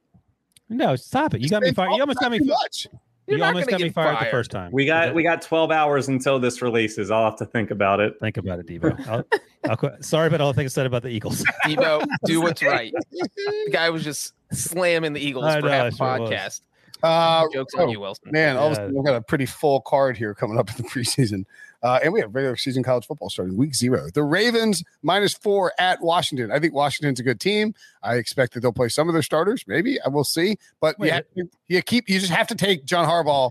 No, 0.68 0.96
stop 0.96 1.34
it. 1.34 1.40
You 1.40 1.48
got 1.48 1.62
me 1.62 1.72
fired. 1.72 1.92
You 1.92 2.00
almost 2.00 2.18
got 2.18 2.32
me. 2.32 2.40
Much. 2.40 2.88
You 3.28 3.44
almost 3.44 3.68
got 3.68 3.80
me 3.80 3.90
fired, 3.90 4.16
fired, 4.16 4.26
the 4.26 4.30
first 4.30 4.50
time. 4.50 4.72
We 4.72 4.86
got 4.86 5.14
we 5.14 5.22
got 5.22 5.42
12 5.42 5.70
hours 5.70 6.08
until 6.08 6.38
this 6.38 6.62
releases. 6.62 7.10
I'll 7.10 7.24
have 7.24 7.38
to 7.38 7.46
think 7.46 7.70
about 7.70 8.00
it. 8.00 8.18
Think 8.20 8.36
about 8.36 8.58
it, 8.58 8.66
Debo. 8.66 9.06
I'll, 9.08 9.24
I'll, 9.70 9.96
sorry 10.02 10.28
about 10.28 10.40
all 10.40 10.52
the 10.52 10.56
things 10.56 10.72
I 10.72 10.74
said 10.74 10.86
about 10.86 11.02
the 11.02 11.08
Eagles. 11.08 11.44
Debo, 11.64 12.06
do 12.24 12.40
what's 12.40 12.62
right. 12.62 12.92
The 13.10 13.70
guy 13.72 13.90
was 13.90 14.04
just 14.04 14.34
slamming 14.52 15.12
the 15.12 15.20
Eagles 15.20 15.44
I 15.44 15.60
for 15.60 15.66
know, 15.66 15.72
half 15.72 15.92
the 15.92 15.98
podcast. 15.98 16.60
Uh, 17.02 17.46
Jokes 17.52 17.74
oh, 17.76 17.82
on 17.82 17.88
you, 17.90 18.00
Wilson. 18.00 18.30
Man, 18.32 18.56
all 18.56 18.66
of 18.66 18.72
a 18.72 18.76
sudden 18.76 18.94
we've 18.94 19.04
got 19.04 19.14
a 19.14 19.20
pretty 19.20 19.46
full 19.46 19.80
card 19.82 20.16
here 20.16 20.34
coming 20.34 20.58
up 20.58 20.68
in 20.70 20.76
the 20.76 20.82
preseason. 20.88 21.44
Uh, 21.82 22.00
and 22.02 22.12
we 22.12 22.20
have 22.20 22.34
regular 22.34 22.56
season 22.56 22.82
college 22.82 23.06
football 23.06 23.30
starting 23.30 23.56
week 23.56 23.74
zero. 23.74 24.08
The 24.12 24.22
Ravens 24.22 24.82
minus 25.02 25.34
four 25.34 25.72
at 25.78 26.00
Washington. 26.02 26.50
I 26.50 26.58
think 26.58 26.74
Washington's 26.74 27.20
a 27.20 27.22
good 27.22 27.40
team. 27.40 27.74
I 28.02 28.16
expect 28.16 28.54
that 28.54 28.60
they'll 28.60 28.72
play 28.72 28.88
some 28.88 29.08
of 29.08 29.12
their 29.12 29.22
starters. 29.22 29.64
Maybe 29.66 30.00
I 30.00 30.08
will 30.08 30.24
see. 30.24 30.56
But 30.80 30.96
yeah, 30.98 31.20
you 31.68 31.82
keep 31.82 32.08
you 32.08 32.18
just 32.18 32.32
have 32.32 32.48
to 32.48 32.54
take 32.54 32.84
John 32.84 33.06
Harbaugh 33.08 33.50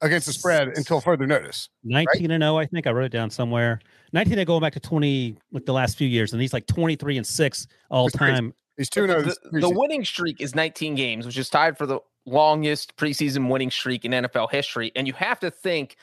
against 0.00 0.26
the 0.26 0.32
spread 0.32 0.68
until 0.76 1.00
further 1.00 1.26
notice. 1.26 1.68
19 1.84 2.06
right? 2.06 2.30
and 2.30 2.42
0, 2.42 2.56
I 2.56 2.66
think 2.66 2.86
I 2.86 2.90
wrote 2.90 3.06
it 3.06 3.12
down 3.12 3.30
somewhere. 3.30 3.80
19 4.12 4.38
and 4.38 4.46
going 4.46 4.60
back 4.60 4.72
to 4.74 4.80
20 4.80 5.36
like 5.52 5.64
the 5.66 5.72
last 5.72 5.96
few 5.96 6.08
years, 6.08 6.32
and 6.32 6.40
he's 6.40 6.52
like 6.52 6.66
23 6.66 7.16
and 7.16 7.26
6 7.26 7.66
all 7.90 8.08
time. 8.08 8.54
He's 8.76 8.90
2 8.90 9.06
0. 9.06 9.22
The, 9.22 9.36
the 9.52 9.70
winning 9.70 10.04
streak 10.04 10.40
is 10.40 10.54
19 10.54 10.94
games, 10.94 11.26
which 11.26 11.36
is 11.36 11.50
tied 11.50 11.76
for 11.76 11.86
the 11.86 12.00
longest 12.26 12.96
preseason 12.96 13.50
winning 13.50 13.70
streak 13.70 14.04
in 14.04 14.12
NFL 14.12 14.50
history. 14.50 14.92
And 14.94 15.06
you 15.06 15.12
have 15.14 15.40
to 15.40 15.50
think 15.50 15.96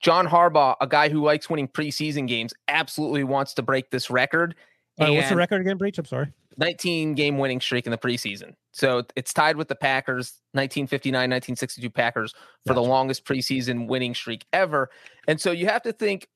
John 0.00 0.26
Harbaugh, 0.26 0.76
a 0.80 0.86
guy 0.86 1.08
who 1.08 1.22
likes 1.22 1.50
winning 1.50 1.68
preseason 1.68 2.26
games, 2.26 2.54
absolutely 2.68 3.24
wants 3.24 3.54
to 3.54 3.62
break 3.62 3.90
this 3.90 4.10
record. 4.10 4.54
Uh, 4.98 5.12
what's 5.12 5.28
the 5.28 5.36
record 5.36 5.60
again, 5.60 5.76
Breech? 5.76 5.98
I'm 5.98 6.04
sorry. 6.04 6.32
19 6.56 7.14
game 7.14 7.38
winning 7.38 7.60
streak 7.60 7.86
in 7.86 7.90
the 7.90 7.98
preseason. 7.98 8.54
So 8.72 9.04
it's 9.16 9.32
tied 9.32 9.56
with 9.56 9.68
the 9.68 9.74
Packers, 9.74 10.40
1959, 10.52 11.14
1962 11.14 11.90
Packers 11.90 12.32
for 12.32 12.74
gotcha. 12.74 12.74
the 12.74 12.82
longest 12.82 13.24
preseason 13.24 13.86
winning 13.86 14.14
streak 14.14 14.44
ever. 14.52 14.90
And 15.26 15.40
so 15.40 15.52
you 15.52 15.66
have 15.66 15.82
to 15.82 15.92
think 15.92 16.28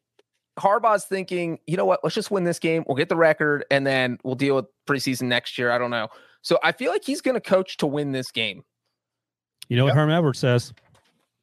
Harbaugh's 0.58 1.04
thinking, 1.04 1.58
you 1.66 1.76
know 1.76 1.84
what, 1.84 2.00
let's 2.02 2.14
just 2.14 2.30
win 2.30 2.44
this 2.44 2.58
game. 2.58 2.84
We'll 2.86 2.96
get 2.96 3.08
the 3.08 3.16
record 3.16 3.64
and 3.70 3.86
then 3.86 4.18
we'll 4.24 4.34
deal 4.34 4.56
with 4.56 4.66
preseason 4.86 5.24
next 5.24 5.58
year. 5.58 5.70
I 5.70 5.78
don't 5.78 5.90
know. 5.90 6.08
So 6.42 6.58
I 6.62 6.72
feel 6.72 6.90
like 6.90 7.04
he's 7.04 7.20
going 7.20 7.34
to 7.34 7.40
coach 7.40 7.76
to 7.78 7.86
win 7.86 8.12
this 8.12 8.30
game. 8.30 8.64
You 9.68 9.76
know 9.76 9.86
yep. 9.86 9.94
what 9.94 10.00
Herm 10.00 10.10
Edwards 10.10 10.38
says? 10.38 10.72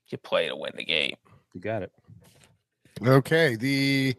You 0.07 0.17
play 0.17 0.47
to 0.47 0.55
win 0.55 0.74
the 0.76 0.86
game. 0.86 1.15
You 1.53 1.61
got 1.61 1.84
it. 1.84 1.91
Okay. 3.06 3.56
The 3.56 4.16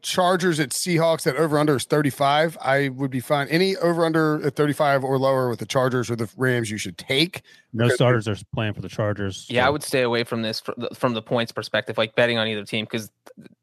Chargers 0.00 0.60
at 0.60 0.70
Seahawks 0.70 1.26
at 1.26 1.36
over 1.36 1.58
under 1.58 1.76
is 1.76 1.84
35. 1.84 2.56
I 2.60 2.88
would 2.90 3.10
be 3.10 3.20
fine. 3.20 3.48
Any 3.48 3.76
over 3.76 4.04
under 4.04 4.40
at 4.46 4.54
35 4.54 5.02
or 5.02 5.18
lower 5.18 5.48
with 5.48 5.58
the 5.58 5.66
Chargers 5.66 6.10
or 6.10 6.16
the 6.16 6.30
Rams 6.36 6.70
you 6.70 6.78
should 6.78 6.96
take. 6.96 7.42
No 7.72 7.88
starters 7.88 8.28
are 8.28 8.36
playing 8.54 8.74
for 8.74 8.80
the 8.80 8.88
Chargers. 8.88 9.46
Yeah, 9.48 9.66
I 9.66 9.70
would 9.70 9.82
stay 9.82 10.02
away 10.02 10.24
from 10.24 10.42
this 10.42 10.62
from 10.94 11.14
the 11.14 11.22
points 11.22 11.50
perspective, 11.50 11.98
like 11.98 12.14
betting 12.14 12.38
on 12.38 12.46
either 12.46 12.64
team 12.64 12.84
because 12.84 13.10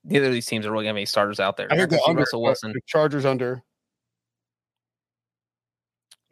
neither 0.04 0.28
of 0.28 0.34
these 0.34 0.46
teams 0.46 0.66
are 0.66 0.72
really 0.72 0.84
going 0.84 0.94
to 0.94 0.98
have 0.98 0.98
any 0.98 1.06
starters 1.06 1.40
out 1.40 1.56
there. 1.58 1.72
I 1.72 1.78
think 1.78 1.90
the 1.90 2.02
under, 2.06 2.20
Russell 2.20 2.42
Wilson. 2.42 2.74
The 2.74 2.82
Chargers 2.86 3.26
under. 3.26 3.64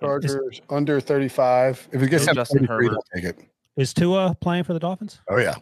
Chargers 0.02 0.36
is, 0.52 0.62
under 0.70 1.00
35. 1.00 1.88
If 1.94 2.02
it 2.02 2.10
gets 2.10 2.26
Justin 2.26 2.66
Herbert, 2.66 2.98
take 3.16 3.24
it. 3.24 3.40
Is 3.78 3.94
Tua 3.94 4.36
playing 4.42 4.66
for 4.66 4.74
the 4.74 4.80
Dolphins? 4.80 5.22
Oh, 5.30 5.38
yeah. 5.38 5.56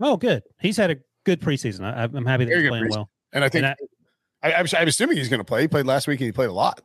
Oh, 0.00 0.16
good. 0.16 0.42
He's 0.60 0.78
had 0.78 0.90
a 0.90 0.96
good 1.24 1.40
preseason. 1.40 1.84
I, 1.84 2.04
am 2.04 2.24
happy 2.24 2.44
that 2.44 2.50
Very 2.50 2.62
he's 2.62 2.70
playing 2.70 2.88
well. 2.90 3.10
And 3.32 3.44
I 3.44 3.48
think 3.48 3.64
and 3.64 3.76
I, 4.42 4.52
am 4.52 4.88
assuming 4.88 5.16
he's 5.16 5.28
going 5.28 5.40
to 5.40 5.44
play. 5.44 5.62
He 5.62 5.68
played 5.68 5.86
last 5.86 6.06
week 6.06 6.20
and 6.20 6.26
he 6.26 6.32
played 6.32 6.48
a 6.48 6.52
lot. 6.52 6.82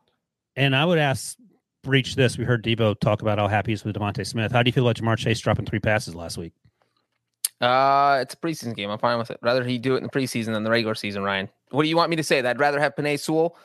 And 0.56 0.76
I 0.76 0.86
would 0.86 0.98
ask 0.98 1.38
Breech 1.84 2.16
this. 2.16 2.38
We 2.38 2.44
heard 2.44 2.64
Debo 2.64 3.00
talk 3.00 3.22
about 3.22 3.38
how 3.38 3.48
happy 3.48 3.72
he's 3.72 3.84
with 3.84 3.96
DeVonta 3.96 4.26
Smith. 4.26 4.52
How 4.52 4.64
do 4.64 4.70
you 4.70 4.74
feel 4.74 4.88
about 4.88 4.98
Ja'Marr 4.98 5.18
Chase 5.18 5.40
dropping 5.40 5.66
three 5.66 5.80
passes 5.80 6.16
last 6.16 6.38
week? 6.38 6.54
Uh, 7.60 8.20
it's 8.22 8.34
a 8.34 8.38
preseason 8.38 8.76
game. 8.76 8.90
I'm 8.90 9.00
fine 9.00 9.18
with 9.18 9.32
it. 9.32 9.40
Rather 9.42 9.64
he 9.64 9.78
do 9.78 9.96
it 9.96 9.98
in 9.98 10.04
the 10.04 10.10
preseason 10.10 10.54
than 10.54 10.64
the 10.64 10.70
regular 10.70 10.96
season, 10.96 11.24
Ryan. 11.24 11.50
What 11.72 11.84
do 11.84 11.90
you 11.90 11.98
want 11.98 12.10
me 12.10 12.16
to 12.18 12.24
say? 12.24 12.42
That 12.42 12.52
I'd 12.52 12.60
rather 12.60 12.80
have 12.80 12.96
Penei 12.96 13.20
Sewell 13.20 13.58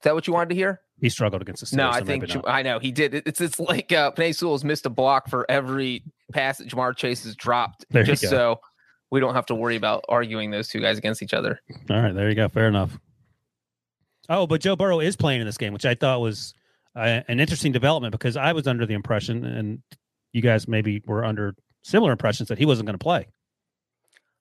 Is 0.00 0.04
that 0.04 0.14
what 0.14 0.26
you 0.26 0.32
wanted 0.32 0.50
to 0.50 0.54
hear? 0.56 0.80
He 1.00 1.08
struggled 1.08 1.40
against 1.40 1.60
the 1.60 1.66
Steelers. 1.66 1.78
No, 1.78 1.88
I 1.88 2.00
so 2.00 2.04
think 2.04 2.22
maybe 2.22 2.32
Jam- 2.32 2.42
not. 2.44 2.50
I 2.50 2.62
know 2.62 2.78
he 2.78 2.90
did. 2.90 3.14
It's 3.14 3.40
it's 3.40 3.58
like 3.60 3.92
uh, 3.92 4.10
Penei 4.12 4.34
Sewell's 4.34 4.64
missed 4.64 4.86
a 4.86 4.90
block 4.90 5.28
for 5.28 5.48
every 5.48 6.02
pass 6.32 6.58
that 6.58 6.68
Ja'Marr 6.68 6.96
Chase 6.96 7.24
has 7.24 7.36
dropped, 7.36 7.86
There 7.90 8.02
you 8.02 8.06
just 8.06 8.22
go. 8.22 8.28
so 8.28 8.60
we 9.10 9.20
don't 9.20 9.34
have 9.34 9.46
to 9.46 9.54
worry 9.54 9.76
about 9.76 10.04
arguing 10.08 10.50
those 10.50 10.68
two 10.68 10.80
guys 10.80 10.98
against 10.98 11.22
each 11.22 11.34
other. 11.34 11.60
All 11.90 12.00
right, 12.00 12.14
there 12.14 12.28
you 12.28 12.34
go. 12.34 12.48
Fair 12.48 12.68
enough. 12.68 12.98
Oh, 14.28 14.46
but 14.46 14.60
Joe 14.60 14.76
Burrow 14.76 15.00
is 15.00 15.16
playing 15.16 15.40
in 15.40 15.46
this 15.46 15.58
game, 15.58 15.72
which 15.72 15.84
I 15.84 15.94
thought 15.94 16.20
was 16.20 16.54
uh, 16.94 17.20
an 17.26 17.40
interesting 17.40 17.72
development 17.72 18.12
because 18.12 18.36
I 18.36 18.52
was 18.52 18.66
under 18.68 18.86
the 18.86 18.94
impression, 18.94 19.44
and 19.44 19.82
you 20.32 20.40
guys 20.40 20.68
maybe 20.68 21.02
were 21.06 21.24
under 21.24 21.56
similar 21.82 22.12
impressions 22.12 22.48
that 22.48 22.58
he 22.58 22.66
wasn't 22.66 22.86
going 22.86 22.98
to 22.98 23.02
play. 23.02 23.26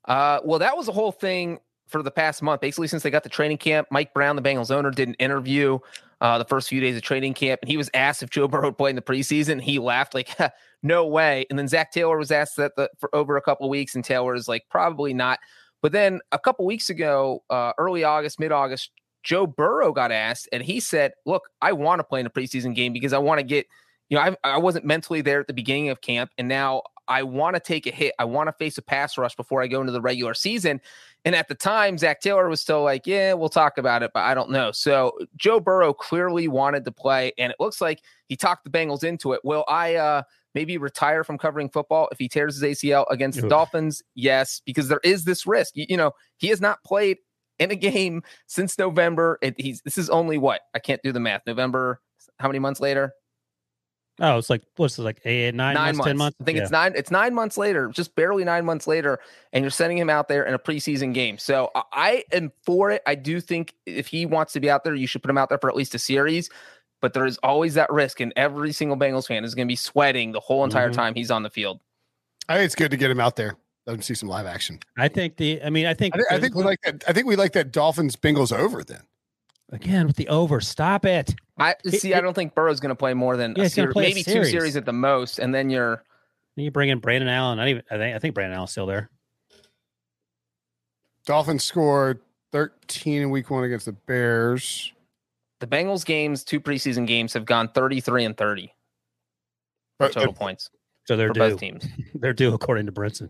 Uh, 0.05 0.39
well, 0.43 0.59
that 0.59 0.77
was 0.77 0.85
the 0.85 0.91
whole 0.91 1.11
thing 1.11 1.59
for 1.87 2.03
the 2.03 2.11
past 2.11 2.43
month. 2.43 2.61
Basically, 2.61 2.87
since 2.87 3.01
they 3.01 3.09
got 3.09 3.23
the 3.23 3.29
training 3.29 3.57
camp, 3.57 3.87
Mike 3.89 4.13
Brown, 4.13 4.35
the 4.35 4.41
Bengals 4.41 4.69
owner, 4.69 4.91
did 4.91 5.07
an 5.07 5.15
interview 5.15 5.79
uh, 6.21 6.37
the 6.37 6.45
first 6.45 6.67
few 6.69 6.81
days 6.81 6.95
of 6.95 7.01
training 7.01 7.33
camp, 7.33 7.61
and 7.61 7.69
he 7.69 7.77
was 7.77 7.89
asked 7.93 8.21
if 8.23 8.29
Joe 8.29 8.47
Burrow 8.47 8.67
would 8.67 8.77
play 8.77 8.89
in 8.89 8.95
the 8.95 9.01
preseason. 9.01 9.61
He 9.61 9.79
laughed 9.79 10.13
like, 10.13 10.29
"No 10.83 11.07
way!" 11.07 11.45
And 11.49 11.57
then 11.57 11.67
Zac 11.67 11.91
Taylor 11.91 12.17
was 12.17 12.31
asked 12.31 12.57
that 12.57 12.75
the, 12.75 12.89
for 12.99 13.13
over 13.15 13.37
a 13.37 13.41
couple 13.41 13.65
of 13.65 13.69
weeks, 13.69 13.95
and 13.95 14.03
Taylor 14.03 14.35
is 14.35 14.47
like, 14.47 14.63
"Probably 14.69 15.13
not." 15.13 15.39
But 15.81 15.93
then 15.93 16.19
a 16.31 16.39
couple 16.39 16.65
weeks 16.65 16.89
ago, 16.89 17.43
uh, 17.49 17.71
early 17.77 18.03
August, 18.03 18.39
mid 18.39 18.51
August, 18.51 18.91
Joe 19.23 19.47
Burrow 19.47 19.93
got 19.93 20.11
asked, 20.11 20.49
and 20.51 20.61
he 20.61 20.79
said, 20.79 21.13
"Look, 21.25 21.43
I 21.61 21.71
want 21.71 21.99
to 21.99 22.03
play 22.03 22.19
in 22.19 22.25
a 22.25 22.29
preseason 22.29 22.75
game 22.75 22.93
because 22.93 23.13
I 23.13 23.19
want 23.19 23.39
to 23.39 23.43
get." 23.43 23.65
You 24.09 24.17
know, 24.17 24.23
I, 24.23 24.55
I 24.55 24.57
wasn't 24.57 24.85
mentally 24.85 25.21
there 25.21 25.39
at 25.39 25.47
the 25.47 25.53
beginning 25.53 25.89
of 25.89 26.01
camp, 26.01 26.31
and 26.37 26.47
now 26.47 26.81
I 27.09 27.23
want 27.23 27.55
to 27.55 27.59
take 27.59 27.87
a 27.87 27.91
hit. 27.91 28.13
I 28.19 28.25
want 28.25 28.47
to 28.47 28.53
face 28.53 28.77
a 28.77 28.81
pass 28.81 29.17
rush 29.17 29.35
before 29.35 29.61
I 29.61 29.67
go 29.67 29.81
into 29.81 29.91
the 29.91 30.01
regular 30.01 30.33
season. 30.35 30.79
And 31.25 31.35
at 31.35 31.47
the 31.47 31.55
time, 31.55 31.97
Zac 31.97 32.21
Taylor 32.21 32.47
was 32.47 32.61
still 32.61 32.83
like, 32.83 33.05
yeah, 33.05 33.33
we'll 33.33 33.49
talk 33.49 33.77
about 33.77 34.03
it, 34.03 34.11
but 34.13 34.21
I 34.21 34.33
don't 34.33 34.51
know. 34.51 34.71
So 34.71 35.17
Joe 35.35 35.59
Burrow 35.59 35.93
clearly 35.93 36.47
wanted 36.47 36.85
to 36.85 36.91
play, 36.91 37.33
and 37.37 37.51
it 37.51 37.57
looks 37.59 37.81
like 37.81 38.01
he 38.27 38.37
talked 38.37 38.63
the 38.63 38.69
Bengals 38.69 39.03
into 39.03 39.33
it. 39.33 39.41
Will 39.43 39.65
I 39.67 39.95
uh, 39.95 40.21
maybe 40.55 40.77
retire 40.77 41.23
from 41.23 41.37
covering 41.37 41.69
football 41.69 42.07
if 42.11 42.19
he 42.19 42.29
tears 42.29 42.59
his 42.59 42.77
ACL 42.77 43.05
against 43.09 43.39
the 43.39 43.45
Oof. 43.45 43.49
Dolphins? 43.49 44.01
Yes, 44.15 44.61
because 44.65 44.87
there 44.87 45.01
is 45.03 45.25
this 45.25 45.45
risk. 45.45 45.75
You, 45.75 45.87
you 45.89 45.97
know, 45.97 46.11
he 46.37 46.47
has 46.47 46.61
not 46.61 46.83
played 46.83 47.17
in 47.59 47.71
a 47.71 47.75
game 47.75 48.23
since 48.47 48.77
November. 48.77 49.39
It, 49.41 49.55
he's 49.59 49.81
this 49.81 49.97
is 49.97 50.09
only 50.09 50.37
what 50.37 50.61
I 50.73 50.79
can't 50.79 51.01
do 51.03 51.11
the 51.11 51.19
math. 51.19 51.41
November. 51.45 52.01
How 52.39 52.47
many 52.47 52.59
months 52.59 52.79
later? 52.79 53.13
Oh, 54.21 54.37
it's 54.37 54.49
like 54.49 54.61
what's 54.75 54.97
it 54.99 55.03
like 55.03 55.21
eight, 55.25 55.55
nine, 55.55 55.75
months, 55.75 55.99
ten 56.03 56.17
months? 56.17 56.37
I 56.41 56.43
think 56.43 56.57
Yeah. 56.57 56.63
it's 56.63 56.71
nine. 56.71 56.93
It's 56.95 57.11
nine 57.11 57.33
months 57.33 57.57
later, 57.57 57.87
just 57.87 58.15
barely 58.15 58.43
nine 58.43 58.65
months 58.65 58.85
later, 58.87 59.19
and 59.53 59.63
you're 59.63 59.71
sending 59.71 59.97
him 59.97 60.09
out 60.09 60.27
there 60.27 60.43
in 60.43 60.53
a 60.53 60.59
preseason 60.59 61.13
game. 61.13 61.37
So 61.37 61.71
I- 61.73 61.83
I 61.93 62.23
am 62.33 62.51
for 62.63 62.91
it. 62.91 63.01
I 63.07 63.15
do 63.15 63.39
think 63.39 63.73
if 63.85 64.07
he 64.07 64.25
wants 64.25 64.53
to 64.53 64.59
be 64.59 64.69
out 64.69 64.83
there, 64.83 64.93
you 64.93 65.07
should 65.07 65.21
put 65.23 65.29
him 65.29 65.37
out 65.37 65.49
there 65.49 65.57
for 65.57 65.69
at 65.69 65.75
least 65.75 65.95
a 65.95 65.99
series. 65.99 66.49
But 67.01 67.13
there 67.13 67.25
is 67.25 67.37
always 67.43 67.75
that 67.75 67.89
risk, 67.91 68.19
and 68.19 68.33
every 68.35 68.73
single 68.73 68.97
Bengals 68.97 69.27
fan 69.27 69.45
is 69.45 69.55
going 69.55 69.67
to 69.67 69.71
be 69.71 69.77
sweating 69.77 70.33
the 70.33 70.41
whole 70.41 70.65
entire 70.65 70.89
Mhm. 70.89 70.95
time 70.95 71.15
he's 71.15 71.31
on 71.31 71.43
the 71.43 71.49
field. 71.49 71.79
I 72.49 72.55
think 72.55 72.65
it's 72.65 72.75
good 72.75 72.91
to 72.91 72.97
get 72.97 73.09
him 73.09 73.21
out 73.21 73.37
there. 73.37 73.55
Let 73.85 73.95
him 73.95 74.01
see 74.01 74.15
some 74.15 74.27
live 74.27 74.45
action. 74.45 74.79
I 74.97 75.07
think 75.07 75.37
the. 75.37 75.63
I 75.63 75.69
mean, 75.69 75.85
I 75.85 75.93
think. 75.93 76.13
I, 76.15 76.17
thi- 76.19 76.25
I 76.35 76.39
think 76.41 76.55
we 76.55 76.63
like 76.63 76.79
that. 76.83 77.03
I 77.07 77.13
think 77.13 77.25
we 77.25 77.37
like 77.37 77.53
that 77.53 77.71
Dolphins 77.71 78.17
Bengals 78.17 78.51
over 78.51 78.83
then. 78.83 79.01
again 79.71 80.07
with 80.07 80.15
the 80.17 80.27
over. 80.27 80.59
Stop 80.59 81.05
it. 81.05 81.35
I 81.59 81.75
It- 81.83 81.99
see. 82.01 82.13
I 82.13 82.21
don't 82.21 82.33
think 82.33 82.55
Burrow's 82.55 82.79
going 82.79 82.89
to 82.89 82.95
play 82.95 83.13
more 83.13 83.35
than 83.37 83.53
Yeah, 83.55 83.61
a 83.61 83.65
he's 83.65 83.75
gonna 83.75 83.85
series, 83.87 83.93
play 83.93 84.05
a 84.05 84.09
maybe 84.09 84.23
two 84.23 84.31
series. 84.31 84.51
series 84.51 84.75
at 84.75 84.85
the 84.85 84.93
most, 84.93 85.39
and 85.39 85.53
then 85.53 85.69
you're 85.69 86.03
Then 86.55 86.65
you 86.65 86.71
bring 86.71 86.89
in 86.89 86.99
Brandon 86.99 87.29
Allen. 87.29 87.59
I 87.59 87.69
even. 87.69 87.83
I 87.91 87.97
think. 87.97 88.15
I 88.15 88.19
think 88.19 88.35
Brandon 88.35 88.55
Allen's 88.57 88.71
still 88.71 88.85
there. 88.85 89.09
Dolphins 91.25 91.63
scored 91.63 92.19
13 92.51 93.21
in 93.21 93.29
week 93.29 93.49
one 93.49 93.63
against 93.63 93.85
the 93.85 93.91
Bears. 93.93 94.91
the 95.59 95.67
Bengals 95.67 96.05
games. 96.05 96.43
Two 96.43 96.59
preseason 96.59 97.05
games 97.05 97.33
have 97.33 97.45
gone 97.45 97.67
33 97.69 98.25
and 98.25 98.35
30 98.37 98.67
for 98.67 98.71
But 100.07 100.13
total 100.13 100.33
the, 100.33 100.39
points 100.39 100.69
So 101.05 101.17
they're 101.17 101.27
for 101.27 101.33
due. 101.33 101.39
both 101.41 101.59
teams. 101.59 101.85
They're 102.15 102.33
due 102.33 102.53
according 102.53 102.85
to 102.87 102.91
Brinson. 102.91 103.29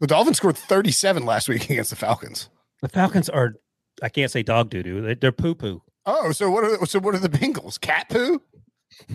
the 0.00 0.06
Dolphins 0.06 0.36
scored 0.36 0.56
37 0.58 1.24
last 1.24 1.48
week 1.48 1.64
against 1.70 1.90
the 1.90 1.96
Falcons. 1.96 2.50
The 2.82 2.88
Falcons 2.88 3.28
are. 3.28 3.54
I 4.02 4.08
can't 4.10 4.30
say 4.30 4.42
dog 4.44 4.70
doo 4.70 4.82
doo. 4.84 5.14
They're 5.16 5.32
poo 5.32 5.54
poo. 5.56 5.82
Oh, 6.10 6.32
so 6.32 6.50
what 6.50 6.64
are 6.64 6.76
the, 6.78 6.86
so 6.86 6.98
what 7.00 7.14
are 7.14 7.18
the 7.18 7.28
Bengals? 7.28 7.78
Cat 7.80 8.08
poo? 8.08 8.40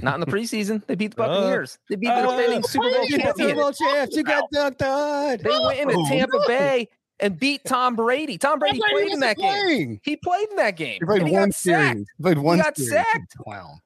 Not 0.02 0.14
in 0.16 0.20
the 0.22 0.28
preseason. 0.28 0.86
They 0.86 0.96
beat 0.96 1.16
the 1.16 1.24
Uh, 1.24 1.28
Buccaneers. 1.28 1.80
they 1.90 1.96
beat 1.96 2.08
the 2.08 2.14
uh, 2.14 2.38
defending 2.38 2.64
Super 2.64 2.90
Bowl 2.90 3.08
champions. 3.08 3.78
champs. 3.78 4.16
You 4.16 4.24
got 4.24 4.44
dunked 4.54 4.82
on. 4.82 5.38
They 5.44 5.50
went 5.66 5.80
into 5.80 5.96
Oh, 5.98 6.08
Tampa 6.08 6.38
no. 6.38 6.48
Bay 6.48 6.90
and 7.20 7.40
beat 7.40 7.66
Tom 7.66 7.96
Brady. 7.96 8.38
Tom 8.38 8.60
Brady 8.60 8.80
Brady 8.80 8.94
played 8.94 9.14
in 9.14 9.20
that 9.22 9.38
wasn't 9.38 9.68
game. 9.68 10.00
He 10.04 10.16
played 10.18 10.50
in 10.52 10.56
that 10.58 10.78
game. 10.78 11.00
He 11.00 11.06
played 11.06 11.20
and 11.22 11.28
he 11.30 11.34
one 11.34 11.50
got 11.50 11.56
sacked. 11.56 11.94
series. 11.94 12.08
He 12.18 12.24
played 12.24 12.38
one 12.38 12.58
got 12.60 12.78
series. 12.78 12.92
sacked. 12.92 13.36
Clown. 13.38 13.80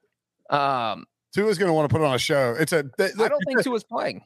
Um, 0.49 1.05
Tua's 1.34 1.58
going 1.58 1.70
to 1.70 1.74
want 1.74 1.89
to 1.89 1.93
put 1.95 2.03
on 2.05 2.14
a 2.14 2.20
show. 2.20 2.55
It's 2.60 2.74
a. 2.74 2.84
They, 2.97 3.05
I 3.05 3.28
don't 3.30 3.41
think 3.47 3.64
Tua's 3.64 3.84
playing 3.84 4.22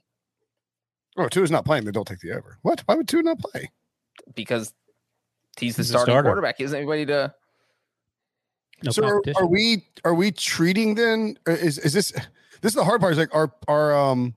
Oh, 1.17 1.27
Tua's 1.27 1.51
not 1.51 1.65
playing. 1.65 1.83
They 1.85 1.91
don't 1.91 2.07
take 2.07 2.19
the 2.19 2.31
over. 2.31 2.57
What? 2.63 2.81
Why 2.85 2.95
would 2.95 3.07
Tua 3.07 3.21
not 3.23 3.39
play? 3.39 3.69
because 4.35 4.73
he's 5.59 5.75
the 5.75 5.81
He's 5.83 5.89
starting 5.89 6.11
starter. 6.13 6.27
quarterback. 6.29 6.57
He 6.57 6.63
doesn't 6.63 6.77
anybody 6.77 7.05
to. 7.07 7.33
No 8.83 8.91
so 8.91 9.03
are, 9.03 9.21
are 9.35 9.45
we 9.45 9.85
are 10.03 10.13
we 10.13 10.31
treating 10.31 10.95
then 10.95 11.37
is 11.45 11.77
is 11.77 11.93
this 11.93 12.11
this 12.61 12.71
is 12.71 12.73
the 12.73 12.83
hard 12.83 13.01
part 13.01 13.13
is 13.13 13.17
like 13.17 13.33
are 13.33 13.51
are 13.67 13.95
um 13.95 14.35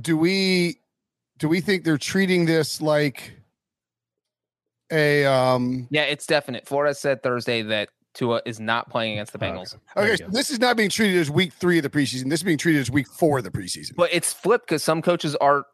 do 0.00 0.16
we 0.16 0.78
do 1.38 1.48
we 1.48 1.60
think 1.60 1.84
they're 1.84 1.98
treating 1.98 2.46
this 2.46 2.80
like 2.80 3.32
a 4.90 5.24
um 5.26 5.88
Yeah, 5.90 6.02
it's 6.02 6.26
definite. 6.26 6.66
Flores 6.66 6.98
said 6.98 7.22
Thursday 7.22 7.62
that 7.62 7.88
Tua 8.14 8.42
is 8.44 8.60
not 8.60 8.90
playing 8.90 9.14
against 9.14 9.32
the 9.32 9.38
Oh, 9.38 9.48
Bengals. 9.48 9.76
There 9.96 10.06
you 10.06 10.12
okay 10.12 10.24
so 10.24 10.30
this 10.30 10.50
is 10.50 10.58
not 10.58 10.76
being 10.76 10.90
treated 10.90 11.20
as 11.20 11.30
week 11.30 11.52
three 11.52 11.78
of 11.78 11.82
the 11.82 11.90
preseason. 11.90 12.28
This 12.28 12.40
is 12.40 12.44
being 12.44 12.58
treated 12.58 12.80
as 12.80 12.90
week 12.90 13.08
four 13.08 13.38
of 13.38 13.44
the 13.44 13.50
preseason. 13.50 13.96
But 13.96 14.10
it's 14.12 14.32
flipped 14.32 14.66
because 14.66 14.82
some 14.82 15.02
coaches 15.02 15.34
are 15.36 15.66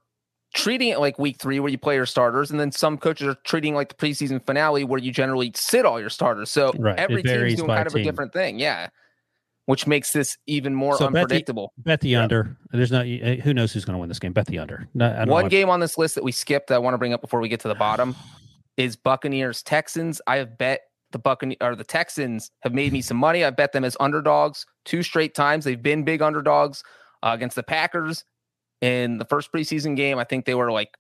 treating 0.54 0.88
it 0.88 0.98
like 1.00 1.18
week 1.18 1.36
three 1.40 1.60
where 1.60 1.70
you 1.70 1.78
play 1.78 1.94
your 1.94 2.06
starters, 2.06 2.50
and 2.50 2.58
then 2.58 2.72
some 2.72 2.98
coaches 2.98 3.28
are 3.28 3.36
treating 3.44 3.74
like 3.74 3.88
the 3.90 3.94
preseason 3.94 4.44
finale 4.46 4.84
where 4.84 4.98
you 5.00 5.12
generally 5.12 5.52
sit 5.54 5.84
all 5.84 6.00
your 6.00 6.10
starters. 6.10 6.50
So 6.50 6.72
Right, 6.78 6.98
every 6.98 7.22
team's 7.22 7.56
doing 7.56 7.68
kind 7.68 7.86
of 7.86 7.94
a 7.94 8.02
different 8.02 8.32
thing. 8.32 8.58
Yeah. 8.58 8.88
Which 9.66 9.86
makes 9.86 10.12
this 10.12 10.38
even 10.46 10.74
more 10.74 10.94
So 10.96 11.04
bet 11.08 11.12
the- 11.12 11.18
unpredictable. 11.20 11.72
Bet 11.76 12.00
the 12.00 12.16
under. 12.16 12.56
There's 12.70 12.90
not. 12.90 13.02
uh, 13.04 13.34
Who 13.44 13.52
knows 13.52 13.70
who's 13.72 13.84
going 13.84 13.92
to 13.96 13.98
win 14.00 14.08
this 14.08 14.18
game? 14.18 14.32
Bet 14.32 14.46
the 14.46 14.58
under. 14.58 14.88
No, 14.94 15.24
One 15.26 15.48
game 15.48 15.68
on 15.68 15.80
this 15.80 15.98
list 15.98 16.14
that 16.14 16.24
we 16.24 16.32
skipped 16.32 16.68
that 16.68 16.76
I 16.76 16.78
want 16.78 16.94
to 16.94 16.98
bring 16.98 17.12
up 17.12 17.20
before 17.20 17.40
we 17.40 17.50
get 17.50 17.60
to 17.60 17.68
the 17.68 17.74
bottom 17.74 18.16
is 18.78 18.96
Buccaneers 18.96 19.62
Texans. 19.62 20.22
I 20.26 20.36
have 20.36 20.56
bet 20.56 20.80
the 21.12 21.18
Buccaneers 21.18 21.58
or 21.60 21.76
the 21.76 21.84
Texans 21.84 22.50
have 22.62 22.72
made 22.72 22.94
me 22.94 23.02
some 23.02 23.18
money. 23.18 23.44
I 23.44 23.50
bet 23.50 23.72
them 23.72 23.84
as 23.84 23.94
underdogs 24.00 24.64
two 24.86 25.02
straight 25.02 25.34
times. 25.34 25.66
They've 25.66 25.82
been 25.82 26.02
big 26.02 26.22
underdogs 26.22 26.82
uh, 27.22 27.32
against 27.34 27.54
the 27.56 27.62
Packers 27.62 28.24
in 28.80 29.18
the 29.18 29.24
first 29.24 29.52
preseason 29.52 29.96
game. 29.96 30.18
I 30.18 30.24
think 30.24 30.44
they 30.44 30.54
were 30.54 30.70
like 30.72 30.96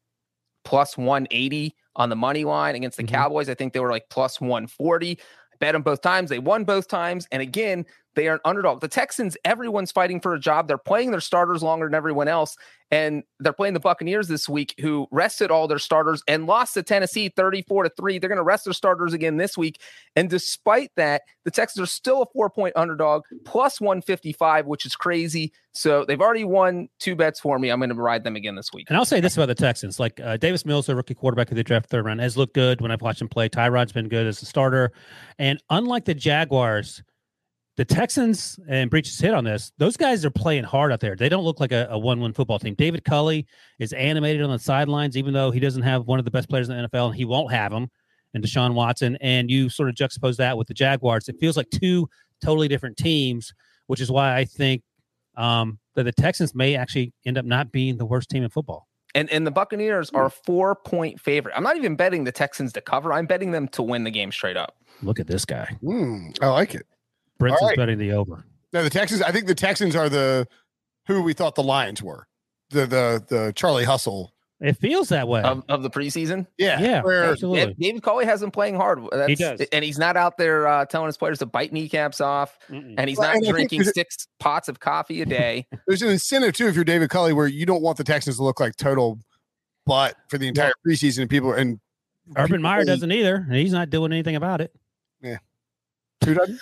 plus 0.64 0.96
180 0.96 1.74
on 1.96 2.08
the 2.10 2.16
money 2.16 2.44
line 2.44 2.74
against 2.74 2.96
the 2.96 3.04
Mhm. 3.04 3.08
Cowboys. 3.08 3.48
I 3.48 3.54
think 3.54 3.72
they 3.72 3.80
were 3.80 3.90
like 3.90 4.08
plus 4.10 4.40
140. 4.40 5.18
I 5.52 5.56
bet 5.60 5.72
them 5.72 5.82
both 5.82 6.02
times. 6.02 6.30
They 6.30 6.38
won 6.38 6.64
both 6.64 6.88
times. 6.88 7.26
And 7.32 7.42
again, 7.42 7.86
they 8.14 8.28
are 8.28 8.34
an 8.34 8.40
underdog. 8.44 8.80
The 8.80 8.88
Texans, 8.88 9.36
everyone's 9.44 9.92
fighting 9.92 10.20
for 10.20 10.34
a 10.34 10.40
job. 10.40 10.68
They're 10.68 10.78
playing 10.78 11.10
their 11.10 11.20
starters 11.20 11.62
longer 11.62 11.86
than 11.86 11.94
everyone 11.94 12.28
else. 12.28 12.56
And 12.90 13.22
they're 13.38 13.52
playing 13.52 13.74
the 13.74 13.80
Buccaneers 13.80 14.28
this 14.28 14.48
week, 14.48 14.74
who 14.80 15.06
rested 15.10 15.50
all 15.50 15.68
their 15.68 15.78
starters 15.78 16.22
and 16.26 16.46
lost 16.46 16.74
to 16.74 16.82
Tennessee 16.82 17.28
34 17.28 17.84
to 17.84 17.90
3. 17.90 18.18
They're 18.18 18.28
going 18.28 18.38
to 18.38 18.42
rest 18.42 18.64
their 18.64 18.72
starters 18.72 19.12
again 19.12 19.36
this 19.36 19.58
week. 19.58 19.80
And 20.16 20.30
despite 20.30 20.90
that, 20.96 21.22
the 21.44 21.50
Texans 21.50 21.82
are 21.82 21.90
still 21.90 22.22
a 22.22 22.26
four 22.26 22.48
point 22.50 22.74
underdog, 22.76 23.24
plus 23.44 23.80
155, 23.80 24.66
which 24.66 24.86
is 24.86 24.96
crazy. 24.96 25.52
So 25.72 26.04
they've 26.04 26.20
already 26.20 26.44
won 26.44 26.88
two 26.98 27.14
bets 27.14 27.38
for 27.40 27.58
me. 27.58 27.70
I'm 27.70 27.78
going 27.78 27.90
to 27.90 27.94
ride 27.94 28.24
them 28.24 28.36
again 28.36 28.54
this 28.54 28.72
week. 28.72 28.86
And 28.88 28.96
I'll 28.96 29.04
say 29.04 29.20
this 29.20 29.36
about 29.36 29.46
the 29.46 29.54
Texans: 29.54 30.00
like 30.00 30.18
uh, 30.20 30.36
Davis 30.36 30.64
Mills, 30.64 30.86
the 30.86 30.96
rookie 30.96 31.14
quarterback 31.14 31.48
who 31.48 31.54
they 31.54 31.62
draft 31.62 31.88
third 31.88 32.04
round, 32.04 32.20
has 32.20 32.36
looked 32.36 32.54
good 32.54 32.80
when 32.80 32.90
I've 32.90 33.02
watched 33.02 33.20
him 33.20 33.28
play. 33.28 33.48
Tyrod's 33.48 33.92
been 33.92 34.08
good 34.08 34.26
as 34.26 34.42
a 34.42 34.46
starter, 34.46 34.92
and 35.38 35.62
unlike 35.70 36.04
the 36.04 36.14
Jaguars, 36.14 37.02
the 37.78 37.84
Texans 37.84 38.58
and 38.66 38.90
Breech's 38.90 39.20
hit 39.20 39.32
on 39.32 39.44
this. 39.44 39.70
Those 39.78 39.96
guys 39.96 40.24
are 40.24 40.30
playing 40.30 40.64
hard 40.64 40.90
out 40.90 40.98
there. 40.98 41.14
They 41.14 41.28
don't 41.28 41.44
look 41.44 41.60
like 41.60 41.70
a, 41.70 41.86
a 41.92 41.98
one-win 41.98 42.32
football 42.32 42.58
team. 42.58 42.74
David 42.74 43.04
Culley 43.04 43.46
is 43.78 43.92
animated 43.92 44.42
on 44.42 44.50
the 44.50 44.58
sidelines, 44.58 45.16
even 45.16 45.32
though 45.32 45.52
he 45.52 45.60
doesn't 45.60 45.82
have 45.82 46.08
one 46.08 46.18
of 46.18 46.24
the 46.24 46.30
best 46.32 46.48
players 46.48 46.68
in 46.68 46.76
the 46.76 46.88
NFL, 46.88 47.06
and 47.06 47.14
he 47.14 47.24
won't 47.24 47.52
have 47.52 47.72
him. 47.72 47.88
And 48.34 48.42
Deshaun 48.42 48.74
Watson, 48.74 49.16
and 49.20 49.48
you 49.48 49.70
sort 49.70 49.88
of 49.88 49.94
juxtapose 49.94 50.36
that 50.38 50.58
with 50.58 50.66
the 50.66 50.74
Jaguars. 50.74 51.28
It 51.28 51.36
feels 51.38 51.56
like 51.56 51.70
two 51.70 52.08
totally 52.44 52.66
different 52.66 52.96
teams, 52.96 53.54
which 53.86 54.00
is 54.00 54.10
why 54.10 54.36
I 54.36 54.44
think 54.44 54.82
um, 55.36 55.78
that 55.94 56.02
the 56.02 56.12
Texans 56.12 56.56
may 56.56 56.74
actually 56.74 57.12
end 57.24 57.38
up 57.38 57.44
not 57.44 57.70
being 57.70 57.96
the 57.96 58.06
worst 58.06 58.28
team 58.28 58.42
in 58.42 58.50
football. 58.50 58.88
And 59.14 59.30
and 59.30 59.46
the 59.46 59.52
Buccaneers 59.52 60.10
are 60.10 60.26
a 60.26 60.30
four 60.30 60.74
point 60.74 61.20
favorite. 61.20 61.54
I'm 61.56 61.62
not 61.62 61.76
even 61.76 61.94
betting 61.94 62.24
the 62.24 62.32
Texans 62.32 62.72
to 62.72 62.80
cover. 62.80 63.12
I'm 63.12 63.26
betting 63.26 63.52
them 63.52 63.68
to 63.68 63.82
win 63.82 64.02
the 64.02 64.10
game 64.10 64.32
straight 64.32 64.56
up. 64.56 64.76
Look 65.00 65.20
at 65.20 65.28
this 65.28 65.44
guy. 65.44 65.76
Hmm, 65.80 66.30
I 66.42 66.48
like 66.48 66.74
it 66.74 66.84
Brinson's 67.38 67.62
right. 67.68 67.76
betting 67.76 67.98
the 67.98 68.12
over. 68.12 68.44
no 68.72 68.82
the 68.82 68.90
Texans 68.90 69.22
I 69.22 69.32
think 69.32 69.46
the 69.46 69.54
Texans 69.54 69.94
are 69.96 70.08
the 70.08 70.46
who 71.06 71.22
we 71.22 71.32
thought 71.32 71.54
the 71.54 71.62
Lions 71.62 72.02
were 72.02 72.26
the 72.70 72.86
the 72.86 73.24
the 73.28 73.52
Charlie 73.56 73.84
Hustle 73.84 74.34
It 74.60 74.76
feels 74.76 75.08
that 75.10 75.26
way. 75.28 75.40
of, 75.42 75.62
of 75.68 75.82
the 75.82 75.88
preseason. 75.90 76.46
Yeah, 76.58 76.80
yeah, 76.80 77.00
where- 77.02 77.24
absolutely. 77.30 77.74
David 77.78 78.02
Culley 78.02 78.24
has 78.26 78.40
been 78.40 78.50
playing 78.50 78.74
hard. 78.74 79.00
That's, 79.12 79.38
does. 79.38 79.60
and 79.72 79.84
he's 79.84 79.98
not 79.98 80.16
out 80.16 80.36
there 80.36 80.66
uh, 80.66 80.84
telling 80.84 81.06
his 81.06 81.16
players 81.16 81.38
to 81.38 81.46
bite 81.46 81.72
kneecaps 81.72 82.20
off, 82.20 82.58
Mm-mm. 82.68 82.94
and 82.98 83.08
he's 83.08 83.18
Well, 83.18 83.28
not 83.28 83.36
and 83.36 83.46
drinking 83.46 83.84
six 83.84 84.26
pots 84.40 84.68
of 84.68 84.80
coffee 84.80 85.22
a 85.22 85.26
day. 85.26 85.66
there's 85.86 86.02
an 86.02 86.08
incentive 86.10 86.54
too 86.54 86.66
if 86.66 86.74
you're 86.74 86.84
David 86.84 87.08
Culley 87.08 87.32
where 87.32 87.46
you 87.46 87.64
don't 87.66 87.82
want 87.82 87.96
the 87.98 88.04
Texans 88.04 88.36
to 88.38 88.42
look 88.42 88.58
like 88.60 88.74
total 88.76 89.18
butt 89.86 90.16
for 90.28 90.36
the 90.38 90.48
entire 90.48 90.72
preseason 90.86 91.20
and 91.22 91.30
people 91.30 91.52
and 91.52 91.78
Urban 92.36 92.46
people 92.48 92.62
Meyer 92.64 92.84
doesn't 92.84 93.10
either, 93.12 93.36
and 93.36 93.54
he's 93.54 93.72
not 93.72 93.88
doing 93.90 94.12
anything 94.12 94.36
about 94.36 94.60
it. 94.60 94.74
Yeah, 95.22 95.38
who 96.24 96.34
doesn't? 96.34 96.60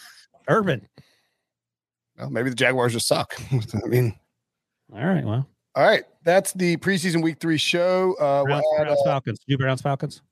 Urban. 0.49 0.88
Well, 2.18 2.30
maybe 2.30 2.51
the 2.51 2.57
Jaguars 2.57 2.92
just 2.92 3.09
suck. 3.09 3.34
I 3.53 3.86
mean, 3.88 4.14
All 4.92 5.05
right. 5.05 5.24
Well, 5.24 5.47
all 5.74 5.84
right, 5.84 6.05
that's 6.24 6.55
the 6.55 6.78
preseason 6.78 7.22
week 7.22 7.38
three 7.38 7.59
show. 7.59 8.14
Uh, 8.18 8.42
we'll 8.42 8.44
Browns, 8.47 8.64
add, 8.78 8.84
Browns 8.84 9.01
uh, 9.01 9.05
Falcons. 9.05 9.40
Do 9.47 9.59
Browns 9.59 9.82
Falcons. 9.82 10.22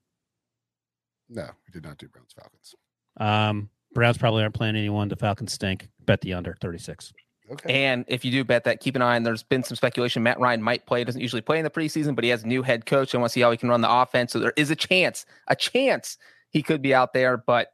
no, 1.29 1.43
we 1.43 1.71
did 1.71 1.83
not 1.83 1.99
do 1.99 2.07
Browns 2.07 2.33
Falcons. 2.33 2.75
Um, 3.17 3.69
Browns 3.93 4.17
probably 4.17 4.41
aren't 4.41 4.55
playing 4.55 4.75
anyone. 4.75 5.07
The 5.07 5.15
Falcons 5.15 5.53
stink. 5.53 5.87
Bet 6.05 6.21
the 6.21 6.33
under 6.33 6.57
36. 6.61 7.13
Okay. 7.51 7.85
And 7.85 8.05
if 8.07 8.25
you 8.25 8.31
do 8.31 8.43
bet 8.43 8.63
that, 8.63 8.79
keep 8.79 8.95
an 8.95 9.03
eye 9.03 9.15
on. 9.15 9.23
There's 9.23 9.43
been 9.43 9.63
some 9.63 9.75
speculation. 9.75 10.23
Matt 10.23 10.39
Ryan 10.39 10.63
might 10.63 10.87
play. 10.87 11.03
Doesn't 11.03 11.21
usually 11.21 11.43
play 11.43 11.59
in 11.59 11.63
the 11.63 11.69
preseason, 11.69 12.15
but 12.15 12.23
he 12.23 12.31
has 12.31 12.43
a 12.43 12.47
new 12.47 12.63
head 12.63 12.87
coach. 12.87 13.13
and 13.13 13.21
want 13.21 13.29
to 13.29 13.33
see 13.33 13.41
how 13.41 13.51
he 13.51 13.57
can 13.57 13.69
run 13.69 13.81
the 13.81 13.91
offense. 13.91 14.33
So 14.33 14.39
there 14.39 14.53
is 14.57 14.71
a 14.71 14.75
chance, 14.75 15.27
a 15.47 15.55
chance 15.55 16.17
he 16.49 16.63
could 16.63 16.81
be 16.81 16.93
out 16.95 17.13
there. 17.13 17.37
But 17.37 17.71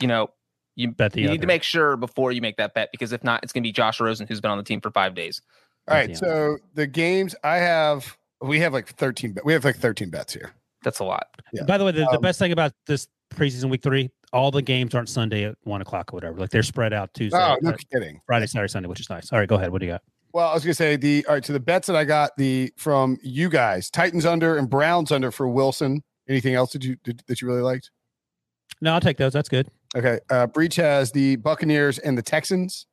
you 0.00 0.08
know, 0.08 0.30
you 0.76 0.90
Bet 0.90 1.12
the 1.12 1.20
you 1.20 1.26
under. 1.28 1.32
need 1.34 1.40
to 1.40 1.46
make 1.46 1.62
sure 1.62 1.96
before 1.96 2.32
you 2.32 2.40
make 2.40 2.56
that 2.56 2.74
bet 2.74 2.90
because 2.92 3.12
if 3.12 3.22
not, 3.24 3.42
it's 3.42 3.52
going 3.52 3.62
to 3.62 3.68
be 3.68 3.72
Josh 3.72 4.00
Rosen 4.00 4.26
who's 4.26 4.40
been 4.40 4.50
on 4.50 4.58
the 4.58 4.64
team 4.64 4.80
for 4.80 4.90
five 4.90 5.14
days. 5.14 5.40
All 5.88 5.94
Bet 5.94 6.00
right. 6.00 6.08
the 6.10 6.16
So 6.16 6.58
the 6.74 6.86
games 6.86 7.34
I 7.44 7.56
have, 7.56 8.16
we 8.40 8.58
have 8.60 8.72
like 8.72 8.88
13. 8.88 9.32
bet- 9.32 9.44
We 9.44 9.52
have 9.52 9.64
like 9.64 9.76
13 9.76 10.10
bets 10.10 10.32
here. 10.34 10.52
That's 10.82 10.98
a 10.98 11.04
lot. 11.04 11.28
Yeah. 11.52 11.62
By 11.64 11.78
the 11.78 11.84
way, 11.84 11.92
the, 11.92 12.00
the 12.00 12.16
Um, 12.16 12.20
best 12.22 12.38
thing 12.38 12.52
about 12.52 12.72
this 12.86 13.08
preseason 13.34 13.70
week 13.70 13.82
three, 13.82 14.10
all 14.32 14.50
the 14.50 14.62
games 14.62 14.94
aren't 14.94 15.08
Sunday 15.08 15.44
at 15.44 15.56
one 15.62 15.80
o'clock 15.80 16.12
or 16.12 16.16
whatever. 16.16 16.38
Like 16.40 16.50
they're 16.50 16.62
spread 16.62 16.92
out 16.92 17.12
Tuesday, 17.14 17.38
Oh, 17.38 17.56
no 17.62 17.70
uh, 17.70 17.76
kidding. 17.92 18.20
Friday, 18.26 18.46
Saturday, 18.46 18.70
Sunday, 18.70 18.88
which 18.88 19.00
is 19.00 19.08
nice. 19.08 19.32
All 19.32 19.38
right, 19.38 19.48
go 19.48 19.54
ahead. 19.56 19.70
What 19.70 19.80
do 19.80 19.86
you 19.86 19.92
got? 19.92 20.02
Well, 20.32 20.48
I 20.48 20.54
was 20.54 20.64
gonna 20.64 20.74
say 20.74 20.96
the 20.96 21.24
all 21.28 21.34
right. 21.34 21.44
So 21.44 21.52
the 21.52 21.60
bets 21.60 21.86
that 21.86 21.94
I 21.94 22.02
got 22.04 22.32
the 22.36 22.72
from 22.76 23.16
you 23.22 23.48
guys, 23.48 23.88
Titans 23.88 24.26
under 24.26 24.56
and 24.56 24.68
Browns 24.68 25.12
under 25.12 25.30
for 25.30 25.46
Wilson. 25.48 26.02
Anything 26.28 26.54
else 26.54 26.72
that 26.72 26.82
you 26.82 26.96
did, 27.04 27.22
that 27.28 27.40
you 27.40 27.46
really 27.46 27.60
liked? 27.62 27.90
No, 28.80 28.94
I'll 28.94 29.00
take 29.00 29.16
those. 29.16 29.32
That's 29.32 29.48
good. 29.48 29.68
Okay. 29.96 30.18
Uh, 30.30 30.46
Breech 30.46 30.76
has 30.76 31.12
the 31.12 31.36
Buccaneers 31.36 31.98
and 31.98 32.16
the 32.18 32.22
Texans. 32.22 32.86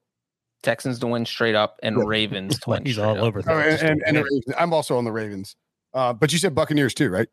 Texans 0.63 0.99
to 0.99 1.07
win 1.07 1.25
straight 1.25 1.55
up 1.55 1.77
and 1.81 1.97
Yeah. 1.97 2.03
Ravens 2.05 2.59
to 2.59 2.69
win 2.69 2.85
He's 2.85 2.99
all 2.99 3.17
up. 3.17 3.23
over. 3.23 3.41
Oh, 3.47 3.57
and, 3.57 3.81
and, 3.81 4.03
and 4.05 4.17
the. 4.17 4.23
Ravens. 4.23 4.43
I'm 4.57 4.73
also 4.73 4.97
on 4.97 5.05
the 5.05 5.11
Ravens. 5.11 5.55
Uh, 5.93 6.13
but 6.13 6.31
you 6.31 6.37
said 6.37 6.53
Buccaneers 6.55 6.93
too, 6.93 7.09
right? 7.09 7.27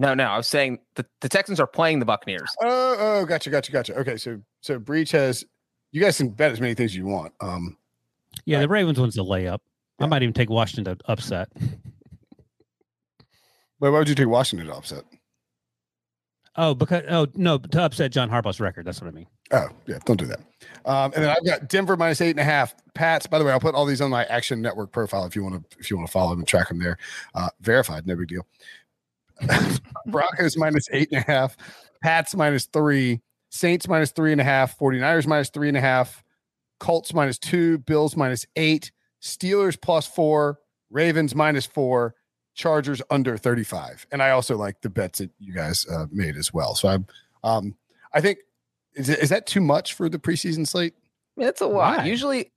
No, 0.00 0.14
no, 0.14 0.24
I 0.24 0.36
was 0.36 0.46
saying 0.46 0.78
the, 0.94 1.04
the 1.20 1.28
Texans 1.28 1.58
are 1.58 1.66
playing 1.66 1.98
the 1.98 2.04
Buccaneers. 2.06 2.48
Oh, 2.62 2.96
oh, 2.98 3.24
gotcha, 3.26 3.50
gotcha, 3.50 3.72
gotcha. 3.72 3.96
Okay, 3.96 4.16
so 4.16 4.40
so 4.60 4.78
Breech 4.78 5.10
has. 5.10 5.44
You 5.90 6.00
guys 6.00 6.18
can 6.18 6.28
bet 6.28 6.52
as 6.52 6.60
many 6.60 6.74
things 6.74 6.92
as 6.92 6.96
you 6.96 7.06
want. 7.06 7.32
Um, 7.40 7.76
yeah, 8.44 8.60
the 8.60 8.68
Ravens 8.68 9.00
one's 9.00 9.16
a 9.16 9.22
layup. 9.22 9.58
Yeah. 9.98 10.04
I 10.04 10.06
might 10.06 10.22
even 10.22 10.34
take 10.34 10.50
Washington 10.50 10.96
to 10.96 11.10
upset. 11.10 11.48
wait, 11.56 11.70
why 13.80 13.88
would 13.98 14.08
you 14.08 14.14
take 14.14 14.28
Washington 14.28 14.68
to 14.68 14.74
upset? 14.74 15.02
Oh, 16.60 16.74
because 16.74 17.04
oh 17.08 17.28
no, 17.36 17.58
to 17.58 17.80
upset 17.80 18.10
John 18.10 18.28
Harbaugh's 18.28 18.58
record. 18.58 18.84
That's 18.84 19.00
what 19.00 19.06
I 19.06 19.12
mean. 19.12 19.28
Oh, 19.52 19.68
yeah, 19.86 19.98
don't 20.04 20.18
do 20.18 20.26
that. 20.26 20.40
Um, 20.84 21.12
and 21.14 21.22
then 21.22 21.30
I've 21.30 21.44
got 21.46 21.68
Denver 21.68 21.96
minus 21.96 22.20
eight 22.20 22.30
and 22.30 22.40
a 22.40 22.44
half. 22.44 22.74
Pats, 22.94 23.28
by 23.28 23.38
the 23.38 23.44
way, 23.44 23.52
I'll 23.52 23.60
put 23.60 23.76
all 23.76 23.86
these 23.86 24.00
on 24.00 24.10
my 24.10 24.24
Action 24.24 24.60
Network 24.60 24.90
profile 24.90 25.24
if 25.24 25.36
you 25.36 25.44
want 25.44 25.54
to 25.54 25.78
if 25.78 25.88
you 25.88 25.96
want 25.96 26.08
to 26.08 26.12
follow 26.12 26.30
them 26.30 26.40
and 26.40 26.48
track 26.48 26.68
them 26.68 26.80
there. 26.80 26.98
Uh, 27.32 27.48
verified, 27.60 28.08
no 28.08 28.16
big 28.16 28.26
deal. 28.26 28.44
Broncos 30.06 30.56
minus 30.56 30.88
eight 30.90 31.08
and 31.12 31.22
a 31.22 31.30
half, 31.30 31.56
Pats 32.02 32.34
minus 32.34 32.66
three, 32.66 33.20
Saints 33.50 33.86
minus 33.86 34.10
three 34.10 34.32
and 34.32 34.40
a 34.40 34.44
half, 34.44 34.76
49ers 34.76 35.28
minus 35.28 35.50
three 35.50 35.68
and 35.68 35.76
a 35.76 35.80
half, 35.80 36.24
Colts 36.80 37.14
minus 37.14 37.38
two, 37.38 37.78
Bills 37.78 38.16
minus 38.16 38.44
eight, 38.56 38.90
Steelers 39.22 39.80
plus 39.80 40.08
four, 40.08 40.58
Ravens 40.90 41.36
minus 41.36 41.66
four, 41.66 42.16
Chargers 42.58 43.00
under 43.08 43.36
35. 43.38 44.06
And 44.10 44.20
I 44.20 44.30
also 44.30 44.56
like 44.56 44.80
the 44.82 44.90
bets 44.90 45.20
that 45.20 45.30
you 45.38 45.54
guys 45.54 45.86
uh, 45.86 46.06
made 46.10 46.36
as 46.36 46.52
well. 46.52 46.74
So 46.74 46.88
I'm 46.88 47.06
um 47.44 47.76
I 48.12 48.20
think 48.20 48.38
is, 48.94 49.08
it, 49.08 49.20
is 49.20 49.28
that 49.30 49.46
too 49.46 49.60
much 49.60 49.94
for 49.94 50.08
the 50.08 50.18
preseason 50.18 50.66
slate? 50.66 50.94
I 51.40 51.44
it's 51.44 51.60
a 51.60 51.66
lot. 51.66 51.98
Why? 51.98 52.04
Usually, 52.04 52.50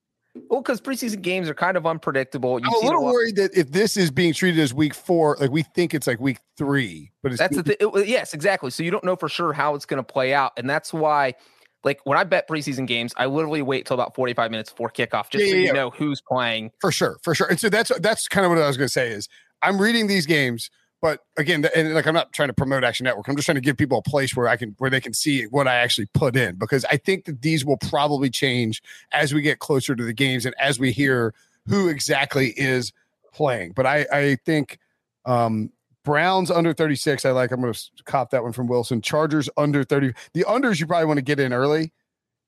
well, 0.49 0.61
because 0.61 0.81
preseason 0.81 1.21
games 1.21 1.47
are 1.49 1.53
kind 1.53 1.77
of 1.77 1.85
unpredictable. 1.85 2.59
You 2.59 2.65
I'm 2.65 2.73
a 2.73 2.85
little 2.85 3.03
lot- 3.05 3.13
worried 3.13 3.35
that 3.35 3.55
if 3.55 3.71
this 3.71 3.95
is 3.95 4.09
being 4.09 4.33
treated 4.33 4.59
as 4.59 4.73
week 4.73 4.95
four, 4.95 5.37
like 5.39 5.51
we 5.51 5.61
think 5.61 5.93
it's 5.93 6.07
like 6.07 6.19
week 6.19 6.39
three, 6.57 7.11
but 7.21 7.31
it's 7.33 7.39
That's 7.39 7.55
the 7.57 7.61
thing. 7.63 7.75
It- 7.79 8.07
yes, 8.07 8.33
exactly. 8.33 8.71
So 8.71 8.81
you 8.81 8.89
don't 8.89 9.03
know 9.03 9.15
for 9.15 9.29
sure 9.29 9.53
how 9.53 9.75
it's 9.75 9.85
going 9.85 10.03
to 10.03 10.11
play 10.13 10.33
out, 10.33 10.53
and 10.57 10.67
that's 10.67 10.91
why, 10.91 11.35
like 11.83 11.99
when 12.05 12.17
I 12.17 12.23
bet 12.23 12.47
preseason 12.49 12.87
games, 12.87 13.13
I 13.17 13.27
literally 13.27 13.61
wait 13.61 13.85
till 13.85 13.93
about 13.93 14.15
forty-five 14.15 14.49
minutes 14.49 14.71
before 14.71 14.89
kickoff, 14.89 15.29
just 15.29 15.43
Yeah, 15.45 15.51
so 15.51 15.55
yeah, 15.57 15.61
you 15.61 15.65
yeah. 15.67 15.71
know 15.73 15.89
who's 15.91 16.21
playing. 16.21 16.71
for 16.79 16.91
sure, 16.91 17.19
for 17.21 17.35
sure. 17.35 17.45
And 17.47 17.59
so 17.59 17.69
that's 17.69 17.91
that's 17.99 18.27
kind 18.27 18.45
of 18.45 18.49
what 18.51 18.57
I 18.59 18.65
was 18.67 18.77
going 18.77 18.87
to 18.87 18.91
say 18.91 19.09
is 19.09 19.29
I'm 19.61 19.79
reading 19.79 20.07
these 20.07 20.25
games, 20.25 20.69
but 21.01 21.21
again, 21.37 21.65
and 21.75 21.93
like 21.93 22.07
I'm 22.07 22.13
not 22.13 22.33
trying 22.33 22.49
to 22.49 22.53
promote 22.53 22.83
Action 22.83 23.03
Network. 23.03 23.27
I'm 23.27 23.35
just 23.35 23.45
trying 23.45 23.55
to 23.55 23.61
give 23.61 23.77
people 23.77 23.97
a 23.97 24.09
place 24.09 24.35
where 24.35 24.47
I 24.47 24.57
can 24.57 24.75
where 24.77 24.89
they 24.89 25.01
can 25.01 25.13
see 25.13 25.45
what 25.45 25.67
I 25.67 25.75
actually 25.75 26.07
put 26.13 26.35
in 26.35 26.55
because 26.55 26.85
I 26.85 26.97
think 26.97 27.25
that 27.25 27.41
these 27.41 27.65
will 27.65 27.77
probably 27.77 28.29
change 28.29 28.81
as 29.11 29.33
we 29.33 29.41
get 29.41 29.59
closer 29.59 29.95
to 29.95 30.03
the 30.03 30.13
games 30.13 30.45
and 30.45 30.55
as 30.59 30.79
we 30.79 30.91
hear 30.91 31.33
who 31.67 31.87
exactly 31.89 32.53
is 32.57 32.91
playing. 33.33 33.73
But 33.73 33.85
I 33.85 34.05
I 34.11 34.37
think 34.45 34.77
um 35.25 35.71
Browns 36.03 36.49
under 36.49 36.73
36. 36.73 37.25
I 37.25 37.31
like. 37.31 37.51
I'm 37.51 37.61
going 37.61 37.73
to 37.73 37.89
cop 38.05 38.31
that 38.31 38.43
one 38.43 38.53
from 38.53 38.67
Wilson. 38.67 39.01
Chargers 39.01 39.49
under 39.57 39.83
30. 39.83 40.13
The 40.33 40.43
unders 40.45 40.79
you 40.79 40.87
probably 40.87 41.05
want 41.05 41.17
to 41.17 41.23
get 41.23 41.39
in 41.39 41.53
early. 41.53 41.93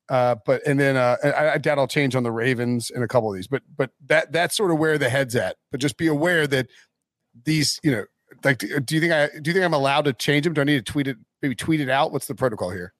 Uh, 0.08 0.34
but 0.44 0.66
and 0.66 0.78
then 0.78 0.96
uh, 0.96 1.16
I, 1.24 1.50
I 1.50 1.58
doubt 1.58 1.78
I'll 1.78 1.86
change 1.86 2.14
on 2.14 2.24
the 2.24 2.32
Ravens 2.32 2.90
in 2.90 3.02
a 3.02 3.08
couple 3.08 3.30
of 3.30 3.36
these. 3.36 3.46
But 3.46 3.62
but 3.76 3.90
that 4.06 4.32
that's 4.32 4.56
sort 4.56 4.70
of 4.70 4.78
where 4.78 4.98
the 4.98 5.08
head's 5.08 5.34
at. 5.34 5.56
But 5.70 5.80
just 5.80 5.96
be 5.96 6.08
aware 6.08 6.46
that 6.46 6.68
these, 7.44 7.80
you 7.82 7.90
know, 7.90 8.04
like, 8.44 8.58
do 8.58 8.80
do 8.80 8.94
you 8.94 9.00
think 9.00 9.12
I 9.12 9.26
do 9.40 9.50
you 9.50 9.54
think 9.54 9.64
I'm 9.64 9.74
allowed 9.74 10.04
to 10.06 10.12
change 10.12 10.44
them? 10.44 10.54
Do 10.54 10.60
I 10.60 10.64
need 10.64 10.84
to 10.84 10.92
tweet 10.92 11.06
it? 11.08 11.16
Maybe 11.42 11.54
tweet 11.54 11.80
it 11.80 11.88
out. 11.88 12.12
What's 12.12 12.26
the 12.26 12.34
protocol 12.34 12.70
here? 12.70 12.92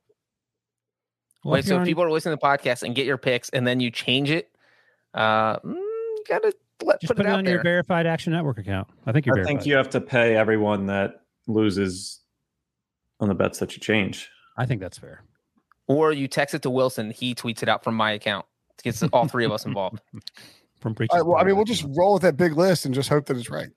Well, 1.45 1.53
Wait, 1.55 1.59
if 1.61 1.65
so 1.67 1.71
you're 1.75 1.79
if 1.79 1.81
on- 1.83 1.87
people 1.87 2.03
are 2.05 2.11
listening 2.11 2.37
to 2.37 2.41
the 2.41 2.47
podcast 2.47 2.83
and 2.83 2.95
get 2.95 3.07
your 3.07 3.19
picks, 3.19 3.49
and 3.51 3.67
then 3.67 3.81
you 3.81 3.91
change 3.91 4.31
it, 4.31 4.51
uh, 5.13 5.59
mm, 5.59 5.75
you 5.75 6.25
gotta 6.29 6.53
let, 6.83 7.01
just 7.01 7.09
put, 7.11 7.17
put, 7.19 7.27
it 7.27 7.29
it 7.29 7.33
out 7.33 7.39
on 7.39 7.45
there. 7.45 7.55
your 7.55 7.63
verified 7.63 8.07
Action 8.07 8.33
Network 8.33 8.59
account. 8.59 8.89
I 9.07 9.13
think 9.13 9.27
you're 9.27 9.35
I 9.37 9.39
verified. 9.39 9.59
think 9.59 9.67
you 9.67 9.77
have 9.77 9.91
to 9.91 10.01
pay 10.01 10.37
everyone 10.37 10.87
that 10.87 11.23
loses 11.47 12.21
on 13.21 13.29
the 13.29 13.35
bets 13.35 13.59
that 13.59 13.75
you 13.75 13.81
change. 13.81 14.31
I 14.57 14.67
think 14.67 14.81
that's 14.81 14.99
fair. 14.99 15.23
or 15.87 16.13
you 16.13 16.29
text 16.29 16.55
it 16.55 16.63
to 16.63 16.71
Wilson. 16.71 17.11
He 17.11 17.35
tweets 17.35 17.63
it 17.63 17.69
out 17.69 17.85
from 17.85 17.95
my 17.95 18.13
account. 18.13 18.47
It 18.79 18.83
gets 18.85 19.03
all 19.13 19.27
three 19.29 19.45
of 19.45 19.53
us 19.53 19.67
involved. 19.67 20.01
From 20.81 20.95
preaching. 20.95 21.13
All 21.13 21.19
right, 21.21 21.27
well, 21.27 21.39
I 21.41 21.45
mean, 21.45 21.57
we'll 21.57 21.65
just 21.65 21.87
roll 21.97 22.13
with 22.15 22.23
that 22.23 22.37
big 22.37 22.57
list 22.59 22.85
and 22.85 22.95
just 22.95 23.09
hope 23.09 23.25
that 23.27 23.37
it's 23.39 23.49
right. 23.49 23.69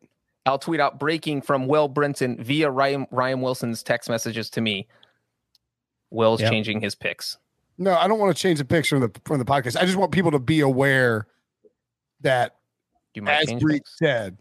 I'll 0.48 0.58
tweet 0.60 0.80
out 0.80 0.98
breaking 1.00 1.42
from 1.42 1.68
Will 1.68 1.90
Brinson 1.90 2.40
via 2.40 2.70
Ryan, 2.72 3.06
Ryan 3.12 3.42
Wilson's 3.42 3.84
text 3.84 4.10
messages 4.10 4.50
to 4.52 4.62
me. 4.62 4.88
Will's 6.10 6.40
Yep. 6.42 6.52
changing 6.52 6.82
his 6.82 6.96
picks. 6.96 7.38
No, 7.78 7.94
I 7.94 8.08
don't 8.08 8.18
want 8.20 8.36
to 8.36 8.42
change 8.42 8.60
the 8.60 8.66
picture 8.66 8.98
from 9.00 9.12
the 9.12 9.22
from 9.26 9.40
the 9.40 9.46
podcast. 9.46 9.78
I 9.78 9.86
just 9.86 9.98
want 9.98 10.12
people 10.12 10.32
to 10.32 10.40
be 10.40 10.62
aware 10.62 11.28
that 12.22 12.56
You 13.14 13.22
might 13.22 13.42
as 13.42 13.48
change 13.48 13.62
said, 13.86 14.38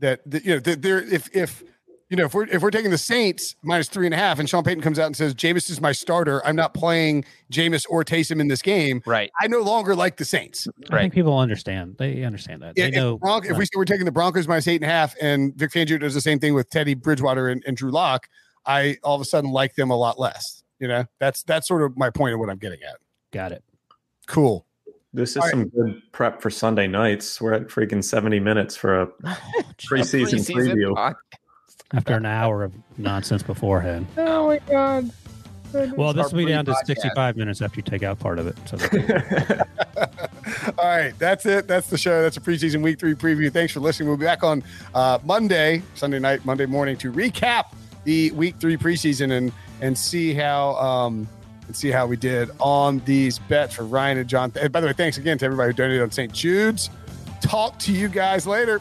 that, 0.00 0.28
that 0.30 0.44
you 0.44 0.54
know 0.54 0.60
that 0.60 0.82
there 0.82 1.00
if 1.00 1.28
if 1.36 1.62
you 2.10 2.16
know 2.16 2.24
if 2.24 2.34
we're 2.34 2.46
if 2.46 2.62
we're 2.62 2.70
taking 2.70 2.90
the 2.90 2.98
Saints 2.98 3.54
minus 3.62 3.88
three 3.88 4.06
and 4.06 4.14
a 4.14 4.16
half, 4.18 4.38
and 4.38 4.48
Sean 4.48 4.64
Payton 4.64 4.82
comes 4.82 4.98
out 4.98 5.06
and 5.06 5.16
says 5.16 5.34
Jameis 5.34 5.70
is 5.70 5.80
my 5.80 5.92
starter, 5.92 6.44
I'm 6.46 6.56
not 6.56 6.74
playing 6.74 7.24
Jameis 7.52 7.84
or 7.88 8.04
Taysom 8.04 8.40
in 8.40 8.48
this 8.48 8.62
game. 8.62 9.02
Right. 9.06 9.30
I 9.40 9.46
no 9.46 9.60
longer 9.60 9.94
like 9.94 10.16
the 10.16 10.24
Saints. 10.24 10.66
I 10.90 10.94
right. 10.94 11.00
think 11.02 11.14
people 11.14 11.38
understand. 11.38 11.96
They 11.98 12.24
understand 12.24 12.62
that. 12.62 12.74
Yeah, 12.76 12.84
They 12.84 12.88
if, 12.90 12.94
know. 12.94 13.18
Bronc- 13.18 13.46
if 13.46 13.56
we 13.56 13.64
say 13.64 13.70
we're 13.76 13.84
taking 13.84 14.06
the 14.06 14.12
Broncos 14.12 14.48
minus 14.48 14.66
eight 14.68 14.76
and 14.76 14.84
a 14.84 14.92
half, 14.92 15.14
and 15.20 15.54
Vic 15.56 15.70
Fangio 15.70 16.00
does 16.00 16.14
the 16.14 16.20
same 16.20 16.38
thing 16.38 16.54
with 16.54 16.70
Teddy 16.70 16.94
Bridgewater 16.94 17.48
and, 17.48 17.62
and 17.66 17.76
Drew 17.76 17.90
Lock, 17.90 18.28
I 18.66 18.96
all 19.02 19.14
of 19.14 19.20
a 19.20 19.24
sudden 19.24 19.50
like 19.50 19.74
them 19.74 19.90
a 19.90 19.96
lot 19.96 20.18
less. 20.18 20.62
You 20.80 20.88
know, 20.88 21.04
that's 21.18 21.42
that's 21.42 21.66
sort 21.68 21.82
of 21.82 21.96
my 21.96 22.10
point 22.10 22.34
of 22.34 22.40
what 22.40 22.48
I'm 22.48 22.58
getting 22.58 22.80
at. 22.82 22.96
Got 23.32 23.52
it. 23.52 23.64
Cool. 24.26 24.64
This 25.14 25.30
is 25.30 25.36
All 25.38 25.42
right. 25.44 25.50
some 25.50 25.68
good 25.68 26.02
prep 26.12 26.40
for 26.42 26.50
Sunday 26.50 26.86
nights. 26.86 27.40
We're 27.40 27.54
at 27.54 27.68
freaking 27.68 28.04
70 28.04 28.40
minutes 28.40 28.76
for 28.76 29.00
a 29.02 29.06
preseason, 29.78 30.46
Preseason 30.46 30.54
preview. 30.54 30.94
pod- 30.94 31.16
After 31.92 32.14
an 32.14 32.26
hour 32.26 32.64
of 32.64 32.74
nonsense 32.98 33.42
beforehand. 33.42 34.06
Oh 34.18 34.48
my 34.48 34.58
god. 34.58 35.10
Well, 35.96 36.14
this 36.14 36.32
will 36.32 36.38
be 36.38 36.46
down 36.46 36.64
to 36.64 36.72
pre-podcast. 36.72 36.86
65 37.02 37.36
minutes 37.36 37.60
after 37.60 37.76
you 37.76 37.82
take 37.82 38.02
out 38.02 38.18
part 38.18 38.38
of 38.38 38.46
it. 38.46 38.56
So 38.66 38.78
All 40.78 40.86
right, 40.86 41.12
that's 41.18 41.44
it. 41.44 41.68
That's 41.68 41.90
the 41.90 41.98
show. 41.98 42.22
That's 42.22 42.38
a 42.38 42.40
preseason 42.40 42.82
week 42.82 42.98
three 42.98 43.14
preview. 43.14 43.52
Thanks 43.52 43.74
for 43.74 43.80
listening. 43.80 44.08
We'll 44.08 44.16
be 44.16 44.24
back 44.24 44.42
on 44.42 44.64
uh, 44.94 45.18
Monday, 45.24 45.82
Sunday 45.94 46.18
night, 46.18 46.44
Monday 46.46 46.64
morning 46.64 46.96
to 46.98 47.12
recap 47.12 47.74
the 48.04 48.30
week 48.32 48.56
three 48.58 48.76
preseason 48.76 49.32
and 49.36 49.52
and 49.82 49.96
see 49.96 50.32
how 50.32 50.74
um 50.76 51.28
and 51.66 51.76
see 51.76 51.90
how 51.90 52.06
we 52.06 52.16
did 52.16 52.50
on 52.60 53.00
these 53.00 53.38
bets 53.38 53.74
for 53.74 53.84
Ryan 53.84 54.18
and 54.18 54.28
John. 54.28 54.50
And 54.58 54.72
by 54.72 54.80
the 54.80 54.86
way, 54.86 54.94
thanks 54.94 55.18
again 55.18 55.36
to 55.38 55.44
everybody 55.44 55.68
who 55.68 55.72
donated 55.74 56.02
on 56.02 56.10
St. 56.10 56.32
Jude's. 56.32 56.88
Talk 57.42 57.78
to 57.80 57.92
you 57.92 58.08
guys 58.08 58.46
later. 58.46 58.80